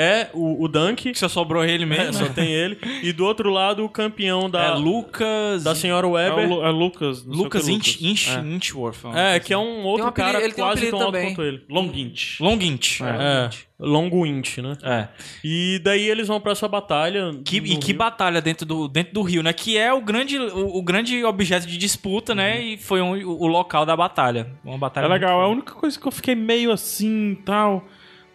é 0.00 0.30
o, 0.32 0.64
o 0.64 0.68
Dunk. 0.68 1.12
Que 1.12 1.18
só 1.18 1.28
sobrou 1.28 1.64
ele 1.64 1.84
mesmo. 1.84 2.04
É, 2.10 2.12
só 2.12 2.24
né? 2.24 2.32
tem 2.34 2.50
ele. 2.52 2.78
E 3.02 3.12
do 3.12 3.24
outro 3.24 3.50
lado, 3.50 3.84
o 3.84 3.88
campeão 3.88 4.48
da, 4.48 4.64
É 4.64 4.70
Lucas... 4.74 5.64
da 5.64 5.74
senhora 5.74 6.06
É, 6.06 6.08
o 6.10 6.12
Weber. 6.12 6.48
Lu- 6.48 6.64
é 6.64 6.70
Lucas. 6.70 7.24
Lucas 7.24 7.64
que 7.66 7.72
Inch, 7.72 8.00
Inch, 8.02 8.28
É. 8.28 8.40
Inchworth. 8.40 9.04
É, 9.14 9.40
que 9.40 9.52
é 9.52 9.58
um 9.58 9.82
outro 9.84 10.04
um 10.06 10.08
apelido- 10.08 10.32
cara 10.32 10.44
ele 10.44 10.54
tem 10.54 10.64
um 10.64 10.66
quase 10.68 10.78
apelido 10.80 10.96
tão 10.98 11.06
alto 11.06 11.16
também. 11.16 11.34
quanto 11.34 11.42
ele. 11.46 11.62
Longint. 11.68 12.40
Longint. 12.40 13.00
É, 13.02 13.50
Longo 13.80 14.26
Int, 14.26 14.58
né? 14.58 14.72
É. 14.82 15.06
E 15.44 15.80
daí 15.84 16.08
eles 16.08 16.26
vão 16.26 16.40
pra 16.40 16.50
essa 16.52 16.66
batalha. 16.66 17.30
Que, 17.44 17.58
e 17.58 17.76
que 17.76 17.88
Rio. 17.88 17.96
batalha 17.96 18.40
dentro 18.40 18.66
do, 18.66 18.88
dentro 18.88 19.14
do 19.14 19.22
rio, 19.22 19.40
né? 19.42 19.52
Que 19.52 19.78
é 19.78 19.92
o 19.92 20.00
grande, 20.00 20.36
o, 20.36 20.78
o 20.78 20.82
grande 20.82 21.24
objeto 21.24 21.64
de 21.66 21.78
disputa, 21.78 22.34
né? 22.34 22.60
E 22.60 22.76
foi 22.76 23.00
um- 23.00 23.12
o, 23.24 23.42
o 23.44 23.46
local 23.46 23.86
da 23.86 23.96
batalha. 23.96 24.48
Uma 24.64 24.76
batalha 24.78 25.06
É 25.06 25.08
legal, 25.08 25.40
é 25.40 25.44
a 25.44 25.48
única 25.48 25.74
coisa 25.74 25.98
que 25.98 26.06
eu 26.06 26.10
fiquei 26.12 26.34
meio 26.34 26.72
assim 26.72 27.32
e 27.32 27.36
tal. 27.36 27.86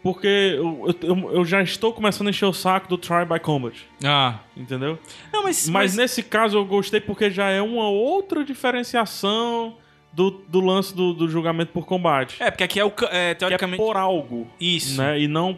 Porque 0.03 0.27
eu, 0.27 0.95
eu, 1.01 1.31
eu 1.31 1.45
já 1.45 1.63
estou 1.63 1.93
começando 1.93 2.27
a 2.27 2.29
encher 2.29 2.45
o 2.45 2.51
saco 2.51 2.89
do 2.89 2.97
Try 2.97 3.25
by 3.25 3.39
Combat. 3.39 3.87
Ah. 4.03 4.39
Entendeu? 4.55 4.99
Não, 5.31 5.43
mas... 5.43 5.69
Mas 5.69 5.95
nesse 5.95 6.21
caso 6.21 6.57
eu 6.57 6.65
gostei 6.65 6.99
porque 6.99 7.31
já 7.31 7.49
é 7.49 7.61
uma 7.61 7.87
outra 7.87 8.43
diferenciação 8.43 9.77
do, 10.11 10.29
do 10.29 10.59
lance 10.59 10.93
do, 10.93 11.13
do 11.13 11.29
julgamento 11.29 11.71
por 11.71 11.85
combate. 11.85 12.35
É, 12.43 12.51
porque 12.51 12.65
aqui 12.65 12.79
é 12.81 12.83
o... 12.83 12.89
É, 12.89 12.91
que 12.91 13.05
é 13.07 13.33
teoricamente... 13.35 13.77
por 13.77 13.95
algo. 13.95 14.45
Isso. 14.59 15.01
Né? 15.01 15.21
E 15.21 15.27
não 15.29 15.57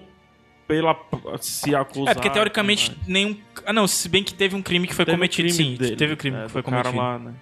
pela 0.68 0.96
se 1.42 1.76
acusar. 1.76 2.12
É, 2.12 2.14
porque 2.14 2.30
teoricamente 2.30 2.92
mais. 2.92 3.08
nenhum... 3.08 3.36
Ah, 3.66 3.74
não, 3.74 3.88
se 3.88 4.08
bem 4.08 4.24
que 4.24 4.34
teve 4.34 4.56
um 4.56 4.62
crime 4.62 4.88
que 4.88 4.94
foi 4.94 5.06
Teve 5.06 5.18
cometido, 5.18 5.50
crime 5.50 5.72
sim. 5.72 5.76
dele, 5.76 5.96
Teve 5.96 6.14
o 6.14 6.18
crime 6.18 6.38
é, 6.38 6.44
que 6.44 6.50
foi 6.50 6.62
cometido. 6.62 6.96
lá, 6.96 7.18
né? 7.18 7.34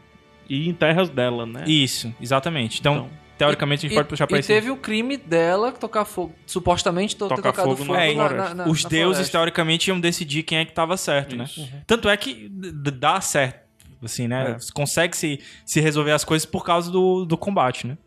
E 0.49 0.69
em 0.69 0.73
terras 0.73 1.09
dela, 1.09 1.45
né? 1.45 1.65
Isso, 1.67 2.13
exatamente. 2.21 2.79
Então, 2.79 2.93
Então, 2.95 3.09
teoricamente, 3.37 3.85
a 3.85 3.89
gente 3.89 3.95
pode 3.97 4.07
puxar 4.09 4.27
pra 4.27 4.37
e 4.37 4.39
isso. 4.39 4.47
teve 4.47 4.69
o 4.71 4.77
crime 4.77 5.17
dela 5.17 5.71
tocar 5.71 6.05
fogo. 6.05 6.33
Supostamente 6.45 7.15
to- 7.15 7.27
ter 7.27 7.35
Tocar 7.35 7.51
tocado 7.51 7.69
fogo 7.69 7.85
fogo, 7.85 7.93
na 7.93 7.99
na, 7.99 8.13
floresta. 8.29 8.49
na- 8.55 8.65
na- 8.65 8.71
Os 8.71 8.83
na 8.83 8.89
deuses, 8.89 9.15
floresta. 9.17 9.37
teoricamente, 9.37 9.87
iam 9.89 9.99
decidir 9.99 10.43
quem 10.43 10.59
é 10.59 10.65
que 10.65 10.71
tava 10.73 10.95
certo, 10.97 11.35
né? 11.35 11.45
Tanto 11.87 12.07
é 12.09 12.15
que 12.17 12.47
dá 12.49 13.19
certo, 13.21 13.61
assim, 14.03 14.27
né? 14.27 14.57
É. 14.59 14.73
Consegue 14.73 15.15
se, 15.17 15.39
se 15.65 15.79
resolver 15.81 16.11
as 16.11 16.23
coisas 16.23 16.45
por 16.45 16.63
causa 16.65 16.91
do, 16.91 17.25
do 17.25 17.37
combate, 17.37 17.87
né? 17.87 17.97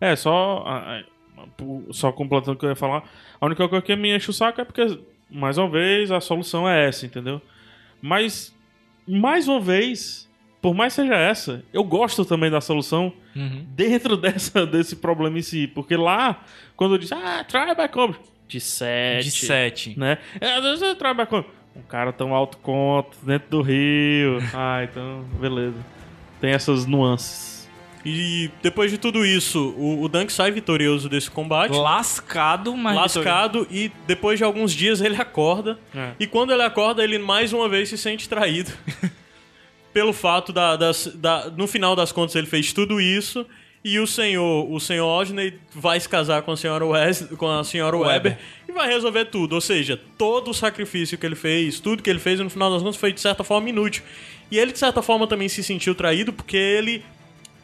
É, 0.00 0.14
só. 0.16 0.64
Só 1.92 2.12
completando 2.12 2.52
o 2.52 2.56
que 2.56 2.64
eu 2.66 2.70
ia 2.70 2.76
falar. 2.76 3.04
A 3.40 3.46
única 3.46 3.68
coisa 3.68 3.84
que 3.84 3.94
me 3.96 4.14
enche 4.14 4.30
o 4.30 4.32
saco 4.32 4.60
é 4.60 4.64
porque, 4.64 5.00
mais 5.30 5.56
uma 5.56 5.68
vez, 5.68 6.10
a 6.10 6.20
solução 6.20 6.68
é 6.68 6.88
essa, 6.88 7.06
entendeu? 7.06 7.40
Mas, 8.02 8.54
mais 9.06 9.46
uma 9.48 9.60
vez, 9.60 10.27
por 10.60 10.74
mais 10.74 10.92
seja 10.92 11.14
essa, 11.14 11.62
eu 11.72 11.84
gosto 11.84 12.24
também 12.24 12.50
da 12.50 12.60
solução 12.60 13.12
dentro 13.74 14.16
dessa, 14.18 14.66
desse 14.66 14.96
problema 14.96 15.38
em 15.38 15.42
si. 15.42 15.66
Porque 15.66 15.96
lá, 15.96 16.42
quando 16.76 16.94
eu 16.94 16.98
disse, 16.98 17.14
ah, 17.14 17.44
try 17.44 17.74
by 17.74 17.88
combat, 17.92 18.20
de 18.48 18.60
7. 18.60 19.24
De 19.24 19.30
sete. 19.30 19.98
Né? 19.98 20.18
É, 20.40 20.60
deixa 20.60 20.86
eu 20.86 20.96
try 20.96 21.14
by 21.14 21.26
combat. 21.26 21.48
Um 21.76 21.82
cara 21.82 22.12
tão 22.12 22.34
alto 22.34 22.58
quanto, 22.58 23.16
dentro 23.22 23.48
do 23.50 23.62
rio. 23.62 24.38
ah, 24.52 24.82
então, 24.82 25.24
beleza. 25.40 25.76
Tem 26.40 26.50
essas 26.50 26.86
nuances. 26.86 27.58
E 28.04 28.50
depois 28.62 28.90
de 28.90 28.96
tudo 28.96 29.24
isso, 29.26 29.74
o, 29.76 30.02
o 30.02 30.08
Dunk 30.08 30.32
sai 30.32 30.50
vitorioso 30.50 31.08
desse 31.08 31.30
combate. 31.30 31.76
Lascado, 31.76 32.76
mas... 32.76 32.96
lascado 32.96 33.66
e 33.70 33.92
depois 34.06 34.38
de 34.38 34.44
alguns 34.44 34.72
dias 34.72 35.00
ele 35.00 35.16
acorda 35.16 35.78
É. 35.94 36.12
e 36.18 36.26
quando 36.26 36.52
ele 36.52 36.62
acorda 36.62 37.02
ele 37.02 37.18
mais 37.18 37.52
uma 37.52 37.68
vez 37.68 37.88
se 37.88 37.98
sente 37.98 38.28
traído 38.28 38.70
pelo 39.92 40.12
fato 40.12 40.52
da, 40.52 40.76
das- 40.76 41.10
da- 41.14 41.50
no 41.56 41.66
final 41.66 41.94
das 41.96 42.12
contas 42.12 42.34
ele 42.36 42.46
fez 42.46 42.72
tudo 42.72 43.00
isso 43.00 43.46
e 43.84 43.98
o 43.98 44.06
senhor 44.06 44.70
o 44.70 44.78
senhor 44.80 45.06
Osney 45.06 45.54
vai 45.74 45.98
se 46.00 46.08
casar 46.08 46.42
com 46.42 46.52
a 46.52 46.56
senhora 46.56 46.84
Wes, 46.84 47.22
com 47.38 47.48
a 47.48 47.62
senhora 47.64 47.96
Weber, 47.96 48.32
Weber. 48.32 48.38
e 48.68 48.72
vai 48.72 48.88
resolver 48.88 49.26
tudo 49.26 49.54
ou 49.54 49.60
seja 49.60 49.98
todo 50.18 50.50
o 50.50 50.54
sacrifício 50.54 51.16
que 51.16 51.24
ele 51.24 51.36
fez 51.36 51.78
tudo 51.80 52.02
que 52.02 52.10
ele 52.10 52.18
fez 52.18 52.40
no 52.40 52.50
final 52.50 52.70
das 52.72 52.82
contas 52.82 52.96
foi 52.96 53.12
de 53.12 53.20
certa 53.20 53.44
forma 53.44 53.68
inútil 53.70 54.02
e 54.50 54.58
ele 54.58 54.72
de 54.72 54.78
certa 54.78 55.00
forma 55.00 55.26
também 55.26 55.48
se 55.48 55.62
sentiu 55.62 55.94
traído 55.94 56.32
porque 56.32 56.56
ele 56.56 57.04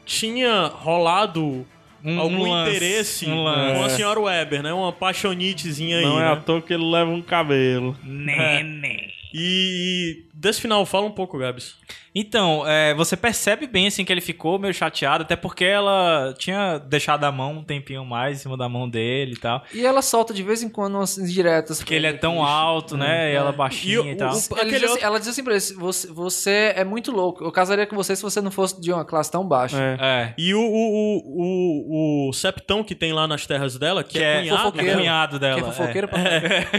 tinha 0.07 0.67
rolado 0.67 1.67
Um- 2.05 2.21
algum 2.21 2.45
um 2.47 2.51
lance, 2.51 2.71
interesse 2.77 3.27
um 3.27 3.45
com 3.45 3.83
a 3.85 3.89
senhora 3.89 4.21
Weber, 4.21 4.63
né? 4.63 4.73
Uma 4.75 4.93
paixonitezinha 4.93 5.99
aí. 5.99 6.05
Não 6.05 6.21
é 6.21 6.25
né? 6.25 6.33
à 6.33 6.37
toa 6.37 6.61
que 6.61 6.75
ele 6.75 6.85
leva 6.85 7.11
um 7.11 7.23
cabelo. 7.23 7.97
Neném. 8.05 9.11
E, 9.33 10.25
e 10.34 10.34
desse 10.37 10.61
final, 10.61 10.85
fala 10.85 11.07
um 11.07 11.11
pouco, 11.13 11.39
Gabs. 11.39 11.77
Então, 12.17 12.63
é, 12.67 12.95
você 12.95 13.17
percebe 13.17 13.67
bem 13.67 13.89
assim 13.89 14.05
que 14.05 14.13
ele 14.13 14.21
ficou 14.21 14.57
meio 14.59 14.73
chateado, 14.73 15.23
até 15.25 15.35
porque 15.35 15.65
ela 15.65 16.33
tinha 16.39 16.79
deixado 16.79 17.25
a 17.25 17.33
mão 17.33 17.55
um 17.59 17.65
tempinho 17.65 18.05
mais 18.05 18.39
em 18.39 18.43
cima 18.43 18.57
da 18.57 18.69
mão 18.69 18.89
dele 18.89 19.33
e 19.33 19.37
tal. 19.37 19.65
E 19.75 19.85
ela 19.85 20.01
solta 20.01 20.33
de 20.33 20.43
vez 20.43 20.63
em 20.63 20.69
quando 20.69 20.95
umas 20.95 21.19
indiretas. 21.19 21.79
Porque 21.79 21.95
ele 21.95 22.07
é 22.07 22.13
tão 22.13 22.45
alto, 22.45 22.97
né? 22.97 23.33
E 23.33 23.35
ela 23.35 23.51
baixinha 23.51 24.01
E 24.01 24.11
e, 24.11 24.15
o- 24.15 24.17
tal. 24.17 24.33
o- 24.33 24.37
Ele 24.37 24.43
Aquele 24.55 24.71
diz 24.71 24.83
assim- 24.83 24.91
outro- 24.93 25.07
Ela 25.07 25.19
diz 25.19 25.29
assim 25.29 25.43
pra 25.43 25.53
ele: 25.55 25.61
você, 25.77 26.07
você 26.13 26.73
é 26.77 26.85
muito 26.85 27.11
louco. 27.11 27.43
Eu 27.43 27.51
casaria 27.51 27.85
com 27.87 27.97
você 27.97 28.15
se 28.15 28.23
você 28.23 28.41
não 28.41 28.51
fosse 28.53 28.81
de 28.81 28.93
uma 28.93 29.05
classe 29.05 29.31
tão 29.33 29.45
baixa. 29.47 29.77
É. 29.77 29.97
É. 30.01 30.35
E 30.39 30.55
o, 30.55 30.61
o, 30.61 31.19
o, 31.25 32.27
o, 32.27 32.29
o 32.29 32.33
septão 32.33 32.85
que 32.85 32.95
tem 32.95 33.13
lá 33.13 33.27
nas 33.27 33.45
terras 33.47 33.77
dela, 33.77 34.05
que, 34.05 34.19
Que 34.19 34.23
é, 34.23 34.37
é 34.37 34.41
cunhado, 34.43 34.59
fofoqueiro. 34.63 34.87
dela, 34.87 35.01
cunhado 35.01 35.39
dela. 35.41 35.55
Que 35.63 35.69
é 35.69 35.73
fofoqueiro 35.73 36.09
pra 36.09 36.21
ele 36.21 36.27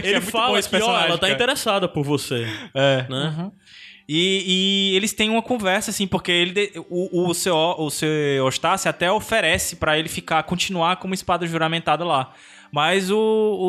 É 0.08 0.12
muito 0.20 0.24
bom 0.24 0.30
fala 0.30 0.58
esse 0.58 0.68
que 0.70 0.76
ó, 0.76 0.98
ela 0.98 1.18
tá 1.18 1.26
cara. 1.26 1.32
interessada 1.32 1.86
por 1.88 2.02
você. 2.04 2.46
É. 2.74 3.06
Né? 3.10 3.34
Uhum. 3.38 3.52
E, 4.08 4.92
e 4.92 4.96
eles 4.96 5.12
têm 5.12 5.30
uma 5.30 5.42
conversa, 5.42 5.90
assim, 5.90 6.06
porque 6.06 6.30
ele 6.30 6.72
o, 6.88 7.28
o, 7.28 7.34
seu, 7.34 7.56
o 7.56 7.90
seu 7.90 8.08
Eustácio 8.08 8.88
até 8.88 9.10
oferece 9.10 9.76
pra 9.76 9.98
ele 9.98 10.08
ficar, 10.08 10.42
continuar 10.44 10.96
como 10.96 11.14
espada 11.14 11.46
juramentada 11.46 12.04
lá. 12.04 12.32
Mas 12.72 13.10
o, 13.10 13.16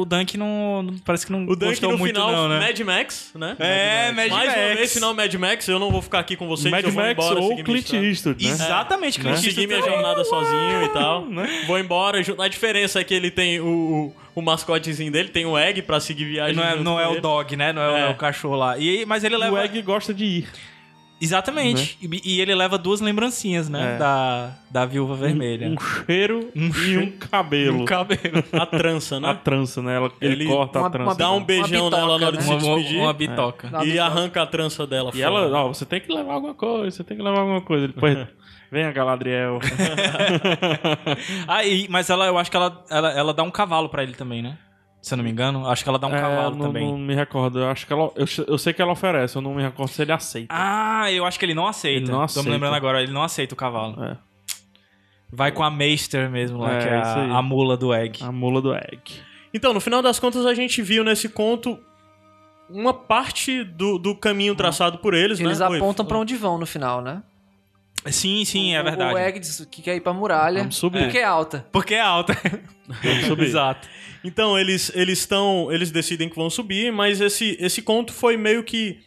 o 0.02 0.06
Dunk 0.06 0.38
não, 0.38 0.93
Parece 1.06 1.26
que 1.26 1.32
não 1.32 1.43
O 1.43 1.56
Dunk 1.56 1.70
gostou 1.70 1.91
no 1.91 1.98
muito, 1.98 2.14
final, 2.16 2.32
não, 2.32 2.50
né? 2.50 2.60
Mad 2.60 2.80
Max, 2.82 3.32
né? 3.36 3.56
É, 3.60 4.12
Mad 4.12 4.30
Mais 4.30 4.48
uma 4.54 4.56
Max. 4.68 4.78
vez, 4.78 4.93
final 4.93 5.14
Mad 5.14 5.34
Max, 5.36 5.68
eu 5.68 5.80
não 5.80 5.91
vou 5.91 6.02
ficar 6.02 6.20
aqui 6.20 6.36
com 6.36 6.48
vocês, 6.48 6.72
Mad 6.72 6.84
eu 6.84 6.91
vou 6.91 7.04
Max 7.04 7.14
embora. 7.14 7.39
ou 7.39 7.50
seguir 7.50 7.64
minha 7.70 7.84
Clint. 7.84 8.04
Eastwood, 8.04 8.43
né? 8.45 8.52
Exatamente, 8.52 9.20
Clint 9.20 9.36
Seguir 9.38 9.48
Eastwood 9.50 9.68
minha 9.68 9.80
também. 9.80 9.93
jornada 9.95 10.24
sozinho 10.26 10.84
e 10.84 10.89
tal. 10.89 11.28
Vou 11.68 11.78
embora. 11.80 12.20
A 12.39 12.48
diferença 12.48 13.00
é 13.00 13.04
que 13.04 13.14
ele 13.14 13.30
tem 13.32 13.60
o, 13.60 14.14
o, 14.36 14.39
o 14.39 14.41
mascotezinho 14.41 15.12
dele, 15.12 15.30
tem 15.30 15.45
o 15.45 15.58
Egg 15.58 15.82
pra 15.84 16.00
seguir 16.00 16.26
viagem. 16.26 16.56
Não 16.56 16.64
é, 16.64 16.76
não 16.76 17.00
é 17.00 17.08
o 17.08 17.22
dog, 17.22 17.56
né? 17.56 17.72
Não 17.72 17.82
é, 17.82 17.89
o- 17.91 17.95
É. 17.98 18.02
é 18.08 18.10
o 18.10 18.16
cachorro 18.16 18.56
lá. 18.56 18.78
E, 18.78 19.06
mas 19.06 19.24
ele 19.24 19.38
leva. 19.38 19.54
O 19.56 19.58
Egg 19.58 19.82
gosta 19.84 20.14
de 20.14 20.26
ir. 20.26 20.48
Exatamente. 21.20 21.97
E, 22.01 22.36
e 22.36 22.41
ele 22.41 22.53
leva 22.53 22.78
duas 22.78 23.01
lembrancinhas, 23.01 23.68
né? 23.70 23.95
É. 23.95 23.97
Da, 23.97 24.51
da 24.70 24.86
viúva 24.86 25.15
vermelha. 25.15 25.68
Um 25.68 25.78
cheiro 26.05 26.49
Um 26.55 26.68
e 26.68 26.74
cheiro 26.74 27.01
um 27.05 27.11
cabelo. 27.11 27.82
Um 27.82 27.86
cabelo. 27.86 28.43
A 28.53 28.65
trança, 28.65 29.20
né? 29.20 29.30
A 29.30 29.34
trança, 29.34 29.82
né? 29.82 29.95
Ela, 29.95 30.11
ele, 30.22 30.34
Ele- 30.34 30.45
corta 30.45 30.80
uma- 30.80 30.88
a 30.88 30.91
trança. 30.91 31.18
Dá 31.18 31.32
um 31.32 31.43
beijão 31.43 31.86
bitoca, 31.86 31.97
nela 31.97 32.20
na 32.20 32.26
hora 32.28 32.38
de 32.38 32.38
né? 32.38 32.43
se 32.43 32.49
uma, 32.49 32.57
uma, 32.72 32.76
despedir. 32.78 33.01
uma 33.01 33.13
bitoca. 33.13 33.68
Dá 33.70 33.78
uma 33.80 33.86
E 33.86 33.91
bitoca. 33.91 34.05
arranca 34.05 34.41
a 34.41 34.45
trança 34.45 34.86
dela 34.88 35.09
E 35.13 35.22
fora. 35.24 35.26
ela, 35.26 35.63
ó, 35.63 35.68
você 35.70 35.86
tem 35.86 35.99
que 35.99 36.13
levar 36.13 36.34
alguma 36.34 36.53
coisa, 36.53 36.91
você 36.97 37.03
tem 37.03 37.18
que 37.18 37.24
levar 37.24 37.39
alguma 37.39 37.61
coisa. 37.61 37.88
Depois, 37.88 38.28
venha, 38.72 38.91
Galadriel. 38.91 39.59
Ah, 41.47 41.63
e- 41.65 41.88
mas 41.89 42.09
ela, 42.09 42.26
eu 42.28 42.38
acho 42.38 42.51
que 42.51 42.57
ela, 42.57 42.84
ela, 42.89 43.11
ela 43.11 43.34
dá 43.34 43.43
um 43.43 43.51
cavalo 43.51 43.89
pra 43.89 44.03
ele 44.03 44.13
também, 44.13 44.41
né? 44.41 44.57
Se 45.08 45.14
eu 45.14 45.18
não 45.18 45.24
me 45.24 45.32
engano. 45.32 45.68
Acho 45.70 45.84
que 45.84 45.89
ela 45.89 45.97
dá 45.97 46.08
um 46.08 46.16
É, 46.16 46.20
cavalo 46.20 46.55
não, 46.55 46.66
também. 46.68 46.86
Não 46.86 46.97
me 46.97 47.16
recordo. 47.16 47.60
Eu 47.60 47.70
acho 47.70 47.88
que 47.88 47.93
ela. 47.93 48.12
Eu, 48.16 48.26
eu 48.47 48.58
sei 48.58 48.74
que 48.74 48.82
ela 48.82 48.91
oferece, 48.91 49.36
eu 49.38 49.41
não 49.41 49.53
me 49.55 49.62
recordo 49.64 49.89
se 49.89 50.01
ele 50.01 50.12
aceita. 50.12 50.47
Ah, 50.53 51.12
eu 51.12 51.26
acho 51.26 51.39
que 51.39 51.45
ele 51.45 51.53
não 51.53 51.66
aceita. 51.66 52.03
Ele 52.03 52.12
não 52.12 52.20
Tô 52.20 52.24
aceita. 52.26 52.47
me 52.47 52.53
lembrando 52.53 52.76
agora, 52.76 53.01
ele 53.01 53.12
não 53.14 53.24
aceita 53.24 53.53
o 53.53 53.58
cavalo. 53.58 54.03
É. 54.03 54.18
Vai 55.32 55.51
com 55.51 55.64
a 55.64 55.70
Meister 55.72 56.30
mesmo 56.30 56.60
lá, 56.60 56.74
É, 56.74 56.80
que 56.82 56.88
é 56.88 56.95
a, 56.97 57.38
a 57.38 57.41
mula 57.41 57.76
do 57.78 57.93
Egg. 57.93 58.24
A 58.24 58.32
mula 58.32 58.62
do 58.62 58.74
Egg. 58.74 59.01
Então, 59.53 59.74
no 59.74 59.80
final 59.80 60.01
das 60.01 60.20
contas, 60.20 60.45
a 60.45 60.53
gente 60.53 60.82
viu 60.82 61.03
nesse 61.03 61.28
conto 61.30 61.78
uma 62.70 62.93
parte 62.93 63.64
do, 63.64 63.97
do 63.97 64.14
caminho 64.16 64.55
traçado 64.55 64.97
por 64.99 65.14
eles, 65.14 65.39
Eles 65.39 65.60
né? 65.60 65.68
Oi, 65.68 65.78
apontam 65.78 66.05
pra 66.05 66.18
onde 66.18 66.36
vão 66.36 66.58
no 66.58 66.66
final, 66.66 67.01
né? 67.01 67.24
Sim, 68.06 68.45
sim, 68.45 68.74
é 68.74 68.82
O- 68.82 68.84
verdade. 68.84 69.14
O 69.14 69.18
Egg 69.18 69.39
diz 69.39 69.68
que 69.70 69.82
quer 69.82 69.95
ir 69.95 70.02
pra 70.02 70.14
muralha. 70.14 70.60
Vamos 70.60 70.78
subir. 70.78 71.04
Porque 71.04 71.18
é 71.18 71.24
alta. 71.24 71.66
Porque 71.72 71.93
é 71.95 72.00
alta. 72.02 72.34
Vamos 73.04 73.26
subir. 73.26 73.45
Exato. 73.45 73.88
Então, 74.24 74.58
eles 74.58 74.91
eles 74.95 75.20
estão. 75.20 75.72
Eles 75.72 75.91
decidem 75.91 76.30
que 76.30 76.36
vão 76.36 76.50
subir, 76.50 76.91
mas 76.91 77.20
esse, 77.22 77.58
esse 77.60 77.82
conto 77.82 78.14
foi 78.14 78.38
meio 78.38 78.64
que. 78.64 79.00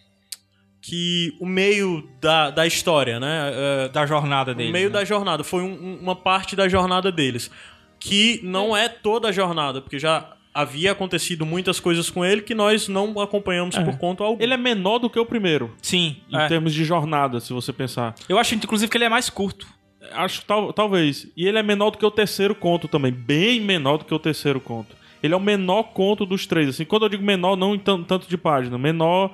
Que 0.82 1.34
o 1.38 1.44
meio 1.46 2.08
da, 2.22 2.50
da 2.50 2.66
história, 2.66 3.20
né? 3.20 3.50
É, 3.52 3.88
Da 3.90 4.06
jornada 4.06 4.54
dele. 4.54 4.70
o 4.70 4.72
meio 4.72 4.88
né? 4.88 4.94
da 4.94 5.04
jornada. 5.04 5.44
Foi 5.44 5.62
um- 5.62 5.72
um- 5.74 5.98
uma 6.00 6.16
parte 6.16 6.56
da 6.56 6.68
jornada 6.68 7.12
deles. 7.12 7.50
Que 7.98 8.40
não 8.42 8.74
é 8.74 8.88
toda 8.88 9.28
a 9.28 9.32
jornada, 9.32 9.82
porque 9.82 9.98
já 9.98 10.34
havia 10.52 10.92
acontecido 10.92 11.46
muitas 11.46 11.78
coisas 11.78 12.10
com 12.10 12.24
ele 12.24 12.42
que 12.42 12.54
nós 12.54 12.88
não 12.88 13.18
acompanhamos 13.20 13.76
por 13.78 13.96
conta 13.98 14.24
alguma. 14.24 14.42
Ele 14.42 14.54
é 14.54 14.56
menor 14.56 14.98
do 14.98 15.08
que 15.08 15.18
o 15.18 15.26
primeiro. 15.26 15.74
Sim. 15.80 16.16
Em 16.30 16.36
é. 16.38 16.48
termos 16.48 16.74
de 16.74 16.84
jornada, 16.84 17.40
se 17.40 17.52
você 17.52 17.72
pensar. 17.72 18.14
Eu 18.28 18.38
acho, 18.38 18.54
inclusive, 18.54 18.90
que 18.90 18.96
ele 18.96 19.04
é 19.04 19.08
mais 19.08 19.30
curto. 19.30 19.66
Acho 20.12 20.40
que 20.40 20.46
tal, 20.46 20.72
talvez. 20.72 21.28
E 21.36 21.46
ele 21.46 21.58
é 21.58 21.62
menor 21.62 21.90
do 21.90 21.98
que 21.98 22.06
o 22.06 22.10
terceiro 22.10 22.54
conto 22.54 22.88
também. 22.88 23.12
Bem 23.12 23.60
menor 23.60 23.98
do 23.98 24.04
que 24.04 24.14
o 24.14 24.18
terceiro 24.18 24.60
conto. 24.60 24.96
Ele 25.22 25.34
é 25.34 25.36
o 25.36 25.40
menor 25.40 25.82
conto 25.92 26.24
dos 26.24 26.46
três. 26.46 26.70
Assim, 26.70 26.84
quando 26.84 27.04
eu 27.04 27.08
digo 27.10 27.22
menor, 27.22 27.56
não 27.56 27.74
em 27.74 27.78
tan- 27.78 28.02
tanto 28.02 28.26
de 28.28 28.38
página. 28.38 28.78
Menor 28.78 29.32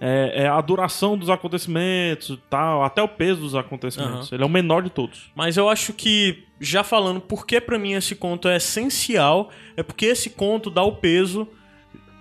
é, 0.00 0.42
é 0.44 0.48
a 0.48 0.60
duração 0.60 1.16
dos 1.16 1.30
acontecimentos 1.30 2.30
e 2.30 2.40
tal. 2.50 2.82
Até 2.84 3.02
o 3.02 3.08
peso 3.08 3.40
dos 3.40 3.54
acontecimentos. 3.54 4.30
Ele 4.32 4.42
é 4.42 4.46
o 4.46 4.50
menor 4.50 4.82
de 4.82 4.90
todos. 4.90 5.30
Mas 5.34 5.56
eu 5.56 5.68
acho 5.68 5.92
que, 5.92 6.44
já 6.60 6.82
falando 6.84 7.20
por 7.20 7.46
que 7.46 7.60
pra 7.60 7.78
mim 7.78 7.92
esse 7.92 8.14
conto 8.14 8.48
é 8.48 8.56
essencial, 8.56 9.50
é 9.76 9.82
porque 9.82 10.06
esse 10.06 10.30
conto 10.30 10.70
dá 10.70 10.82
o 10.82 10.96
peso, 10.96 11.48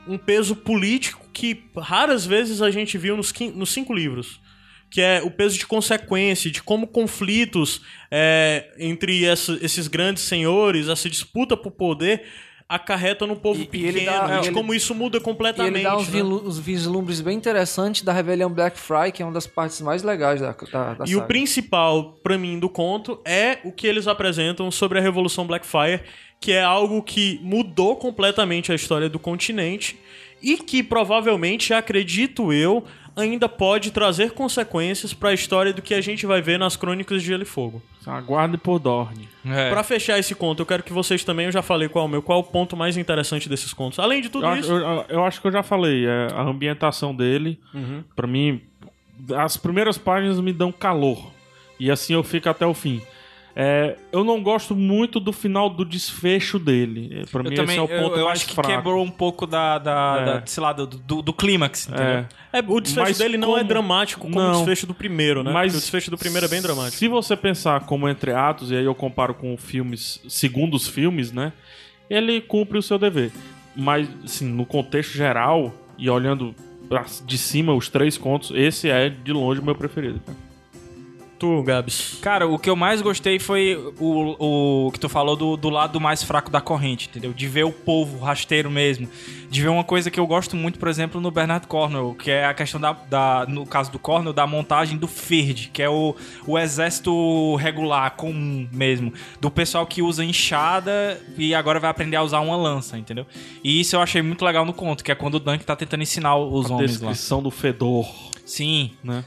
um 0.08 0.18
peso 0.18 0.56
político 0.56 1.26
que 1.34 1.66
raras 1.78 2.26
vezes 2.26 2.62
a 2.62 2.72
gente 2.72 2.98
viu 2.98 3.18
nos, 3.18 3.34
nos 3.54 3.70
cinco 3.72 3.94
livros. 3.94 4.40
Que 4.90 5.02
é 5.02 5.22
o 5.22 5.30
peso 5.32 5.58
de 5.58 5.68
consequência, 5.68 6.50
de 6.50 6.64
como 6.64 6.88
conflitos 6.88 7.82
é, 8.10 8.72
entre 8.80 9.26
essa- 9.26 9.58
esses 9.62 9.88
grandes 9.90 10.24
senhores, 10.24 10.88
essa 10.88 11.10
disputa 11.10 11.58
por 11.58 11.72
poder, 11.72 12.24
acarreta 12.68 13.28
no 13.28 13.36
povo 13.36 13.60
E- 13.60 13.64
e 13.64 13.68
pequeno, 13.68 13.98
ele 13.98 14.06
dá- 14.06 14.38
e 14.38 14.42
de 14.42 14.48
ele- 14.48 14.56
como 14.56 14.74
isso 14.74 14.96
muda 14.96 15.18
E 15.18 15.22
completamente. 15.22 15.76
ele 15.76 15.84
dá 15.84 15.96
uns, 15.98 16.10
né? 16.10 16.22
vislumbres 16.62 17.22
bem 17.22 17.38
interessantes 17.38 18.02
da 18.02 18.12
rebelião 18.12 18.50
Blackfry, 18.50 19.12
que 19.14 19.22
é 19.22 19.26
uma 19.26 19.32
das 19.34 19.46
partes 19.46 19.80
mais 19.82 20.02
legais 20.02 20.42
da, 20.42 20.52
da, 20.52 20.94
da 20.96 21.06
E 21.06 21.10
saga. 21.10 21.24
o 21.24 21.28
principal, 21.28 22.14
pra 22.24 22.38
mim, 22.38 22.58
do 22.60 22.68
conto 22.68 23.20
é 23.24 23.60
o 23.64 23.72
que 23.72 23.86
eles 23.86 24.08
apresentam 24.08 24.72
sobre 24.72 24.98
a 24.98 25.02
Revolução 25.02 25.46
Blackfire, 25.46 26.02
que 26.40 26.52
é 26.52 26.64
algo 26.64 27.02
que 27.04 27.40
mudou 27.44 27.96
completamente 27.96 28.72
a 28.72 28.76
história 28.76 29.08
do 29.10 29.20
continente 29.20 29.98
e 30.42 30.58
que 30.58 30.82
provavelmente, 30.84 31.74
acredito 31.74 32.52
eu, 32.52 32.84
ainda 33.16 33.48
pode 33.48 33.92
trazer 33.92 34.32
consequências 34.32 35.14
pra 35.14 35.34
história 35.34 35.72
do 35.74 35.82
que 35.82 35.94
a 35.94 36.02
gente 36.02 36.26
vai 36.26 36.42
ver 36.42 36.60
nas 36.60 36.76
Crônicas 36.76 37.22
de 37.22 37.28
Gelo 37.30 37.44
e 37.44 37.46
Fogo. 37.46 37.82
Aguarde 38.06 38.58
por 38.58 38.78
Dorne. 38.80 39.28
É. 39.46 39.70
Pra 39.70 39.84
fechar 39.84 40.20
esse 40.20 40.36
conto, 40.36 40.62
eu 40.62 40.66
quero 40.66 40.84
que 40.84 40.92
vocês 40.94 41.24
também, 41.24 41.46
eu 41.48 41.52
já 41.52 41.62
falei 41.62 41.88
qual 41.90 42.06
é 42.06 42.08
o 42.08 42.12
meu, 42.12 42.22
qual 42.22 42.40
é 42.40 42.42
o 42.42 42.44
ponto 42.46 42.76
mais 42.78 42.98
interessante 42.98 43.48
desses 43.50 43.74
contos. 43.74 43.98
Além 44.00 44.22
de 44.22 44.30
tudo 44.30 44.46
Eu, 44.46 44.50
acho- 44.50 44.60
isso, 44.62 44.72
eu- 44.72 45.06
eu 45.10 45.24
acho 45.26 45.42
que 45.42 45.48
eu 45.48 45.52
já 45.52 45.64
falei. 45.64 46.06
é, 46.06 46.28
a 46.34 46.42
ambientação 46.44 47.16
dele, 47.16 47.60
pra 48.16 48.28
mim, 48.28 48.62
as 49.38 49.56
primeiras 49.58 49.98
páginas 49.98 50.40
me 50.40 50.52
dão 50.54 50.72
calor. 50.72 51.32
E 51.80 51.90
assim 51.92 52.14
eu 52.14 52.24
fico 52.24 52.48
até 52.50 52.66
o 52.66 52.74
fim. 52.74 53.02
É, 53.58 53.96
eu 54.12 54.26
não 54.26 54.44
gosto 54.44 54.76
muito 54.76 55.18
do 55.18 55.32
final 55.32 55.70
do 55.70 55.86
desfecho 55.86 56.60
dele. 56.60 57.22
É, 57.22 57.26
Pra 57.26 57.40
Eu 57.42 57.50
mim, 57.50 57.56
também, 57.56 57.78
esse 57.78 57.80
é 57.80 57.82
o 57.82 57.88
ponto 57.88 58.16
eu, 58.16 58.20
eu 58.20 58.26
mais 58.26 58.40
acho 58.40 58.48
que 58.50 58.54
fraco. 58.54 58.70
quebrou 58.70 59.02
um 59.02 59.10
pouco 59.10 59.48
da, 59.48 59.78
da, 59.78 60.18
É. 60.20 60.26
da- 60.26 60.46
sei 60.46 60.62
lá, 60.62 60.74
do, 60.74 60.86
do, 60.86 61.22
do 61.22 61.32
clímax, 61.32 61.88
entendeu? 61.88 62.06
É. 62.06 62.28
é, 62.52 62.60
o 62.68 62.82
desfecho 62.82 63.08
Mas 63.08 63.18
dele 63.18 63.38
não 63.38 63.52
é 63.56 63.60
como- 63.60 63.70
dramático 63.70 64.20
como 64.22 64.36
Não. 64.36 64.50
o 64.52 64.56
desfecho 64.58 64.86
do 64.86 64.94
primeiro, 64.94 65.42
né? 65.42 65.54
Mas 65.54 65.68
Porque 65.72 65.78
o 65.78 65.80
desfecho 65.82 66.12
do 66.12 66.18
primeiro 66.18 66.46
é 66.48 66.50
bem 66.50 66.62
dramático. 66.62 66.98
Se 66.98 67.08
você 67.08 67.36
pensar 67.38 67.80
como 67.86 68.10
entre 68.10 68.34
atos, 68.34 68.72
e 68.72 68.76
aí 68.76 68.84
eu 68.84 68.94
comparo 68.94 69.34
com 69.34 69.56
filmes, 69.56 70.22
segundo 70.28 70.74
os 70.76 70.86
filmes, 70.88 71.32
né? 71.32 71.54
Ele 72.10 72.42
cumpre 72.42 72.78
o 72.78 72.82
seu 72.82 72.98
dever. 73.00 73.32
Mas, 73.74 74.08
assim, 74.24 74.46
no 74.48 74.66
contexto 74.66 75.14
geral, 75.14 75.74
e 75.98 76.10
olhando 76.10 76.54
de 77.26 77.38
cima 77.38 77.74
os 77.74 77.88
três 77.90 78.18
contos, 78.18 78.52
esse 78.54 78.90
é 78.90 79.10
de 79.10 79.32
longe 79.32 79.62
o 79.62 79.64
meu 79.66 79.76
preferido. 79.76 80.20
cara. 80.26 80.38
Tu, 81.38 81.64
Gabs. 81.64 82.18
Cara, 82.22 82.48
o 82.48 82.58
que 82.58 82.70
eu 82.70 82.76
mais 82.76 83.02
gostei 83.02 83.40
foi 83.40 83.76
o, 84.00 84.86
o 84.88 84.92
que 84.92 85.00
tu 85.00 85.10
falou 85.10 85.36
do, 85.36 85.58
do 85.58 85.70
lado 85.70 86.00
mais 86.00 86.24
fraco 86.24 86.50
da 86.50 86.62
corrente, 86.62 87.10
entendeu? 87.10 87.34
De 87.34 87.48
ver 87.48 87.66
o 87.66 87.72
povo 87.72 88.24
rasteiro 88.24 88.72
mesmo. 88.72 89.10
De 89.50 89.62
ver 89.62 89.68
uma 89.68 89.84
coisa 89.84 90.10
que 90.10 90.20
eu 90.20 90.26
gosto 90.26 90.56
muito, 90.56 90.80
por 90.80 90.88
exemplo, 90.88 91.20
no 91.20 91.30
Bernard 91.32 91.68
Cornwell, 91.68 92.16
que 92.18 92.32
é 92.32 92.46
a 92.46 92.54
questão 92.54 92.80
da, 92.80 92.94
da 92.94 93.46
no 93.48 93.66
caso 93.66 93.92
do 93.92 94.00
Cornwell, 94.00 94.34
da 94.34 94.48
montagem 94.48 94.98
do 94.98 95.08
Ferd, 95.08 95.70
que 95.74 95.82
é 95.84 95.90
o, 95.90 96.16
o 96.48 96.58
exército 96.58 97.56
regular, 97.56 98.12
comum 98.16 98.68
mesmo. 98.72 99.14
Do 99.40 99.52
pessoal 99.52 99.86
que 99.86 100.02
usa 100.02 100.24
enxada 100.24 101.22
e 101.38 101.54
agora 101.54 101.80
vai 101.80 101.90
aprender 101.90 102.16
a 102.16 102.24
usar 102.24 102.40
uma 102.40 102.56
lança, 102.56 102.98
entendeu? 102.98 103.26
E 103.64 103.80
isso 103.82 103.96
eu 103.96 104.02
achei 104.02 104.22
muito 104.22 104.44
legal 104.46 104.64
no 104.66 104.74
conto, 104.74 105.04
que 105.04 105.12
é 105.12 105.16
quando 105.16 105.36
o 105.36 105.40
Dunk 105.40 105.66
tá 105.66 105.76
tentando 105.76 106.04
ensinar 106.04 106.36
os 106.38 106.72
A 106.72 106.76
homens 106.76 106.92
lá. 107.02 107.10
descrição 107.10 107.44
do 107.44 107.52
fedor, 107.52 108.08
Sim, 108.46 108.92
né? 109.04 109.26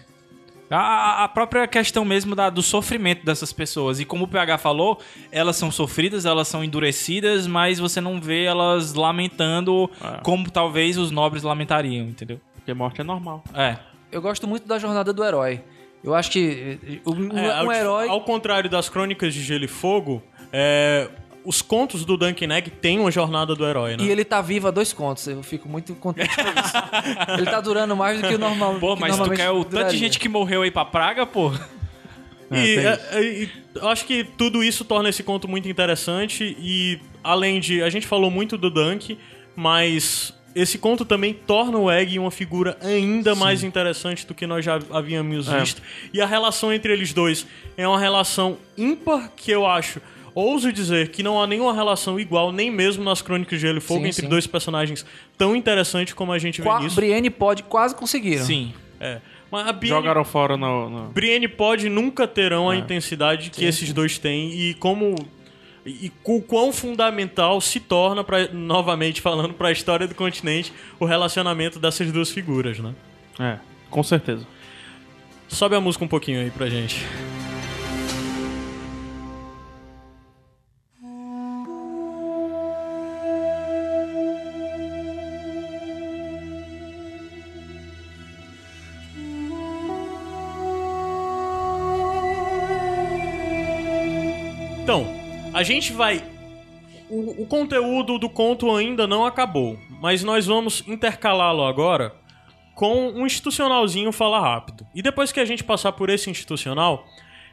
A, 0.77 1.25
a 1.25 1.29
própria 1.29 1.67
questão 1.67 2.05
mesmo 2.05 2.35
da- 2.35 2.51
do 2.51 2.63
sofrimento 2.63 3.25
dessas 3.25 3.53
pessoas. 3.53 4.01
E 4.01 4.05
como 4.05 4.25
o 4.25 4.29
PH 4.29 4.59
falou, 4.59 5.01
elas 5.33 5.57
são 5.57 5.71
sofridas, 5.71 6.27
elas 6.27 6.47
são 6.49 6.63
endurecidas, 6.63 7.47
mas 7.47 7.79
você 7.79 8.01
não 8.01 8.21
vê 8.21 8.45
elas 8.45 8.95
lamentando 8.95 9.91
É. 10.03 10.21
como 10.23 10.51
talvez 10.51 10.97
os 10.99 11.11
nobres 11.11 11.43
lamentariam, 11.43 12.07
entendeu? 12.07 12.41
Porque 12.55 12.75
morte 12.75 13.01
é 13.01 13.05
normal. 13.05 13.43
É. 13.55 13.77
Eu 14.13 14.21
gosto 14.23 14.47
muito 14.47 14.67
da 14.67 14.79
jornada 14.79 15.13
do 15.13 15.25
herói. 15.25 15.63
Eu 16.05 16.15
acho 16.15 16.31
que 16.31 16.79
eh, 16.87 16.99
um, 17.07 17.37
É, 17.37 17.63
um 17.63 17.67
ao, 17.67 17.73
herói... 17.73 18.09
ao 18.09 18.21
contrário 18.23 18.71
das 18.71 18.89
crônicas 18.89 19.35
de 19.35 19.43
Gelo 19.43 19.65
e 19.65 19.69
Fogo, 19.69 20.23
é, 20.53 21.09
os 21.45 21.63
contos 21.63 22.05
do 22.05 22.17
Duncan 22.17 22.53
Egg 22.55 22.71
têm 22.71 22.99
uma 22.99 23.11
jornada 23.11 23.55
do 23.55 23.67
herói, 23.67 23.97
né? 23.97 24.05
E 24.05 24.11
ele 24.11 24.25
tá 24.25 24.41
vivo 24.41 24.69
a 24.69 24.71
dois 24.71 24.93
contos. 24.93 25.27
Eu 25.27 25.43
fico 25.43 25.69
muito 25.69 25.95
contente 25.95 26.35
com 26.35 26.43
isso. 26.43 26.73
ele 27.39 27.47
tá 27.47 27.61
durando 27.61 27.97
mais 27.97 28.21
do 28.21 28.29
que 28.29 28.35
o 28.35 28.39
normal. 28.39 28.77
Pô, 28.79 28.97
mas 28.97 29.17
tu 29.17 29.31
quer 29.31 29.51
o 29.51 29.65
tanto 29.65 29.91
de 29.91 29.97
gente 29.97 30.19
que 30.19 30.29
morreu 30.29 30.63
aí 30.63 30.71
pra 30.71 30.85
praga, 30.85 31.25
pô? 31.25 31.53
É, 32.51 32.65
e, 32.65 32.79
é, 32.79 33.01
é, 33.13 33.23
e 33.23 33.51
eu 33.75 33.89
acho 33.89 34.05
que 34.05 34.25
tudo 34.25 34.65
isso 34.65 34.85
torna 34.85 35.09
esse 35.09 35.23
conto 35.23 35.47
muito 35.47 35.69
interessante 35.69 36.57
e 36.59 36.99
além 37.23 37.61
de 37.61 37.83
a 37.83 37.91
gente 37.91 38.07
falou 38.07 38.31
muito 38.31 38.57
do 38.57 38.71
Dunk, 38.71 39.19
mas 39.55 40.33
esse 40.55 40.79
conto 40.79 41.05
também 41.05 41.35
torna 41.35 41.79
o 41.79 41.91
Egg 41.91 42.19
uma 42.19 42.31
figura 42.31 42.77
ainda 42.81 43.35
mais 43.35 43.63
interessante 43.63 44.27
do 44.27 44.35
que 44.35 44.47
nós 44.47 44.65
já 44.65 44.79
havíamos 44.91 45.49
É. 45.49 45.61
visto. 45.61 45.83
E 46.13 46.21
a 46.21 46.27
relação 46.27 46.73
entre 46.73 46.93
eles 46.93 47.13
dois 47.13 47.47
é 47.77 47.87
uma 47.87 48.01
relação 48.01 48.57
ímpar 48.77 49.31
que 49.37 49.51
eu 49.51 49.67
acho 49.67 50.01
Ouso 50.35 50.73
dizer 50.73 51.09
que 51.11 51.23
não 51.23 51.41
há 51.43 51.47
nenhuma 51.47 51.73
relação 51.75 52.19
igual, 52.19 52.53
nem 52.53 52.71
mesmo 52.71 53.03
nas 53.05 53.21
Crônicas 53.23 53.59
de 53.59 53.67
Gelo 53.67 53.79
e 53.79 53.81
Fogo, 53.81 54.01
Sim, 54.03 54.09
entre 54.09 54.23
sim. 54.23 54.29
dois 54.29 54.47
personagens 54.47 55.05
tão 55.37 55.55
interessantes 55.57 56.15
como 56.15 56.33
a 56.33 56.39
gente 56.39 56.61
vê 56.61 56.69
Qua- 56.69 56.81
nisso. 56.81 56.97
Brienne 56.97 57.31
pode 57.31 57.63
quase 57.65 57.95
conseguiram. 57.95 58.45
Sim. 58.45 58.73
É. 59.01 59.21
Mas 59.51 59.67
a 59.67 59.73
Brienne, 59.73 59.99
Jogaram 60.01 60.25
fora 60.25 60.57
no. 60.57 60.91
no- 60.91 61.09
Brienne 61.11 61.49
pode 61.49 61.89
nunca 61.89 62.27
terão 62.29 62.69
a 62.69 62.75
É. 62.75 62.79
intensidade 62.79 63.49
que 63.51 63.65
esses 63.65 63.93
dois 63.93 64.19
têm 64.19 64.53
e 64.53 64.75
como 64.75 65.15
e 65.87 66.13
o 66.25 66.43
quão 66.43 66.71
fundamental 66.71 67.59
se 67.63 67.81
torna 67.81 68.23
pra, 68.23 68.49
novamente 68.53 69.23
falando 69.23 69.55
para 69.55 69.69
a 69.69 69.73
história 69.73 70.07
do 70.07 70.15
continente 70.15 70.71
o 71.01 71.07
relacionamento 71.07 71.79
dessas 71.79 72.13
duas 72.13 72.31
figuras, 72.31 72.79
né? 72.79 72.93
É, 73.41 73.57
com 73.89 74.03
certeza. 74.03 74.47
Sobe 75.49 75.75
a 75.77 75.81
música 75.81 76.05
um 76.05 76.09
pouquinho 76.09 76.41
aí 76.43 76.51
pra 76.51 76.69
gente. 76.69 77.07
A 95.59 95.63
gente 95.65 95.93
vai. 95.93 96.23
O, 97.11 97.43
o 97.43 97.47
conteúdo 97.47 98.17
do 98.17 98.29
conto 98.29 98.75
ainda 98.75 99.07
não 99.07 99.27
acabou, 99.27 99.77
mas 100.01 100.23
nós 100.23 100.47
vamos 100.47 100.85
intercalá-lo 100.87 101.65
agora 101.65 102.15
com 102.77 103.09
um 103.09 103.27
institucionalzinho 103.27 104.13
fala 104.13 104.39
rápido. 104.39 104.87
E 104.95 105.03
depois 105.03 105.33
que 105.33 105.41
a 105.41 105.45
gente 105.45 105.65
passar 105.65 105.91
por 105.93 106.11
esse 106.11 106.31
institucional, 106.31 107.05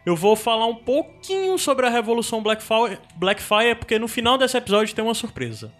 eu 0.05 0.15
vou 0.15 0.35
falar 0.35 0.67
um 0.67 0.75
pouquinho 0.75 1.57
sobre 1.57 1.87
a 1.87 1.89
Revolução 1.89 2.43
Blackfire, 2.43 2.99
Blackfire 3.15 3.73
porque 3.73 3.97
no 3.97 4.07
final 4.07 4.37
desse 4.37 4.55
episódio 4.55 4.93
tem 4.93 5.03
uma 5.03 5.15
surpresa. 5.15 5.71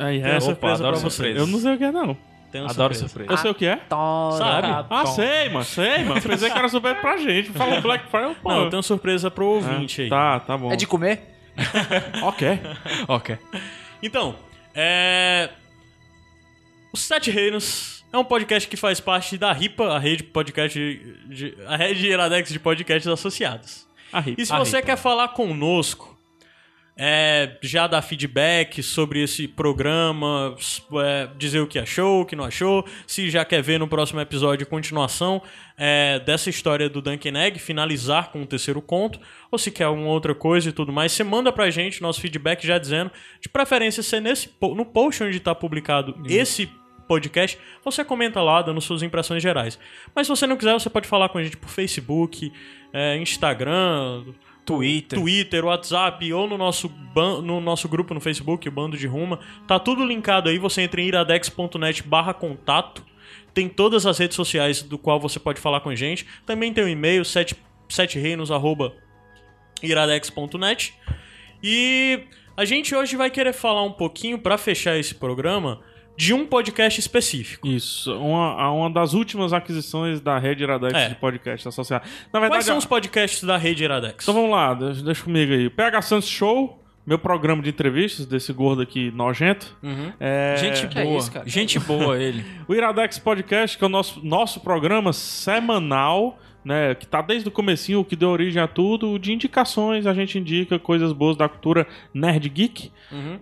Aí 0.00 0.22
é. 0.22 0.30
uma 0.30 0.40
surpresa 0.40 0.78
pra 0.78 0.88
adoro 0.88 0.96
vocês. 0.96 1.12
surpresa. 1.12 1.38
Eu 1.40 1.46
não 1.46 1.58
sei 1.58 1.74
o 1.74 1.78
que 1.78 1.84
é, 1.84 1.92
não. 1.92 2.16
Tem 2.50 2.62
uma 2.62 2.70
Adoro 2.70 2.94
surpresa. 2.94 3.08
surpresa. 3.08 3.32
Eu 3.32 3.36
sei 3.36 3.50
o 3.50 3.54
que 3.54 3.66
é? 3.66 3.76
Tora. 3.76 4.36
Sabe? 4.36 4.86
Ah, 4.88 5.06
sei, 5.06 5.48
mano, 5.48 5.64
sei, 5.64 6.04
mano. 6.04 6.22
Pensei 6.22 6.48
que 6.48 6.56
era 6.56 6.68
surpresa 6.68 7.00
pra 7.00 7.16
gente. 7.16 7.50
Fala 7.50 7.80
Black 7.80 8.08
Friday, 8.08 8.36
pô. 8.40 8.48
Não, 8.48 8.70
tem 8.70 8.76
uma 8.76 8.82
surpresa 8.82 9.28
pro 9.28 9.44
ouvinte 9.44 10.02
aí. 10.02 10.08
Tá, 10.08 10.38
tá 10.38 10.56
bom. 10.56 10.72
É 10.72 10.76
de 10.76 10.86
comer? 10.86 11.33
Ok. 12.22 12.46
Ok. 13.08 13.38
Então, 14.02 14.36
é. 14.74 15.50
Os 16.92 17.00
Sete 17.00 17.30
Reinos 17.30 18.04
é 18.12 18.18
um 18.18 18.24
podcast 18.24 18.68
que 18.68 18.76
faz 18.76 19.00
parte 19.00 19.36
da 19.36 19.52
RIPA, 19.52 19.94
a 19.94 19.98
rede 19.98 20.22
podcast 20.22 20.78
de, 20.78 21.52
de- 21.52 21.56
a 21.66 21.76
rede 21.76 22.06
Iradex 22.06 22.50
de 22.50 22.58
podcasts 22.60 23.08
associados. 23.08 23.86
A 24.12 24.20
RIP. 24.20 24.40
E 24.40 24.46
se 24.46 24.52
a 24.52 24.58
você 24.58 24.76
RIP. 24.76 24.86
quer 24.86 24.96
falar 24.96 25.28
conosco, 25.28 26.13
é, 26.96 27.56
já 27.60 27.86
dar 27.86 28.02
feedback 28.02 28.82
sobre 28.82 29.22
esse 29.22 29.48
programa, 29.48 30.54
é, 31.02 31.28
dizer 31.36 31.60
o 31.60 31.66
que 31.66 31.78
achou, 31.78 32.22
o 32.22 32.26
que 32.26 32.36
não 32.36 32.44
achou, 32.44 32.86
se 33.06 33.28
já 33.30 33.44
quer 33.44 33.62
ver 33.62 33.78
no 33.78 33.88
próximo 33.88 34.20
episódio 34.20 34.66
continuação 34.66 35.42
é, 35.76 36.20
dessa 36.20 36.48
história 36.48 36.88
do 36.88 37.02
Duncan 37.02 37.36
Egg, 37.36 37.58
finalizar 37.58 38.30
com 38.30 38.42
o 38.42 38.46
terceiro 38.46 38.80
conto, 38.80 39.18
ou 39.50 39.58
se 39.58 39.70
quer 39.70 39.84
alguma 39.84 40.08
outra 40.08 40.34
coisa 40.34 40.68
e 40.68 40.72
tudo 40.72 40.92
mais, 40.92 41.12
você 41.12 41.24
manda 41.24 41.52
pra 41.52 41.68
gente 41.68 42.00
nosso 42.00 42.20
feedback 42.20 42.64
já 42.64 42.78
dizendo, 42.78 43.10
de 43.40 43.48
preferência 43.48 44.02
ser 44.02 44.20
nesse, 44.20 44.48
no 44.60 44.84
post 44.84 45.24
onde 45.24 45.40
tá 45.40 45.54
publicado 45.54 46.14
esse 46.28 46.70
podcast, 47.08 47.58
você 47.84 48.04
comenta 48.04 48.40
lá, 48.40 48.62
dando 48.62 48.80
suas 48.80 49.02
impressões 49.02 49.42
gerais. 49.42 49.78
Mas 50.14 50.26
se 50.26 50.30
você 50.30 50.46
não 50.46 50.56
quiser, 50.56 50.72
você 50.72 50.88
pode 50.88 51.06
falar 51.06 51.28
com 51.28 51.38
a 51.38 51.42
gente 51.42 51.56
por 51.56 51.68
Facebook, 51.68 52.52
é, 52.92 53.18
Instagram, 53.18 54.24
Twitter. 54.64 55.18
Twitter, 55.18 55.64
WhatsApp 55.64 56.32
ou 56.32 56.48
no 56.48 56.56
nosso, 56.56 56.90
no 57.42 57.60
nosso 57.60 57.88
grupo 57.88 58.14
no 58.14 58.20
Facebook, 58.20 58.68
o 58.68 58.72
Bando 58.72 58.96
de 58.96 59.06
Ruma. 59.06 59.38
Tá 59.66 59.78
tudo 59.78 60.04
linkado 60.04 60.48
aí, 60.48 60.58
você 60.58 60.82
entra 60.82 61.00
em 61.00 61.08
iradex.net 61.08 62.02
barra 62.02 62.32
contato. 62.32 63.04
Tem 63.52 63.68
todas 63.68 64.04
as 64.06 64.18
redes 64.18 64.34
sociais 64.34 64.82
do 64.82 64.98
qual 64.98 65.20
você 65.20 65.38
pode 65.38 65.60
falar 65.60 65.80
com 65.80 65.90
a 65.90 65.94
gente. 65.94 66.26
Também 66.44 66.72
tem 66.72 66.82
o 66.82 66.88
e-mail, 66.88 67.24
sete, 67.24 67.54
iradex.net. 69.82 70.94
E 71.62 72.24
a 72.56 72.64
gente 72.64 72.94
hoje 72.94 73.16
vai 73.16 73.30
querer 73.30 73.52
falar 73.52 73.82
um 73.82 73.92
pouquinho, 73.92 74.38
pra 74.38 74.58
fechar 74.58 74.98
esse 74.98 75.14
programa, 75.14 75.80
de 76.16 76.32
um 76.32 76.46
podcast 76.46 77.00
específico. 77.00 77.66
Isso, 77.66 78.14
uma, 78.18 78.70
uma 78.70 78.90
das 78.90 79.14
últimas 79.14 79.52
aquisições 79.52 80.20
da 80.20 80.38
rede 80.38 80.62
Iradex 80.62 80.94
É. 80.94 81.08
de 81.08 81.14
podcast 81.16 81.66
associado. 81.68 82.04
Na 82.32 82.38
verdade, 82.40 82.58
Quais 82.58 82.64
são 82.66 82.76
a- 82.76 82.78
os 82.78 82.86
podcasts 82.86 83.42
da 83.42 83.56
rede 83.56 83.82
Iradex? 83.84 84.24
então 84.24 84.34
vamos 84.34 84.50
lá, 84.50 84.72
deixa, 84.74 85.02
deixa 85.02 85.24
comigo 85.24 85.52
aí. 85.52 85.68
PH 85.68 86.02
Santos 86.02 86.28
Show, 86.28 86.80
meu 87.06 87.18
programa 87.18 87.62
de 87.62 87.68
entrevistas 87.68 88.24
desse 88.26 88.52
gordo 88.52 88.80
aqui 88.80 89.10
nojento. 89.10 89.76
É, 90.20 90.56
Gente 90.58 90.86
Que 90.88 90.98
é 91.00 91.04
boa. 91.04 91.18
isso, 91.18 91.32
cara? 91.32 91.48
Gente 91.48 91.78
boa 91.80 92.16
ele. 92.18 92.44
O 92.68 92.74
Iradex 92.74 93.18
Podcast, 93.18 93.76
que 93.76 93.82
é 93.84 93.86
o 93.86 93.90
nosso, 93.90 94.24
nosso 94.24 94.60
programa 94.60 95.12
semanal, 95.12 96.38
né, 96.64 96.94
que 96.94 97.06
tá 97.06 97.20
desde 97.20 97.46
o 97.48 97.52
comecinho, 97.52 98.00
o 98.00 98.04
que 98.04 98.16
deu 98.16 98.30
origem 98.30 98.62
a 98.62 98.66
tudo, 98.66 99.18
de 99.18 99.32
indicações, 99.32 100.06
a 100.06 100.14
gente 100.14 100.38
indica 100.38 100.78
coisas 100.78 101.12
boas 101.12 101.36
da 101.36 101.46
cultura 101.48 101.86
nerd 102.14 102.48
geek, 102.48 102.90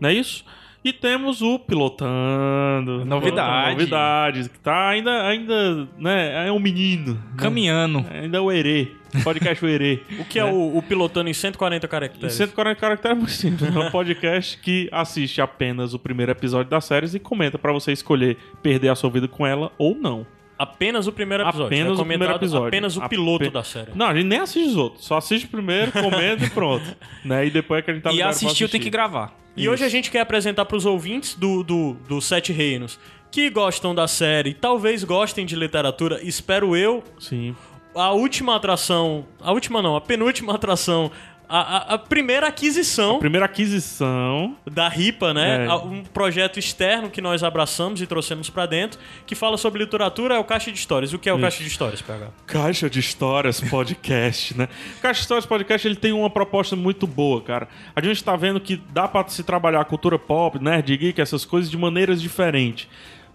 não 0.00 0.08
é 0.08 0.12
isso? 0.14 0.44
E 0.84 0.92
temos 0.92 1.42
o 1.42 1.58
Pilotando. 1.60 3.04
Novidade. 3.04 3.70
Novidades, 3.72 4.48
que 4.48 4.58
tá 4.58 4.88
ainda, 4.88 5.22
ainda, 5.28 5.88
né, 5.96 6.48
é 6.48 6.52
um 6.52 6.58
menino. 6.58 7.14
né? 7.14 7.20
Caminhando. 7.36 8.04
Ainda 8.10 8.38
é 8.38 8.40
o 8.40 8.50
Herê, 8.50 8.88
podcast 9.22 9.64
o 9.64 9.68
Herê. 9.68 10.00
O 10.18 10.24
que 10.24 10.38
é 10.40 10.44
o, 10.44 10.76
o 10.76 10.82
pilotando 10.82 11.30
em 11.30 11.32
140 11.32 11.86
Em 11.86 11.88
caracteres? 11.88 12.34
140 12.34 12.80
caracteres 12.80 13.16
é 13.16 13.18
muito 13.18 13.32
simples. 13.32 13.76
É 13.76 13.78
um 13.78 13.90
podcast 13.92 14.58
que 14.58 14.88
assiste 14.90 15.40
apenas 15.40 15.94
o 15.94 15.98
primeiro 16.00 16.32
episódio 16.32 16.70
das 16.70 16.84
séries 16.84 17.14
e 17.14 17.20
comenta 17.20 17.58
pra 17.58 17.72
você 17.72 17.92
escolher 17.92 18.36
perder 18.62 18.88
a 18.88 18.94
sua 18.96 19.10
vida 19.10 19.28
com 19.28 19.46
ela 19.46 19.70
ou 19.78 19.94
não. 19.94 20.26
Apenas 20.62 21.06
o 21.06 21.12
primeiro 21.12 21.42
episódio. 21.42 21.66
Apenas 21.66 21.88
é 21.88 21.92
o 21.92 21.96
primeiro 21.96 22.20
comentado 22.24 22.42
episódio. 22.42 22.68
Apenas 22.68 22.96
o 22.96 23.02
Ape- 23.02 23.16
piloto 23.16 23.50
da 23.50 23.62
série. 23.64 23.90
Não, 23.94 24.06
a 24.06 24.14
gente 24.14 24.26
nem 24.26 24.38
assiste 24.38 24.68
os 24.68 24.76
outros. 24.76 25.04
Só 25.04 25.16
assiste 25.16 25.44
o 25.46 25.48
primeiro, 25.48 25.90
comenta 25.92 26.44
e 26.44 26.50
pronto. 26.50 26.84
Né? 27.24 27.46
E 27.46 27.50
depois 27.50 27.78
é 27.80 27.82
que 27.82 27.90
a 27.90 27.94
gente 27.94 28.02
tá 28.02 28.12
E 28.12 28.20
assistiu 28.22 28.68
tem 28.68 28.80
que 28.80 28.90
gravar. 28.90 29.36
E 29.56 29.68
hoje 29.68 29.84
a 29.84 29.88
gente 29.88 30.10
quer 30.10 30.20
apresentar 30.20 30.64
pros 30.64 30.86
ouvintes 30.86 31.34
do, 31.34 31.62
do, 31.62 31.94
do 32.08 32.20
Sete 32.20 32.52
Reinos 32.52 32.98
que 33.30 33.48
gostam 33.48 33.94
da 33.94 34.06
série, 34.06 34.52
talvez 34.52 35.02
gostem 35.04 35.46
de 35.46 35.56
literatura, 35.56 36.20
espero 36.22 36.76
eu, 36.76 37.02
Sim. 37.18 37.56
a 37.94 38.12
última 38.12 38.54
atração. 38.56 39.26
A 39.40 39.50
última 39.52 39.80
não, 39.80 39.96
a 39.96 40.00
penúltima 40.02 40.54
atração. 40.54 41.10
A, 41.54 41.60
a- 41.92 41.94
a 41.94 41.98
primeira 41.98 42.46
aquisição 42.46 43.18
Primeira 43.18 43.44
aquisição. 43.44 44.56
da 44.70 44.88
RIPA, 44.88 45.34
né? 45.34 45.64
É. 45.64 45.68
A- 45.68 45.76
Um 45.76 46.02
projeto 46.02 46.58
externo 46.58 47.10
que 47.10 47.20
nós 47.20 47.42
abraçamos 47.44 48.00
e 48.00 48.06
trouxemos 48.06 48.48
pra 48.48 48.64
dentro, 48.64 48.98
que 49.26 49.34
fala 49.34 49.56
sobre 49.58 49.82
literatura, 49.82 50.36
é 50.36 50.38
o 50.38 50.44
Caixa 50.44 50.72
de 50.72 50.78
Histórias. 50.78 51.12
O 51.12 51.18
que 51.18 51.28
é 51.28 51.32
o 51.32 51.36
Isso. 51.36 51.42
Caixa 51.42 51.62
de 51.62 51.68
Histórias, 51.68 52.00
PH? 52.00 52.26
Caixa 52.46 52.88
de 52.88 53.00
Histórias 53.00 53.60
Podcast, 53.60 54.56
né? 54.56 54.68
Caixa 55.02 55.18
de 55.18 55.24
Histórias 55.24 55.44
Podcast, 55.46 55.86
ele 55.86 55.96
tem 55.96 56.12
uma 56.12 56.30
proposta 56.30 56.74
muito 56.74 57.06
boa, 57.06 57.42
cara. 57.42 57.68
A 57.94 58.00
gente 58.02 58.22
tá 58.24 58.34
vendo 58.36 58.58
que 58.60 58.80
dá 58.90 59.06
pra 59.06 59.26
se 59.28 59.42
trabalhar 59.42 59.80
a 59.80 59.84
cultura 59.84 60.18
pop, 60.18 60.58
nerd, 60.58 60.96
geek, 60.96 61.20
essas 61.20 61.44
coisas 61.44 61.70
de 61.70 61.76
maneiras 61.76 62.22
diferentes. 62.22 62.88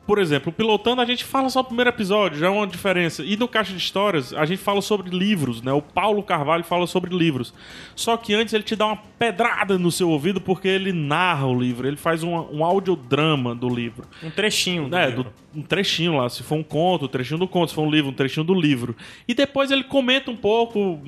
Por 0.08 0.20
exemplo, 0.20 0.50
o 0.50 0.54
Pilotando 0.54 1.02
a 1.02 1.06
gente 1.06 1.24
fala 1.26 1.50
só 1.50 1.60
o 1.60 1.64
primeiro 1.66 1.90
episódio, 1.90 2.40
já 2.40 2.48
é 2.48 2.50
uma 2.50 2.66
diferença. 2.66 3.24
E 3.26 3.36
no 3.36 3.48
Caixa 3.48 3.74
de 3.74 3.78
Histórias 3.78 4.34
a 4.34 4.46
gente 4.46 4.60
fala 4.60 4.82
sobre 4.82 5.10
livros, 5.16 5.62
né? 5.62 5.72
O 5.74 5.82
Paulo 5.82 6.24
Carvalho 6.24 6.64
fala 6.64 6.88
sobre 6.88 7.14
livros. 7.16 7.54
Só 7.96 8.16
que 8.16 8.34
antes 8.34 8.54
ele 8.54 8.64
te 8.64 8.74
dá 8.76 8.86
uma 8.88 8.98
pedrada 9.20 9.78
no 9.78 9.92
seu 9.92 10.10
ouvido 10.10 10.40
porque 10.40 10.68
ele 10.68 10.94
narra 10.94 11.46
o 11.46 11.60
livro, 11.60 11.86
ele 11.88 11.98
faz 11.98 12.24
um, 12.24 12.34
um 12.52 12.64
audiodrama 12.64 13.54
do 13.54 13.68
livro. 13.68 14.06
Um 14.24 14.30
trechinho. 14.32 14.88
do 14.88 14.96
É, 14.96 15.08
livro. 15.08 15.24
do- 15.26 15.34
um 15.60 15.62
trechinho 15.62 16.16
lá. 16.16 16.30
Se 16.30 16.42
for 16.44 16.56
um 16.56 16.64
conto, 16.64 17.06
um 17.06 17.08
trechinho 17.10 17.40
do 17.40 17.48
conto. 17.48 17.70
Se 17.70 17.76
for 17.76 17.82
um 17.82 17.90
livro, 17.92 18.10
um 18.12 18.14
trechinho 18.14 18.46
do 18.46 18.54
livro. 18.54 18.96
E 19.28 19.34
depois 19.34 19.72
ele 19.72 19.84
comenta 19.84 20.32
um 20.32 20.36
pouco 20.38 21.02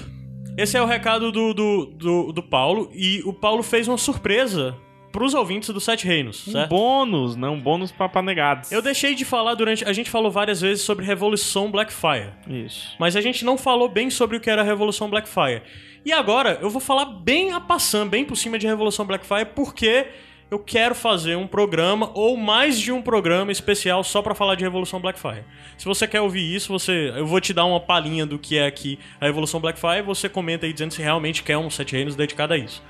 Esse 0.56 0.76
é 0.76 0.82
o 0.82 0.86
recado 0.86 1.32
do, 1.32 1.52
do, 1.52 1.86
do, 1.86 2.32
do 2.32 2.42
Paulo. 2.42 2.90
E 2.94 3.20
o 3.24 3.32
Paulo 3.32 3.62
fez 3.62 3.88
uma 3.88 3.98
surpresa 3.98 4.76
pros 5.10 5.34
ouvintes 5.34 5.70
do 5.70 5.80
Sete 5.80 6.06
Reinos, 6.06 6.46
Um 6.46 6.52
certo? 6.52 6.68
bônus, 6.68 7.34
né? 7.36 7.48
Um 7.48 7.60
bônus 7.60 7.90
pra 7.90 8.08
panegados. 8.08 8.70
Eu 8.70 8.80
deixei 8.80 9.14
de 9.14 9.24
falar 9.24 9.54
durante. 9.54 9.84
A 9.84 9.92
gente 9.92 10.10
falou 10.10 10.30
várias 10.30 10.60
vezes 10.60 10.84
sobre 10.84 11.04
Revolução 11.04 11.70
Blackfire. 11.70 12.30
Isso. 12.48 12.94
Mas 13.00 13.16
a 13.16 13.20
gente 13.20 13.44
não 13.44 13.58
falou 13.58 13.88
bem 13.88 14.10
sobre 14.10 14.36
o 14.36 14.40
que 14.40 14.48
era 14.48 14.62
a 14.62 14.64
Revolução 14.64 15.10
Blackfire. 15.10 15.62
E 16.06 16.12
agora 16.12 16.56
eu 16.62 16.70
vou 16.70 16.80
falar 16.80 17.04
bem 17.04 17.50
a 17.50 17.58
passando, 17.58 18.10
bem 18.10 18.24
por 18.24 18.36
cima 18.36 18.60
de 18.60 18.64
Revolução 18.64 19.04
Blackfire, 19.04 19.44
porque 19.56 20.06
eu 20.48 20.56
quero 20.56 20.94
fazer 20.94 21.34
um 21.34 21.48
programa 21.48 22.12
ou 22.14 22.36
mais 22.36 22.78
de 22.78 22.92
um 22.92 23.02
programa 23.02 23.50
especial 23.50 24.04
só 24.04 24.22
pra 24.22 24.32
falar 24.32 24.54
de 24.54 24.62
Revolução 24.62 25.00
Blackfire. 25.00 25.42
Se 25.76 25.84
você 25.84 26.06
quer 26.06 26.20
ouvir 26.20 26.54
isso, 26.54 26.72
você, 26.72 27.12
eu 27.16 27.26
vou 27.26 27.40
te 27.40 27.52
dar 27.52 27.64
uma 27.64 27.80
palhinha 27.80 28.24
do 28.24 28.38
que 28.38 28.56
é 28.56 28.66
aqui 28.66 29.00
a 29.20 29.26
Revolução 29.26 29.58
Blackfire, 29.58 30.02
você 30.02 30.28
comenta 30.28 30.64
aí 30.64 30.72
dizendo 30.72 30.92
se 30.92 31.02
realmente 31.02 31.42
quer 31.42 31.58
um 31.58 31.68
Sete 31.68 31.96
Reinos 31.96 32.14
dedicado 32.14 32.54
a 32.54 32.56
isso. 32.56 32.80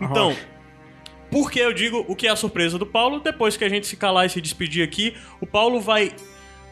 Então, 0.00 0.34
por 1.30 1.50
que 1.50 1.58
eu 1.58 1.74
digo 1.74 2.02
o 2.08 2.16
que 2.16 2.26
é 2.26 2.30
a 2.30 2.36
surpresa 2.36 2.78
do 2.78 2.86
Paulo? 2.86 3.20
Depois 3.20 3.58
que 3.58 3.64
a 3.64 3.68
gente 3.68 3.86
se 3.86 3.94
calar 3.94 4.24
e 4.24 4.30
se 4.30 4.40
despedir 4.40 4.82
aqui, 4.82 5.14
o 5.38 5.46
Paulo 5.46 5.82
vai 5.82 6.14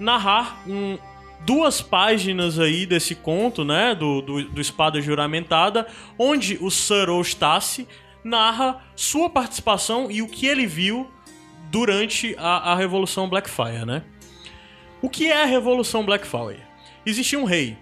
narrar 0.00 0.66
um, 0.66 0.96
duas 1.40 1.80
páginas 1.80 2.58
aí 2.58 2.86
desse 2.86 3.14
conto, 3.14 3.64
né? 3.64 3.94
Do, 3.94 4.20
do, 4.20 4.44
do 4.44 4.60
Espada 4.60 5.00
Juramentada, 5.00 5.86
onde 6.18 6.58
o 6.60 6.70
Sir 6.70 7.08
Eustace 7.08 7.86
narra 8.24 8.82
sua 8.94 9.30
participação 9.30 10.10
e 10.10 10.22
o 10.22 10.28
que 10.28 10.46
ele 10.46 10.66
viu 10.66 11.10
durante 11.70 12.34
a, 12.38 12.72
a 12.72 12.76
Revolução 12.76 13.28
Blackfire, 13.28 13.84
né? 13.84 14.02
O 15.00 15.08
que 15.08 15.26
é 15.26 15.42
a 15.42 15.46
Revolução 15.46 16.04
Blackfire? 16.04 16.60
Existia 17.04 17.38
um 17.38 17.44
rei, 17.44 17.76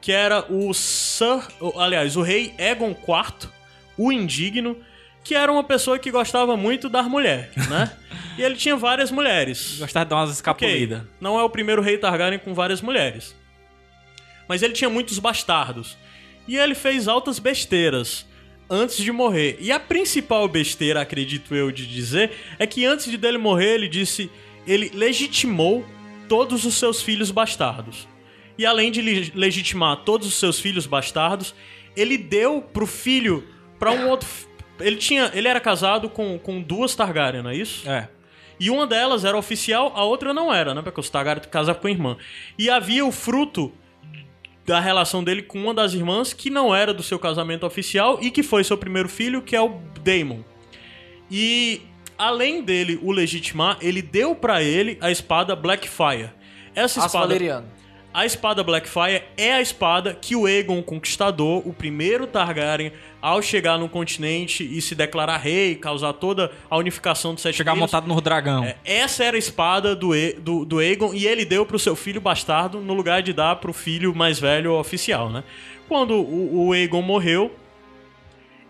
que 0.00 0.12
era 0.12 0.46
o 0.52 0.72
Sir... 0.72 1.42
Aliás, 1.76 2.16
o 2.16 2.22
rei 2.22 2.54
Egon 2.58 2.90
IV, 2.90 3.50
o 3.96 4.12
Indigno, 4.12 4.76
que 5.24 5.34
era 5.34 5.50
uma 5.50 5.64
pessoa 5.64 5.98
que 5.98 6.10
gostava 6.10 6.56
muito 6.56 6.88
das 6.88 7.06
mulheres, 7.06 7.56
né? 7.68 7.90
e 8.38 8.42
ele 8.42 8.54
tinha 8.56 8.76
várias 8.76 9.10
mulheres. 9.10 9.78
Gostava 9.78 10.04
de 10.04 10.10
dar 10.10 10.16
umas 10.16 10.30
escapulidas. 10.30 11.02
não 11.20 11.38
é 11.40 11.42
o 11.42 11.48
primeiro 11.50 11.80
rei 11.82 11.96
Targaryen 11.98 12.38
com 12.38 12.52
várias 12.54 12.80
mulheres. 12.82 13.34
Mas 14.46 14.62
ele 14.62 14.74
tinha 14.74 14.90
muitos 14.90 15.18
bastardos. 15.18 15.96
E 16.46 16.56
ele 16.58 16.74
fez 16.74 17.08
altas 17.08 17.38
besteiras 17.38 18.26
antes 18.68 18.98
de 18.98 19.10
morrer. 19.10 19.56
E 19.60 19.72
a 19.72 19.80
principal 19.80 20.46
besteira, 20.46 21.00
acredito 21.00 21.54
eu, 21.54 21.70
de 21.72 21.86
dizer, 21.86 22.30
é 22.58 22.66
que 22.66 22.84
antes 22.84 23.10
de 23.10 23.16
dele 23.16 23.38
morrer, 23.38 23.74
ele 23.74 23.88
disse. 23.88 24.30
Ele 24.66 24.90
legitimou 24.94 25.84
todos 26.28 26.64
os 26.66 26.74
seus 26.74 27.00
filhos 27.02 27.30
bastardos. 27.30 28.06
E 28.58 28.64
além 28.66 28.90
de 28.92 29.00
le- 29.00 29.32
legitimar 29.34 29.96
todos 30.04 30.26
os 30.28 30.34
seus 30.34 30.60
filhos 30.60 30.86
bastardos, 30.86 31.54
ele 31.96 32.16
deu 32.18 32.60
pro 32.60 32.86
filho. 32.86 33.48
para 33.78 33.90
um 33.92 34.08
outro. 34.08 34.28
Ele 34.80 34.96
tinha. 34.96 35.30
Ele 35.34 35.48
era 35.48 35.60
casado 35.60 36.08
com, 36.08 36.38
com 36.38 36.60
duas 36.60 36.94
Targaryen, 36.94 37.42
não 37.42 37.50
é 37.50 37.56
isso? 37.56 37.88
É. 37.88 38.08
E 38.58 38.70
uma 38.70 38.86
delas 38.86 39.24
era 39.24 39.36
oficial, 39.36 39.92
a 39.96 40.04
outra 40.04 40.32
não 40.32 40.52
era, 40.52 40.74
né? 40.74 40.82
Porque 40.82 41.00
os 41.00 41.10
Targaryen 41.10 41.42
casavam 41.50 41.80
com 41.80 41.88
a 41.88 41.90
irmã. 41.90 42.16
E 42.58 42.70
havia 42.70 43.04
o 43.04 43.10
fruto 43.10 43.72
da 44.64 44.80
relação 44.80 45.22
dele 45.22 45.42
com 45.42 45.58
uma 45.58 45.74
das 45.74 45.92
irmãs 45.92 46.32
que 46.32 46.48
não 46.48 46.74
era 46.74 46.94
do 46.94 47.02
seu 47.02 47.18
casamento 47.18 47.66
oficial 47.66 48.18
e 48.22 48.30
que 48.30 48.42
foi 48.42 48.64
seu 48.64 48.78
primeiro 48.78 49.08
filho, 49.08 49.42
que 49.42 49.54
é 49.54 49.60
o 49.60 49.80
Daemon. 50.02 50.40
E 51.30 51.82
além 52.16 52.62
dele 52.62 52.98
o 53.02 53.12
legitimar, 53.12 53.76
ele 53.80 54.00
deu 54.00 54.34
pra 54.34 54.62
ele 54.62 54.96
a 55.00 55.10
espada 55.10 55.54
Blackfire. 55.54 56.30
Essa 56.74 57.00
Aço 57.00 57.08
espada 57.08 57.26
Valeriano. 57.26 57.68
A 58.14 58.24
espada 58.24 58.62
Blackfire 58.62 59.24
é 59.36 59.52
a 59.54 59.60
espada 59.60 60.14
que 60.18 60.36
o 60.36 60.46
Aegon 60.46 60.80
Conquistador, 60.82 61.66
o 61.66 61.72
primeiro 61.72 62.26
Targaryen, 62.28 62.92
ao 63.20 63.42
chegar 63.42 63.76
no 63.76 63.88
continente 63.88 64.62
e 64.62 64.80
se 64.80 64.94
declarar 64.94 65.38
rei, 65.38 65.74
causar 65.74 66.12
toda 66.12 66.52
a 66.70 66.76
unificação 66.76 67.34
dos 67.34 67.42
Sete 67.42 67.56
Chegar 67.56 67.72
Reinos, 67.72 67.90
montado 67.90 68.06
no 68.06 68.20
dragão. 68.20 68.64
é, 68.64 68.76
essa 68.84 69.24
era 69.24 69.36
a 69.36 69.38
espada 69.38 69.96
do, 69.96 70.14
E- 70.14 70.34
do, 70.34 70.64
do 70.64 70.78
Aegon 70.78 71.12
e 71.12 71.26
ele 71.26 71.44
deu 71.44 71.66
pro 71.66 71.78
seu 71.78 71.96
filho 71.96 72.20
bastardo 72.20 72.80
no 72.80 72.94
lugar 72.94 73.20
de 73.20 73.32
dar 73.32 73.56
pro 73.56 73.72
filho 73.72 74.14
mais 74.14 74.38
velho 74.38 74.74
oficial, 74.74 75.28
né? 75.28 75.42
Quando 75.88 76.14
o, 76.14 76.68
o 76.68 76.72
Aegon 76.72 77.02
morreu, 77.02 77.50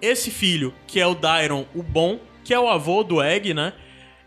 esse 0.01 0.31
filho, 0.31 0.73
que 0.87 0.99
é 1.01 1.07
o 1.07 1.15
Dairon, 1.15 1.66
o 1.75 1.83
bom, 1.83 2.19
que 2.43 2.53
é 2.53 2.59
o 2.59 2.69
avô 2.69 3.03
do 3.05 3.23
Egg, 3.23 3.53
né? 3.55 3.73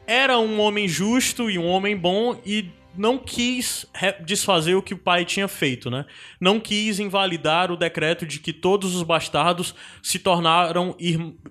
Era 0.06 0.38
um 0.39 0.60
homem 0.60 0.88
justo 0.88 1.49
e 1.49 1.57
um 1.60 1.68
homem 1.68 1.95
bom 1.98 2.39
e 2.45 2.69
não 2.98 3.18
quis 3.18 3.86
desfazer 4.26 4.76
o 4.76 4.82
que 4.82 4.94
o 4.94 4.98
pai 4.98 5.24
tinha 5.24 5.48
feito, 5.48 5.90
né? 5.90 6.06
Não 6.40 6.60
quis 6.60 6.99
invalidar 6.99 7.72
o 7.72 7.78
decreto 7.78 8.26
de 8.26 8.40
que 8.40 8.52
todos 8.52 8.95
os 8.95 9.03
bastardos 9.03 9.74
se 10.02 10.19
tornaram 10.19 10.95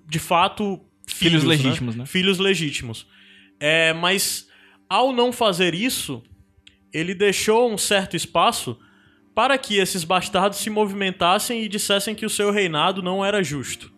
de 0.09 0.19
fato 0.19 0.81
filhos, 1.07 1.43
Filhos 1.43 1.45
legítimos, 1.45 1.97
né? 1.97 2.05
Filhos 2.07 2.39
legítimos. 2.39 3.07
É, 3.61 3.93
mas 3.93 4.49
ao 4.89 5.13
não 5.13 5.33
fazer 5.33 5.75
isso, 5.75 6.23
ele 6.93 7.15
deixou 7.15 7.73
um 7.73 7.79
certo 7.79 8.17
espaço 8.17 8.79
para 9.35 9.57
que 9.59 9.77
esses 9.77 10.03
bastardos 10.03 10.59
se 10.59 10.71
movimentassem 10.71 11.63
e 11.63 11.69
dissessem 11.69 12.15
que 12.15 12.25
o 12.27 12.31
seu 12.31 12.51
reinado 12.51 13.03
não 13.03 13.25
era 13.25 13.43
justo. 13.43 13.93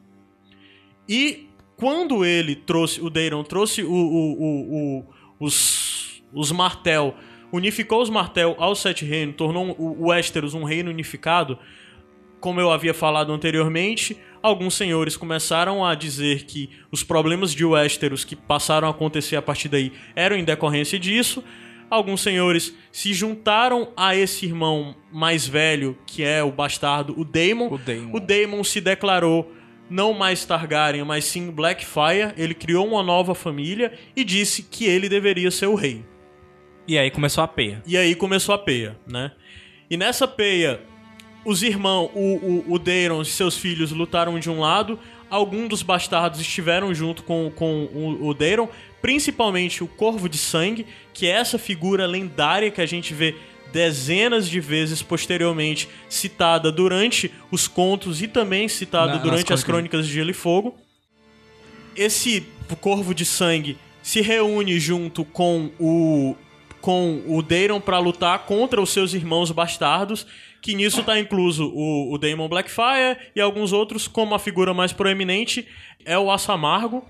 E 1.09 1.47
quando 1.77 2.25
ele 2.25 2.57
trouxe, 2.57 3.01
o 3.01 3.09
Deiron 3.09 3.45
trouxe 3.45 3.83
o- 3.85 3.91
o- 3.93 4.99
o- 4.99 5.05
os, 5.41 6.21
os 6.33 6.51
Martel, 6.51 7.15
unificou 7.53 8.03
os 8.03 8.11
Martel 8.11 8.55
aos 8.59 8.81
Sete 8.81 9.05
Reinos, 9.05 9.37
tornou 9.37 9.75
o, 9.79 10.09
Westeros 10.09 10.55
um 10.55 10.65
reino 10.65 10.91
unificado, 10.91 11.59
como 12.41 12.61
eu 12.61 12.71
havia 12.71 12.95
falado 12.95 13.33
anteriormente, 13.33 14.17
alguns 14.43 14.75
senhores 14.75 15.17
começaram 15.17 15.85
a 15.85 15.95
dizer 15.95 16.45
que 16.45 16.71
os 16.91 17.03
problemas 17.03 17.53
de 17.53 17.65
Westeros 17.65 18.25
que 18.25 18.37
passaram 18.37 18.87
a 18.87 18.91
acontecer 18.93 19.37
a 19.37 19.43
partir 19.43 19.69
daí 19.69 19.93
eram 20.15 20.37
em 20.37 20.45
decorrência 20.45 20.99
disso. 20.99 21.43
Alguns 21.91 22.21
senhores 22.21 22.77
se 22.93 23.15
juntaram 23.15 23.93
a 23.97 24.15
esse 24.15 24.45
irmão 24.45 24.95
mais 25.11 25.49
velho, 25.49 25.97
que 26.07 26.23
é 26.23 26.43
o 26.43 26.53
bastardo, 26.53 27.19
o 27.19 27.25
Daemon. 27.25 27.73
O 27.73 27.79
Daemon. 27.79 28.17
O 28.17 28.21
Daemon 28.21 28.63
se 28.63 28.81
declarou 28.81 29.53
não 29.89 30.13
mais 30.13 30.45
Targaryen, 30.45 31.05
mas 31.05 31.25
sim 31.25 31.51
Blackfire. 31.51 32.35
Ele 32.37 32.53
criou 32.53 32.87
uma 32.87 33.03
nova 33.03 33.35
família 33.35 33.93
e 34.15 34.23
disse 34.23 34.63
que 34.63 34.85
ele 34.85 35.09
deveria 35.09 35.51
ser 35.51 35.67
o 35.67 35.75
rei. 35.75 36.05
E 36.89 36.99
aí 36.99 37.11
começou 37.11 37.45
a 37.45 37.49
peia. 37.49 37.83
E 37.87 37.97
aí 37.97 38.15
começou 38.15 38.55
a 38.55 38.59
peia, 38.59 38.97
né? 39.07 39.31
E 39.91 39.97
nessa 39.97 40.27
peia, 40.27 40.81
os 41.45 41.63
irmãos, 41.63 42.11
o, 42.15 42.65
o, 42.69 42.73
o 42.75 42.79
Daeron 42.79 43.21
e 43.23 43.27
seus 43.27 43.57
filhos 43.59 43.93
lutaram 43.93 44.39
de 44.41 44.49
um 44.51 44.59
lado, 44.61 44.99
alguns 45.31 45.69
dos 45.69 45.83
bastardos 45.83 46.41
estiveram 46.41 46.93
junto 46.95 47.23
com, 47.23 47.53
com 47.55 47.85
o, 47.93 48.29
o 48.29 48.35
Daeron, 48.35 48.69
principalmente 49.03 49.85
o 49.85 49.87
Corvo 49.87 50.29
de 50.29 50.39
Sangue, 50.39 50.87
que 51.13 51.27
é 51.27 51.31
essa 51.31 51.59
figura 51.59 52.07
lendária 52.07 52.71
que 52.71 52.81
a 52.81 52.87
gente 52.87 53.13
vê 53.13 53.37
dezenas 53.71 54.49
de 54.49 54.59
vezes 54.61 55.03
posteriormente 55.03 55.91
citada 56.09 56.73
durante 56.73 57.31
os 57.51 57.69
contos 57.69 58.23
e 58.23 58.27
também 58.27 58.67
citada 58.67 59.13
Na- 59.13 59.19
durante 59.19 59.53
as 59.53 59.63
crônicas. 59.63 59.65
crônicas 59.65 60.07
de 60.07 60.13
Gelo 60.15 60.31
e 60.31 60.35
Fogo. 60.35 60.75
Esse 61.95 62.47
Corvo 62.81 63.15
de 63.15 63.25
Sangue 63.27 63.77
se 64.03 64.21
reúne 64.23 64.79
junto 64.79 65.23
com 65.25 65.71
o 65.79 66.35
com 66.81 67.23
o 67.27 67.43
Daemon 67.43 67.81
para 67.81 67.99
lutar 67.99 68.39
contra 68.41 68.81
os 68.81 68.91
seus 68.91 69.13
irmãos 69.15 69.51
bastardos, 69.51 70.27
que 70.63 70.75
nisso 70.75 71.03
tá 71.03 71.19
incluso 71.19 71.71
o, 71.75 72.13
o 72.13 72.19
Daemon 72.19 72.49
Blackfire 72.49 73.17
e 73.35 73.41
alguns 73.41 73.73
outros, 73.73 74.07
como 74.09 74.35
a 74.35 74.39
figura 74.39 74.73
mais 74.75 74.93
proeminente 74.93 75.67
é 76.05 76.19
o 76.19 76.31
Aço 76.31 76.51
Amargo. 76.53 77.05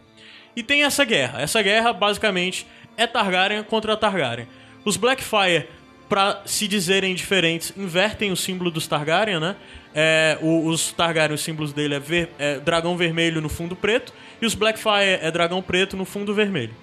E 0.57 0.63
tem 0.63 0.83
essa 0.85 1.05
guerra. 1.05 1.41
Essa 1.41 1.63
guerra, 1.63 1.93
basicamente, 1.93 2.67
é 2.97 3.07
Targaryen 3.07 3.63
contra 3.63 3.97
Targaryen. 3.97 4.47
Os 4.85 4.97
Blackfire, 4.97 5.67
pra 6.09 6.43
se 6.45 6.67
dizerem 6.67 7.15
diferentes, 7.15 7.73
invertem 7.77 8.33
o 8.33 8.37
símbolo 8.37 8.71
dos 8.71 8.87
Targaryen, 8.87 9.39
né? 9.39 9.57
É, 9.95 10.39
o- 10.43 10.67
os 10.67 10.93
Targaryen, 10.93 11.35
os 11.35 11.43
símbolos 11.43 11.73
dele 11.73 11.95
é, 11.95 12.01
ver- 12.01 12.31
é 12.39 12.59
dragão 12.59 12.97
vermelho 12.97 13.41
no 13.41 13.49
fundo 13.49 13.77
preto, 13.77 14.13
e 14.41 14.47
os 14.47 14.55
Blackfire 14.55 15.19
é 15.23 15.31
dragão 15.31 15.63
preto 15.63 15.97
no 15.97 16.05
fundo 16.05 16.35
vermelho. 16.35 16.75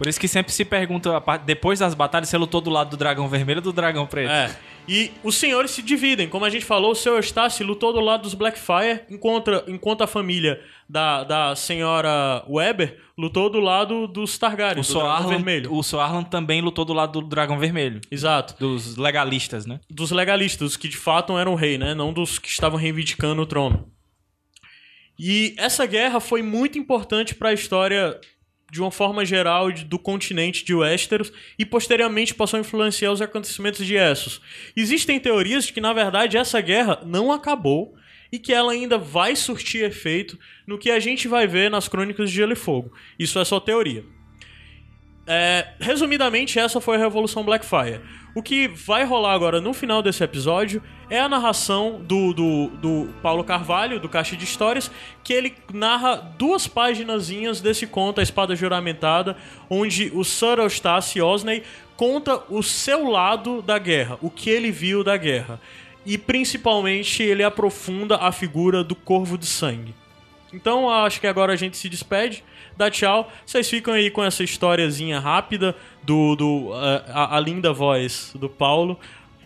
Por 0.00 0.08
isso 0.08 0.18
que 0.18 0.26
sempre 0.26 0.50
se 0.50 0.64
pergunta, 0.64 1.10
depois 1.44 1.78
das 1.78 1.92
batalhas, 1.92 2.30
se 2.30 2.36
lutou 2.38 2.62
do 2.62 2.70
lado 2.70 2.88
do 2.88 2.96
dragão 2.96 3.28
vermelho 3.28 3.58
ou 3.58 3.64
do 3.64 3.70
dragão 3.70 4.06
preto. 4.06 4.30
É. 4.30 4.56
E 4.88 5.10
os 5.22 5.36
senhores 5.36 5.72
se 5.72 5.82
dividem. 5.82 6.26
Como 6.26 6.42
a 6.42 6.48
gente 6.48 6.64
falou, 6.64 6.92
o 6.92 6.94
seu 6.94 7.16
Eustácio 7.16 7.66
lutou 7.66 7.92
do 7.92 8.00
lado 8.00 8.22
dos 8.22 8.32
Blackfire, 8.32 9.02
enquanto, 9.10 9.62
enquanto 9.68 10.00
a 10.02 10.06
família 10.06 10.58
da, 10.88 11.22
da 11.22 11.54
senhora 11.54 12.42
Weber 12.48 12.98
lutou 13.18 13.50
do 13.50 13.60
lado 13.60 14.06
dos 14.06 14.38
Targaryen, 14.38 14.80
O 14.80 14.86
do 14.86 14.90
dragão 14.90 15.02
Soarlan, 15.10 15.28
vermelho. 15.28 15.74
o 15.74 15.82
Soarlan 15.82 16.22
também 16.22 16.62
lutou 16.62 16.86
do 16.86 16.94
lado 16.94 17.20
do 17.20 17.28
dragão 17.28 17.58
vermelho. 17.58 18.00
Exato. 18.10 18.54
Dos 18.58 18.96
legalistas, 18.96 19.66
né? 19.66 19.80
Dos 19.90 20.10
legalistas, 20.12 20.78
que 20.78 20.88
de 20.88 20.96
fato 20.96 21.36
eram 21.36 21.52
o 21.52 21.56
rei, 21.56 21.76
né? 21.76 21.94
Não 21.94 22.10
dos 22.10 22.38
que 22.38 22.48
estavam 22.48 22.78
reivindicando 22.78 23.42
o 23.42 23.46
trono. 23.46 23.86
E 25.18 25.54
essa 25.58 25.84
guerra 25.84 26.20
foi 26.20 26.40
muito 26.40 26.78
importante 26.78 27.34
para 27.34 27.50
a 27.50 27.52
história 27.52 28.18
de 28.70 28.80
uma 28.80 28.90
forma 28.90 29.24
geral 29.24 29.72
do 29.72 29.98
continente 29.98 30.64
de 30.64 30.74
Westeros 30.74 31.32
e 31.58 31.64
posteriormente 31.64 32.34
passou 32.34 32.56
a 32.56 32.60
influenciar 32.60 33.12
os 33.12 33.22
acontecimentos 33.22 33.84
de 33.84 33.96
Essos. 33.96 34.40
Existem 34.76 35.18
teorias 35.18 35.66
de 35.66 35.72
que 35.72 35.80
na 35.80 35.92
verdade 35.92 36.36
essa 36.36 36.60
guerra 36.60 37.00
não 37.04 37.32
acabou 37.32 37.94
e 38.32 38.38
que 38.38 38.52
ela 38.52 38.72
ainda 38.72 38.96
vai 38.96 39.34
surtir 39.34 39.84
efeito 39.84 40.38
no 40.66 40.78
que 40.78 40.90
a 40.90 41.00
gente 41.00 41.26
vai 41.26 41.46
ver 41.46 41.70
nas 41.70 41.88
Crônicas 41.88 42.30
de 42.30 42.36
Gelo 42.36 42.52
e 42.52 42.56
Fogo. 42.56 42.92
Isso 43.18 43.38
é 43.38 43.44
só 43.44 43.58
teoria. 43.58 44.04
É, 45.26 45.68
resumidamente, 45.78 46.58
essa 46.58 46.80
foi 46.80 46.96
a 46.96 46.98
Revolução 46.98 47.44
Blackfire. 47.44 48.00
O 48.34 48.42
que 48.42 48.68
vai 48.68 49.04
rolar 49.04 49.32
agora 49.32 49.60
no 49.60 49.72
final 49.72 50.02
desse 50.02 50.22
episódio 50.22 50.82
é 51.08 51.18
a 51.18 51.28
narração 51.28 52.00
do, 52.00 52.32
do, 52.32 52.68
do 52.68 53.08
Paulo 53.20 53.42
Carvalho, 53.42 53.98
do 53.98 54.08
Caixa 54.08 54.36
de 54.36 54.44
Histórias, 54.44 54.90
que 55.24 55.32
ele 55.32 55.54
narra 55.72 56.16
duas 56.16 56.68
paginazinhas 56.68 57.60
desse 57.60 57.86
conto, 57.86 58.20
A 58.20 58.22
Espada 58.22 58.54
Juramentada, 58.54 59.36
onde 59.68 60.12
o 60.14 60.24
Sir 60.24 60.58
Eustace 60.58 61.20
Osney 61.20 61.64
conta 61.96 62.42
o 62.48 62.62
seu 62.62 63.08
lado 63.08 63.60
da 63.60 63.78
guerra, 63.78 64.16
o 64.22 64.30
que 64.30 64.48
ele 64.48 64.70
viu 64.70 65.02
da 65.02 65.16
guerra. 65.16 65.60
E 66.06 66.16
principalmente 66.16 67.22
ele 67.22 67.42
aprofunda 67.42 68.16
a 68.16 68.30
figura 68.30 68.84
do 68.84 68.94
Corvo 68.94 69.36
de 69.36 69.46
Sangue. 69.46 69.94
Então 70.52 70.88
acho 70.88 71.20
que 71.20 71.26
agora 71.26 71.52
a 71.52 71.56
gente 71.56 71.76
se 71.76 71.88
despede, 71.88 72.44
dá 72.80 72.90
tchau. 72.90 73.30
Vocês 73.46 73.68
ficam 73.70 73.94
aí 73.94 74.10
com 74.10 74.22
essa 74.24 74.42
historiazinha 74.42 75.20
rápida 75.20 75.76
do, 76.02 76.34
do 76.34 76.70
eh, 76.74 77.04
a, 77.12 77.36
a 77.36 77.40
linda 77.40 77.72
voz 77.72 78.32
do 78.34 78.48
Paulo 78.48 78.98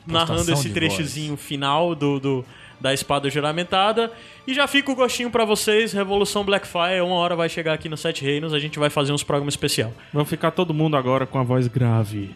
narrando 0.07 0.51
esse 0.53 0.69
trechozinho 0.75 1.37
final 1.37 1.95
do, 1.95 2.19
do- 2.21 2.45
da 2.81 2.93
espada 2.93 3.31
juramentada. 3.31 4.13
E 4.47 4.53
já 4.53 4.67
fica 4.67 4.93
o 4.93 4.95
gostinho 4.95 5.31
pra 5.31 5.45
vocês, 5.47 5.93
Revolução 5.93 6.45
Blackfire, 6.45 7.01
uma 7.03 7.15
hora 7.15 7.35
vai 7.35 7.49
chegar 7.49 7.73
aqui 7.73 7.89
no 7.89 7.97
Sete 7.97 8.23
Reinos, 8.23 8.53
a 8.53 8.59
gente 8.59 8.79
vai 8.79 8.91
fazer 8.91 9.13
uns 9.13 9.23
programas 9.23 9.55
especial. 9.55 9.93
Vamos 10.13 10.29
ficar 10.29 10.51
todo 10.51 10.75
mundo 10.75 10.95
agora 10.97 11.25
com 11.27 11.39
a 11.39 11.43
voz 11.43 11.67
grave 11.67 12.35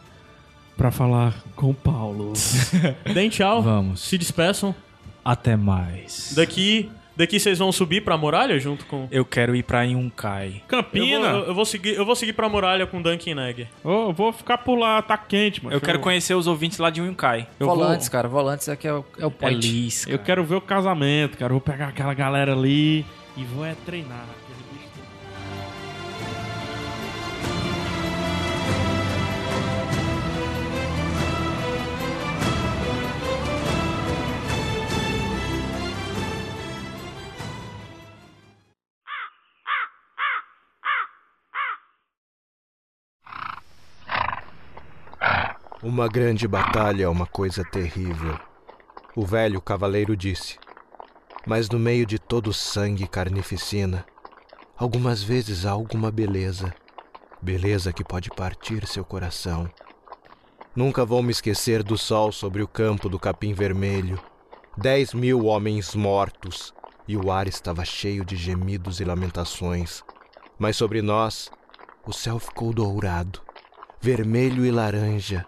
pra 0.76 0.90
falar 0.90 1.34
com 1.54 1.70
o 1.70 1.74
Paulo. 1.74 2.32
Deem 3.12 3.28
tchau. 3.28 3.60
Vamos. 3.62 4.00
Se 4.00 4.16
despeçam. 4.16 4.74
Até 5.24 5.54
mais. 5.56 6.32
Daqui, 6.34 6.88
daqui 7.18 7.38
vocês 7.38 7.58
vão 7.58 7.70
subir 7.70 8.02
pra 8.02 8.16
muralha 8.16 8.58
junto 8.58 8.86
com 8.86 9.06
Eu 9.10 9.24
quero 9.24 9.54
ir 9.54 9.62
pra 9.62 9.82
Yunkai. 9.82 10.62
eu 10.62 10.68
Campina! 10.68 11.32
vou, 11.32 11.42
eu 11.44 11.54
vou 11.54 11.64
seguir, 11.66 11.94
eu 11.94 12.06
vou 12.06 12.16
seguir 12.16 12.32
pra 12.32 12.48
muralha 12.48 12.86
com 12.86 13.02
Duncan 13.02 13.46
Egger. 13.48 13.66
Ô, 13.84 14.12
vou 14.12 14.32
ficar 14.32 14.58
por 14.58 14.78
lá, 14.78 15.02
tá 15.02 15.18
quente, 15.18 15.62
mano. 15.62 15.76
Eu 15.76 15.80
quero 15.80 15.98
conhecer 15.98 16.34
os 16.34 16.46
ouvintes 16.46 16.78
lá 16.78 16.88
de 16.88 17.00
Yunkai. 17.02 17.46
eu 17.60 17.66
volantes, 17.66 18.06
vou- 18.06 18.12
cara. 18.12 18.28
Volantes 18.28 18.68
aqui 18.68 18.88
é 18.88 18.92
o, 18.94 19.04
é 19.18 19.24
o 19.24 19.28
É 19.28 19.30
point. 19.30 19.68
Liz, 19.68 20.06
Eu 20.06 20.18
quero 20.18 20.44
ver 20.44 20.54
o 20.54 20.60
casamento, 20.60 21.36
cara. 21.36 21.50
Eu 21.52 21.58
Vou 21.58 21.60
pegar 21.60 21.88
aquela 21.88 22.14
galera 22.14 22.52
ali 22.52 23.04
e 23.36 23.42
vou 23.44 23.66
é 23.66 23.74
treinar. 23.84 24.24
Uma 45.88 46.06
grande 46.06 46.46
batalha 46.46 47.04
é 47.04 47.08
uma 47.08 47.24
coisa 47.24 47.64
terrível. 47.64 48.38
O 49.16 49.24
velho 49.24 49.58
cavaleiro 49.58 50.14
disse. 50.14 50.58
Mas 51.46 51.70
no 51.70 51.78
meio 51.78 52.04
de 52.04 52.18
todo 52.18 52.52
sangue 52.52 53.04
e 53.04 53.08
carnificina, 53.08 54.04
algumas 54.76 55.22
vezes 55.22 55.64
há 55.64 55.70
alguma 55.70 56.10
beleza. 56.10 56.74
Beleza 57.40 57.90
que 57.90 58.04
pode 58.04 58.28
partir 58.28 58.86
seu 58.86 59.02
coração. 59.02 59.66
Nunca 60.76 61.06
vou 61.06 61.22
me 61.22 61.30
esquecer 61.30 61.82
do 61.82 61.96
sol 61.96 62.32
sobre 62.32 62.62
o 62.62 62.68
campo 62.68 63.08
do 63.08 63.18
capim 63.18 63.54
vermelho. 63.54 64.20
Dez 64.76 65.14
mil 65.14 65.46
homens 65.46 65.94
mortos, 65.94 66.74
e 67.08 67.16
o 67.16 67.32
ar 67.32 67.48
estava 67.48 67.82
cheio 67.82 68.26
de 68.26 68.36
gemidos 68.36 69.00
e 69.00 69.06
lamentações. 69.06 70.04
Mas 70.58 70.76
sobre 70.76 71.00
nós, 71.00 71.50
o 72.06 72.12
céu 72.12 72.38
ficou 72.38 72.74
dourado, 72.74 73.40
vermelho 74.02 74.66
e 74.66 74.70
laranja, 74.70 75.46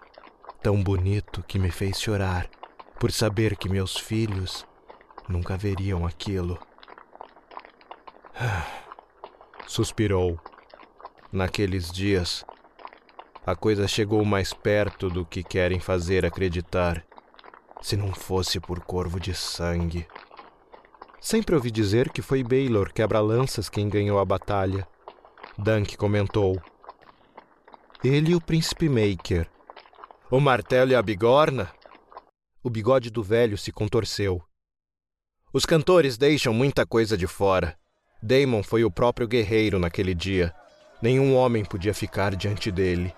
tão 0.61 0.81
bonito 0.81 1.43
que 1.47 1.57
me 1.57 1.71
fez 1.71 1.99
chorar, 1.99 2.49
por 2.99 3.11
saber 3.11 3.57
que 3.57 3.67
meus 3.67 3.97
filhos 3.97 4.65
nunca 5.27 5.57
veriam 5.57 6.05
aquilo. 6.05 6.59
Suspirou. 9.65 10.39
Naqueles 11.31 11.91
dias, 11.91 12.45
a 13.45 13.55
coisa 13.55 13.87
chegou 13.87 14.23
mais 14.25 14.53
perto 14.53 15.09
do 15.09 15.25
que 15.25 15.43
querem 15.43 15.79
fazer 15.79 16.25
acreditar, 16.25 17.03
se 17.81 17.95
não 17.97 18.13
fosse 18.13 18.59
por 18.59 18.81
corvo 18.81 19.19
de 19.19 19.33
sangue. 19.33 20.05
Sempre 21.19 21.55
ouvi 21.55 21.71
dizer 21.71 22.11
que 22.11 22.21
foi 22.21 22.43
Baylor 22.43 22.91
quebra-lanças 22.91 23.69
quem 23.69 23.87
ganhou 23.87 24.19
a 24.19 24.25
batalha. 24.25 24.87
Dunk 25.57 25.95
comentou. 25.95 26.61
Ele 28.03 28.31
e 28.31 28.35
o 28.35 28.41
príncipe 28.41 28.89
Maker. 28.89 29.49
O 30.33 30.39
martelo 30.39 30.91
e 30.91 30.95
a 30.95 31.01
bigorna? 31.01 31.69
O 32.63 32.69
bigode 32.69 33.09
do 33.09 33.21
velho 33.21 33.57
se 33.57 33.69
contorceu. 33.69 34.41
Os 35.51 35.65
cantores 35.65 36.17
deixam 36.17 36.53
muita 36.53 36.85
coisa 36.85 37.17
de 37.17 37.27
fora. 37.27 37.75
Damon 38.23 38.63
foi 38.63 38.85
o 38.85 38.89
próprio 38.89 39.27
guerreiro 39.27 39.77
naquele 39.77 40.15
dia. 40.15 40.55
Nenhum 41.01 41.35
homem 41.35 41.65
podia 41.65 41.93
ficar 41.93 42.33
diante 42.33 42.71
dele. 42.71 43.13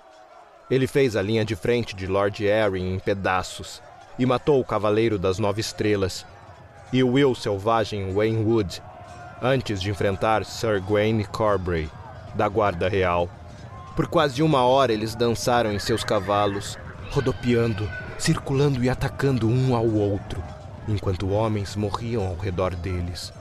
Ele 0.71 0.87
fez 0.87 1.15
a 1.15 1.21
linha 1.21 1.45
de 1.45 1.55
frente 1.55 1.95
de 1.95 2.07
Lord 2.07 2.49
Arryn 2.49 2.95
em 2.95 2.97
pedaços 2.97 3.79
e 4.17 4.25
matou 4.25 4.59
o 4.59 4.65
Cavaleiro 4.65 5.19
das 5.19 5.37
Nove 5.37 5.61
Estrelas 5.61 6.25
e 6.91 7.03
o 7.03 7.11
Will 7.11 7.35
Selvagem 7.35 8.11
Wayne 8.11 8.43
Wood 8.43 8.81
antes 9.39 9.79
de 9.79 9.91
enfrentar 9.91 10.43
Sir 10.45 10.81
Gawain 10.81 11.23
Corbray, 11.25 11.87
da 12.33 12.49
Guarda 12.49 12.89
Real. 12.89 13.29
Por 13.95 14.07
quase 14.07 14.41
uma 14.41 14.65
hora 14.65 14.91
eles 14.91 15.13
dançaram 15.13 15.71
em 15.71 15.77
seus 15.77 16.03
cavalos, 16.03 16.75
rodopiando, 17.13 17.87
circulando 18.17 18.83
e 18.83 18.89
atacando 18.89 19.47
um 19.47 19.75
ao 19.75 19.87
outro, 19.87 20.43
enquanto 20.87 21.29
homens 21.29 21.75
morriam 21.75 22.25
ao 22.25 22.35
redor 22.35 22.73
deles. 22.73 23.31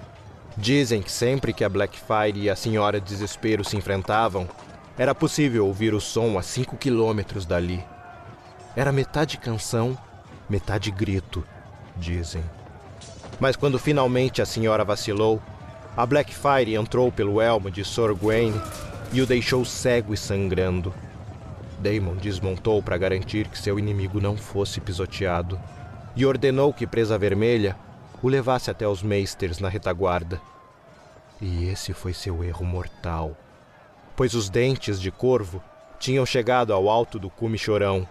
Dizem 0.58 1.00
que 1.00 1.10
sempre 1.10 1.54
que 1.54 1.64
a 1.64 1.68
Blackfire 1.70 2.38
e 2.38 2.50
a 2.50 2.54
Senhora 2.54 3.00
Desespero 3.00 3.64
se 3.64 3.74
enfrentavam, 3.74 4.46
era 4.98 5.14
possível 5.14 5.66
ouvir 5.66 5.94
o 5.94 6.00
som 6.00 6.36
a 6.36 6.42
cinco 6.42 6.76
quilômetros 6.76 7.46
dali. 7.46 7.82
Era 8.76 8.92
metade 8.92 9.38
canção, 9.38 9.96
metade 10.50 10.90
grito, 10.90 11.42
dizem. 11.96 12.44
Mas 13.40 13.56
quando 13.56 13.78
finalmente 13.78 14.42
a 14.42 14.46
senhora 14.46 14.84
vacilou, 14.84 15.40
a 15.96 16.04
Blackfire 16.04 16.74
entrou 16.74 17.10
pelo 17.10 17.40
elmo 17.40 17.70
de 17.70 17.82
Sir 17.86 18.14
Gawain 18.14 18.52
e 19.14 19.22
o 19.22 19.26
deixou 19.26 19.64
cego 19.64 20.12
e 20.12 20.16
sangrando. 20.18 20.92
Daemon 21.82 22.16
desmontou 22.16 22.80
para 22.80 22.96
garantir 22.96 23.48
que 23.48 23.58
seu 23.58 23.78
inimigo 23.78 24.20
não 24.20 24.36
fosse 24.36 24.80
pisoteado 24.80 25.60
e 26.14 26.24
ordenou 26.24 26.72
que 26.72 26.86
Presa 26.86 27.18
Vermelha 27.18 27.76
o 28.22 28.28
levasse 28.28 28.70
até 28.70 28.86
os 28.86 29.02
meisters 29.02 29.58
na 29.58 29.68
retaguarda. 29.68 30.40
E 31.40 31.64
esse 31.64 31.92
foi 31.92 32.12
seu 32.12 32.44
erro 32.44 32.64
mortal, 32.64 33.36
pois 34.14 34.32
os 34.32 34.48
dentes 34.48 35.00
de 35.00 35.10
Corvo 35.10 35.60
tinham 35.98 36.24
chegado 36.24 36.72
ao 36.72 36.88
alto 36.88 37.18
do 37.18 37.28
cume 37.28 37.58
chorão, 37.58 38.06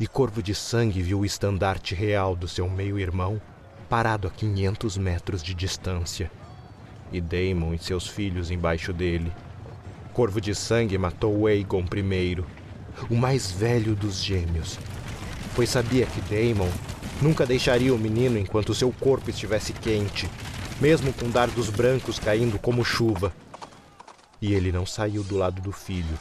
e 0.00 0.06
Corvo 0.08 0.42
de 0.42 0.54
Sangue 0.54 1.00
viu 1.00 1.20
o 1.20 1.24
estandarte 1.24 1.94
real 1.94 2.34
do 2.34 2.48
seu 2.48 2.68
meio-irmão 2.68 3.40
parado 3.88 4.26
a 4.26 4.30
500 4.32 4.98
metros 4.98 5.42
de 5.42 5.54
distância, 5.54 6.28
e 7.12 7.20
Daemon 7.20 7.72
e 7.72 7.78
seus 7.78 8.08
filhos 8.08 8.50
embaixo 8.50 8.92
dele. 8.92 9.32
Corvo 10.12 10.40
de 10.40 10.54
Sangue 10.56 10.98
matou 10.98 11.46
Aegon 11.46 11.84
I, 11.84 12.44
o 13.10 13.14
mais 13.14 13.50
velho 13.50 13.94
dos 13.94 14.22
gêmeos, 14.22 14.78
pois 15.54 15.70
sabia 15.70 16.06
que 16.06 16.20
Daemon 16.22 16.70
nunca 17.20 17.46
deixaria 17.46 17.94
o 17.94 17.98
menino 17.98 18.38
enquanto 18.38 18.74
seu 18.74 18.92
corpo 18.92 19.30
estivesse 19.30 19.72
quente, 19.72 20.28
mesmo 20.80 21.12
com 21.12 21.30
dardos 21.30 21.70
brancos 21.70 22.18
caindo 22.18 22.58
como 22.58 22.84
chuva. 22.84 23.32
E 24.40 24.52
ele 24.52 24.70
não 24.70 24.84
saiu 24.84 25.22
do 25.22 25.36
lado 25.36 25.62
do 25.62 25.72
filho, 25.72 26.18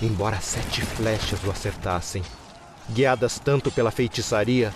embora 0.00 0.40
sete 0.40 0.82
flechas 0.82 1.42
o 1.44 1.50
acertassem, 1.50 2.22
guiadas 2.90 3.38
tanto 3.38 3.70
pela 3.70 3.90
feitiçaria 3.90 4.72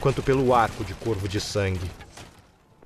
quanto 0.00 0.22
pelo 0.22 0.54
arco 0.54 0.84
de 0.84 0.94
corvo 0.94 1.28
de 1.28 1.40
sangue. 1.40 1.90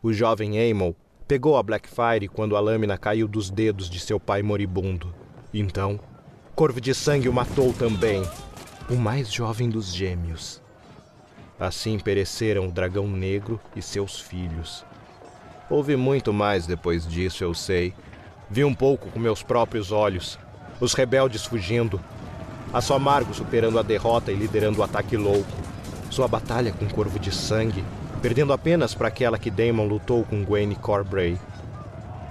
O 0.03 0.13
jovem 0.13 0.59
Aemon 0.59 0.95
pegou 1.27 1.57
a 1.57 1.63
Blackfire 1.63 2.29
quando 2.29 2.57
a 2.57 2.61
lâmina 2.61 2.99
caiu 2.99 3.29
dos 3.29 3.51
dedos 3.51 3.89
de 3.89 4.01
seu 4.01 4.19
pai 4.19 4.43
moribundo. 4.43 5.15
Então, 5.53 6.01
Corvo 6.55 6.81
de 6.81 6.93
Sangue 6.95 7.29
o 7.29 7.33
matou 7.33 7.73
também, 7.73 8.23
o 8.91 8.95
mais 8.95 9.33
jovem 9.33 9.71
dos 9.71 9.95
gêmeos. 9.95 10.61
Assim 11.59 11.99
pereceram 11.99 12.69
o 12.69 12.73
dragão 12.73 13.09
negro 13.09 13.59
e 13.75 13.81
seus 13.81 14.21
filhos. 14.21 14.85
Houve 15.71 15.97
muito 15.97 16.33
mais 16.33 16.67
depois 16.67 17.07
disso, 17.07 17.45
eu 17.45 17.55
sei. 17.55 17.95
Vi 18.51 18.63
um 18.65 18.75
pouco 18.75 19.09
com 19.11 19.19
meus 19.19 19.43
próprios 19.43 19.91
olhos. 19.91 20.39
Os 20.81 20.93
rebeldes 20.93 21.47
fugindo. 21.47 22.01
Assomargo 22.73 23.33
superando 23.33 23.79
a 23.79 23.83
derrota 23.83 24.31
e 24.31 24.35
liderando 24.35 24.81
o 24.81 24.83
ataque 24.83 25.17
louco. 25.17 25.51
Sua 26.11 26.29
batalha 26.29 26.73
com 26.73 26.89
Corvo 26.89 27.19
de 27.19 27.33
Sangue, 27.33 27.85
perdendo 28.21 28.53
apenas 28.53 28.95
para 28.95 29.09
aquela 29.09 29.39
que 29.39 29.51
Daemon 29.51 29.87
lutou 29.87 30.25
com 30.25 30.45
Gwen 30.45 30.75
Corbray. 30.75 31.39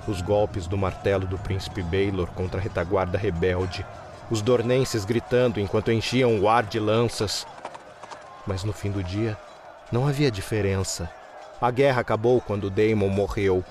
Os 0.07 0.21
golpes 0.21 0.67
do 0.67 0.77
martelo 0.77 1.25
do 1.25 1.37
príncipe 1.37 1.81
Baelor 1.81 2.27
contra 2.27 2.59
a 2.59 2.63
retaguarda 2.63 3.17
rebelde. 3.17 3.85
Os 4.29 4.41
dornenses 4.41 5.05
gritando 5.05 5.59
enquanto 5.59 5.91
enchiam 5.91 6.39
o 6.39 6.47
ar 6.47 6.63
de 6.63 6.79
lanças. 6.79 7.47
Mas 8.45 8.63
no 8.63 8.71
fim 8.71 8.91
do 8.91 9.03
dia, 9.03 9.37
não 9.91 10.07
havia 10.07 10.29
diferença. 10.29 11.09
A 11.59 11.71
guerra 11.71 12.01
acabou 12.01 12.39
quando 12.39 12.69
Daemon 12.69 13.09
morreu. 13.09 13.63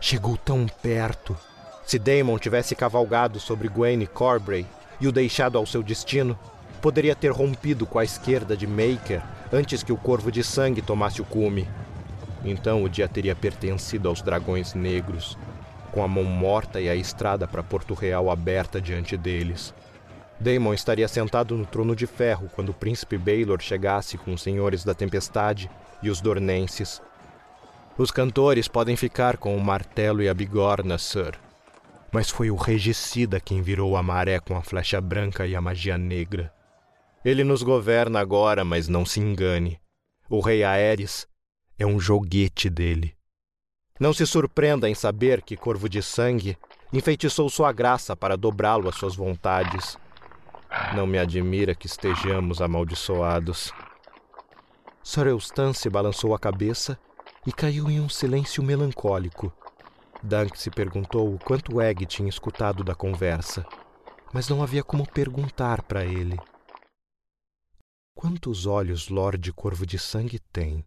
Chegou 0.00 0.36
tão 0.36 0.66
perto. 0.66 1.36
Se 1.84 1.98
Daemon 1.98 2.38
tivesse 2.38 2.74
cavalgado 2.74 3.40
sobre 3.40 3.68
Gwen 3.68 4.06
Corbray 4.06 4.66
e 5.00 5.08
o 5.08 5.12
deixado 5.12 5.58
ao 5.58 5.66
seu 5.66 5.82
destino, 5.82 6.38
poderia 6.80 7.16
ter 7.16 7.32
rompido 7.32 7.84
com 7.84 7.98
a 7.98 8.04
esquerda 8.04 8.56
de 8.56 8.66
Maker 8.66 9.22
antes 9.52 9.82
que 9.82 9.92
o 9.92 9.96
Corvo 9.96 10.30
de 10.30 10.44
Sangue 10.44 10.80
tomasse 10.80 11.20
o 11.20 11.24
cume. 11.24 11.68
Então 12.44 12.82
o 12.84 12.88
dia 12.88 13.08
teria 13.08 13.34
pertencido 13.34 14.08
aos 14.08 14.22
Dragões 14.22 14.74
Negros, 14.74 15.36
com 15.90 16.02
a 16.02 16.08
mão 16.08 16.24
morta 16.24 16.80
e 16.80 16.88
a 16.88 16.94
estrada 16.94 17.48
para 17.48 17.62
Porto 17.62 17.94
Real 17.94 18.30
aberta 18.30 18.80
diante 18.80 19.16
deles. 19.16 19.74
Daemon 20.40 20.74
estaria 20.74 21.08
sentado 21.08 21.56
no 21.56 21.64
trono 21.64 21.94
de 21.94 22.06
ferro 22.06 22.50
quando 22.54 22.70
o 22.70 22.74
príncipe 22.74 23.16
Baelor 23.16 23.60
chegasse 23.60 24.18
com 24.18 24.34
os 24.34 24.42
senhores 24.42 24.84
da 24.84 24.94
tempestade 24.94 25.70
e 26.02 26.10
os 26.10 26.20
dornenses 26.20 27.00
os 27.96 28.10
cantores 28.10 28.66
podem 28.66 28.96
ficar 28.96 29.36
com 29.36 29.56
o 29.56 29.60
martelo 29.60 30.20
e 30.20 30.28
a 30.28 30.34
bigorna, 30.34 30.98
Sir. 30.98 31.38
Mas 32.10 32.28
foi 32.28 32.50
o 32.50 32.56
regicida 32.56 33.38
quem 33.38 33.62
virou 33.62 33.96
a 33.96 34.02
maré 34.02 34.40
com 34.40 34.56
a 34.56 34.62
flecha 34.62 35.00
branca 35.00 35.46
e 35.46 35.54
a 35.54 35.60
magia 35.60 35.96
negra. 35.96 36.52
Ele 37.24 37.44
nos 37.44 37.62
governa 37.62 38.18
agora, 38.18 38.64
mas 38.64 38.88
não 38.88 39.06
se 39.06 39.20
engane. 39.20 39.80
O 40.28 40.40
rei 40.40 40.64
Aéres 40.64 41.28
é 41.78 41.86
um 41.86 42.00
joguete 42.00 42.68
dele. 42.68 43.14
Não 44.00 44.12
se 44.12 44.26
surpreenda 44.26 44.88
em 44.88 44.94
saber 44.94 45.40
que 45.40 45.56
Corvo 45.56 45.88
de 45.88 46.02
Sangue 46.02 46.58
enfeitiçou 46.92 47.48
sua 47.48 47.70
graça 47.70 48.16
para 48.16 48.36
dobrá-lo 48.36 48.88
às 48.88 48.96
suas 48.96 49.14
vontades. 49.14 49.96
Não 50.94 51.06
me 51.06 51.18
admira 51.18 51.74
que 51.74 51.86
estejamos 51.86 52.60
amaldiçoados. 52.60 53.72
Sir 55.02 55.26
Eustace 55.26 55.90
balançou 55.90 56.34
a 56.34 56.38
cabeça 56.38 56.98
e 57.46 57.52
caiu 57.52 57.90
em 57.90 58.00
um 58.00 58.08
silêncio 58.08 58.62
melancólico. 58.62 59.52
Dunk 60.22 60.58
se 60.58 60.70
perguntou 60.70 61.34
o 61.34 61.38
quanto 61.38 61.80
Egg 61.80 62.06
tinha 62.06 62.28
escutado 62.28 62.82
da 62.82 62.94
conversa, 62.94 63.66
mas 64.32 64.48
não 64.48 64.62
havia 64.62 64.82
como 64.82 65.06
perguntar 65.06 65.82
para 65.82 66.04
ele. 66.04 66.38
Quantos 68.14 68.64
olhos 68.64 69.08
Lorde 69.08 69.52
Corvo 69.52 69.84
de 69.84 69.98
Sangue 69.98 70.38
tem? 70.38 70.84